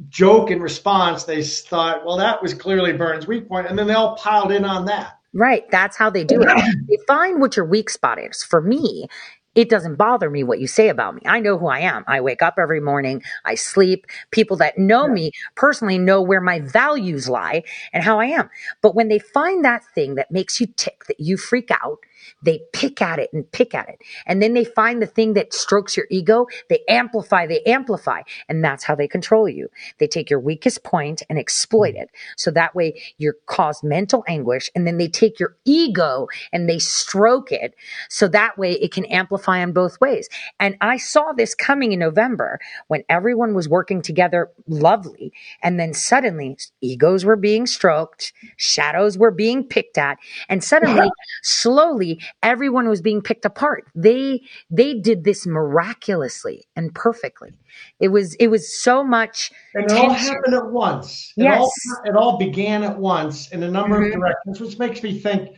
joke 0.10 0.52
in 0.52 0.62
response, 0.62 1.24
they 1.24 1.44
thought, 1.44 2.06
well, 2.06 2.18
that 2.18 2.40
was 2.42 2.54
clearly 2.54 2.94
Byrne's 2.94 3.26
weak 3.26 3.48
point. 3.48 3.66
point, 3.66 3.68
and 3.70 3.80
then 3.80 3.88
they 3.88 3.94
all 3.96 4.16
piled 4.18 4.52
in 4.52 4.66
on 4.66 4.86
that. 4.86 5.18
Right. 5.34 5.64
That's 5.72 5.98
how 5.98 6.12
they 6.12 6.24
do 6.24 6.44
it. 6.44 6.48
They 6.88 6.98
find 7.08 7.42
what 7.42 7.56
your 7.58 7.66
weak 7.66 7.90
spot 7.90 8.20
is. 8.20 8.44
For 8.44 8.62
me, 8.62 9.08
it 9.56 9.70
doesn't 9.70 9.96
bother 9.96 10.30
me 10.30 10.44
what 10.44 10.60
you 10.60 10.68
say 10.68 10.90
about 10.90 11.16
me. 11.16 11.22
I 11.26 11.40
know 11.40 11.58
who 11.58 11.68
I 11.68 11.80
am. 11.80 12.04
I 12.08 12.22
wake 12.22 12.42
up 12.42 12.56
every 12.58 12.80
morning. 12.80 13.24
I 13.46 13.56
sleep. 13.56 14.08
People 14.32 14.58
that 14.58 14.78
know 14.78 15.08
me 15.08 15.32
personally 15.56 15.98
know 15.98 16.22
where 16.22 16.42
my 16.42 16.60
values 16.60 17.30
lie 17.30 17.64
and 17.94 18.04
how 18.04 18.20
I 18.20 18.26
am. 18.26 18.50
But 18.82 18.96
when 18.96 19.10
they 19.10 19.20
find 19.20 19.64
that 19.64 19.84
thing 19.94 20.16
that 20.16 20.32
makes 20.32 20.60
you 20.60 20.68
tick, 20.76 21.06
that 21.08 21.20
you 21.20 21.38
freak 21.38 21.70
out, 21.72 22.00
they 22.44 22.62
pick 22.74 23.02
at 23.02 23.20
it 23.20 23.32
and 23.34 23.50
pick 23.52 23.74
at 23.74 23.90
it. 23.90 24.00
And 24.26 24.42
then 24.42 24.54
they 24.54 24.66
find 24.66 25.02
the 25.02 25.08
thing 25.08 25.34
that 25.34 25.54
strokes 25.54 25.98
your 25.98 26.06
ego. 26.10 26.48
They 26.70 26.82
amplify, 26.88 27.48
they 27.48 27.62
amplify. 27.64 28.22
And 28.48 28.64
that's 28.64 28.84
how 28.84 28.96
they 28.96 29.08
control 29.08 29.50
you. 29.50 29.70
They 29.98 30.08
take 30.08 30.30
your 30.30 30.40
weakest 30.40 30.84
point 30.84 31.24
and 31.30 31.40
exploit 31.40 31.96
it. 31.96 32.10
So 32.38 32.52
that 32.52 32.76
way 32.76 33.02
you're 33.18 33.38
caused 33.46 33.84
mental 33.84 34.24
anguish. 34.28 34.70
And 34.76 34.86
then 34.86 34.98
they 34.98 35.08
take 35.08 35.40
your 35.40 35.56
ego 35.66 36.28
and 36.52 36.70
they 36.70 36.80
stroke 36.80 37.52
it. 37.52 37.76
So 38.10 38.28
that 38.28 38.58
way 38.58 38.74
it 38.74 38.92
can 38.92 39.06
amplify 39.06 39.60
in 39.60 39.72
both 39.72 40.00
ways. 40.02 40.30
And 40.60 40.76
I 40.82 40.98
saw 40.98 41.32
this 41.32 41.56
coming 41.56 41.94
in 41.94 42.00
November 42.00 42.60
when 42.88 43.04
everyone 43.10 43.54
was 43.54 43.70
working 43.70 44.02
together 44.02 44.52
lovely. 44.68 45.32
And 45.62 45.80
then 45.80 45.94
suddenly 45.94 46.58
egos 46.82 47.24
were 47.26 47.36
being 47.36 47.66
stroked, 47.66 48.34
shadows 48.58 49.18
were 49.18 49.32
being 49.32 49.64
picked 49.64 49.98
at. 49.98 50.18
And 50.50 50.64
suddenly, 50.64 51.10
slowly, 51.44 52.20
everyone 52.42 52.90
was 52.90 53.02
being 53.02 53.22
picked 53.22 53.46
apart. 53.46 53.86
They, 53.96 54.42
they 54.70 54.96
did 54.96 55.24
this 55.24 55.46
miraculously 55.46 56.66
and 56.76 56.94
perfectly. 56.96 57.52
It 58.00 58.10
was, 58.10 58.36
it 58.36 58.48
was 58.48 58.82
so 58.82 59.04
much 59.04 59.52
And 59.76 59.86
it 59.86 59.92
all 59.92 60.10
happened 60.10 60.54
at 60.56 60.72
once. 60.72 61.34
It 61.38 61.44
Yes. 61.44 61.60
all 61.60 61.72
it 62.06 62.16
all 62.16 62.38
began 62.38 62.84
at 62.84 62.98
once 62.98 63.50
in 63.52 63.64
a 63.64 63.70
number 63.72 64.00
Mhm. 64.00 64.08
of 64.08 64.14
directions, 64.20 64.60
which 64.60 64.80
makes 64.80 65.04
me 65.04 65.20
think 65.20 65.50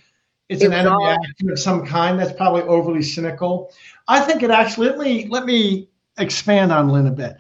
it's 0.50 0.62
It 0.62 0.68
an 0.68 0.74
enemy 0.74 0.96
all- 0.96 1.10
action 1.10 1.50
of 1.50 1.58
some 1.60 1.86
kind. 1.86 2.20
That's 2.20 2.34
probably 2.34 2.62
overly 2.64 3.02
cynical. 3.02 3.72
I 4.08 4.20
think 4.20 4.44
it 4.44 4.52
actually 4.52 4.90
let 4.90 4.98
me 5.00 5.28
let 5.30 5.46
me 5.46 5.90
expand 6.18 6.72
on 6.72 6.90
Lin 6.90 7.08
a 7.08 7.12
bit. 7.12 7.36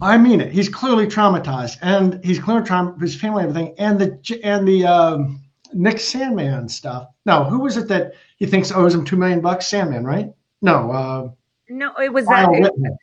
I 0.00 0.16
mean 0.18 0.40
it. 0.40 0.52
He's 0.52 0.68
clearly 0.68 1.06
traumatized, 1.06 1.78
and 1.82 2.22
he's 2.24 2.38
clearly 2.38 2.62
traumatized 2.66 3.00
his 3.00 3.16
family, 3.16 3.42
and 3.44 3.50
everything, 3.56 3.74
and 3.78 3.98
the 3.98 4.40
and 4.44 4.68
the 4.68 4.84
um, 4.86 5.40
Nick 5.72 5.96
Sandmann 5.96 6.70
stuff. 6.70 7.08
Now, 7.26 7.44
who 7.44 7.58
was 7.60 7.76
it 7.76 7.88
that 7.88 8.12
he 8.44 8.50
thinks 8.50 8.72
owes 8.72 8.94
him 8.94 9.04
two 9.04 9.16
million 9.16 9.40
bucks? 9.40 9.70
Sandmann, 9.70 10.04
right? 10.04 10.26
No, 10.62 10.90
uh, 10.90 11.28
No, 11.68 11.92
it 11.96 12.12
was 12.12 12.26
Kyle 12.26 12.52
that. 12.52 12.96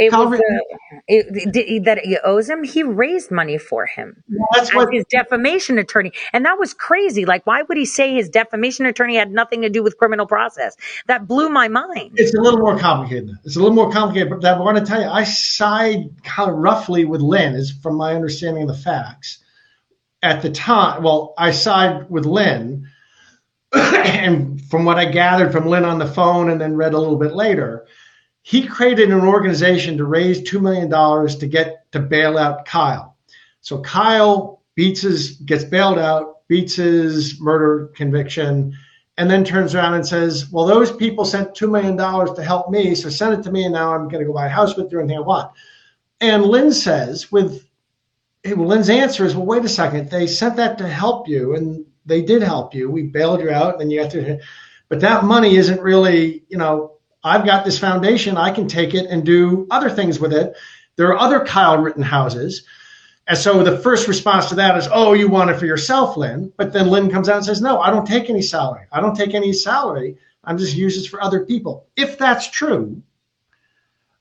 It, 0.00 0.04
it 0.04 0.12
was 0.12 0.38
uh, 0.38 0.98
it, 1.08 1.56
it, 1.56 1.84
that 1.84 1.98
he 1.98 2.16
owes 2.22 2.48
him. 2.48 2.62
He 2.62 2.84
raised 2.84 3.32
money 3.32 3.58
for 3.58 3.84
him 3.84 4.22
that's 4.54 4.70
as 4.70 4.74
what- 4.74 4.92
his 4.92 5.04
defamation 5.10 5.78
attorney, 5.78 6.12
and 6.32 6.44
that 6.44 6.56
was 6.58 6.72
crazy. 6.72 7.24
Like, 7.24 7.46
why 7.46 7.62
would 7.62 7.76
he 7.76 7.84
say 7.84 8.14
his 8.14 8.28
defamation 8.28 8.86
attorney 8.86 9.16
had 9.16 9.32
nothing 9.32 9.62
to 9.62 9.70
do 9.70 9.82
with 9.82 9.98
criminal 9.98 10.26
process? 10.26 10.76
That 11.08 11.26
blew 11.26 11.48
my 11.50 11.66
mind. 11.66 12.12
It's 12.14 12.34
a 12.34 12.40
little 12.40 12.60
more 12.60 12.78
complicated. 12.78 13.30
It's 13.44 13.56
a 13.56 13.58
little 13.58 13.74
more 13.74 13.90
complicated, 13.90 14.30
but 14.30 14.44
I 14.44 14.58
want 14.60 14.78
to 14.78 14.84
tell 14.84 15.00
you, 15.00 15.08
I 15.08 15.24
side 15.24 16.22
kind 16.22 16.50
of 16.50 16.56
roughly 16.58 17.04
with 17.04 17.20
Lin, 17.20 17.54
is 17.54 17.72
from 17.72 17.96
my 17.96 18.14
understanding 18.14 18.62
of 18.62 18.68
the 18.68 18.74
facts. 18.82 19.38
At 20.22 20.42
the 20.42 20.50
time, 20.50 21.02
well, 21.02 21.34
I 21.38 21.50
side 21.52 22.08
with 22.10 22.24
Lin, 22.24 22.87
and 23.72 24.62
from 24.64 24.84
what 24.84 24.98
I 24.98 25.06
gathered 25.06 25.52
from 25.52 25.66
Lin 25.66 25.84
on 25.84 25.98
the 25.98 26.06
phone 26.06 26.50
and 26.50 26.60
then 26.60 26.76
read 26.76 26.94
a 26.94 26.98
little 26.98 27.18
bit 27.18 27.34
later, 27.34 27.86
he 28.42 28.66
created 28.66 29.10
an 29.10 29.20
organization 29.20 29.98
to 29.98 30.04
raise 30.04 30.40
$2 30.40 30.60
million 30.60 30.90
to 31.38 31.46
get 31.46 31.90
to 31.92 32.00
bail 32.00 32.38
out 32.38 32.64
Kyle. 32.64 33.16
So 33.60 33.80
Kyle 33.82 34.62
beats 34.74 35.02
his, 35.02 35.32
gets 35.32 35.64
bailed 35.64 35.98
out, 35.98 36.46
beats 36.48 36.76
his 36.76 37.40
murder 37.40 37.90
conviction, 37.94 38.74
and 39.18 39.30
then 39.30 39.44
turns 39.44 39.74
around 39.74 39.94
and 39.94 40.06
says, 40.06 40.48
Well, 40.50 40.64
those 40.64 40.90
people 40.92 41.24
sent 41.24 41.54
$2 41.54 41.70
million 41.70 41.96
to 42.34 42.42
help 42.42 42.70
me, 42.70 42.94
so 42.94 43.10
send 43.10 43.34
it 43.34 43.42
to 43.42 43.52
me, 43.52 43.64
and 43.64 43.74
now 43.74 43.94
I'm 43.94 44.08
going 44.08 44.20
to 44.20 44.26
go 44.26 44.32
buy 44.32 44.46
a 44.46 44.50
house 44.50 44.76
with 44.76 44.90
you, 44.92 45.00
anything 45.00 45.18
I 45.18 45.20
want. 45.20 45.52
And 46.20 46.44
Lin 46.44 46.72
says, 46.72 47.30
with 47.30 47.68
well, 48.44 48.68
Lin's 48.68 48.88
answer 48.88 49.24
is, 49.24 49.34
Well, 49.34 49.46
wait 49.46 49.64
a 49.64 49.68
second, 49.68 50.10
they 50.10 50.26
sent 50.26 50.56
that 50.56 50.78
to 50.78 50.88
help 50.88 51.28
you, 51.28 51.54
and 51.54 51.84
they 52.08 52.22
did 52.22 52.42
help 52.42 52.74
you. 52.74 52.90
We 52.90 53.04
bailed 53.04 53.40
you 53.40 53.50
out, 53.50 53.72
and 53.72 53.80
then 53.80 53.90
you 53.90 54.00
have 54.00 54.10
to, 54.12 54.40
but 54.88 55.00
that 55.00 55.24
money 55.24 55.56
isn't 55.56 55.80
really, 55.80 56.42
you 56.48 56.58
know, 56.58 56.94
I've 57.22 57.44
got 57.44 57.64
this 57.64 57.78
foundation, 57.78 58.36
I 58.36 58.50
can 58.50 58.68
take 58.68 58.94
it 58.94 59.06
and 59.06 59.24
do 59.24 59.66
other 59.70 59.90
things 59.90 60.18
with 60.18 60.32
it. 60.32 60.54
There 60.96 61.08
are 61.08 61.18
other 61.18 61.44
Kyle 61.44 61.78
Rittenhouses. 61.78 62.64
And 63.26 63.36
so 63.36 63.62
the 63.62 63.78
first 63.78 64.08
response 64.08 64.48
to 64.48 64.54
that 64.54 64.78
is, 64.78 64.88
oh, 64.90 65.12
you 65.12 65.28
want 65.28 65.50
it 65.50 65.58
for 65.58 65.66
yourself, 65.66 66.16
Lin. 66.16 66.52
But 66.56 66.72
then 66.72 66.88
Lin 66.88 67.10
comes 67.10 67.28
out 67.28 67.36
and 67.36 67.44
says, 67.44 67.60
no, 67.60 67.78
I 67.80 67.90
don't 67.90 68.06
take 68.06 68.30
any 68.30 68.40
salary. 68.40 68.86
I 68.90 69.00
don't 69.00 69.14
take 69.14 69.34
any 69.34 69.52
salary. 69.52 70.16
I'm 70.42 70.56
just 70.56 70.74
using 70.74 71.02
this 71.02 71.10
for 71.10 71.22
other 71.22 71.44
people. 71.44 71.86
If 71.94 72.16
that's 72.16 72.50
true, 72.50 73.02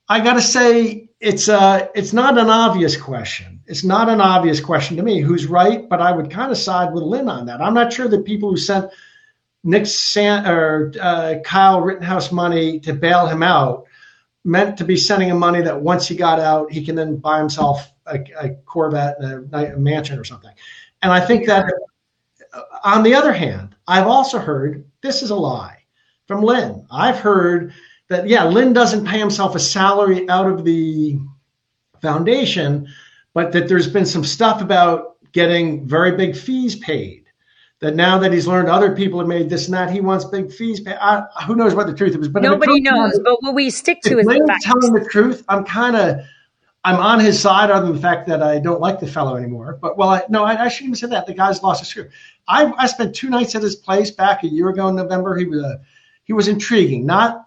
I 0.10 0.20
got 0.20 0.34
to 0.34 0.42
say 0.42 1.07
it's 1.20 1.50
uh 1.50 1.88
it's 1.96 2.14
not 2.14 2.38
an 2.38 2.50
obvious 2.50 2.96
question. 2.96 3.62
It's 3.66 3.84
not 3.84 4.10
an 4.10 4.22
obvious 4.22 4.60
question 4.60 4.98
to 4.98 5.04
me 5.04 5.20
who's 5.20 5.48
right, 5.48 5.88
but 5.90 6.02
I 6.02 6.12
would 6.12 6.30
kind 6.30 6.52
of 6.52 6.58
side 6.58 6.94
with 6.94 7.04
Lin 7.04 7.28
on 7.28 7.48
that. 7.48 7.62
I'm 7.62 7.74
not 7.74 7.92
sure 7.92 8.08
that 8.08 8.26
people 8.26 8.52
who 8.52 8.58
sent 8.58 8.92
Nick 9.64 9.86
San 9.88 10.48
or 10.48 10.94
uh, 11.02 11.36
Kyle 11.44 11.82
Rittenhouse 11.82 12.32
money 12.32 12.80
to 12.82 12.94
bail 12.94 13.28
him 13.28 13.44
out 13.44 13.86
meant 14.46 14.78
to 14.78 14.86
be 14.86 14.96
sending 14.96 15.30
him 15.30 15.40
money 15.40 15.62
that 15.62 15.82
once 15.82 16.08
he 16.08 16.16
got 16.16 16.40
out, 16.40 16.72
he 16.72 16.86
can 16.86 16.96
then 16.96 17.18
buy 17.18 17.38
himself 17.38 17.92
a, 18.06 18.20
a 18.40 18.50
Corvette 18.66 19.18
and 19.20 19.54
a, 19.54 19.74
a 19.74 19.78
mansion 19.78 20.18
or 20.18 20.24
something. 20.24 20.54
And 21.02 21.12
I 21.12 21.20
think 21.20 21.48
that, 21.48 21.66
uh, 22.54 22.62
on 22.84 23.04
the 23.04 23.14
other 23.14 23.34
hand, 23.34 23.76
I've 23.88 24.08
also 24.08 24.40
heard 24.40 24.86
this 25.02 25.22
is 25.22 25.32
a 25.32 25.36
lie 25.36 25.84
from 26.28 26.44
Lin. 26.44 26.88
I've 26.90 27.20
heard 27.20 27.74
that, 28.10 28.28
yeah, 28.28 28.46
Lin 28.46 28.74
doesn't 28.74 29.06
pay 29.06 29.20
himself 29.20 29.56
a 29.56 29.60
salary 29.60 30.28
out 30.30 30.48
of 30.48 30.64
the 30.64 31.20
foundation, 32.02 32.88
but 33.34 33.52
that 33.52 33.68
there's 33.68 33.88
been 33.88 34.06
some 34.06 34.24
stuff 34.24 34.62
about 34.62 35.18
getting 35.32 35.88
very 35.88 36.16
big 36.16 36.36
fees 36.36 36.76
paid. 36.76 37.26
That 37.80 37.96
now 37.96 38.18
that 38.18 38.34
he's 38.34 38.48
learned 38.48 38.70
other 38.70 38.96
people 38.96 39.20
have 39.20 39.28
made 39.28 39.50
this 39.50 39.66
and 39.66 39.74
that, 39.76 39.92
he 39.92 40.02
wants 40.02 40.26
big 40.26 40.52
fees 40.52 40.80
paid. 40.80 40.98
I, 41.00 41.26
who 41.46 41.56
knows 41.56 41.76
what 41.76 41.86
the 41.86 41.94
truth 41.94 42.16
is? 42.16 42.28
But 42.28 42.42
Nobody 42.42 42.82
knows, 42.82 43.20
but 43.24 43.38
what 43.44 43.54
we 43.54 43.70
stick 43.70 44.02
to 44.04 44.18
is 44.18 44.26
the 44.26 44.34
Lin's 44.34 44.50
facts. 44.50 44.66
telling 44.66 44.94
the 44.94 45.08
truth, 45.08 45.44
I'm 45.48 45.64
kind 45.64 45.96
of 45.96 46.22
I'm 46.84 46.96
on 46.96 47.20
his 47.20 47.40
side, 47.40 47.70
other 47.70 47.88
than 47.88 47.96
the 47.96 48.02
fact 48.02 48.28
that 48.30 48.42
I 48.42 48.60
don't 48.60 48.80
like 48.80 49.00
the 49.00 49.08
fellow 49.08 49.36
anymore. 49.36 49.78
But 49.80 49.98
well, 49.98 50.10
I, 50.10 50.24
no, 50.30 50.44
I, 50.44 50.64
I 50.64 50.68
shouldn't 50.70 50.88
even 50.88 50.96
say 50.96 51.08
that. 51.08 51.28
The 51.28 51.34
guy's 51.34 51.62
lost 51.62 51.82
his 51.82 51.90
screw. 51.90 52.10
I, 52.48 52.72
I 52.78 52.88
spent 52.88 53.14
two 53.14 53.30
nights 53.30 53.56
at 53.56 53.62
his 53.62 53.76
place 53.76 54.10
back 54.10 54.44
a 54.44 54.48
year 54.48 54.70
ago 54.70 54.88
in 54.88 54.96
November. 54.96 55.36
He 55.36 55.46
was 55.46 55.64
uh, 55.64 55.78
he 56.24 56.34
was 56.34 56.48
intriguing, 56.48 57.06
not 57.06 57.47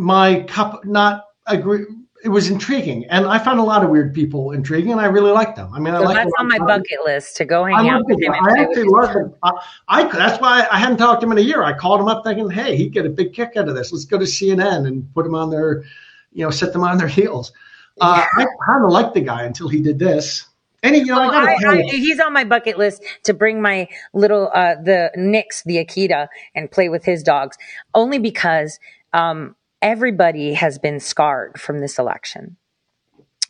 my 0.00 0.42
cup, 0.48 0.84
not 0.84 1.26
agree. 1.46 1.84
It 2.22 2.28
was 2.28 2.50
intriguing, 2.50 3.06
and 3.06 3.26
I 3.26 3.38
found 3.38 3.60
a 3.60 3.62
lot 3.62 3.82
of 3.82 3.90
weird 3.90 4.14
people 4.14 4.52
intriguing, 4.52 4.92
and 4.92 5.00
I 5.00 5.06
really 5.06 5.30
liked 5.30 5.56
them. 5.56 5.72
I 5.72 5.78
mean, 5.78 5.94
I 5.94 5.98
So 5.98 6.04
like 6.04 6.16
that's 6.16 6.32
on 6.38 6.48
my 6.48 6.58
bucket 6.58 6.98
list 7.04 7.36
to 7.36 7.44
go 7.44 7.64
hang 7.64 7.74
I 7.74 7.88
out 7.88 8.04
with 8.04 8.20
him. 8.20 8.32
I 8.32 8.60
actually 8.60 8.84
love 8.84 9.10
him. 9.10 9.34
I, 9.42 9.52
I 9.88 10.02
that's 10.04 10.40
why 10.40 10.66
I 10.70 10.78
hadn't 10.78 10.98
talked 10.98 11.20
to 11.22 11.26
him 11.26 11.32
in 11.32 11.38
a 11.38 11.42
year. 11.42 11.62
I 11.62 11.72
called 11.72 12.00
him 12.00 12.08
up 12.08 12.24
thinking, 12.24 12.50
hey, 12.50 12.76
he'd 12.76 12.92
get 12.92 13.06
a 13.06 13.10
big 13.10 13.32
kick 13.32 13.52
out 13.56 13.68
of 13.68 13.74
this. 13.74 13.92
Let's 13.92 14.04
go 14.04 14.18
to 14.18 14.24
CNN 14.24 14.86
and 14.86 15.12
put 15.14 15.24
him 15.24 15.34
on 15.34 15.50
their, 15.50 15.84
you 16.32 16.44
know, 16.44 16.50
set 16.50 16.72
them 16.72 16.82
on 16.82 16.98
their 16.98 17.08
heels. 17.08 17.52
Uh, 18.00 18.24
I 18.38 18.46
kind 18.66 18.84
of 18.84 18.90
liked 18.90 19.14
the 19.14 19.20
guy 19.20 19.44
until 19.44 19.68
he 19.68 19.80
did 19.82 19.98
this. 19.98 20.46
And 20.82 20.94
he, 20.94 21.02
you 21.02 21.08
know, 21.08 21.20
I 21.20 21.56
I, 21.62 21.68
I, 21.68 21.82
he's 21.82 22.20
on 22.20 22.32
my 22.32 22.44
bucket 22.44 22.78
list 22.78 23.02
to 23.24 23.34
bring 23.34 23.60
my 23.60 23.86
little 24.14 24.50
uh, 24.54 24.76
the 24.76 25.10
Nix 25.14 25.62
the 25.64 25.76
Akita 25.76 26.28
and 26.54 26.70
play 26.70 26.88
with 26.88 27.04
his 27.04 27.22
dogs, 27.22 27.58
only 27.94 28.18
because 28.18 28.78
um, 29.12 29.56
everybody 29.82 30.54
has 30.54 30.78
been 30.78 31.00
scarred 31.00 31.60
from 31.60 31.80
this 31.80 31.98
election 31.98 32.56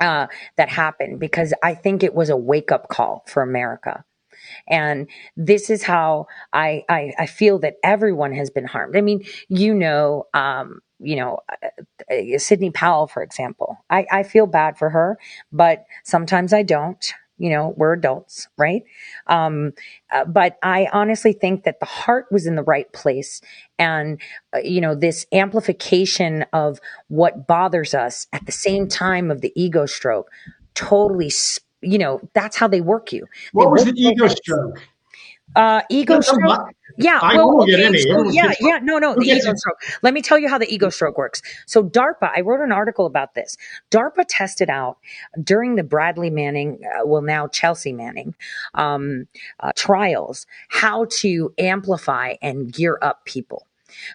uh, 0.01 0.27
that 0.57 0.69
happened. 0.69 1.21
Because 1.21 1.53
I 1.63 1.75
think 1.75 2.03
it 2.03 2.15
was 2.15 2.31
a 2.31 2.37
wake 2.37 2.73
up 2.73 2.89
call 2.89 3.25
for 3.27 3.43
America. 3.43 4.05
And 4.69 5.09
this 5.37 5.71
is 5.71 5.83
how 5.83 6.27
I, 6.53 6.85
I, 6.89 7.13
I 7.19 7.27
feel 7.27 7.59
that 7.61 7.77
everyone 7.85 8.33
has 8.33 8.51
been 8.51 8.65
harmed. 8.65 8.97
I 8.97 9.01
mean, 9.01 9.25
you 9.49 9.75
know, 9.75 10.27
um, 10.35 10.81
you 10.99 11.17
know, 11.17 11.39
uh, 11.63 12.39
Sidney 12.39 12.71
Powell, 12.71 13.07
for 13.07 13.23
example. 13.23 13.79
I, 13.89 14.07
I 14.11 14.23
feel 14.23 14.47
bad 14.47 14.79
for 14.79 14.91
her, 14.91 15.19
but 15.53 15.85
sometimes 16.05 16.53
I 16.53 16.63
don't. 16.63 17.13
You 17.41 17.49
know, 17.49 17.75
we're 17.77 17.95
adults, 17.95 18.49
right? 18.59 18.85
Um, 19.27 19.73
uh, 20.13 20.27
but 20.27 20.59
I 20.63 20.89
honestly 20.93 21.33
think 21.33 21.65
that 21.65 21.81
the 21.81 21.87
heart 21.87 22.27
was 22.31 22.47
in 22.47 22.55
the 22.55 22.63
right 22.63 22.93
place. 22.93 23.41
And, 23.79 24.21
uh, 24.55 24.59
you 24.59 24.83
know, 24.83 24.95
this 24.95 25.25
amplification 25.33 26.45
of 26.53 26.81
what 27.09 27.47
bothers 27.47 27.95
us 27.95 28.27
at 28.35 28.45
the 28.45 28.53
same 28.53 28.89
time 28.89 29.31
of 29.31 29.41
the 29.41 29.53
ego 29.57 29.87
stroke 29.87 30.31
totally, 30.75 31.31
you 31.81 31.99
know, 31.99 32.21
that's 32.35 32.57
how 32.57 32.69
they 32.69 32.83
work 32.83 33.13
you. 33.13 33.21
They 33.23 33.29
what 33.53 33.71
was 33.71 33.87
the 33.87 33.95
ego 33.97 34.29
stroke? 34.29 34.79
Uh, 35.57 35.83
ego 35.91 36.19
a 36.19 36.23
stroke. 36.23 36.45
lot- 36.45 36.75
Yeah, 36.97 37.19
I 37.23 37.37
well, 37.37 37.57
won't 37.57 37.69
get 37.69 37.81
any. 37.81 37.99
so 37.99 38.31
yeah, 38.31 38.53
yeah, 38.61 38.79
no, 38.83 38.99
no, 38.99 39.15
the 39.15 39.25
ego 39.27 39.53
stroke. 39.55 39.79
Let 40.03 40.13
me 40.15 40.23
tell 40.23 40.39
you 40.39 40.49
how 40.49 40.59
the 40.59 40.73
ego 40.73 40.91
stroke 40.91 41.17
works. 41.19 41.41
So 41.67 41.83
DARPA, 41.83 42.31
I 42.37 42.41
wrote 42.41 42.61
an 42.61 42.73
article 42.73 43.07
about 43.07 43.35
this. 43.35 43.57
DARPA 43.91 44.25
tested 44.29 44.69
out 44.71 44.99
during 45.43 45.77
the 45.77 45.83
Bradley 45.83 46.31
Manning, 46.31 46.81
uh, 46.85 47.07
well 47.07 47.23
now 47.23 47.47
Chelsea 47.49 47.93
Manning, 47.93 48.35
um, 48.75 49.27
uh, 49.61 49.73
trials, 49.77 50.47
how 50.69 51.07
to 51.11 51.53
amplify 51.59 52.35
and 52.43 52.73
gear 52.73 52.99
up 53.03 53.25
people. 53.25 53.67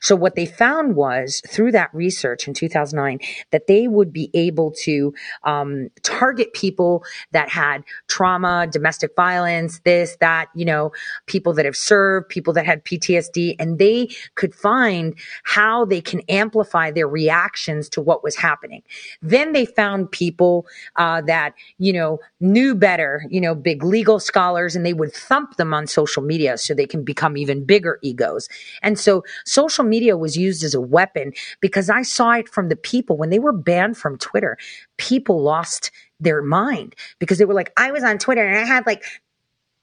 So 0.02 0.16
what 0.16 0.36
they 0.36 0.46
found 0.46 0.96
was 0.96 1.42
through 1.48 1.72
that 1.74 1.90
research 1.94 2.48
in 2.48 2.54
2009 2.54 3.20
that 3.52 3.68
they 3.68 3.88
would 3.88 4.12
be 4.12 4.30
able 4.34 4.72
to 4.84 5.14
um, 5.44 5.90
target 6.04 6.54
people 6.54 7.04
that 7.32 7.50
had 7.50 7.84
trauma, 8.08 8.68
domestic 8.70 9.16
violence, 9.16 9.80
this, 9.86 10.18
that, 10.20 10.50
you 10.56 10.66
know, 10.66 10.92
people 11.26 11.54
that 11.54 11.66
have 11.66 11.76
served, 11.76 12.30
people 12.30 12.54
that 12.54 12.66
had 12.66 12.84
PTSD, 12.86 13.56
and 13.60 13.80
they 13.80 14.10
could 14.36 14.54
find 14.54 15.16
how 15.44 15.86
they 15.86 16.02
can 16.02 16.22
amplify 16.30 16.92
their 16.92 17.08
reactions 17.08 17.90
to 17.90 18.02
what 18.02 18.24
was 18.24 18.36
happening. 18.36 18.82
Then 19.22 19.54
they 19.54 19.66
found 19.66 20.12
people 20.12 20.66
uh, 20.96 21.22
that, 21.22 21.54
you 21.78 21.94
know, 21.94 22.20
knew 22.40 22.76
better, 22.76 23.24
you 23.30 23.42
know, 23.42 23.56
big 23.56 23.84
legal 23.84 24.20
scholars, 24.20 24.76
and 24.76 24.86
they 24.86 24.94
would 24.94 25.14
thump 25.14 25.58
them 25.58 25.74
on 25.74 25.88
social 25.88 26.24
media 26.24 26.58
so 26.58 26.74
they 26.74 26.86
can 26.86 27.04
become 27.04 27.38
even 27.38 27.64
bigger 27.64 28.00
egos. 28.02 28.48
And 28.82 28.98
so 29.00 29.24
so 29.46 29.65
social 29.66 29.86
media 29.86 30.16
was 30.16 30.38
used 30.38 30.64
as 30.64 30.74
a 30.74 30.82
weapon 30.82 31.34
because 31.60 31.90
I 31.90 32.04
saw 32.04 32.34
it 32.34 32.48
from 32.48 32.70
the 32.70 32.76
people 32.76 33.18
when 33.18 33.30
they 33.30 33.40
were 33.40 33.52
banned 33.52 33.98
from 33.98 34.18
Twitter, 34.18 34.58
people 34.98 35.42
lost 35.42 35.92
their 36.20 36.42
mind 36.42 36.96
because 37.20 37.40
they 37.40 37.46
were 37.46 37.54
like, 37.54 37.74
I 37.78 37.92
was 37.92 38.04
on 38.04 38.20
Twitter 38.20 38.46
and 38.46 38.58
I 38.58 38.64
had 38.64 38.86
like 38.86 39.04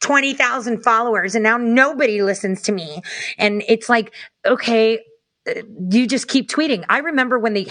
20,000 0.01 0.83
followers 0.83 1.35
and 1.35 1.43
now 1.43 1.57
nobody 1.57 2.23
listens 2.23 2.63
to 2.63 2.73
me. 2.73 3.03
And 3.39 3.63
it's 3.67 3.89
like, 3.89 4.15
okay, 4.47 5.01
uh, 5.49 5.63
you 5.91 6.07
just 6.07 6.29
keep 6.29 6.49
tweeting. 6.49 6.85
I 6.89 6.99
remember 6.99 7.39
when 7.39 7.55
they 7.55 7.67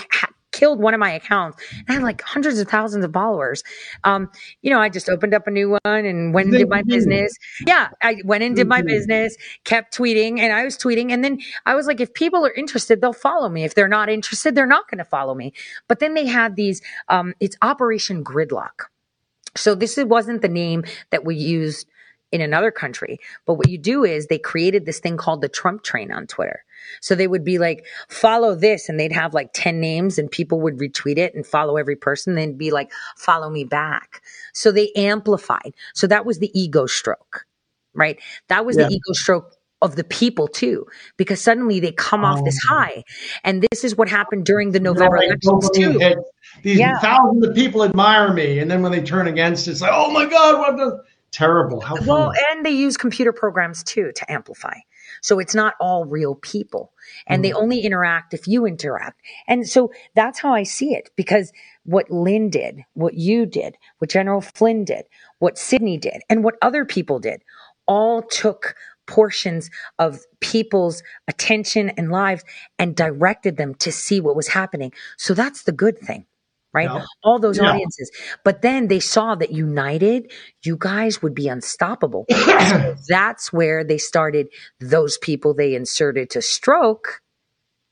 killed 0.52 0.80
one 0.80 0.94
of 0.94 1.00
my 1.00 1.12
accounts 1.12 1.58
and 1.72 1.86
I 1.90 1.94
had 1.94 2.04
like 2.04 2.22
hundreds 2.22 2.60
of 2.60 2.68
thousands 2.68 3.06
of 3.06 3.14
followers. 3.14 3.64
Um, 4.04 4.30
you 4.62 4.70
know, 4.70 4.80
I 4.80 4.90
just 4.90 5.10
opened 5.10 5.34
up 5.34 5.48
a 5.48 5.52
new 5.52 5.72
one 5.72 6.06
and 6.06 6.34
went 6.34 6.50
and 6.50 6.58
did 6.58 6.70
my 6.70 6.84
business. 6.84 7.34
Yeah, 7.66 7.90
I 8.02 8.18
went 8.26 8.44
and 8.44 8.56
did 8.56 8.68
my 8.68 8.82
business, 8.82 9.38
kept 9.64 9.98
tweeting 9.98 10.40
and 10.40 10.54
I 10.54 10.64
was 10.64 10.78
tweeting. 10.78 11.12
And 11.12 11.24
then 11.24 11.40
I 11.66 11.76
was 11.76 11.88
like, 11.88 12.00
if 12.00 12.14
people 12.14 12.46
are 12.46 12.54
interested, 12.54 13.02
they'll 13.02 13.14
follow 13.14 13.50
me. 13.50 13.64
If 13.64 13.76
they're 13.76 13.88
not 13.88 14.10
interested, 14.10 14.56
they're 14.56 14.66
not 14.66 14.90
going 14.90 15.00
to 15.00 15.06
follow 15.06 15.34
me. 15.34 15.54
But 15.88 16.00
then 16.00 16.14
they 16.14 16.26
had 16.26 16.56
these, 16.56 16.82
um, 17.08 17.34
it's 17.40 17.58
Operation 17.62 18.24
Gridlock. 18.24 18.88
So 19.56 19.76
this 19.76 19.98
wasn't 19.98 20.42
the 20.42 20.50
name 20.50 20.84
that 21.10 21.26
we 21.26 21.36
used 21.36 21.88
in 22.32 22.42
another 22.42 22.72
country. 22.72 23.20
But 23.46 23.56
what 23.56 23.70
you 23.70 23.78
do 23.78 24.04
is 24.04 24.28
they 24.28 24.40
created 24.40 24.86
this 24.86 25.00
thing 25.00 25.18
called 25.18 25.42
the 25.42 25.50
Trump 25.50 25.84
train 25.84 26.12
on 26.12 26.28
Twitter. 26.28 26.64
So 27.02 27.16
they 27.16 27.28
would 27.28 27.44
be 27.44 27.58
like, 27.58 27.86
follow 28.10 28.56
this, 28.56 28.90
and 28.90 29.00
they'd 29.00 29.12
have 29.12 29.34
like 29.34 29.52
10 29.54 29.80
names, 29.80 30.18
and 30.18 30.30
people 30.30 30.62
would 30.62 30.78
retweet 30.78 31.18
it 31.18 31.34
and 31.36 31.46
follow 31.46 31.78
every 31.78 31.96
person. 31.96 32.36
They'd 32.36 32.58
be 32.58 32.72
like, 32.72 32.92
follow 33.18 33.50
me 33.50 33.64
back. 33.64 34.22
So 34.54 34.72
they 34.72 34.92
amplified. 34.96 35.74
So 35.94 36.08
that 36.08 36.26
was 36.26 36.40
the 36.40 36.52
ego 36.60 36.86
stroke, 36.86 37.46
right? 37.94 38.20
That 38.48 38.66
was 38.66 38.78
Yeah. 38.78 38.88
the 38.88 38.94
ego 38.94 39.14
stroke 39.14 39.56
of 39.82 39.96
the 39.96 40.04
people 40.04 40.48
too, 40.48 40.86
because 41.18 41.42
suddenly 41.42 41.80
they 41.80 41.92
come 41.92 42.24
off 42.24 42.44
this 42.46 42.60
oh. 42.70 42.76
high. 42.76 43.04
And 43.44 43.66
this 43.72 43.84
is 43.84 43.96
what 43.96 44.08
happened 44.08 44.46
during 44.46 44.72
the 44.72 44.80
November 44.80 45.18
elections 45.18 45.70
too. 45.74 45.98
hit. 45.98 46.18
These 46.62 46.78
Yeah. 46.78 47.00
thousands 47.00 47.48
of 47.48 47.56
people 47.56 47.84
admire 47.84 48.32
me, 48.32 48.60
and 48.60 48.70
then 48.70 48.84
when 48.84 48.92
they 48.92 49.02
turn 49.02 49.28
against, 49.28 49.68
it's 49.68 49.82
like, 49.82 49.92
oh 49.94 50.12
my 50.12 50.26
god, 50.28 50.60
what 50.60 50.78
the 50.78 51.04
terrible? 51.32 51.82
How 51.82 51.96
Well, 52.06 52.26
funny. 52.28 52.40
and 52.52 52.66
they 52.66 52.72
use 52.72 52.98
computer 52.98 53.34
programs 53.34 53.84
too 53.84 54.12
to 54.14 54.32
amplify. 54.32 54.76
So 55.22 55.40
it's 55.40 55.56
not 55.56 55.76
all 55.80 56.06
real 56.06 56.36
people. 56.36 56.92
And 57.28 57.44
they 57.44 57.52
mm. 57.52 57.62
only 57.62 57.80
interact 57.82 58.34
if 58.34 58.48
you 58.48 58.66
interact. 58.66 59.22
And 59.48 59.68
so 59.68 59.92
that's 60.16 60.40
how 60.40 60.54
I 60.54 60.64
see 60.64 60.94
it 60.94 61.10
because 61.16 61.52
what 61.84 62.12
Lin 62.12 62.50
did, 62.50 62.84
what 62.94 63.14
you 63.14 63.46
did, 63.46 63.78
what 64.00 64.10
General 64.10 64.42
Flynn 64.42 64.84
did, 64.84 65.06
what 65.40 65.58
Sidney 65.58 65.98
did, 65.98 66.22
and 66.30 66.44
what 66.44 66.56
other 66.62 66.86
people 66.86 67.20
did 67.20 67.42
all 67.88 68.22
took 68.22 68.76
portions 69.08 69.70
of 70.00 70.22
people's 70.40 71.04
attention 71.28 71.90
and 71.90 72.12
lives 72.12 72.44
and 72.80 72.96
directed 72.96 73.58
them 73.58 73.76
to 73.76 73.92
see 73.92 74.22
what 74.22 74.36
was 74.36 74.48
happening. 74.48 74.94
So 75.18 75.34
that's 75.34 75.64
the 75.64 75.72
good 75.72 76.00
thing. 76.00 76.26
Right? 76.74 76.90
Yeah. 76.90 77.04
All 77.24 77.38
those 77.40 77.58
Yeah. 77.58 77.72
audiences. 77.72 78.10
But 78.46 78.62
then 78.62 78.88
they 78.88 79.00
saw 79.02 79.36
that 79.36 79.52
united, 79.52 80.32
you 80.64 80.78
guys 80.80 81.22
would 81.22 81.36
be 81.36 81.48
unstoppable. 81.48 82.26
So 82.72 82.96
that's 83.10 83.52
where 83.52 83.84
they 83.84 83.98
started 83.98 84.48
those 84.80 85.18
people 85.18 85.54
they 85.54 85.76
inserted 85.76 86.30
to 86.32 86.42
stroke 86.42 87.22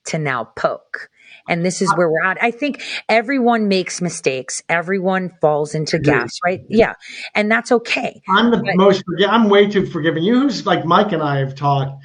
to 0.06 0.18
now 0.18 0.46
poke. 0.56 1.10
And 1.50 1.66
this 1.66 1.82
is 1.82 1.92
where 1.98 2.10
we're 2.10 2.24
at. 2.24 2.42
I 2.42 2.52
think 2.52 2.82
everyone 3.10 3.68
makes 3.68 4.02
mistakes. 4.02 4.62
Everyone 4.70 5.32
falls 5.42 5.76
into 5.76 5.98
Agreed. 5.98 6.14
gaps, 6.14 6.40
right? 6.46 6.62
Yeah. 6.70 6.94
And 7.36 7.52
that's 7.52 7.72
okay. 7.72 8.22
I'm 8.30 8.52
the 8.52 8.62
most 8.76 9.04
forgi- 9.06 9.28
I'm 9.28 9.50
way 9.50 9.68
too 9.70 9.86
forgiving. 9.86 10.24
You 10.24 10.42
who's 10.42 10.66
like 10.66 10.86
Mike 10.86 11.12
and 11.12 11.22
I 11.24 11.40
have 11.40 11.56
talked, 11.56 12.02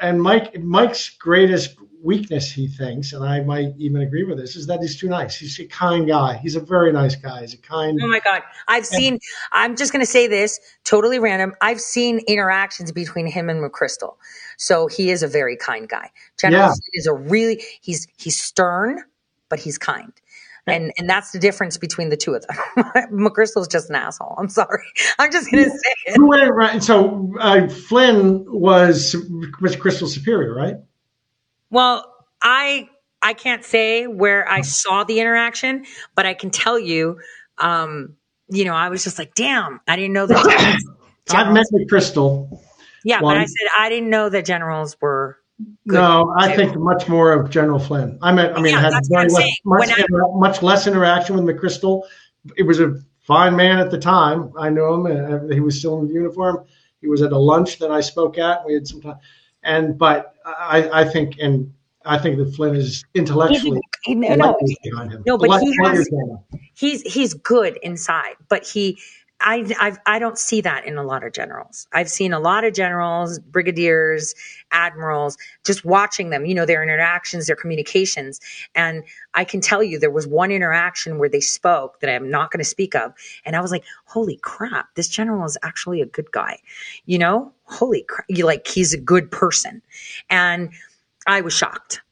and 0.00 0.20
Mike 0.22 0.58
Mike's 0.60 1.10
greatest 1.10 1.76
weakness, 2.02 2.50
he 2.50 2.66
thinks, 2.66 3.12
and 3.12 3.24
I 3.24 3.40
might 3.40 3.74
even 3.78 4.02
agree 4.02 4.24
with 4.24 4.38
this, 4.38 4.56
is 4.56 4.66
that 4.66 4.80
he's 4.80 4.98
too 4.98 5.08
nice. 5.08 5.36
He's 5.36 5.58
a 5.60 5.66
kind 5.66 6.06
guy. 6.06 6.36
He's 6.36 6.56
a 6.56 6.60
very 6.60 6.92
nice 6.92 7.14
guy. 7.14 7.42
He's 7.42 7.54
a 7.54 7.58
kind. 7.58 7.98
Oh 8.02 8.08
my 8.08 8.20
God. 8.20 8.42
I've 8.68 8.86
seen, 8.86 9.18
I'm 9.52 9.76
just 9.76 9.92
going 9.92 10.04
to 10.04 10.10
say 10.10 10.26
this 10.26 10.60
totally 10.84 11.18
random. 11.18 11.54
I've 11.60 11.80
seen 11.80 12.18
interactions 12.26 12.92
between 12.92 13.26
him 13.26 13.48
and 13.48 13.60
McChrystal. 13.62 14.16
So 14.58 14.88
he 14.88 15.10
is 15.10 15.22
a 15.22 15.28
very 15.28 15.56
kind 15.56 15.88
guy. 15.88 16.10
General 16.38 16.62
Yeah. 16.62 16.72
Is 16.94 17.06
a 17.06 17.14
really, 17.14 17.62
he's, 17.80 18.06
he's 18.16 18.40
stern, 18.40 19.02
but 19.48 19.58
he's 19.58 19.78
kind. 19.78 20.12
And, 20.66 20.92
and 20.96 21.10
that's 21.10 21.32
the 21.32 21.40
difference 21.40 21.76
between 21.76 22.10
the 22.10 22.16
two 22.16 22.34
of 22.34 22.46
them. 22.46 22.56
McChrystal's 23.12 23.66
just 23.66 23.90
an 23.90 23.96
asshole. 23.96 24.36
I'm 24.38 24.48
sorry. 24.48 24.84
I'm 25.18 25.32
just 25.32 25.50
going 25.50 25.64
to 25.64 25.70
say 25.70 25.94
it. 26.06 26.16
Who 26.16 26.28
went 26.28 26.48
around? 26.48 26.82
So 26.82 27.34
uh, 27.40 27.68
Flynn 27.68 28.44
was 28.46 29.16
was 29.60 29.74
Crystal 29.74 30.06
Superior, 30.06 30.54
right? 30.54 30.76
Well, 31.72 32.04
I 32.40 32.88
I 33.22 33.32
can't 33.32 33.64
say 33.64 34.06
where 34.06 34.48
I 34.48 34.60
saw 34.60 35.04
the 35.04 35.18
interaction, 35.20 35.84
but 36.14 36.26
I 36.26 36.34
can 36.34 36.50
tell 36.50 36.78
you, 36.78 37.18
um, 37.58 38.14
you 38.48 38.64
know, 38.64 38.74
I 38.74 38.88
was 38.90 39.02
just 39.04 39.18
like, 39.18 39.34
damn, 39.34 39.80
I 39.88 39.96
didn't 39.96 40.12
know 40.12 40.26
that. 40.26 40.78
I've 41.30 41.52
met 41.52 41.66
with 41.72 41.88
Crystal. 41.88 42.62
yeah, 43.04 43.20
but 43.20 43.36
I 43.38 43.46
said 43.46 43.68
I 43.78 43.88
didn't 43.88 44.10
know 44.10 44.28
that 44.28 44.44
generals 44.44 44.96
were. 45.00 45.38
good 45.88 45.94
No, 45.94 46.34
I 46.36 46.50
too. 46.50 46.56
think 46.56 46.76
much 46.76 47.08
more 47.08 47.32
of 47.32 47.48
General 47.48 47.78
Flynn. 47.78 48.18
I 48.22 48.32
met. 48.32 48.56
I 48.56 48.60
mean, 48.60 48.74
Yeah, 48.74 48.80
had 48.90 49.02
very 49.08 49.28
less, 49.28 49.50
much, 49.64 49.88
I- 49.90 50.04
much 50.34 50.62
less 50.62 50.86
interaction 50.86 51.36
with 51.36 51.44
McChrystal. 51.44 52.02
It 52.56 52.64
was 52.64 52.80
a 52.80 52.96
fine 53.20 53.54
man 53.56 53.78
at 53.78 53.90
the 53.90 53.98
time. 53.98 54.52
I 54.58 54.68
knew 54.68 54.92
him. 54.92 55.06
And 55.06 55.52
he 55.52 55.60
was 55.60 55.78
still 55.78 56.00
in 56.00 56.08
uniform. 56.08 56.64
He 57.00 57.08
was 57.08 57.22
at 57.22 57.32
a 57.32 57.38
lunch 57.38 57.78
that 57.78 57.90
I 57.92 58.00
spoke 58.00 58.36
at. 58.36 58.66
We 58.66 58.74
had 58.74 58.86
some 58.86 59.00
time, 59.00 59.18
and 59.62 59.96
but 59.96 60.31
I, 60.44 61.02
I 61.02 61.04
think 61.04 61.36
and 61.40 61.72
I 62.04 62.18
think 62.18 62.38
that 62.38 62.54
Flynn 62.54 62.74
is 62.74 63.04
intellectually. 63.14 63.80
He- 64.04 64.14
no, 64.14 64.34
no, 64.34 64.58
behind 64.82 65.12
him. 65.12 65.22
no, 65.26 65.38
but 65.38 65.60
he 65.60 65.76
has. 65.82 66.08
He's 66.74 67.02
he's 67.02 67.34
good 67.34 67.78
inside, 67.82 68.34
but 68.48 68.66
he. 68.66 68.98
I, 69.44 69.66
I 69.80 69.96
I 70.14 70.18
don't 70.20 70.38
see 70.38 70.60
that 70.60 70.86
in 70.86 70.98
a 70.98 71.02
lot 71.02 71.24
of 71.24 71.32
generals. 71.32 71.88
I've 71.92 72.08
seen 72.08 72.32
a 72.32 72.38
lot 72.38 72.62
of 72.62 72.74
generals, 72.74 73.40
brigadiers, 73.40 74.36
admirals, 74.70 75.36
just 75.64 75.84
watching 75.84 76.30
them, 76.30 76.46
you 76.46 76.54
know, 76.54 76.64
their 76.64 76.80
interactions, 76.80 77.48
their 77.48 77.56
communications. 77.56 78.40
And 78.76 79.02
I 79.34 79.42
can 79.42 79.60
tell 79.60 79.82
you 79.82 79.98
there 79.98 80.12
was 80.12 80.28
one 80.28 80.52
interaction 80.52 81.18
where 81.18 81.28
they 81.28 81.40
spoke 81.40 81.98
that 82.00 82.10
I'm 82.10 82.30
not 82.30 82.52
going 82.52 82.60
to 82.60 82.64
speak 82.64 82.94
of. 82.94 83.14
And 83.44 83.56
I 83.56 83.60
was 83.60 83.72
like, 83.72 83.82
holy 84.04 84.36
crap, 84.36 84.94
this 84.94 85.08
general 85.08 85.44
is 85.44 85.58
actually 85.64 86.00
a 86.02 86.06
good 86.06 86.30
guy. 86.30 86.60
You 87.06 87.18
know, 87.18 87.52
holy 87.72 88.04
crap. 88.08 88.26
Like, 88.30 88.66
he's 88.66 88.92
a 88.92 88.98
good 88.98 89.30
person. 89.30 89.82
And 90.30 90.70
I 91.26 91.40
was 91.40 91.52
shocked. 91.52 92.02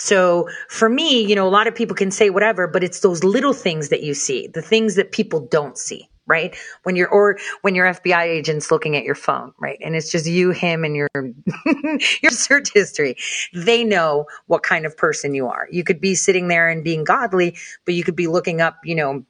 So 0.00 0.48
for 0.68 0.88
me, 0.88 1.22
you 1.22 1.34
know, 1.34 1.46
a 1.46 1.50
lot 1.50 1.66
of 1.66 1.74
people 1.74 1.94
can 1.94 2.10
say 2.10 2.30
whatever, 2.30 2.66
but 2.66 2.82
it's 2.82 3.00
those 3.00 3.22
little 3.22 3.52
things 3.52 3.90
that 3.90 4.02
you 4.02 4.14
see, 4.14 4.46
the 4.46 4.62
things 4.62 4.94
that 4.94 5.12
people 5.12 5.40
don't 5.40 5.76
see, 5.76 6.08
right? 6.26 6.56
When 6.84 6.96
you're, 6.96 7.08
or 7.08 7.38
when 7.60 7.74
your 7.74 7.86
FBI 7.86 8.22
agent's 8.22 8.70
looking 8.70 8.96
at 8.96 9.04
your 9.04 9.14
phone, 9.14 9.52
right? 9.58 9.78
And 9.82 9.94
it's 9.94 10.10
just 10.10 10.24
you, 10.26 10.52
him, 10.52 10.84
and 10.84 10.96
your, 10.96 11.10
your 12.22 12.30
search 12.30 12.72
history. 12.72 13.16
They 13.52 13.84
know 13.84 14.24
what 14.46 14.62
kind 14.62 14.86
of 14.86 14.96
person 14.96 15.34
you 15.34 15.48
are. 15.48 15.68
You 15.70 15.84
could 15.84 16.00
be 16.00 16.14
sitting 16.14 16.48
there 16.48 16.70
and 16.70 16.82
being 16.82 17.04
godly, 17.04 17.58
but 17.84 17.92
you 17.92 18.02
could 18.02 18.16
be 18.16 18.26
looking 18.26 18.62
up, 18.62 18.78
you 18.84 18.94
know, 18.94 19.26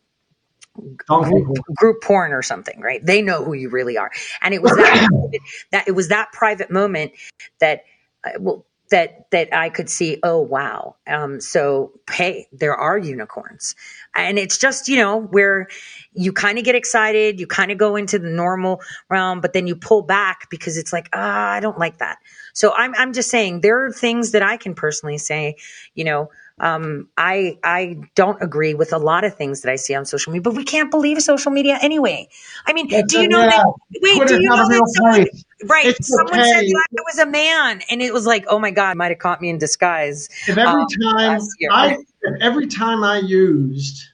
group, 0.96 1.58
group 1.76 2.02
porn 2.02 2.32
or 2.32 2.42
something, 2.42 2.80
right? 2.80 3.04
They 3.04 3.22
know 3.22 3.44
who 3.44 3.54
you 3.54 3.70
really 3.70 3.98
are. 3.98 4.10
And 4.42 4.54
it 4.54 4.62
was 4.62 4.72
that, 4.72 5.38
that 5.72 5.88
it 5.88 5.92
was 5.92 6.08
that 6.08 6.32
private 6.32 6.70
moment 6.70 7.12
that, 7.60 7.84
uh, 8.24 8.30
well, 8.38 8.66
that 8.90 9.30
that 9.30 9.54
I 9.54 9.70
could 9.70 9.88
see. 9.88 10.18
Oh 10.22 10.40
wow! 10.40 10.96
Um, 11.06 11.40
so 11.40 11.92
hey, 12.10 12.48
there 12.52 12.74
are 12.74 12.98
unicorns, 12.98 13.74
and 14.14 14.38
it's 14.38 14.58
just 14.58 14.88
you 14.88 14.96
know 14.96 15.20
where 15.20 15.68
you 16.12 16.32
kind 16.32 16.58
of 16.58 16.64
get 16.64 16.74
excited, 16.74 17.40
you 17.40 17.46
kind 17.46 17.70
of 17.70 17.78
go 17.78 17.96
into 17.96 18.18
the 18.18 18.28
normal 18.28 18.82
realm, 19.08 19.40
but 19.40 19.52
then 19.52 19.66
you 19.66 19.76
pull 19.76 20.02
back 20.02 20.50
because 20.50 20.76
it's 20.76 20.92
like 20.92 21.08
ah, 21.12 21.50
I 21.52 21.60
don't 21.60 21.78
like 21.78 21.98
that. 21.98 22.18
So 22.52 22.72
I'm 22.76 22.94
I'm 22.96 23.12
just 23.12 23.30
saying 23.30 23.60
there 23.60 23.86
are 23.86 23.92
things 23.92 24.32
that 24.32 24.42
I 24.42 24.56
can 24.56 24.74
personally 24.74 25.18
say, 25.18 25.56
you 25.94 26.04
know. 26.04 26.30
Um, 26.60 27.08
I 27.16 27.58
I 27.64 27.96
don't 28.14 28.40
agree 28.42 28.74
with 28.74 28.92
a 28.92 28.98
lot 28.98 29.24
of 29.24 29.34
things 29.34 29.62
that 29.62 29.72
I 29.72 29.76
see 29.76 29.94
on 29.94 30.04
social 30.04 30.32
media, 30.32 30.42
but 30.42 30.54
we 30.54 30.64
can't 30.64 30.90
believe 30.90 31.20
social 31.22 31.50
media 31.50 31.78
anyway. 31.80 32.28
I 32.66 32.74
mean, 32.74 32.88
That's 32.88 33.12
do 33.12 33.22
you 33.22 33.28
know 33.28 33.40
that? 33.40 33.66
Wait, 34.02 34.16
Twitter's 34.16 34.30
do 34.30 34.42
you 34.42 34.48
know 34.48 34.56
that 34.56 34.92
someone, 34.94 35.14
place. 35.14 35.44
right? 35.64 35.86
It's 35.86 36.08
someone 36.08 36.38
okay. 36.38 36.50
said 36.50 36.64
that 36.64 36.86
I 36.98 37.02
was 37.06 37.18
a 37.18 37.26
man, 37.26 37.80
and 37.90 38.02
it 38.02 38.12
was 38.12 38.26
like, 38.26 38.44
oh 38.48 38.58
my 38.58 38.70
god, 38.70 38.98
might 38.98 39.08
have 39.08 39.18
caught 39.18 39.40
me 39.40 39.48
in 39.48 39.56
disguise. 39.56 40.28
If 40.46 40.58
every 40.58 40.82
um, 40.82 40.86
time. 41.02 41.40
I, 41.70 41.96
if 42.22 42.42
every 42.42 42.66
time 42.66 43.02
I 43.02 43.20
used, 43.20 44.04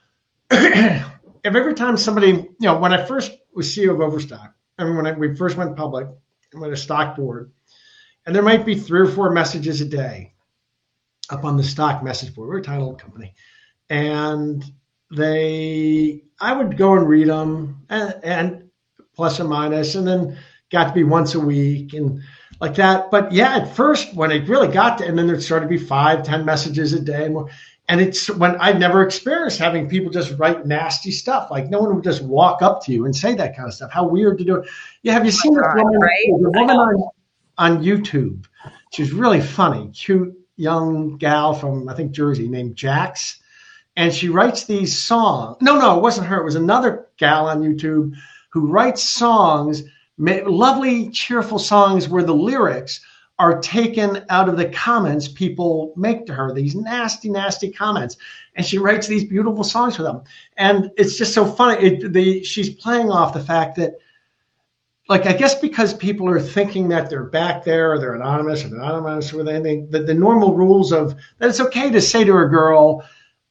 if 0.52 1.04
every 1.44 1.74
time 1.74 1.96
somebody, 1.96 2.28
you 2.28 2.56
know, 2.60 2.78
when 2.78 2.92
I 2.92 3.04
first 3.04 3.32
was 3.52 3.66
CEO 3.66 3.90
of 3.90 4.00
Overstock, 4.00 4.54
I 4.78 4.84
mean, 4.84 4.96
when 4.96 5.08
I, 5.08 5.12
we 5.12 5.34
first 5.34 5.56
went 5.56 5.76
public, 5.76 6.06
and 6.52 6.60
went 6.60 6.72
a 6.72 6.76
stock 6.76 7.16
board, 7.16 7.50
and 8.26 8.34
there 8.34 8.44
might 8.44 8.64
be 8.64 8.76
three 8.76 9.00
or 9.00 9.06
four 9.06 9.30
messages 9.30 9.80
a 9.80 9.86
day 9.86 10.34
up 11.32 11.44
on 11.44 11.56
the 11.56 11.62
stock 11.62 12.02
message 12.02 12.34
board. 12.34 12.48
We're 12.48 12.58
a 12.58 12.62
tiny 12.62 12.80
little 12.80 12.94
company, 12.94 13.34
and 13.88 14.64
they, 15.10 16.22
I 16.40 16.52
would 16.52 16.76
go 16.76 16.94
and 16.94 17.08
read 17.08 17.28
them, 17.28 17.84
and, 17.88 18.14
and 18.22 18.70
plus 19.14 19.40
or 19.40 19.44
minus, 19.44 19.94
and 19.94 20.06
then 20.06 20.38
got 20.70 20.88
to 20.88 20.92
be 20.92 21.04
once 21.04 21.34
a 21.34 21.40
week 21.40 21.94
and 21.94 22.22
like 22.60 22.74
that. 22.76 23.10
But 23.10 23.32
yeah, 23.32 23.56
at 23.56 23.74
first 23.74 24.14
when 24.14 24.30
it 24.30 24.48
really 24.48 24.68
got 24.68 24.98
to, 24.98 25.06
and 25.06 25.18
then 25.18 25.26
there 25.26 25.40
started 25.40 25.66
to 25.66 25.70
be 25.70 25.78
five, 25.78 26.22
ten 26.22 26.44
messages 26.44 26.92
a 26.92 27.00
day 27.00 27.28
more. 27.28 27.48
And 27.88 28.00
it's 28.00 28.30
when 28.30 28.56
I 28.60 28.72
never 28.72 29.02
experienced 29.02 29.58
having 29.58 29.88
people 29.88 30.12
just 30.12 30.38
write 30.38 30.64
nasty 30.64 31.10
stuff. 31.10 31.50
Like 31.50 31.70
no 31.70 31.80
one 31.80 31.92
would 31.96 32.04
just 32.04 32.22
walk 32.22 32.62
up 32.62 32.84
to 32.84 32.92
you 32.92 33.04
and 33.04 33.16
say 33.16 33.34
that 33.34 33.56
kind 33.56 33.66
of 33.66 33.74
stuff. 33.74 33.90
How 33.90 34.06
weird 34.06 34.38
to 34.38 34.44
do 34.44 34.56
it. 34.56 34.68
Yeah, 35.02 35.14
have 35.14 35.26
you 35.26 35.32
seen 35.32 35.54
this 35.54 35.62
God, 35.62 35.82
woman, 35.82 36.00
right? 36.00 36.26
the 36.28 36.50
woman 36.50 36.76
on, 36.76 37.10
on 37.58 37.82
YouTube? 37.82 38.46
She's 38.92 39.12
really 39.12 39.40
funny, 39.40 39.90
cute 39.90 40.39
young 40.60 41.16
gal 41.16 41.54
from 41.54 41.88
I 41.88 41.94
think 41.94 42.12
Jersey 42.12 42.48
named 42.48 42.76
Jax. 42.76 43.40
And 43.96 44.14
she 44.14 44.28
writes 44.28 44.64
these 44.64 44.96
songs. 44.96 45.56
No, 45.60 45.78
no, 45.78 45.96
it 45.96 46.02
wasn't 46.02 46.28
her. 46.28 46.40
It 46.40 46.44
was 46.44 46.54
another 46.54 47.08
gal 47.16 47.48
on 47.48 47.62
YouTube 47.62 48.14
who 48.50 48.66
writes 48.66 49.02
songs, 49.02 49.82
lovely, 50.18 51.10
cheerful 51.10 51.58
songs 51.58 52.08
where 52.08 52.22
the 52.22 52.34
lyrics 52.34 53.00
are 53.38 53.58
taken 53.60 54.24
out 54.28 54.48
of 54.48 54.56
the 54.56 54.68
comments 54.68 55.26
people 55.26 55.94
make 55.96 56.26
to 56.26 56.34
her, 56.34 56.52
these 56.52 56.74
nasty, 56.74 57.30
nasty 57.30 57.70
comments. 57.70 58.16
And 58.54 58.64
she 58.66 58.78
writes 58.78 59.06
these 59.06 59.24
beautiful 59.24 59.64
songs 59.64 59.96
for 59.96 60.02
them. 60.02 60.22
And 60.58 60.90
it's 60.98 61.16
just 61.16 61.32
so 61.32 61.46
funny. 61.46 61.82
It, 61.82 62.12
the, 62.12 62.44
she's 62.44 62.68
playing 62.68 63.10
off 63.10 63.32
the 63.32 63.40
fact 63.40 63.76
that 63.76 63.94
like 65.10 65.26
I 65.26 65.32
guess 65.32 65.56
because 65.56 65.92
people 65.92 66.28
are 66.28 66.40
thinking 66.40 66.88
that 66.90 67.10
they're 67.10 67.24
back 67.24 67.64
there 67.64 67.92
or 67.92 67.98
they're 67.98 68.14
anonymous 68.14 68.64
or 68.64 68.68
they're 68.68 68.78
anonymous 68.80 69.32
or 69.32 69.40
anything, 69.40 69.90
the, 69.90 69.98
the 70.04 70.14
normal 70.14 70.54
rules 70.54 70.92
of 70.92 71.16
that 71.38 71.48
it's 71.50 71.60
okay 71.60 71.90
to 71.90 72.00
say 72.00 72.22
to 72.22 72.38
a 72.38 72.46
girl, 72.46 73.04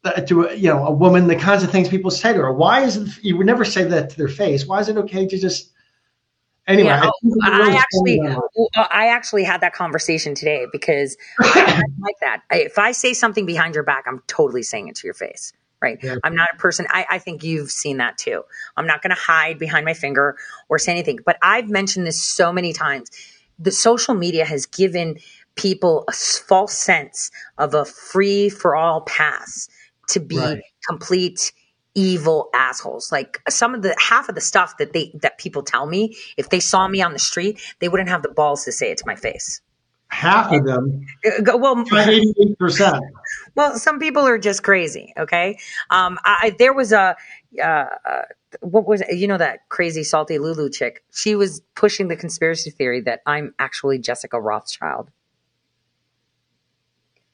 uh, 0.06 0.22
to 0.22 0.45
a, 0.48 0.56
you 0.56 0.69
know 0.69 0.86
a 0.88 0.91
woman, 0.91 1.27
the 1.27 1.36
kinds 1.36 1.61
of 1.61 1.69
things 1.69 1.90
people 1.90 2.11
say 2.11 2.31
to 2.31 2.40
her. 2.40 2.53
Why 2.53 2.81
is 2.84 2.95
it 2.95 3.10
you 3.23 3.36
would 3.38 3.45
never 3.45 3.65
say 3.65 3.84
that 3.84 4.10
to 4.11 4.18
their 4.18 4.30
face? 4.30 4.65
Why 4.65 4.80
is 4.80 4.88
it 4.88 4.95
okay 4.95 5.27
to 5.27 5.38
just 5.38 5.72
anyway? 6.65 6.88
Yeah, 6.88 7.03
I, 7.03 7.11
oh, 7.26 7.40
I 7.44 7.76
actually, 7.76 8.19
well, 8.22 8.49
I 8.90 9.07
actually 9.07 9.44
had 9.44 9.60
that 9.60 9.73
conversation 9.73 10.36
today 10.36 10.65
because 10.72 11.18
I, 11.41 11.84
like 11.99 12.15
that. 12.22 12.41
I- 12.49 12.61
If 12.61 12.80
I 12.80 12.94
say 12.94 13.14
something 13.14 13.45
behind 13.45 13.76
your 13.76 13.84
back, 13.84 14.06
I'm 14.07 14.23
totally 14.27 14.64
saying 14.64 14.88
it 14.88 14.95
to 14.95 15.07
your 15.07 15.14
face. 15.14 15.52
Right. 15.81 15.97
I'm 16.23 16.35
not 16.35 16.49
a 16.53 16.57
person. 16.57 16.88
I, 16.89 17.06
I 17.10 17.19
think 17.19 17.43
you've 17.43 17.72
seen 17.72 17.97
that 17.97 18.18
too. 18.18 18.43
I'm 18.76 18.85
not 18.85 19.01
going 19.01 19.15
to 19.15 19.22
hide 19.22 19.60
behind 19.60 19.85
my 19.85 19.93
finger 19.93 20.35
or 20.68 20.77
say 20.77 20.91
anything. 20.91 21.19
But 21.26 21.38
I've 21.41 21.69
mentioned 21.69 22.06
this 22.06 22.22
so 22.22 22.51
many 22.51 22.73
times. 22.73 23.10
The 23.60 23.72
social 23.72 24.14
media 24.14 24.43
has 24.45 24.65
given 24.65 25.19
people 25.56 26.03
a 26.07 26.11
false 26.11 26.73
sense 26.73 27.31
of 27.57 27.73
a 27.73 27.85
free 27.85 28.49
for 28.49 28.76
all 28.76 29.01
pass 29.01 29.69
to 30.10 30.19
be 30.19 30.38
Right. 30.38 30.61
complete 30.88 31.51
evil 31.95 32.49
assholes. 32.53 33.11
Like 33.11 33.41
some 33.49 33.73
of 33.76 33.81
the 33.81 33.95
half 33.99 34.30
of 34.30 34.35
the 34.35 34.41
stuff 34.41 34.77
that 34.77 34.93
they 34.93 35.11
that 35.22 35.38
people 35.38 35.64
tell 35.64 35.85
me, 35.85 36.15
if 36.38 36.49
they 36.49 36.60
saw 36.60 36.88
me 36.88 37.01
on 37.01 37.14
the 37.14 37.19
street, 37.19 37.60
they 37.80 37.89
wouldn't 37.89 38.10
have 38.10 38.22
the 38.22 38.30
balls 38.30 38.65
to 38.65 38.72
say 38.72 38.91
it 38.91 38.97
to 38.99 39.03
my 39.06 39.15
face. 39.15 39.61
half 40.07 40.51
of 40.51 40.65
them, 40.65 41.06
go- 41.43 41.57
Well, 41.57 41.84
eighty-eight 41.93 42.57
percent. 42.57 43.03
Well, 43.55 43.77
some 43.77 43.99
people 43.99 44.26
are 44.26 44.38
just 44.38 44.63
crazy. 44.63 45.13
Okay, 45.17 45.57
um, 45.89 46.17
I, 46.23 46.55
there 46.57 46.73
was 46.73 46.91
a 46.91 47.15
uh, 47.61 47.63
uh, 47.63 47.88
what 48.61 48.88
was 48.88 49.01
it? 49.01 49.15
you 49.15 49.27
know 49.27 49.38
that 49.38 49.67
crazy 49.69 50.03
salty 50.03 50.38
Lulu 50.38 50.69
chick? 50.69 51.03
She 51.11 51.35
was 51.35 51.61
pushing 51.76 52.07
the 52.07 52.15
conspiracy 52.15 52.69
theory 52.69 53.01
that 53.01 53.21
I'm 53.26 53.53
actually 53.59 53.99
Jessica 53.99 54.39
Rothschild. 54.39 55.09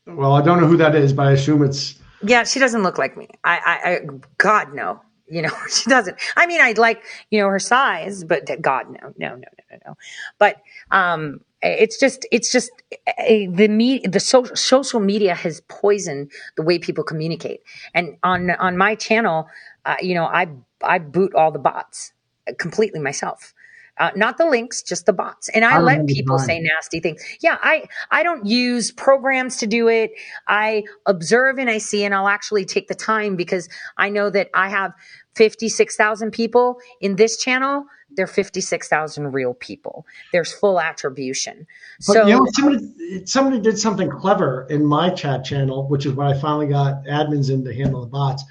Well, 0.06 0.34
I 0.34 0.42
don't 0.42 0.62
know 0.62 0.68
who 0.68 0.78
that 0.78 0.96
is, 0.96 1.14
but 1.14 1.28
I 1.28 1.32
assume 1.32 1.64
it's 1.64 1.96
Yeah, 2.22 2.44
she 2.44 2.60
doesn't 2.60 2.84
look 2.84 2.98
like 2.98 3.18
me. 3.18 3.30
I, 3.44 3.58
I, 3.58 3.90
I 3.90 4.00
God 4.38 4.74
no. 4.74 5.02
You 5.28 5.42
know, 5.42 5.52
she 5.70 5.90
doesn't. 5.90 6.18
I 6.36 6.46
mean, 6.46 6.62
I'd 6.62 6.78
like, 6.78 7.04
you 7.32 7.42
know, 7.42 7.48
her 7.48 7.60
size, 7.60 8.24
but 8.24 8.50
God, 8.62 8.90
no, 8.90 9.14
no, 9.18 9.30
no, 9.30 9.36
no, 9.36 9.42
no, 9.72 9.78
no. 9.88 9.98
But 10.38 10.62
um, 10.92 11.42
it's 11.68 12.00
just, 12.00 12.26
it's 12.32 12.52
just 12.52 12.72
eh, 13.18 13.48
the 13.50 13.68
me, 13.68 14.00
the 14.00 14.20
so, 14.20 14.44
social 14.56 15.00
media 15.00 15.36
has 15.36 15.62
poisoned 15.68 16.32
the 16.56 16.64
way 16.64 16.80
people 16.80 17.04
communicate. 17.04 17.62
And 17.94 18.18
on 18.24 18.52
on 18.52 18.78
my 18.78 18.96
channel, 18.96 19.48
uh, 19.86 19.96
you 20.02 20.16
know, 20.16 20.26
I 20.26 20.48
I 20.84 21.00
boot 21.00 21.34
all 21.36 21.52
the 21.52 21.60
bots 21.60 22.14
completely 22.58 23.00
myself. 23.00 23.54
Uh, 23.98 24.12
not 24.14 24.38
the 24.38 24.46
links, 24.46 24.82
just 24.82 25.06
the 25.06 25.14
bots. 25.14 25.48
And 25.50 25.64
I 25.64 25.76
I 25.76 25.80
let 25.80 26.06
people 26.08 26.38
say 26.38 26.60
nasty 26.60 27.00
things. 27.00 27.24
Yeah, 27.40 27.58
I 27.62 27.86
I 28.12 28.24
don't 28.24 28.46
use 28.46 28.92
programs 28.92 29.56
to 29.58 29.68
do 29.68 29.88
it. 29.88 30.12
I 30.50 30.84
observe 31.06 31.58
and 31.60 31.70
I 31.70 31.78
see, 31.78 32.04
and 32.04 32.14
I'll 32.14 32.28
actually 32.28 32.66
take 32.66 32.90
the 32.90 32.96
time 32.96 33.38
because 33.38 33.70
I 33.98 34.10
know 34.10 34.30
that 34.32 34.50
I 34.54 34.68
have 34.68 34.92
fifty 35.34 35.70
six 35.70 35.96
thousand 35.96 36.32
people 36.32 36.78
in 37.00 37.16
this 37.16 37.38
channel. 37.38 37.86
They're 38.16 38.28
fifty 38.28 38.62
six 38.62 38.88
thousand 38.88 39.32
real 39.32 39.54
people. 39.54 40.06
There's 40.32 40.54
full 40.54 40.80
attribution. 40.80 41.68
But 42.08 42.14
So 42.14 42.28
you 42.28 42.36
know, 42.36 42.48
somebody 42.54 43.26
somebody 43.26 43.60
did 43.60 43.78
something 43.78 44.10
clever 44.10 44.68
in 44.70 44.86
my 44.86 45.10
chat 45.10 45.44
channel, 45.44 45.88
which 45.88 46.06
is 46.06 46.14
when 46.14 46.28
I 46.28 46.40
finally 46.40 46.68
got 46.68 47.04
admins 47.06 47.50
in 47.52 47.64
to 47.66 47.74
handle 47.74 48.02
the 48.02 48.08
bots. 48.08 48.44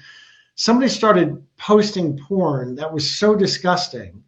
Somebody 0.55 0.89
started 0.89 1.43
posting 1.57 2.17
porn 2.17 2.75
that 2.75 2.93
was 2.93 3.09
so 3.09 3.35
disgusting, 3.35 4.23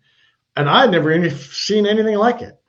and 0.56 0.70
I 0.70 0.82
had 0.82 0.92
never 0.92 1.12
even 1.14 1.36
seen 1.38 1.86
anything 1.86 2.18
like 2.18 2.42
it. 2.42 2.60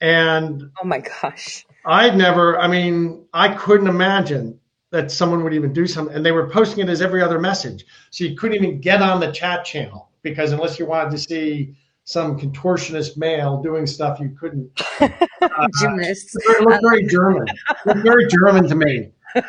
And 0.00 0.70
oh 0.82 0.86
my 0.86 1.00
gosh, 1.00 1.66
I'd 1.84 2.16
never. 2.16 2.58
I 2.58 2.68
mean, 2.68 3.24
I 3.32 3.54
couldn't 3.54 3.88
imagine 3.88 4.60
that 4.90 5.10
someone 5.10 5.44
would 5.44 5.54
even 5.54 5.72
do 5.72 5.86
something. 5.86 6.14
And 6.14 6.24
they 6.24 6.32
were 6.32 6.48
posting 6.48 6.84
it 6.84 6.90
as 6.90 7.02
every 7.02 7.22
other 7.22 7.40
message, 7.40 7.84
so 8.10 8.24
you 8.24 8.36
couldn't 8.36 8.56
even 8.56 8.80
get 8.80 9.02
on 9.02 9.20
the 9.20 9.32
chat 9.32 9.64
channel 9.64 10.10
because 10.22 10.52
unless 10.52 10.78
you 10.78 10.86
wanted 10.86 11.10
to 11.12 11.18
see 11.18 11.74
some 12.08 12.40
contortionist 12.40 13.18
male 13.18 13.60
doing 13.60 13.86
stuff, 13.86 14.18
you 14.18 14.30
couldn't. 14.30 14.74
gymnasts. 15.78 16.34
It 16.36 16.62
looked 16.62 16.80
very 16.82 17.06
German. 17.06 17.46
It 17.48 17.76
looked 17.84 18.00
very 18.00 18.26
German 18.28 18.66
to 18.68 18.74
me. 18.74 19.10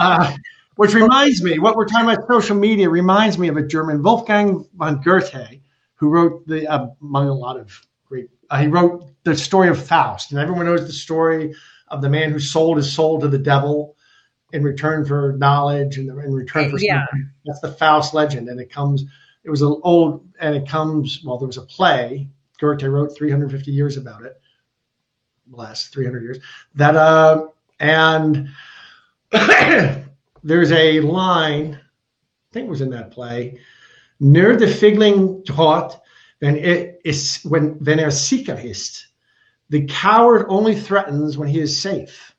Uh, 0.00 0.34
which 0.76 0.94
reminds 0.94 1.44
me, 1.44 1.60
what 1.60 1.76
we're 1.76 1.86
talking 1.86 2.10
about 2.10 2.26
social 2.26 2.56
media 2.56 2.90
reminds 2.90 3.38
me 3.38 3.46
of 3.46 3.56
a 3.56 3.62
German, 3.62 4.02
Wolfgang 4.02 4.66
von 4.74 5.00
Goethe, 5.00 5.60
who 5.94 6.08
wrote 6.08 6.44
the, 6.48 6.66
uh, 6.66 6.88
among 7.00 7.28
a 7.28 7.34
lot 7.34 7.56
of 7.58 7.80
great, 8.04 8.28
uh, 8.50 8.58
he 8.58 8.66
wrote 8.66 9.08
the 9.22 9.36
story 9.36 9.68
of 9.68 9.80
Faust. 9.80 10.32
And 10.32 10.40
everyone 10.40 10.66
knows 10.66 10.84
the 10.86 10.92
story 10.92 11.54
of 11.88 12.02
the 12.02 12.08
man 12.10 12.32
who 12.32 12.40
sold 12.40 12.78
his 12.78 12.92
soul 12.92 13.20
to 13.20 13.28
the 13.28 13.38
devil 13.38 13.96
in 14.52 14.64
return 14.64 15.04
for 15.04 15.34
knowledge 15.38 15.98
and 15.98 16.08
in 16.10 16.32
return 16.32 16.68
for 16.68 16.78
Yeah. 16.80 17.06
something. 17.06 17.30
That's 17.46 17.60
the 17.60 17.72
Faust 17.72 18.12
legend. 18.12 18.48
And 18.48 18.58
it 18.60 18.72
comes, 18.72 19.04
it 19.44 19.50
was 19.50 19.62
an 19.62 19.80
old, 19.82 20.26
and 20.40 20.54
it 20.54 20.68
comes, 20.68 21.22
well, 21.24 21.38
there 21.38 21.46
was 21.46 21.56
a 21.56 21.62
play. 21.62 22.28
Goethe 22.60 22.82
wrote 22.84 23.16
350 23.16 23.72
years 23.72 23.96
about 23.96 24.24
it 24.24 24.40
last 25.50 25.92
300 25.92 26.22
years 26.22 26.38
that 26.74 26.96
uh 26.96 27.46
and 27.80 28.48
there's 30.42 30.72
a 30.72 31.00
line 31.00 31.74
i 31.74 32.52
think 32.52 32.66
it 32.66 32.70
was 32.70 32.80
in 32.80 32.90
that 32.90 33.10
play 33.10 33.58
nur 34.20 34.56
der 34.56 34.68
Feigling 34.68 35.42
droht 35.44 36.00
wenn 36.40 36.56
er 36.56 36.94
is 37.04 37.42
when 37.44 37.76
wenn 37.80 37.98
er 37.98 38.10
sicher 38.10 38.58
ist 38.58 39.08
the 39.70 39.86
coward 39.86 40.46
only 40.48 40.74
threatens 40.74 41.36
when 41.36 41.48
he 41.48 41.60
is 41.60 41.76
safe 41.76 42.31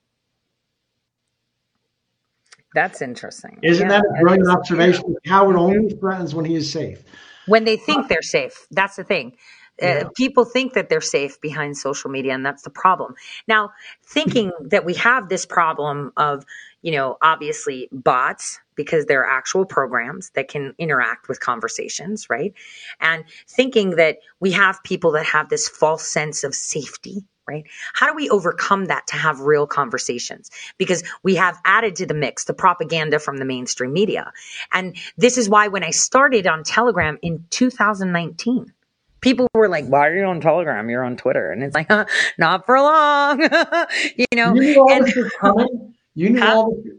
That's 2.73 3.01
interesting. 3.01 3.59
isn't 3.61 3.89
Yeah, 3.89 4.01
that 4.01 4.05
a 4.17 4.21
brilliant 4.21 4.49
observation 4.49 5.13
the 5.13 5.29
coward 5.29 5.55
only 5.55 5.93
threatens 5.93 6.33
when 6.33 6.45
he 6.45 6.55
is 6.55 6.71
safe 6.71 7.03
when 7.45 7.65
they 7.65 7.77
think 7.77 8.07
they're 8.07 8.21
safe. 8.21 8.67
That's 8.71 8.95
the 8.95 9.03
thing. 9.03 9.33
Uh, 9.81 10.03
people 10.15 10.45
think 10.45 10.73
that 10.73 10.87
they're 10.87 11.01
safe 11.01 11.41
behind 11.41 11.75
social 11.75 12.11
media, 12.11 12.33
and 12.33 12.45
that's 12.45 12.61
the 12.61 12.69
problem. 12.69 13.15
Now, 13.47 13.71
thinking 14.05 14.51
that 14.69 14.85
we 14.85 14.93
have 14.95 15.29
this 15.29 15.47
problem 15.47 16.13
of, 16.15 16.45
you 16.83 16.91
know, 16.91 17.17
obviously 17.21 17.89
bots 17.91 18.59
because 18.75 19.05
they're 19.05 19.25
actual 19.25 19.65
programs 19.65 20.29
that 20.35 20.47
can 20.47 20.75
interact 20.77 21.27
with 21.27 21.39
conversations, 21.39 22.29
right? 22.29 22.53
And 22.99 23.23
thinking 23.47 23.91
that 23.91 24.17
we 24.39 24.51
have 24.51 24.83
people 24.83 25.11
that 25.13 25.25
have 25.25 25.49
this 25.49 25.67
false 25.67 26.07
sense 26.07 26.43
of 26.43 26.53
safety, 26.53 27.23
right? 27.47 27.65
How 27.93 28.07
do 28.07 28.15
we 28.15 28.29
overcome 28.29 28.85
that 28.85 29.07
to 29.07 29.15
have 29.15 29.41
real 29.41 29.67
conversations? 29.67 30.51
Because 30.77 31.03
we 31.23 31.35
have 31.35 31.59
added 31.65 31.95
to 31.97 32.05
the 32.05 32.13
mix 32.13 32.45
the 32.45 32.53
propaganda 32.53 33.19
from 33.19 33.37
the 33.37 33.45
mainstream 33.45 33.93
media. 33.93 34.31
And 34.71 34.97
this 35.17 35.37
is 35.37 35.49
why 35.49 35.67
when 35.67 35.83
I 35.83 35.91
started 35.91 36.47
on 36.47 36.63
Telegram 36.63 37.17
in 37.21 37.45
2019, 37.49 38.73
people 39.21 39.47
were 39.53 39.69
like, 39.69 39.85
why 39.85 40.07
are 40.07 40.15
you 40.15 40.25
on 40.25 40.41
Telegram? 40.41 40.89
You're 40.89 41.03
on 41.03 41.17
Twitter. 41.17 41.51
And 41.51 41.63
it's 41.63 41.75
like, 41.75 41.87
huh, 41.89 42.05
not 42.37 42.65
for 42.65 42.79
long, 42.79 43.41
you 44.17 44.25
know? 44.35 44.53
you 44.53 44.61
knew 44.61 44.81
all 44.81 44.91
and- 44.91 45.05
this 45.05 45.15
was 45.15 45.31
coming 45.39 45.93
you 46.15 46.29
knew 46.29 46.43
all 46.43 46.75
this 46.75 46.93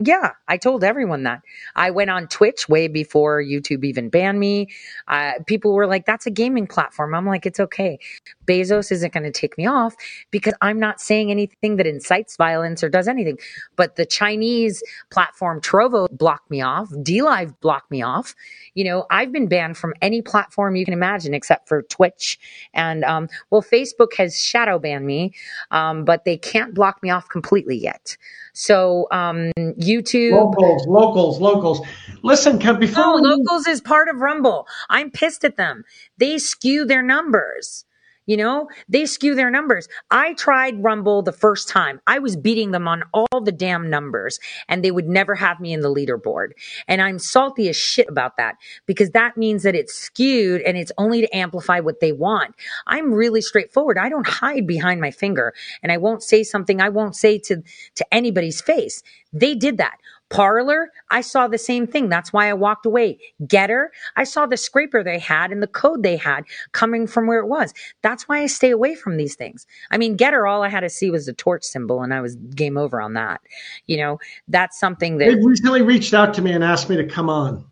yeah, 0.00 0.32
I 0.46 0.58
told 0.58 0.84
everyone 0.84 1.24
that. 1.24 1.42
I 1.74 1.90
went 1.90 2.10
on 2.10 2.28
Twitch 2.28 2.68
way 2.68 2.86
before 2.86 3.42
YouTube 3.42 3.84
even 3.84 4.10
banned 4.10 4.38
me. 4.38 4.68
Uh, 5.08 5.32
people 5.46 5.74
were 5.74 5.88
like, 5.88 6.06
that's 6.06 6.24
a 6.24 6.30
gaming 6.30 6.68
platform. 6.68 7.16
I'm 7.16 7.26
like, 7.26 7.46
it's 7.46 7.58
okay. 7.58 7.98
Bezos 8.46 8.92
isn't 8.92 9.12
going 9.12 9.24
to 9.24 9.32
take 9.32 9.58
me 9.58 9.66
off 9.66 9.96
because 10.30 10.54
I'm 10.62 10.78
not 10.78 11.00
saying 11.00 11.32
anything 11.32 11.76
that 11.76 11.86
incites 11.86 12.36
violence 12.36 12.84
or 12.84 12.88
does 12.88 13.08
anything. 13.08 13.38
But 13.74 13.96
the 13.96 14.06
Chinese 14.06 14.84
platform 15.10 15.60
Trovo 15.60 16.08
blocked 16.10 16.48
me 16.48 16.62
off. 16.62 16.88
DLive 16.90 17.58
blocked 17.60 17.90
me 17.90 18.00
off. 18.00 18.36
You 18.74 18.84
know, 18.84 19.04
I've 19.10 19.32
been 19.32 19.48
banned 19.48 19.76
from 19.78 19.94
any 20.00 20.22
platform 20.22 20.76
you 20.76 20.84
can 20.84 20.94
imagine 20.94 21.34
except 21.34 21.68
for 21.68 21.82
Twitch. 21.82 22.38
And, 22.72 23.04
um, 23.04 23.28
well, 23.50 23.62
Facebook 23.62 24.14
has 24.16 24.40
shadow 24.40 24.78
banned 24.78 25.06
me, 25.06 25.34
um, 25.72 26.04
but 26.04 26.24
they 26.24 26.36
can't 26.36 26.72
block 26.72 27.02
me 27.02 27.10
off 27.10 27.28
completely 27.28 27.76
yet. 27.76 28.16
So, 28.60 29.06
um, 29.12 29.52
YouTube. 29.56 30.32
locals 30.32 30.84
locals 30.88 31.40
locals 31.40 31.80
listen 32.24 32.58
can, 32.58 32.80
before 32.80 33.22
locals 33.22 33.68
is 33.68 33.80
part 33.80 34.08
of 34.08 34.16
Rumble. 34.16 34.66
I'm 34.90 35.12
pissed 35.12 35.44
at 35.44 35.56
them. 35.56 35.84
They 36.18 36.38
skew 36.38 36.84
their 36.84 37.02
numbers. 37.02 37.84
You 38.28 38.36
know, 38.36 38.68
they 38.90 39.06
skew 39.06 39.34
their 39.34 39.50
numbers. 39.50 39.88
I 40.10 40.34
tried 40.34 40.84
Rumble 40.84 41.22
the 41.22 41.32
first 41.32 41.66
time. 41.66 41.98
I 42.06 42.18
was 42.18 42.36
beating 42.36 42.72
them 42.72 42.86
on 42.86 43.04
all 43.14 43.40
the 43.40 43.50
damn 43.50 43.88
numbers 43.88 44.38
and 44.68 44.84
they 44.84 44.90
would 44.90 45.08
never 45.08 45.34
have 45.34 45.60
me 45.60 45.72
in 45.72 45.80
the 45.80 45.88
leaderboard. 45.88 46.50
And 46.86 47.00
I'm 47.00 47.18
salty 47.18 47.70
as 47.70 47.76
shit 47.76 48.06
about 48.06 48.36
that 48.36 48.56
because 48.84 49.12
that 49.12 49.38
means 49.38 49.62
that 49.62 49.74
it's 49.74 49.94
skewed 49.94 50.60
and 50.60 50.76
it's 50.76 50.92
only 50.98 51.22
to 51.22 51.36
amplify 51.36 51.80
what 51.80 52.00
they 52.00 52.12
want. 52.12 52.54
I'm 52.86 53.14
really 53.14 53.40
straightforward. 53.40 53.96
I 53.96 54.10
don't 54.10 54.28
hide 54.28 54.66
behind 54.66 55.00
my 55.00 55.10
finger 55.10 55.54
and 55.82 55.90
I 55.90 55.96
won't 55.96 56.22
say 56.22 56.44
something 56.44 56.82
I 56.82 56.90
won't 56.90 57.16
say 57.16 57.38
to, 57.38 57.62
to 57.94 58.14
anybody's 58.14 58.60
face. 58.60 59.02
They 59.32 59.54
did 59.54 59.78
that. 59.78 59.96
Parler, 60.30 60.90
I 61.10 61.22
saw 61.22 61.48
the 61.48 61.56
same 61.58 61.86
thing. 61.86 62.08
That's 62.08 62.32
why 62.32 62.50
I 62.50 62.52
walked 62.52 62.84
away. 62.84 63.18
Gettr, 63.44 63.86
I 64.16 64.24
saw 64.24 64.44
the 64.46 64.56
scraper 64.58 65.02
they 65.02 65.18
had 65.18 65.50
and 65.52 65.62
the 65.62 65.66
code 65.66 66.02
they 66.02 66.16
had 66.16 66.44
coming 66.72 67.06
from 67.06 67.26
where 67.26 67.38
it 67.40 67.46
was. 67.46 67.72
That's 68.02 68.28
why 68.28 68.40
I 68.42 68.46
stay 68.46 68.70
away 68.70 68.94
from 68.94 69.16
these 69.16 69.34
things. 69.36 69.66
I 69.90 69.96
mean, 69.96 70.16
Gettr, 70.18 70.48
all 70.50 70.62
I 70.62 70.68
had 70.68 70.80
to 70.80 70.90
see 70.90 71.10
was 71.10 71.26
the 71.26 71.32
torch 71.32 71.64
symbol 71.64 72.02
and 72.02 72.12
I 72.12 72.20
was 72.20 72.36
game 72.36 72.76
over 72.76 73.00
on 73.00 73.14
that. 73.14 73.40
You 73.86 73.96
know, 73.96 74.18
that's 74.48 74.78
something 74.78 75.18
that. 75.18 75.24
They 75.26 75.34
recently 75.36 75.82
reached 75.82 76.12
out 76.12 76.34
to 76.34 76.42
me 76.42 76.52
and 76.52 76.62
asked 76.62 76.90
me 76.90 76.96
to 76.96 77.06
come 77.06 77.30
on. 77.30 77.64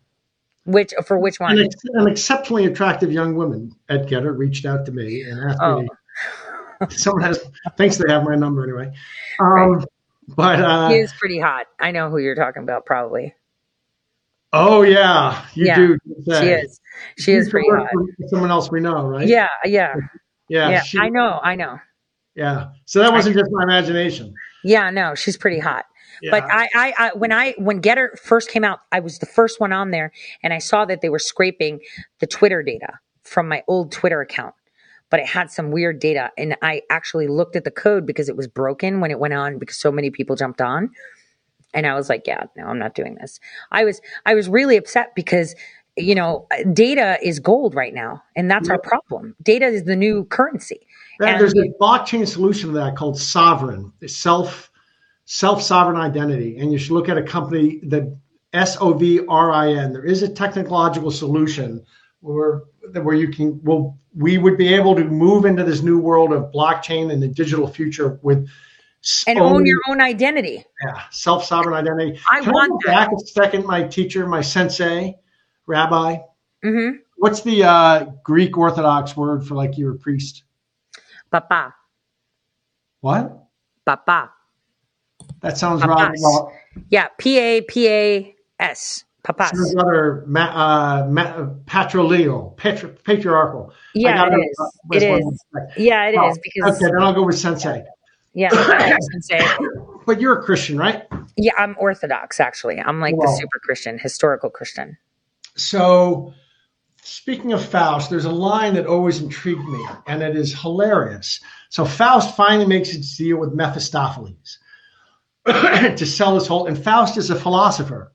which, 0.65 0.93
for 1.05 1.19
which 1.19 1.39
one? 1.39 1.57
An, 1.59 1.69
an 1.93 2.07
exceptionally 2.07 2.65
attractive 2.65 3.11
young 3.11 3.35
woman 3.35 3.71
at 3.89 4.07
Gettr 4.07 4.35
reached 4.37 4.65
out 4.65 4.85
to 4.87 4.91
me 4.91 5.21
and 5.21 5.39
asked 5.51 5.59
Oh. 5.61 5.81
me. 5.81 5.87
To, 6.81 6.91
someone 6.91 7.23
has 7.23 7.39
thinks 7.77 7.97
they 7.97 8.11
have 8.11 8.23
my 8.23 8.35
number 8.35 8.63
anyway. 8.63 8.91
Um, 9.39 9.83
but 10.35 10.59
uh, 10.59 10.89
He 10.89 10.95
is 10.97 11.13
pretty 11.13 11.39
hot. 11.39 11.67
I 11.79 11.91
know 11.91 12.09
who 12.09 12.17
you're 12.17 12.35
talking 12.35 12.63
about, 12.63 12.85
probably. 12.85 13.33
oh 14.53 14.81
yeah, 14.81 15.45
you 15.53 15.65
yeah, 15.65 15.75
do. 15.75 15.97
she 16.25 16.47
is. 16.49 16.79
She 17.17 17.33
is 17.33 17.49
pretty 17.49 17.69
hot. 17.69 17.87
Someone 18.27 18.49
else 18.51 18.71
we 18.71 18.79
know, 18.79 19.05
right? 19.07 19.27
Yeah, 19.27 19.49
yeah, 19.65 19.95
yeah. 20.49 20.69
yeah. 20.69 20.81
she- 20.81 20.99
I 20.99 21.09
know, 21.09 21.39
I 21.43 21.55
know. 21.55 21.79
Yeah. 22.35 22.69
So 22.85 22.99
that 22.99 23.11
wasn't 23.11 23.35
just 23.35 23.49
my 23.51 23.63
imagination. 23.63 24.33
Yeah, 24.63 24.89
no, 24.91 25.15
she's 25.15 25.37
pretty 25.37 25.59
hot. 25.59 25.85
But 26.29 26.43
Yeah. 26.47 26.55
I, 26.55 26.67
I, 26.75 26.93
I, 26.97 27.11
when 27.15 27.31
I, 27.31 27.53
when 27.57 27.81
Gettr 27.81 28.17
first 28.19 28.49
came 28.49 28.63
out, 28.63 28.79
I 28.91 28.99
was 28.99 29.19
the 29.19 29.25
first 29.25 29.59
one 29.59 29.71
on 29.73 29.91
there, 29.91 30.11
and 30.43 30.53
I 30.53 30.59
saw 30.59 30.85
that 30.85 31.01
they 31.01 31.09
were 31.09 31.19
scraping 31.19 31.79
the 32.19 32.27
Twitter 32.27 32.61
data 32.63 32.99
from 33.23 33.47
my 33.47 33.63
old 33.67 33.91
Twitter 33.91 34.21
account, 34.21 34.53
but 35.09 35.19
it 35.19 35.27
had 35.27 35.51
some 35.51 35.71
weird 35.71 35.99
data, 35.99 36.31
and 36.37 36.57
I 36.61 36.81
actually 36.89 37.27
looked 37.27 37.55
at 37.55 37.63
the 37.63 37.71
code 37.71 38.05
because 38.05 38.29
it 38.29 38.35
was 38.35 38.47
broken 38.47 38.99
when 38.99 39.11
it 39.11 39.19
went 39.19 39.33
on 39.33 39.57
because 39.57 39.77
so 39.77 39.91
many 39.91 40.09
people 40.09 40.35
jumped 40.35 40.61
on, 40.61 40.89
and 41.73 41.85
I 41.85 41.95
was 41.95 42.09
like, 42.09 42.27
yeah, 42.27 42.43
no, 42.55 42.65
I'm 42.65 42.79
not 42.79 42.95
doing 42.95 43.15
this. 43.15 43.39
I 43.71 43.83
was, 43.85 44.01
I 44.25 44.35
was 44.35 44.49
really 44.49 44.77
upset 44.77 45.13
because. 45.15 45.55
You 45.99 46.13
know, 46.13 46.45
data 46.73 47.17
is 47.23 47.39
gold 47.39 47.73
right 47.73 47.91
now, 47.91 48.21
and 48.35 48.51
that's 48.51 48.69
our 48.69 48.77
problem. 48.77 49.35
Data 49.41 49.65
is 49.65 49.85
the 49.85 49.95
new 49.95 50.25
currency. 50.25 50.85
Yeah, 51.19 51.29
And- 51.29 51.41
there's 51.41 51.55
a 51.55 51.73
blockchain 51.81 52.27
solution 52.27 52.69
to 52.69 52.75
that 52.75 52.95
called 52.95 53.15
Sovrin, 53.15 53.91
self 54.07 54.69
self 55.25 55.63
sovereign 55.63 55.97
identity, 55.99 56.57
and 56.59 56.71
you 56.71 56.77
should 56.77 56.91
look 56.91 57.09
at 57.09 57.17
a 57.17 57.23
company 57.23 57.79
that 57.87 58.15
S 58.53 58.77
O 58.79 58.93
V 58.93 59.21
R 59.27 59.51
I 59.51 59.71
N. 59.73 59.93
There 59.93 60.05
is 60.05 60.21
a 60.21 60.29
technological 60.29 61.09
solution 61.09 61.83
where 62.21 62.61
where 62.93 63.15
you 63.15 63.27
can 63.29 63.59
well 63.63 63.97
we 64.15 64.37
would 64.37 64.57
be 64.57 64.73
able 64.73 64.95
to 64.95 65.03
move 65.03 65.45
into 65.45 65.63
this 65.63 65.81
new 65.83 65.99
world 65.99 66.33
of 66.33 66.51
blockchain 66.51 67.11
and 67.11 67.21
the 67.21 67.27
digital 67.27 67.67
future 67.67 68.19
with 68.23 68.47
and 69.27 69.37
own- 69.39 69.53
own 69.57 69.65
your 69.65 69.79
own 69.89 70.01
identity. 70.01 70.65
yeah, 70.83 71.03
self 71.11 71.45
sovereign 71.45 71.75
identity. 71.75 72.19
I 72.31 72.41
Can 72.41 72.51
want 72.51 72.71
go 72.83 72.89
back 72.91 73.09
a 73.11 73.19
second, 73.27 73.65
my 73.65 73.83
teacher, 73.83 74.25
my 74.27 74.41
sensei, 74.41 75.15
rabbi. 75.67 76.17
hmm 76.63 76.89
What's 77.19 77.41
the 77.41 77.63
uh, 77.63 78.05
Greek 78.23 78.57
Orthodox 78.57 79.15
word 79.17 79.45
for 79.47 79.55
like 79.55 79.77
you're 79.77 79.93
a 79.95 79.97
priest? 79.97 80.43
Papa, 81.31 81.73
What? 83.01 83.43
papa. 83.85 84.31
That 85.41 85.57
sounds 85.57 85.81
Papas. 85.81 86.21
right. 86.23 86.53
Yeah, 86.89 87.07
P 87.17 87.37
A 87.39 87.61
P 87.61 87.87
A 87.89 88.35
S. 88.59 89.03
Papas. 89.27 89.75
Ma- 90.25 90.39
uh, 90.39 91.07
ma- 91.09 91.47
patrilial, 91.65 92.55
patri- 92.55 92.95
patriarchal. 93.03 93.73
Yeah, 93.93 94.25
it 94.25 94.33
is. 94.33 94.57
that's 94.89 95.03
It 95.03 95.11
is. 95.11 95.45
Yeah, 95.75 96.05
it 96.07 96.15
Oh, 96.17 96.29
is 96.29 96.39
because 96.41 96.77
okay, 96.81 96.85
then 96.93 97.01
I'll 97.03 97.13
go 97.13 97.23
with 97.23 97.37
sensei. 97.37 97.83
yeah, 98.33 98.49
I 98.53 98.95
was 98.97 99.99
But 100.05 100.21
you're 100.21 100.39
a 100.39 100.43
Christian, 100.43 100.77
right? 100.77 101.03
yeah. 101.35 101.51
I'm 101.57 101.75
Orthodox 101.77 102.39
actually. 102.39 102.79
I'm 102.79 103.01
like 103.01 103.15
the 103.15 103.27
super 103.37 103.59
Christian, 103.61 103.99
historical 103.99 104.49
Christian. 104.49 104.97
So, 105.57 106.33
speaking 107.03 107.51
of 107.51 107.65
Faust, 107.65 108.09
there's 108.09 108.23
a 108.23 108.31
line 108.31 108.75
that 108.75 108.85
always 108.85 109.21
intrigued 109.21 109.67
me, 109.67 109.85
and 110.05 110.23
it 110.23 110.37
is 110.37 110.57
hilarious. 110.57 111.41
So, 111.69 111.83
Faust 111.83 112.37
finally 112.37 112.65
makes 112.67 112.93
its 112.95 113.17
deal 113.17 113.37
with 113.37 113.53
Mephistopheles 113.53 114.59
to 115.45 116.05
sell 116.05 116.35
his 116.35 116.47
whole, 116.47 116.67
and 116.67 116.81
Faust 116.81 117.17
is 117.17 117.29
a 117.29 117.35
philosopher. 117.35 118.13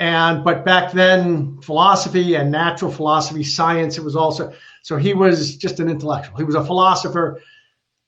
And 0.00 0.42
but 0.42 0.64
back 0.64 0.92
then, 0.92 1.60
philosophy 1.60 2.34
and 2.34 2.50
natural 2.50 2.90
philosophy, 2.90 3.44
science, 3.44 3.98
it 3.98 4.02
was 4.02 4.16
also 4.16 4.52
so 4.82 4.96
he 4.96 5.12
was 5.12 5.56
just 5.56 5.78
an 5.78 5.90
intellectual. 5.90 6.38
He 6.38 6.42
was 6.42 6.54
a 6.54 6.64
philosopher, 6.64 7.42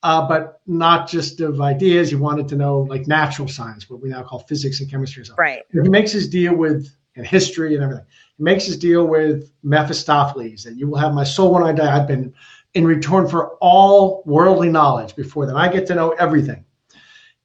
uh, 0.01 0.27
but 0.27 0.59
not 0.65 1.07
just 1.07 1.39
of 1.39 1.61
ideas. 1.61 2.09
He 2.09 2.15
wanted 2.15 2.47
to 2.47 2.55
know 2.55 2.79
like 2.79 3.05
natural 3.05 3.47
science, 3.47 3.87
what 3.91 4.01
we 4.01 4.09
now 4.09 4.23
call 4.23 4.39
physics 4.39 4.81
and 4.81 4.89
chemistry. 4.89 5.21
and 5.21 5.27
stuff. 5.27 5.37
Right. 5.37 5.61
He 5.71 5.87
makes 5.87 6.11
his 6.11 6.27
deal 6.27 6.55
with 6.55 6.89
and 7.15 7.27
history 7.27 7.75
and 7.75 7.83
everything. 7.83 8.05
He 8.37 8.43
makes 8.43 8.65
his 8.65 8.77
deal 8.77 9.05
with 9.05 9.51
Mephistopheles 9.61 10.63
that 10.63 10.75
you 10.75 10.87
will 10.87 10.97
have 10.97 11.13
my 11.13 11.23
soul 11.23 11.53
when 11.53 11.61
I 11.61 11.73
die. 11.73 11.95
I've 11.95 12.07
been 12.07 12.33
in 12.73 12.87
return 12.87 13.27
for 13.27 13.49
all 13.57 14.23
worldly 14.25 14.69
knowledge 14.69 15.15
before 15.15 15.45
then. 15.45 15.55
I 15.55 15.71
get 15.71 15.85
to 15.87 15.95
know 15.95 16.09
everything. 16.11 16.65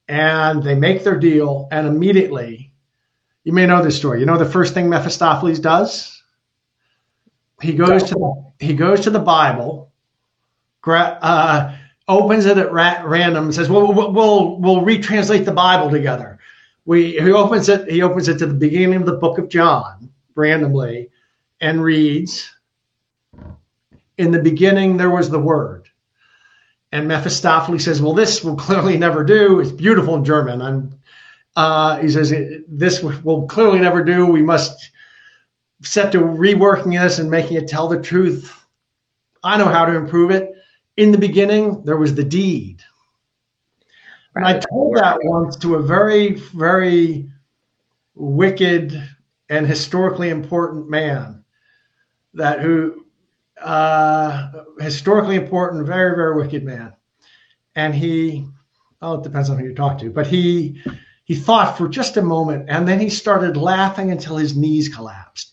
And 0.09 0.63
they 0.63 0.75
make 0.75 1.05
their 1.05 1.19
deal, 1.19 1.69
and 1.71 1.87
immediately, 1.87 2.68
you 3.49 3.55
may 3.55 3.65
know 3.65 3.83
this 3.83 3.97
story. 3.97 4.21
You 4.21 4.27
know 4.27 4.37
the 4.37 4.45
first 4.45 4.75
thing 4.75 4.91
Mephistopheles 4.91 5.59
does? 5.59 6.23
He 7.63 7.73
goes 7.73 8.03
to 8.03 8.15
the, 8.15 8.53
he 8.59 8.75
goes 8.75 9.01
to 9.01 9.11
the 9.11 9.21
Bible, 9.21 9.91
gra- 10.83 11.19
uh, 11.23 11.75
opens 12.09 12.45
it 12.45 12.59
at 12.59 12.71
ra- 12.71 13.01
random, 13.07 13.45
and 13.45 13.55
says, 13.55 13.71
"Well, 13.71 13.91
we'll 13.91 14.13
we'll, 14.13 14.61
we'll 14.61 14.83
retranslate 14.83 15.47
the 15.47 15.53
Bible 15.53 15.89
together." 15.89 16.39
We 16.85 17.13
he 17.13 17.33
opens 17.33 17.71
it 17.71 17.91
he 17.91 18.03
opens 18.03 18.29
it 18.29 18.37
to 18.41 18.47
the 18.47 18.53
beginning 18.53 19.01
of 19.01 19.07
the 19.07 19.17
book 19.17 19.39
of 19.39 19.49
John 19.49 20.11
randomly, 20.35 21.09
and 21.63 21.83
reads, 21.83 22.55
"In 24.19 24.31
the 24.31 24.43
beginning 24.43 24.99
there 24.99 25.09
was 25.09 25.31
the 25.31 25.41
Word." 25.41 25.89
And 26.93 27.09
Mephistopheles 27.09 27.85
says, 27.85 28.03
"Well, 28.03 28.13
this 28.13 28.45
will 28.45 28.57
clearly 28.67 28.99
never 28.99 29.25
do. 29.25 29.59
It's 29.59 29.73
beautiful 29.73 30.17
in 30.17 30.25
German." 30.27 30.61
I'm, 30.61 30.99
uh, 31.59 31.99
he 31.99 32.09
says, 32.09 32.33
"This 32.69 33.03
will 33.03 33.49
clearly 33.49 33.81
never 33.81 34.05
do. 34.05 34.25
We 34.25 34.43
must 34.43 34.93
set 35.83 36.13
to 36.13 36.19
reworking 36.19 36.97
this 36.97 37.19
and 37.19 37.29
making 37.29 37.57
it 37.57 37.67
tell 37.67 37.89
the 37.89 38.01
truth. 38.01 38.65
I 39.43 39.59
know 39.59 39.67
how 39.67 39.85
to 39.85 39.97
improve 39.97 40.31
it. 40.31 40.53
In 40.99 41.11
the 41.11 41.19
beginning, 41.19 41.83
there 41.83 41.97
was 41.97 42.15
the 42.15 42.23
deed." 42.23 42.85
And 44.37 44.47
I 44.47 44.61
told 44.61 44.99
that 44.99 45.19
once 45.25 45.57
to 45.57 45.75
a 45.75 45.83
very, 45.83 46.35
very 46.55 47.29
wicked 48.15 49.03
and 49.49 49.67
historically 49.67 50.29
important 50.29 50.89
man 50.89 51.43
that 52.35 52.61
who 52.61 53.05
uh, 53.61 54.53
historically 54.79 55.35
important, 55.35 55.85
very, 55.85 56.15
very 56.15 56.37
wicked 56.37 56.63
man. 56.63 56.95
And 57.75 57.97
he, 57.97 58.47
oh, 59.03 59.15
it 59.15 59.25
depends 59.25 59.51
on 59.51 59.59
who 59.59 59.65
you 59.65 59.75
talk 59.75 59.99
to, 59.99 60.11
but 60.11 60.29
he 60.29 60.81
he 61.29 61.35
thought 61.35 61.77
for 61.77 61.89
just 61.89 62.17
a 62.17 62.23
moment, 62.23 62.65
and 62.69 62.89
then 62.89 62.99
he 62.99 63.11
started 63.11 63.55
laughing 63.55 64.11
until 64.11 64.39
his 64.39 64.57
knees 64.57 64.89
collapsed. 64.89 65.53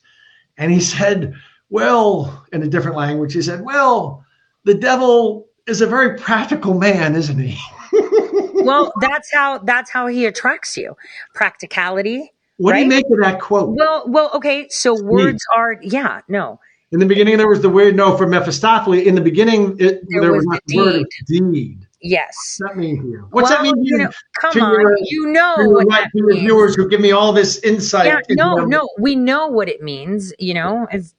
And 0.58 0.72
he 0.72 0.80
said, 0.80 1.34
"Well," 1.70 2.46
in 2.54 2.64
a 2.64 2.68
different 2.68 2.96
language, 2.96 3.34
he 3.34 3.42
said, 3.42 3.64
"Well, 3.64 4.24
the 4.64 4.74
devil 4.74 5.50
is 5.68 5.82
a 5.82 5.86
very 5.86 6.18
practical 6.18 6.76
man, 6.76 7.14
isn't 7.14 7.38
he?" 7.38 7.60
well, 8.54 8.94
that's 9.02 9.30
how 9.34 9.58
that's 9.60 9.92
how 9.92 10.08
he 10.08 10.26
attracts 10.26 10.78
you. 10.78 10.96
Practicality. 11.34 12.32
What 12.56 12.74
do 12.74 12.80
you 12.80 12.86
make 12.86 13.04
of 13.12 13.20
that 13.20 13.42
quote? 13.42 13.76
Well, 13.76 14.06
well, 14.08 14.32
okay. 14.36 14.70
So 14.70 14.96
words 15.04 15.44
are 15.58 15.78
yeah, 15.82 16.22
no. 16.30 16.62
In 16.94 17.00
the 17.00 17.06
beginning, 17.06 17.36
there 17.36 17.50
was 17.50 17.62
the 17.62 17.70
word 17.70 17.98
no 17.98 18.16
for 18.16 18.26
Mephistopheles. 18.28 19.06
In 19.06 19.16
the 19.16 19.22
beginning, 19.22 19.76
it, 19.78 20.02
There 20.08 20.22
there, 20.22 20.32
was 20.32 20.46
was, 20.46 20.60
the 20.68 20.78
word 20.78 21.06
deed. 21.28 21.85
Yes. 22.08 22.60
What's 22.60 22.70
that 22.74 22.78
mean 22.78 23.02
to 23.02 23.08
you? 23.08 23.28
What's 23.32 23.50
that 23.50 23.64
mean 23.64 23.74
to 23.78 23.82
you 23.84 23.98
know, 23.98 24.10
come 24.40 24.52
to 24.52 24.60
on, 24.62 24.80
your- 24.80 24.98
you 25.02 25.26
know 25.32 25.56
to 25.58 25.70
what 25.70 25.88
right- 25.88 26.04
that 26.04 26.12
to 26.12 26.18
your 26.20 26.28
means. 26.28 26.40
viewers 26.42 26.76
who 26.76 26.88
give 26.88 27.02
me 27.02 27.12
all 27.12 27.34
this 27.34 27.58
insight. 27.64 28.06
Yeah, 28.06 28.20
no, 28.30 28.58
no. 28.66 28.88
We 29.00 29.16
know 29.16 29.48
what 29.48 29.70
it 29.70 29.82
means, 29.82 30.32
you 30.38 30.54
know, 30.54 30.86
it's 30.92 31.16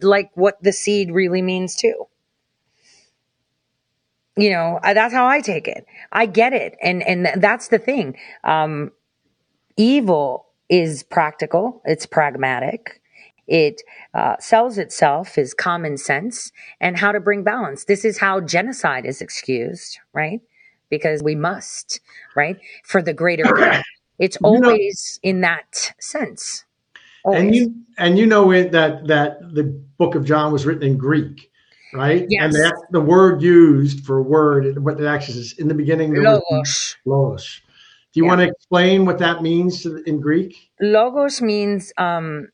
like 0.00 0.30
what 0.34 0.56
the 0.62 0.72
seed 0.72 1.10
really 1.12 1.42
means 1.42 1.76
too. 1.76 2.06
You 4.38 4.48
know, 4.50 4.80
I- 4.82 4.94
that's 4.94 5.12
how 5.12 5.26
I 5.26 5.42
take 5.42 5.68
it. 5.68 5.84
I 6.10 6.24
get 6.24 6.54
it. 6.54 6.76
And 6.82 7.02
and 7.02 7.28
that's 7.42 7.68
the 7.68 7.78
thing. 7.78 8.16
Um 8.42 8.92
evil 9.76 10.46
is 10.70 11.02
practical, 11.02 11.82
it's 11.84 12.06
pragmatic. 12.06 13.01
It 13.48 13.82
uh, 14.14 14.36
sells 14.38 14.78
itself 14.78 15.36
as 15.36 15.52
common 15.54 15.96
sense 15.96 16.52
and 16.80 16.96
how 16.96 17.12
to 17.12 17.20
bring 17.20 17.42
balance. 17.42 17.84
This 17.84 18.04
is 18.04 18.18
how 18.18 18.40
genocide 18.40 19.04
is 19.04 19.20
excused, 19.20 19.98
right? 20.12 20.40
Because 20.90 21.22
we 21.22 21.34
must, 21.34 22.00
right? 22.36 22.58
For 22.84 23.02
the 23.02 23.12
greater 23.14 23.44
good. 23.44 23.82
It's 24.18 24.36
You 24.40 24.60
know- 24.60 24.68
always 24.70 25.18
in 25.22 25.40
that 25.40 25.94
sense. 25.98 26.64
and 27.24 27.54
you 27.54 27.74
and 27.98 28.18
you 28.18 28.26
know 28.26 28.52
it, 28.52 28.70
that 28.72 29.06
that 29.08 29.38
the 29.54 29.64
book 29.98 30.14
of 30.14 30.24
John 30.24 30.52
was 30.52 30.64
written 30.66 30.84
in 30.84 30.96
Greek, 30.98 31.50
right? 31.94 32.26
Yes. 32.28 32.44
And 32.44 32.52
that 32.54 32.74
the 32.92 33.00
word 33.00 33.42
used 33.42 34.04
for 34.06 34.22
word, 34.22 34.78
what 34.84 35.00
it 35.00 35.06
actually 35.06 35.40
is 35.40 35.54
in 35.58 35.66
the 35.66 35.74
beginning. 35.74 36.14
Logos. 36.14 36.96
Logos. 37.04 37.60
Do 38.12 38.20
you 38.20 38.24
Yeah. 38.24 38.28
want 38.30 38.40
to 38.42 38.48
explain 38.48 39.06
what 39.06 39.18
that 39.18 39.42
means 39.42 39.84
in 39.86 40.20
Greek? 40.20 40.54
Logos 40.80 41.40
means 41.42 41.92
um, 41.98 42.48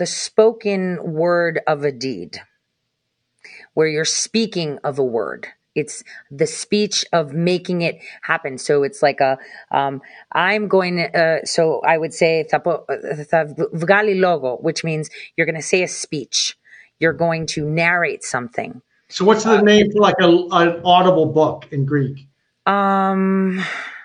the 0.00 0.06
spoken 0.06 1.12
word 1.12 1.60
of 1.66 1.84
a 1.84 1.92
deed, 1.92 2.40
where 3.74 3.86
you're 3.86 4.06
speaking 4.06 4.78
of 4.82 4.98
a 4.98 5.04
word. 5.04 5.46
It's 5.74 6.02
the 6.30 6.46
speech 6.46 7.04
of 7.12 7.34
making 7.34 7.82
it 7.82 8.00
happen. 8.22 8.56
So 8.56 8.82
it's 8.82 9.02
like 9.02 9.20
a, 9.20 9.36
um, 9.70 10.00
I'm 10.32 10.68
going 10.68 10.96
to, 10.96 11.06
uh, 11.14 11.44
so 11.44 11.82
I 11.86 11.98
would 11.98 12.14
say, 12.14 12.46
"Thapo- 12.50 12.86
logo, 14.16 14.56
which 14.56 14.82
means 14.84 15.10
you're 15.36 15.44
going 15.46 15.62
to 15.64 15.70
say 15.74 15.82
a 15.82 15.88
speech. 15.88 16.56
You're 16.98 17.12
going 17.12 17.44
to 17.48 17.68
narrate 17.68 18.24
something. 18.24 18.80
So 19.10 19.26
what's 19.26 19.44
the 19.44 19.60
name 19.60 19.92
for 19.92 20.00
like 20.00 20.20
a, 20.20 20.28
an 20.28 20.80
audible 20.82 21.26
book 21.26 21.66
in 21.70 21.84
Greek? 21.84 22.26
Um, 22.64 23.62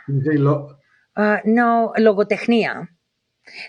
You 0.09 0.21
say 0.25 0.37
lo- 0.37 0.75
Uh, 1.15 1.37
no, 1.45 1.93
logotechnia. 1.97 2.89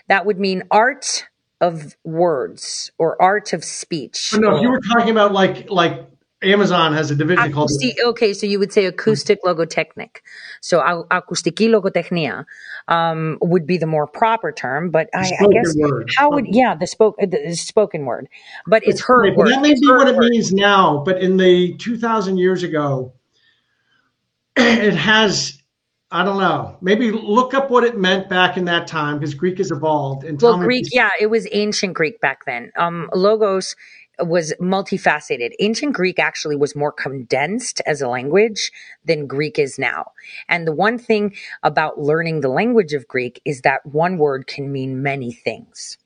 That 0.09 0.25
would 0.25 0.39
mean 0.39 0.63
art 0.71 1.25
of 1.61 1.95
words 2.03 2.91
or 2.97 3.21
art 3.21 3.53
of 3.53 3.63
speech. 3.63 4.31
Oh, 4.33 4.37
no, 4.37 4.55
if 4.55 4.61
you 4.61 4.69
were 4.69 4.81
talking 4.93 5.11
about 5.11 5.33
like 5.33 5.69
like 5.69 6.07
Amazon 6.43 6.93
has 6.93 7.09
a 7.09 7.15
division 7.15 7.51
called 7.51 7.71
okay, 8.05 8.33
so 8.33 8.45
you 8.45 8.59
would 8.59 8.71
say 8.71 8.85
acoustic 8.85 9.39
logotechnic. 9.43 10.17
So 10.61 10.79
acoustiki 10.79 11.67
logotechnia 11.69 12.45
um, 12.87 13.39
would 13.41 13.65
be 13.65 13.77
the 13.77 13.87
more 13.87 14.05
proper 14.05 14.51
term, 14.51 14.91
but 14.91 15.09
I, 15.15 15.31
I 15.39 15.47
guess 15.51 15.75
word. 15.75 16.11
how 16.15 16.31
would 16.31 16.45
yeah 16.47 16.75
the 16.75 16.85
spoke 16.85 17.15
the 17.17 17.55
spoken 17.55 18.05
word, 18.05 18.27
but 18.67 18.83
it's 18.85 19.01
her 19.05 19.23
Right, 19.23 19.35
word. 19.35 19.47
That 19.47 19.61
may 19.61 19.73
be 19.73 19.87
what 19.87 20.07
it 20.07 20.15
word. 20.15 20.29
means 20.29 20.53
now, 20.53 21.01
but 21.03 21.21
in 21.21 21.37
the 21.37 21.75
2,000 21.77 22.37
years 22.37 22.61
ago, 22.61 23.13
it 24.55 24.93
has, 24.93 25.59
I 26.09 26.23
don't 26.23 26.39
know, 26.39 26.77
maybe 26.79 27.11
look 27.11 27.53
up 27.53 27.69
what 27.69 27.83
it 27.83 27.97
meant 27.97 28.29
back 28.29 28.55
in 28.55 28.65
that 28.65 28.87
time 28.87 29.19
because 29.19 29.33
Greek 29.33 29.57
has 29.57 29.71
evolved. 29.71 30.23
And 30.23 30.41
Well, 30.41 30.57
Greek, 30.57 30.87
yeah, 30.91 31.09
it 31.19 31.27
was 31.27 31.47
ancient 31.51 31.95
Greek 31.95 32.21
back 32.21 32.45
then. 32.45 32.71
Um, 32.77 33.09
logos 33.13 33.75
was 34.19 34.53
multifaceted. 34.61 35.51
Ancient 35.59 35.93
Greek 35.93 36.17
actually 36.17 36.55
was 36.55 36.75
more 36.75 36.93
condensed 36.93 37.81
as 37.85 38.01
a 38.01 38.07
language 38.07 38.71
than 39.03 39.27
Greek 39.27 39.59
is 39.59 39.77
now. 39.77 40.11
And 40.47 40.65
the 40.65 40.71
one 40.71 40.97
thing 40.97 41.35
about 41.61 41.99
learning 41.99 42.39
the 42.39 42.49
language 42.49 42.93
of 42.93 43.07
Greek 43.07 43.41
is 43.43 43.61
that 43.61 43.85
one 43.85 44.17
word 44.17 44.47
can 44.47 44.71
mean 44.71 45.03
many 45.03 45.33
things. 45.33 45.97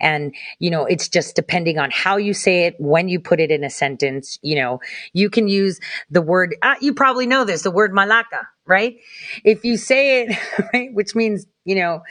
And, 0.00 0.34
you 0.58 0.70
know, 0.70 0.84
it's 0.84 1.08
just 1.08 1.36
depending 1.36 1.78
on 1.78 1.90
how 1.92 2.16
you 2.16 2.34
say 2.34 2.66
it, 2.66 2.76
when 2.78 3.08
you 3.08 3.20
put 3.20 3.40
it 3.40 3.50
in 3.50 3.64
a 3.64 3.70
sentence, 3.70 4.38
you 4.42 4.56
know, 4.56 4.80
you 5.12 5.30
can 5.30 5.48
use 5.48 5.80
the 6.10 6.22
word, 6.22 6.56
uh, 6.62 6.74
you 6.80 6.94
probably 6.94 7.26
know 7.26 7.44
this, 7.44 7.62
the 7.62 7.70
word 7.70 7.92
malaka, 7.92 8.46
right? 8.66 8.96
If 9.44 9.64
you 9.64 9.76
say 9.76 10.22
it, 10.22 10.38
right, 10.74 10.92
which 10.92 11.14
means, 11.14 11.46
you 11.64 11.76
know, 11.76 12.02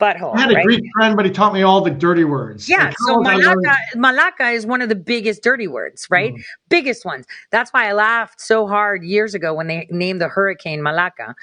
butthole. 0.00 0.34
I 0.36 0.40
had 0.40 0.50
a 0.50 0.54
right? 0.54 0.64
Greek 0.64 0.82
friend, 0.94 1.16
but 1.16 1.26
he 1.26 1.30
taught 1.30 1.52
me 1.52 1.62
all 1.62 1.80
the 1.80 1.90
dirty 1.90 2.24
words. 2.24 2.68
Yeah, 2.68 2.92
so 3.06 3.18
malaka, 3.18 3.76
malaka 3.96 4.54
is 4.54 4.66
one 4.66 4.80
of 4.80 4.88
the 4.88 4.94
biggest 4.94 5.42
dirty 5.42 5.68
words, 5.68 6.06
right? 6.10 6.34
Mm. 6.34 6.42
Biggest 6.68 7.04
ones. 7.04 7.26
That's 7.50 7.70
why 7.72 7.88
I 7.88 7.92
laughed 7.92 8.40
so 8.40 8.66
hard 8.66 9.04
years 9.04 9.34
ago 9.34 9.52
when 9.52 9.66
they 9.66 9.86
named 9.90 10.20
the 10.20 10.28
hurricane 10.28 10.80
Malaka. 10.80 11.34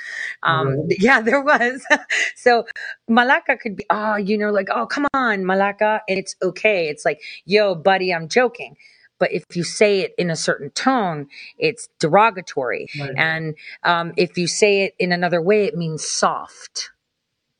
Um, 0.43 0.67
Really? 0.67 0.97
Yeah, 0.99 1.21
there 1.21 1.41
was. 1.41 1.85
so 2.35 2.65
Malaka 3.09 3.59
could 3.59 3.75
be, 3.75 3.85
oh, 3.89 4.15
you 4.15 4.37
know, 4.37 4.51
like, 4.51 4.69
oh, 4.73 4.87
come 4.87 5.05
on, 5.13 5.43
Malaka. 5.43 5.99
And 6.07 6.17
it's 6.17 6.35
okay. 6.41 6.87
It's 6.87 7.05
like, 7.05 7.21
yo, 7.45 7.75
buddy, 7.75 8.13
I'm 8.13 8.27
joking. 8.27 8.75
But 9.19 9.31
if 9.31 9.43
you 9.53 9.63
say 9.63 10.01
it 10.01 10.13
in 10.17 10.29
a 10.29 10.35
certain 10.35 10.71
tone, 10.71 11.27
it's 11.57 11.87
derogatory. 11.99 12.87
Right. 12.99 13.13
And 13.15 13.55
um, 13.83 14.13
if 14.17 14.37
you 14.37 14.47
say 14.47 14.83
it 14.83 14.95
in 14.99 15.11
another 15.11 15.41
way, 15.41 15.65
it 15.65 15.75
means 15.75 16.05
soft 16.05 16.91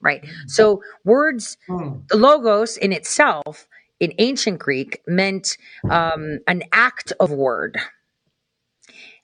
right? 0.02 0.26
So 0.48 0.82
words, 1.04 1.58
the 2.10 2.18
logos 2.18 2.78
in 2.78 2.92
itself 2.92 3.68
in 4.00 4.14
ancient 4.20 4.60
Greek 4.60 5.02
meant 5.08 5.58
um, 5.90 6.40
an 6.48 6.64
act 6.72 7.14
of 7.20 7.32
word. 7.32 7.78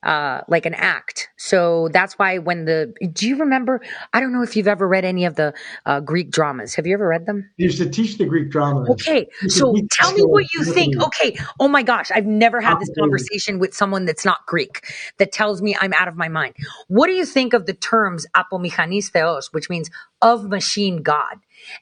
Uh, 0.04 0.42
like 0.48 0.66
an 0.66 0.74
act. 0.74 1.30
So 1.38 1.88
that's 1.94 2.18
why 2.18 2.40
when 2.40 2.66
the, 2.66 2.92
do 3.14 3.28
you 3.28 3.38
remember? 3.38 3.82
I 4.14 4.20
don't 4.20 4.34
know 4.34 4.42
if 4.42 4.56
you've 4.56 4.68
ever 4.68 4.88
read 4.88 5.06
any 5.06 5.26
of 5.26 5.36
the 5.36 5.54
uh, 5.86 6.00
Greek 6.00 6.32
dramas. 6.32 6.74
Have 6.74 6.88
you 6.88 6.96
ever 6.96 7.08
read 7.08 7.28
them? 7.28 7.48
He 7.58 7.66
used 7.66 7.78
to 7.78 7.88
teach 7.88 8.18
the 8.18 8.26
Greek 8.26 8.50
drama. 8.50 8.90
Okay, 8.90 9.28
You 9.44 9.50
so 9.50 9.76
tell 9.92 10.12
me 10.14 10.24
what 10.24 10.52
you 10.56 10.64
think. 10.64 11.00
Okay, 11.00 11.38
oh 11.60 11.68
my 11.68 11.84
gosh, 11.84 12.10
I've 12.10 12.26
never 12.26 12.62
had 12.62 12.80
this 12.80 12.90
conversation 12.98 13.60
with 13.60 13.76
someone 13.76 14.06
that's 14.06 14.26
not 14.26 14.44
Greek 14.48 14.92
that 15.20 15.32
tells 15.32 15.62
me 15.62 15.78
I'm 15.80 15.94
out 15.94 16.08
of 16.08 16.16
my 16.16 16.30
mind. 16.30 16.56
What 16.88 17.06
do 17.06 17.14
you 17.14 17.26
think 17.26 17.54
of 17.54 17.68
the 17.68 17.74
terms 17.74 18.26
apomechanis 18.36 19.12
theos, 19.12 19.54
which 19.54 19.70
means 19.70 19.92
of 20.20 20.50
machine 20.50 21.04
God? 21.04 21.36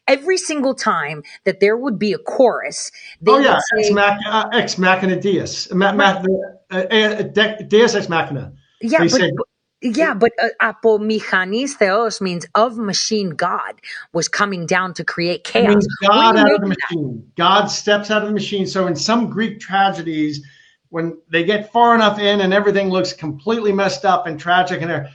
Every 0.10 0.38
single 0.38 0.76
time 0.76 1.24
that 1.46 1.62
there 1.62 1.78
would 1.78 1.98
be 1.98 2.12
a 2.12 2.18
chorus, 2.18 2.92
they 3.22 3.32
oh 3.32 3.38
yeah, 3.38 3.60
would 3.72 3.80
ex, 3.80 3.88
say, 3.88 3.94
mach, 3.94 4.20
uh, 4.28 4.50
ex 4.52 4.78
machina 4.78 5.20
deus, 5.20 5.72
ma, 5.74 5.94
ma, 5.94 6.22
deus 6.72 7.96
ex 7.96 8.10
machina. 8.10 8.54
yeah, 8.82 9.00
but, 9.00 9.12
say- 9.12 9.32
but- 9.36 9.46
yeah, 9.82 10.14
but 10.14 10.32
uh, 10.62 10.74
theos 10.84 12.20
means 12.20 12.46
of 12.56 12.78
machine 12.78 13.30
God 13.30 13.80
was 14.12 14.28
coming 14.28 14.66
down 14.66 14.94
to 14.96 15.06
create 15.06 15.46
chaos. 15.46 15.70
means 15.70 15.88
God 16.06 16.36
out 16.38 16.52
of 16.54 16.60
the 16.62 16.68
of 16.68 16.70
that? 16.70 16.78
machine. 16.92 17.32
God 17.38 17.68
steps 17.68 18.12
out 18.12 18.22
of 18.24 18.28
the 18.28 18.34
machine. 18.34 18.68
So 18.68 18.88
in 18.88 18.96
some 18.96 19.30
Greek 19.30 19.62
tragedies, 19.62 20.46
when 20.90 21.18
they 21.32 21.46
get 21.46 21.72
far 21.72 21.96
enough 21.96 22.20
in 22.20 22.42
and 22.42 22.54
everything 22.54 22.90
looks 22.90 23.14
completely 23.14 23.72
messed 23.72 24.04
up 24.04 24.28
and 24.28 24.38
tragic, 24.38 24.82
and 24.82 24.92
there- 24.92 25.10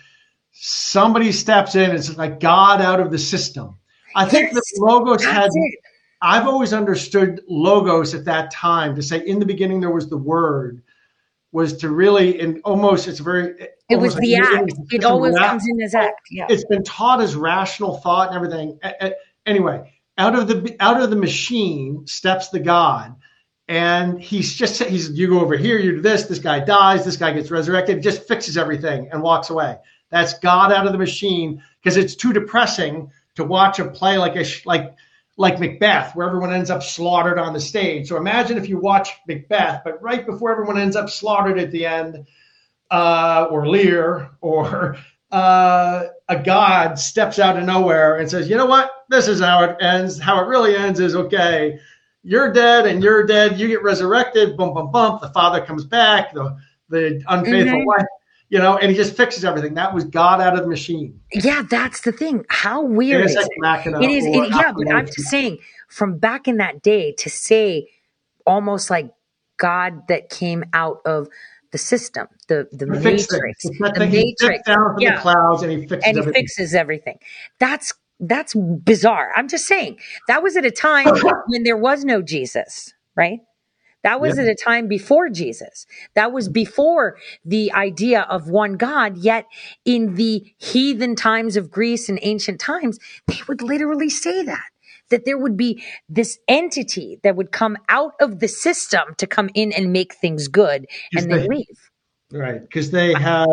somebody 0.53 1.31
steps 1.31 1.75
in, 1.75 1.91
it's 1.91 2.17
like 2.17 2.41
God 2.41 2.81
out 2.81 3.01
of 3.01 3.11
the 3.11 3.19
system. 3.19 3.77
I 4.17 4.25
think 4.25 4.53
Yes, 4.53 4.55
that 4.55 4.81
logos 4.83 5.23
had. 5.25 5.51
it. 5.53 5.79
I've 6.23 6.47
always 6.47 6.73
understood 6.73 7.43
logos 7.49 8.15
at 8.15 8.25
that 8.25 8.51
time 8.51 8.95
to 8.97 9.03
say 9.03 9.19
in 9.27 9.41
the 9.41 9.45
beginning 9.47 9.81
there 9.81 9.91
was 9.91 10.09
the 10.09 10.17
word 10.17 10.81
was 11.55 11.77
to 11.79 11.89
really 11.89 12.41
and 12.41 12.61
almost 12.65 13.07
it's 13.09 13.21
very 13.21 13.55
It 13.89 13.97
was 13.97 14.17
the 14.17 14.35
like- 14.35 14.43
act. 14.43 14.73
It 14.93 15.05
always 15.05 15.35
ra- 15.35 15.49
comes 15.51 15.65
in 15.69 15.81
as 15.81 15.95
act. 15.95 16.21
Yeah. 16.31 16.47
it's 16.51 16.65
been 16.67 16.83
taught 16.83 17.21
as 17.23 17.37
rational 17.37 17.97
thought 17.99 18.29
and 18.29 18.37
everything. 18.37 18.79
A- 18.83 19.07
a- 19.07 19.15
Anyway, 19.47 19.93
out 20.19 20.35
of 20.35 20.49
the 20.49 20.75
out 20.81 21.01
of 21.01 21.11
the 21.11 21.17
machine 21.17 22.07
steps 22.07 22.49
the 22.49 22.59
God, 22.61 23.15
and 23.69 24.21
he's 24.21 24.55
just 24.55 24.83
he's 24.83 25.11
you 25.11 25.29
go 25.29 25.41
over 25.41 25.57
here, 25.57 25.79
you 25.79 25.93
do 25.93 26.01
this, 26.01 26.25
this 26.25 26.39
guy 26.39 26.59
dies, 26.61 27.05
this 27.05 27.17
guy 27.19 27.31
gets 27.33 27.51
resurrected, 27.51 28.03
just 28.03 28.27
fixes 28.27 28.57
everything 28.57 29.09
and 29.13 29.23
walks 29.23 29.51
away. 29.51 29.77
That's 30.11 30.39
God 30.39 30.73
out 30.73 30.87
of 30.87 30.93
the 30.93 30.99
machine 30.99 31.63
because 31.83 31.97
it's 31.97 32.15
too 32.17 32.33
depressing 32.33 33.11
to 33.37 33.45
watch 33.45 33.79
a 33.79 33.85
play 33.89 34.17
like 34.19 34.37
a 34.37 34.45
sh- 34.45 34.65
like 34.67 34.95
like 35.37 35.59
Macbeth, 35.59 36.15
where 36.15 36.27
everyone 36.27 36.53
ends 36.53 36.71
up 36.71 36.83
slaughtered 36.83 37.39
on 37.39 37.53
the 37.53 37.61
stage. 37.61 38.09
So 38.09 38.17
imagine 38.17 38.57
if 38.57 38.69
you 38.69 38.79
watch 38.79 39.11
Macbeth, 39.27 39.83
but 39.85 40.01
right 40.03 40.25
before 40.25 40.53
everyone 40.53 40.79
ends 40.79 40.97
up 40.97 41.11
slaughtered 41.11 41.59
at 41.59 41.71
the 41.73 41.87
end, 41.87 42.27
uh, 42.91 43.49
or 43.51 43.67
Lear, 43.69 44.31
or 44.41 44.97
uh, 45.33 46.05
a 46.29 46.43
god 46.43 46.99
steps 46.99 47.39
out 47.39 47.59
of 47.59 47.65
nowhere 47.65 48.17
and 48.19 48.31
says, 48.31 48.49
"You 48.49 48.57
know 48.57 48.67
what? 48.67 48.91
This 49.09 49.27
is 49.29 49.41
how 49.41 49.65
it 49.65 49.77
ends. 49.81 50.19
How 50.21 50.41
it 50.43 50.47
really 50.47 50.77
ends 50.77 51.01
is 51.01 51.17
okay. 51.17 51.79
You're 52.23 52.53
dead, 52.53 52.87
and 52.87 53.03
you're 53.03 53.27
dead. 53.27 53.59
You 53.59 53.69
get 53.69 53.83
resurrected. 53.83 54.57
Bump, 54.57 54.75
bump, 54.75 54.93
bump. 54.93 55.21
The 55.21 55.29
father 55.31 55.65
comes 55.65 55.85
back. 55.85 56.33
The 56.33 56.57
the 56.89 57.23
unfaithful 57.29 57.81
Mhm. 57.81 57.87
wife." 57.87 58.07
You 58.55 58.61
know, 58.61 58.79
and 58.79 58.89
he 58.89 58.97
just 58.97 59.17
fixes 59.17 59.45
everything. 59.45 59.75
That 59.75 59.93
was 59.93 60.05
God 60.05 60.41
out 60.41 60.55
of 60.55 60.61
the 60.61 60.69
machine. 60.69 61.21
Yeah, 61.33 61.63
that's 61.69 62.03
the 62.03 62.13
thing. 62.13 62.45
How 62.49 62.85
weird 62.85 63.25
is 63.25 63.35
it? 63.35 63.49
It 64.01 64.09
is, 64.09 64.27
it, 64.27 64.55
yeah, 64.57 64.71
but 64.73 64.95
I'm 64.95 65.07
just 65.07 65.29
saying, 65.29 65.59
from 65.89 66.19
back 66.19 66.47
in 66.47 66.59
that 66.59 66.81
day, 66.81 67.11
to 67.19 67.29
say 67.29 67.89
almost 68.47 68.91
like 68.91 69.11
God 69.57 70.07
that 70.07 70.31
came 70.31 70.63
out 70.73 70.99
of 71.05 71.27
the 71.73 71.79
system, 71.79 72.29
the 72.47 72.69
the 72.71 72.87
He 72.87 72.93
matrix. 72.93 73.65
The 73.65 74.07
matrix, 74.09 74.65
down 74.69 74.95
from 74.95 75.03
yeah, 75.03 75.17
the 75.17 75.21
clouds 75.23 75.63
and 75.65 75.73
he 75.73 75.79
fixes 75.89 76.07
and 76.07 76.15
he 76.15 76.21
everything. 76.21 76.43
fixes 76.43 76.75
everything. 76.77 77.19
That's 77.59 77.93
that's 78.21 78.55
bizarre. 78.55 79.33
I'm 79.35 79.49
just 79.49 79.67
saying 79.67 79.99
that 80.29 80.45
was 80.45 80.57
at 80.57 80.65
a 80.65 80.71
time 80.71 81.07
when 81.49 81.65
there 81.65 81.77
was 81.77 82.05
no 82.05 82.23
Jesus, 82.23 82.95
right? 83.17 83.41
That 84.05 84.21
was 84.21 84.37
Yeah. 84.37 84.45
at 84.45 84.51
a 84.51 84.55
time 84.55 84.87
before 84.87 85.29
Jesus. 85.29 85.87
That 86.15 86.31
was 86.33 86.49
before 86.49 87.17
the 87.45 87.73
idea 87.73 88.21
of 88.31 88.49
one 88.49 88.75
God. 88.75 89.17
Yet 89.17 89.47
in 89.85 90.15
the 90.15 90.45
heathen 90.59 91.17
times 91.17 91.57
of 91.57 91.71
Greece 91.71 92.09
and 92.09 92.19
ancient 92.23 92.61
times, 92.61 93.01
they 93.27 93.41
would 93.49 93.63
literally 93.63 94.11
say 94.11 94.45
that. 94.45 94.65
That 95.11 95.27
there 95.27 95.37
would 95.37 95.57
be 95.57 95.83
this 96.09 96.39
entity 96.49 97.19
that 97.23 97.37
would 97.37 97.53
come 97.53 97.77
out 97.89 98.13
of 98.21 98.41
the 98.41 98.49
system 98.49 99.15
to 99.19 99.27
come 99.27 99.51
in 99.55 99.71
and 99.73 99.93
make 99.93 100.15
things 100.15 100.49
good 100.49 100.87
and 101.15 101.31
then 101.31 101.41
they- 101.43 101.49
leave. 101.49 101.91
Right, 102.33 102.61
because 102.61 102.91
they 102.91 103.13
had, 103.13 103.47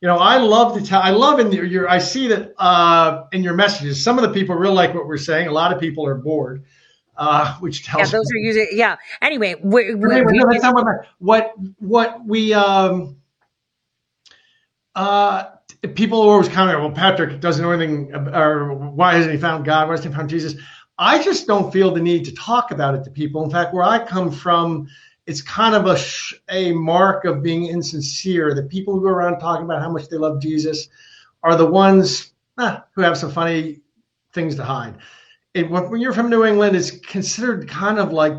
you 0.00 0.08
know, 0.08 0.16
I 0.16 0.38
love 0.38 0.76
to 0.76 0.84
tell. 0.84 1.00
I 1.02 1.10
love 1.10 1.38
in 1.38 1.52
your, 1.52 1.64
your 1.64 1.88
I 1.88 1.98
see 1.98 2.26
that 2.28 2.54
uh, 2.58 3.24
in 3.30 3.44
your 3.44 3.52
messages. 3.54 4.02
Some 4.02 4.18
of 4.18 4.22
the 4.24 4.30
people 4.32 4.56
really 4.56 4.74
like 4.74 4.94
what 4.94 5.06
we're 5.06 5.18
saying. 5.18 5.46
A 5.48 5.52
lot 5.52 5.72
of 5.72 5.78
people 5.78 6.06
are 6.06 6.14
bored, 6.16 6.64
uh, 7.18 7.54
which 7.58 7.84
tells 7.84 8.12
Yeah, 8.12 8.18
those 8.18 8.30
are 8.32 8.36
usually, 8.36 8.68
yeah. 8.72 8.96
Anyway, 9.22 9.54
we, 9.62 9.94
we, 9.94 10.12
Anyway, 10.14 10.32
we- 10.32 10.38
no, 10.38 10.46
that's 10.50 10.62
not 10.62 10.74
what, 10.74 11.06
what 11.18 11.52
what 11.78 12.26
we 12.26 12.54
um 12.54 13.16
uh, 14.94 15.44
people 15.94 16.20
always 16.22 16.48
comment, 16.48 16.80
well, 16.80 16.90
Patrick 16.90 17.40
doesn't 17.40 17.62
know 17.62 17.70
anything, 17.70 18.14
or 18.14 18.74
why 18.74 19.14
hasn't 19.14 19.34
he 19.34 19.38
found 19.40 19.64
God? 19.64 19.88
Why 19.88 19.92
hasn't 19.94 20.12
he 20.12 20.16
found 20.16 20.30
Jesus? 20.30 20.54
I 20.98 21.22
just 21.22 21.46
don't 21.46 21.70
feel 21.72 21.92
the 21.92 22.00
need 22.00 22.24
to 22.24 22.34
talk 22.34 22.70
about 22.70 22.94
it 22.94 23.04
to 23.04 23.10
people. 23.10 23.44
In 23.44 23.50
fact, 23.50 23.74
where 23.74 23.84
I 23.84 24.04
come 24.04 24.30
from, 24.30 24.88
it's 25.26 25.42
kind 25.42 25.74
of 25.74 25.86
a 25.86 25.98
sh- 25.98 26.34
a 26.48 26.72
mark 26.72 27.26
of 27.26 27.42
being 27.42 27.66
insincere. 27.66 28.54
The 28.54 28.62
people 28.62 28.94
who 28.94 29.02
go 29.02 29.08
around 29.08 29.38
talking 29.38 29.64
about 29.66 29.82
how 29.82 29.90
much 29.90 30.08
they 30.08 30.16
love 30.16 30.40
Jesus 30.40 30.88
are 31.42 31.56
the 31.56 31.66
ones 31.66 32.32
eh, 32.58 32.78
who 32.94 33.02
have 33.02 33.18
some 33.18 33.30
funny 33.30 33.80
things 34.32 34.56
to 34.56 34.64
hide. 34.64 34.94
It, 35.56 35.70
when 35.70 35.90
when 35.90 36.00
you're 36.02 36.12
from 36.12 36.28
New 36.28 36.44
England, 36.44 36.76
it's 36.76 36.90
considered 36.90 37.66
kind 37.66 37.98
of 37.98 38.12
like 38.12 38.34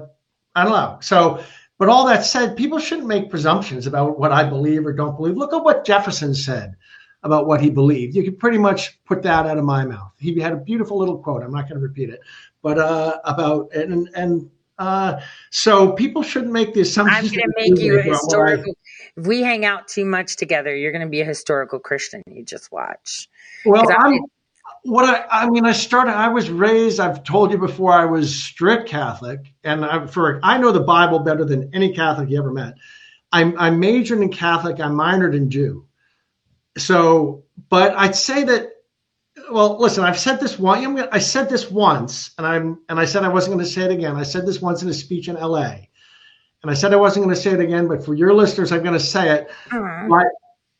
I 0.55 0.63
don't 0.63 0.73
know. 0.73 0.97
So, 1.01 1.43
but 1.79 1.89
all 1.89 2.05
that 2.07 2.25
said, 2.25 2.55
people 2.55 2.77
shouldn't 2.77 3.07
make 3.07 3.29
presumptions 3.29 3.87
about 3.87 4.19
what 4.19 4.31
I 4.31 4.43
believe 4.43 4.85
or 4.85 4.93
don't 4.93 5.15
believe. 5.15 5.35
Look 5.35 5.53
at 5.53 5.63
what 5.63 5.83
Jefferson 5.83 6.35
said 6.35 6.75
about 7.23 7.47
what 7.47 7.59
he 7.59 7.71
believed. 7.71 8.15
You 8.15 8.23
could 8.23 8.37
pretty 8.37 8.59
much 8.59 9.03
put 9.05 9.23
that 9.23 9.47
out 9.47 9.57
of 9.57 9.65
my 9.65 9.83
mouth. 9.83 10.11
He 10.19 10.39
had 10.39 10.53
a 10.53 10.57
beautiful 10.57 10.97
little 10.99 11.17
quote. 11.17 11.41
I'm 11.41 11.51
not 11.51 11.67
going 11.67 11.79
to 11.79 11.87
repeat 11.87 12.09
it, 12.09 12.19
but 12.61 12.77
uh, 12.77 13.19
about 13.25 13.73
and 13.73 14.09
and 14.15 14.51
uh, 14.77 15.19
so 15.49 15.93
people 15.93 16.21
shouldn't 16.21 16.53
make 16.53 16.75
the 16.75 16.81
assumption. 16.81 17.17
I'm 17.17 17.25
assumptions. 17.25 17.53
going 17.55 17.67
to 17.67 17.73
make 17.73 17.83
you 17.83 17.97
a 17.97 18.01
I- 18.01 18.03
historical. 18.03 18.73
If 19.15 19.25
we 19.25 19.41
hang 19.41 19.65
out 19.65 19.87
too 19.87 20.05
much 20.05 20.35
together, 20.35 20.75
you're 20.75 20.91
going 20.91 21.01
to 21.01 21.09
be 21.09 21.21
a 21.21 21.25
historical 21.25 21.79
Christian. 21.79 22.21
You 22.29 22.43
just 22.43 22.71
watch. 22.71 23.27
Well, 23.65 23.85
I'm 23.97 24.19
what 24.87 25.05
I 25.05 25.43
I 25.43 25.49
mean. 25.49 25.65
I 25.65 25.73
started. 25.73 26.11
I 26.11 26.29
was 26.29 26.49
raised. 26.49 26.99
I've 26.99 27.23
told 27.23 27.51
you 27.51 27.57
before. 27.57 27.91
I 27.91 28.05
was 28.05 28.43
strict 28.43 28.89
Catholic, 28.89 29.53
and 29.63 29.85
I, 29.85 30.07
for 30.07 30.39
I 30.43 30.57
know 30.57 30.71
the 30.71 30.79
Bible 30.79 31.19
better 31.19 31.45
than 31.45 31.71
any 31.73 31.93
Catholic 31.93 32.29
you 32.29 32.39
ever 32.39 32.51
met. 32.51 32.75
I, 33.31 33.53
I 33.57 33.69
majored 33.69 34.21
in 34.21 34.31
Catholic. 34.31 34.79
I 34.79 34.87
minored 34.87 35.35
in 35.35 35.49
Jew. 35.49 35.85
So, 36.77 37.43
but 37.69 37.95
I'd 37.97 38.15
say 38.15 38.43
that. 38.45 38.71
Well, 39.51 39.79
listen. 39.79 40.03
I've 40.03 40.19
said 40.19 40.39
this 40.39 40.57
one. 40.57 40.83
I'm 40.83 40.95
gonna, 40.95 41.09
I 41.11 41.19
said 41.19 41.49
this 41.49 41.69
once, 41.69 42.31
and 42.37 42.47
I'm 42.47 42.79
and 42.89 42.99
I 42.99 43.05
said 43.05 43.23
I 43.23 43.29
wasn't 43.29 43.55
going 43.55 43.65
to 43.65 43.71
say 43.71 43.83
it 43.83 43.91
again. 43.91 44.15
I 44.15 44.23
said 44.23 44.45
this 44.45 44.61
once 44.61 44.81
in 44.81 44.89
a 44.89 44.93
speech 44.93 45.27
in 45.27 45.37
L.A. 45.37 45.89
And 46.63 46.71
I 46.71 46.73
said 46.73 46.91
I 46.91 46.97
wasn't 46.97 47.25
going 47.25 47.35
to 47.35 47.41
say 47.41 47.51
it 47.51 47.59
again, 47.59 47.87
but 47.87 48.03
for 48.03 48.15
your 48.15 48.33
listeners, 48.33 48.71
I'm 48.71 48.81
going 48.81 48.97
to 48.97 48.99
say 48.99 49.29
it. 49.35 49.49
Uh-huh. 49.71 50.07
Like, 50.09 50.27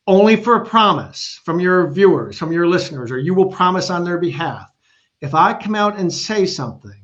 only 0.08 0.36
for 0.36 0.56
a 0.56 0.64
promise 0.64 1.38
from 1.44 1.60
your 1.60 1.86
viewers, 1.86 2.38
from 2.38 2.50
your 2.50 2.66
listeners, 2.66 3.12
or 3.12 3.18
you 3.18 3.34
will 3.34 3.52
promise 3.52 3.90
on 3.90 4.04
their 4.04 4.18
behalf. 4.18 4.72
If 5.20 5.34
I 5.34 5.52
come 5.52 5.74
out 5.74 5.98
and 5.98 6.12
say 6.12 6.46
something, 6.46 7.00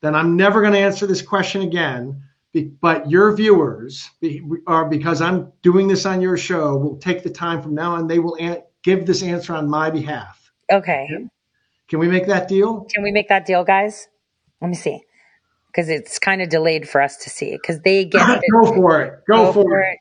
then 0.00 0.14
I'm 0.14 0.34
never 0.34 0.62
going 0.62 0.72
to 0.72 0.78
answer 0.78 1.06
this 1.06 1.20
question 1.20 1.60
again. 1.60 2.22
But 2.80 3.10
your 3.10 3.34
viewers, 3.34 4.10
are 4.66 4.88
because 4.88 5.20
I'm 5.20 5.52
doing 5.62 5.88
this 5.88 6.06
on 6.06 6.20
your 6.20 6.36
show, 6.36 6.76
will 6.76 6.96
take 6.96 7.22
the 7.22 7.30
time 7.30 7.62
from 7.62 7.74
now 7.74 7.94
on. 7.96 8.06
They 8.06 8.18
will 8.18 8.36
an- 8.36 8.62
give 8.82 9.06
this 9.06 9.22
answer 9.22 9.54
on 9.54 9.68
my 9.68 9.90
behalf. 9.90 10.50
Okay. 10.70 11.08
Can 11.88 11.98
we 11.98 12.08
make 12.08 12.26
that 12.26 12.48
deal? 12.48 12.86
Can 12.94 13.02
we 13.02 13.12
make 13.12 13.28
that 13.28 13.44
deal, 13.44 13.62
guys? 13.62 14.08
Let 14.60 14.68
me 14.68 14.74
see. 14.74 15.02
Because 15.66 15.88
it's 15.88 16.18
kind 16.18 16.40
of 16.40 16.48
delayed 16.48 16.88
for 16.88 17.00
us 17.00 17.16
to 17.18 17.30
see 17.30 17.52
it. 17.52 17.60
Because 17.62 17.80
they 17.80 18.04
get 18.06 18.42
Go 18.52 18.72
for 18.72 19.02
it. 19.02 19.22
Go, 19.26 19.52
for, 19.52 19.80
it. 19.80 19.98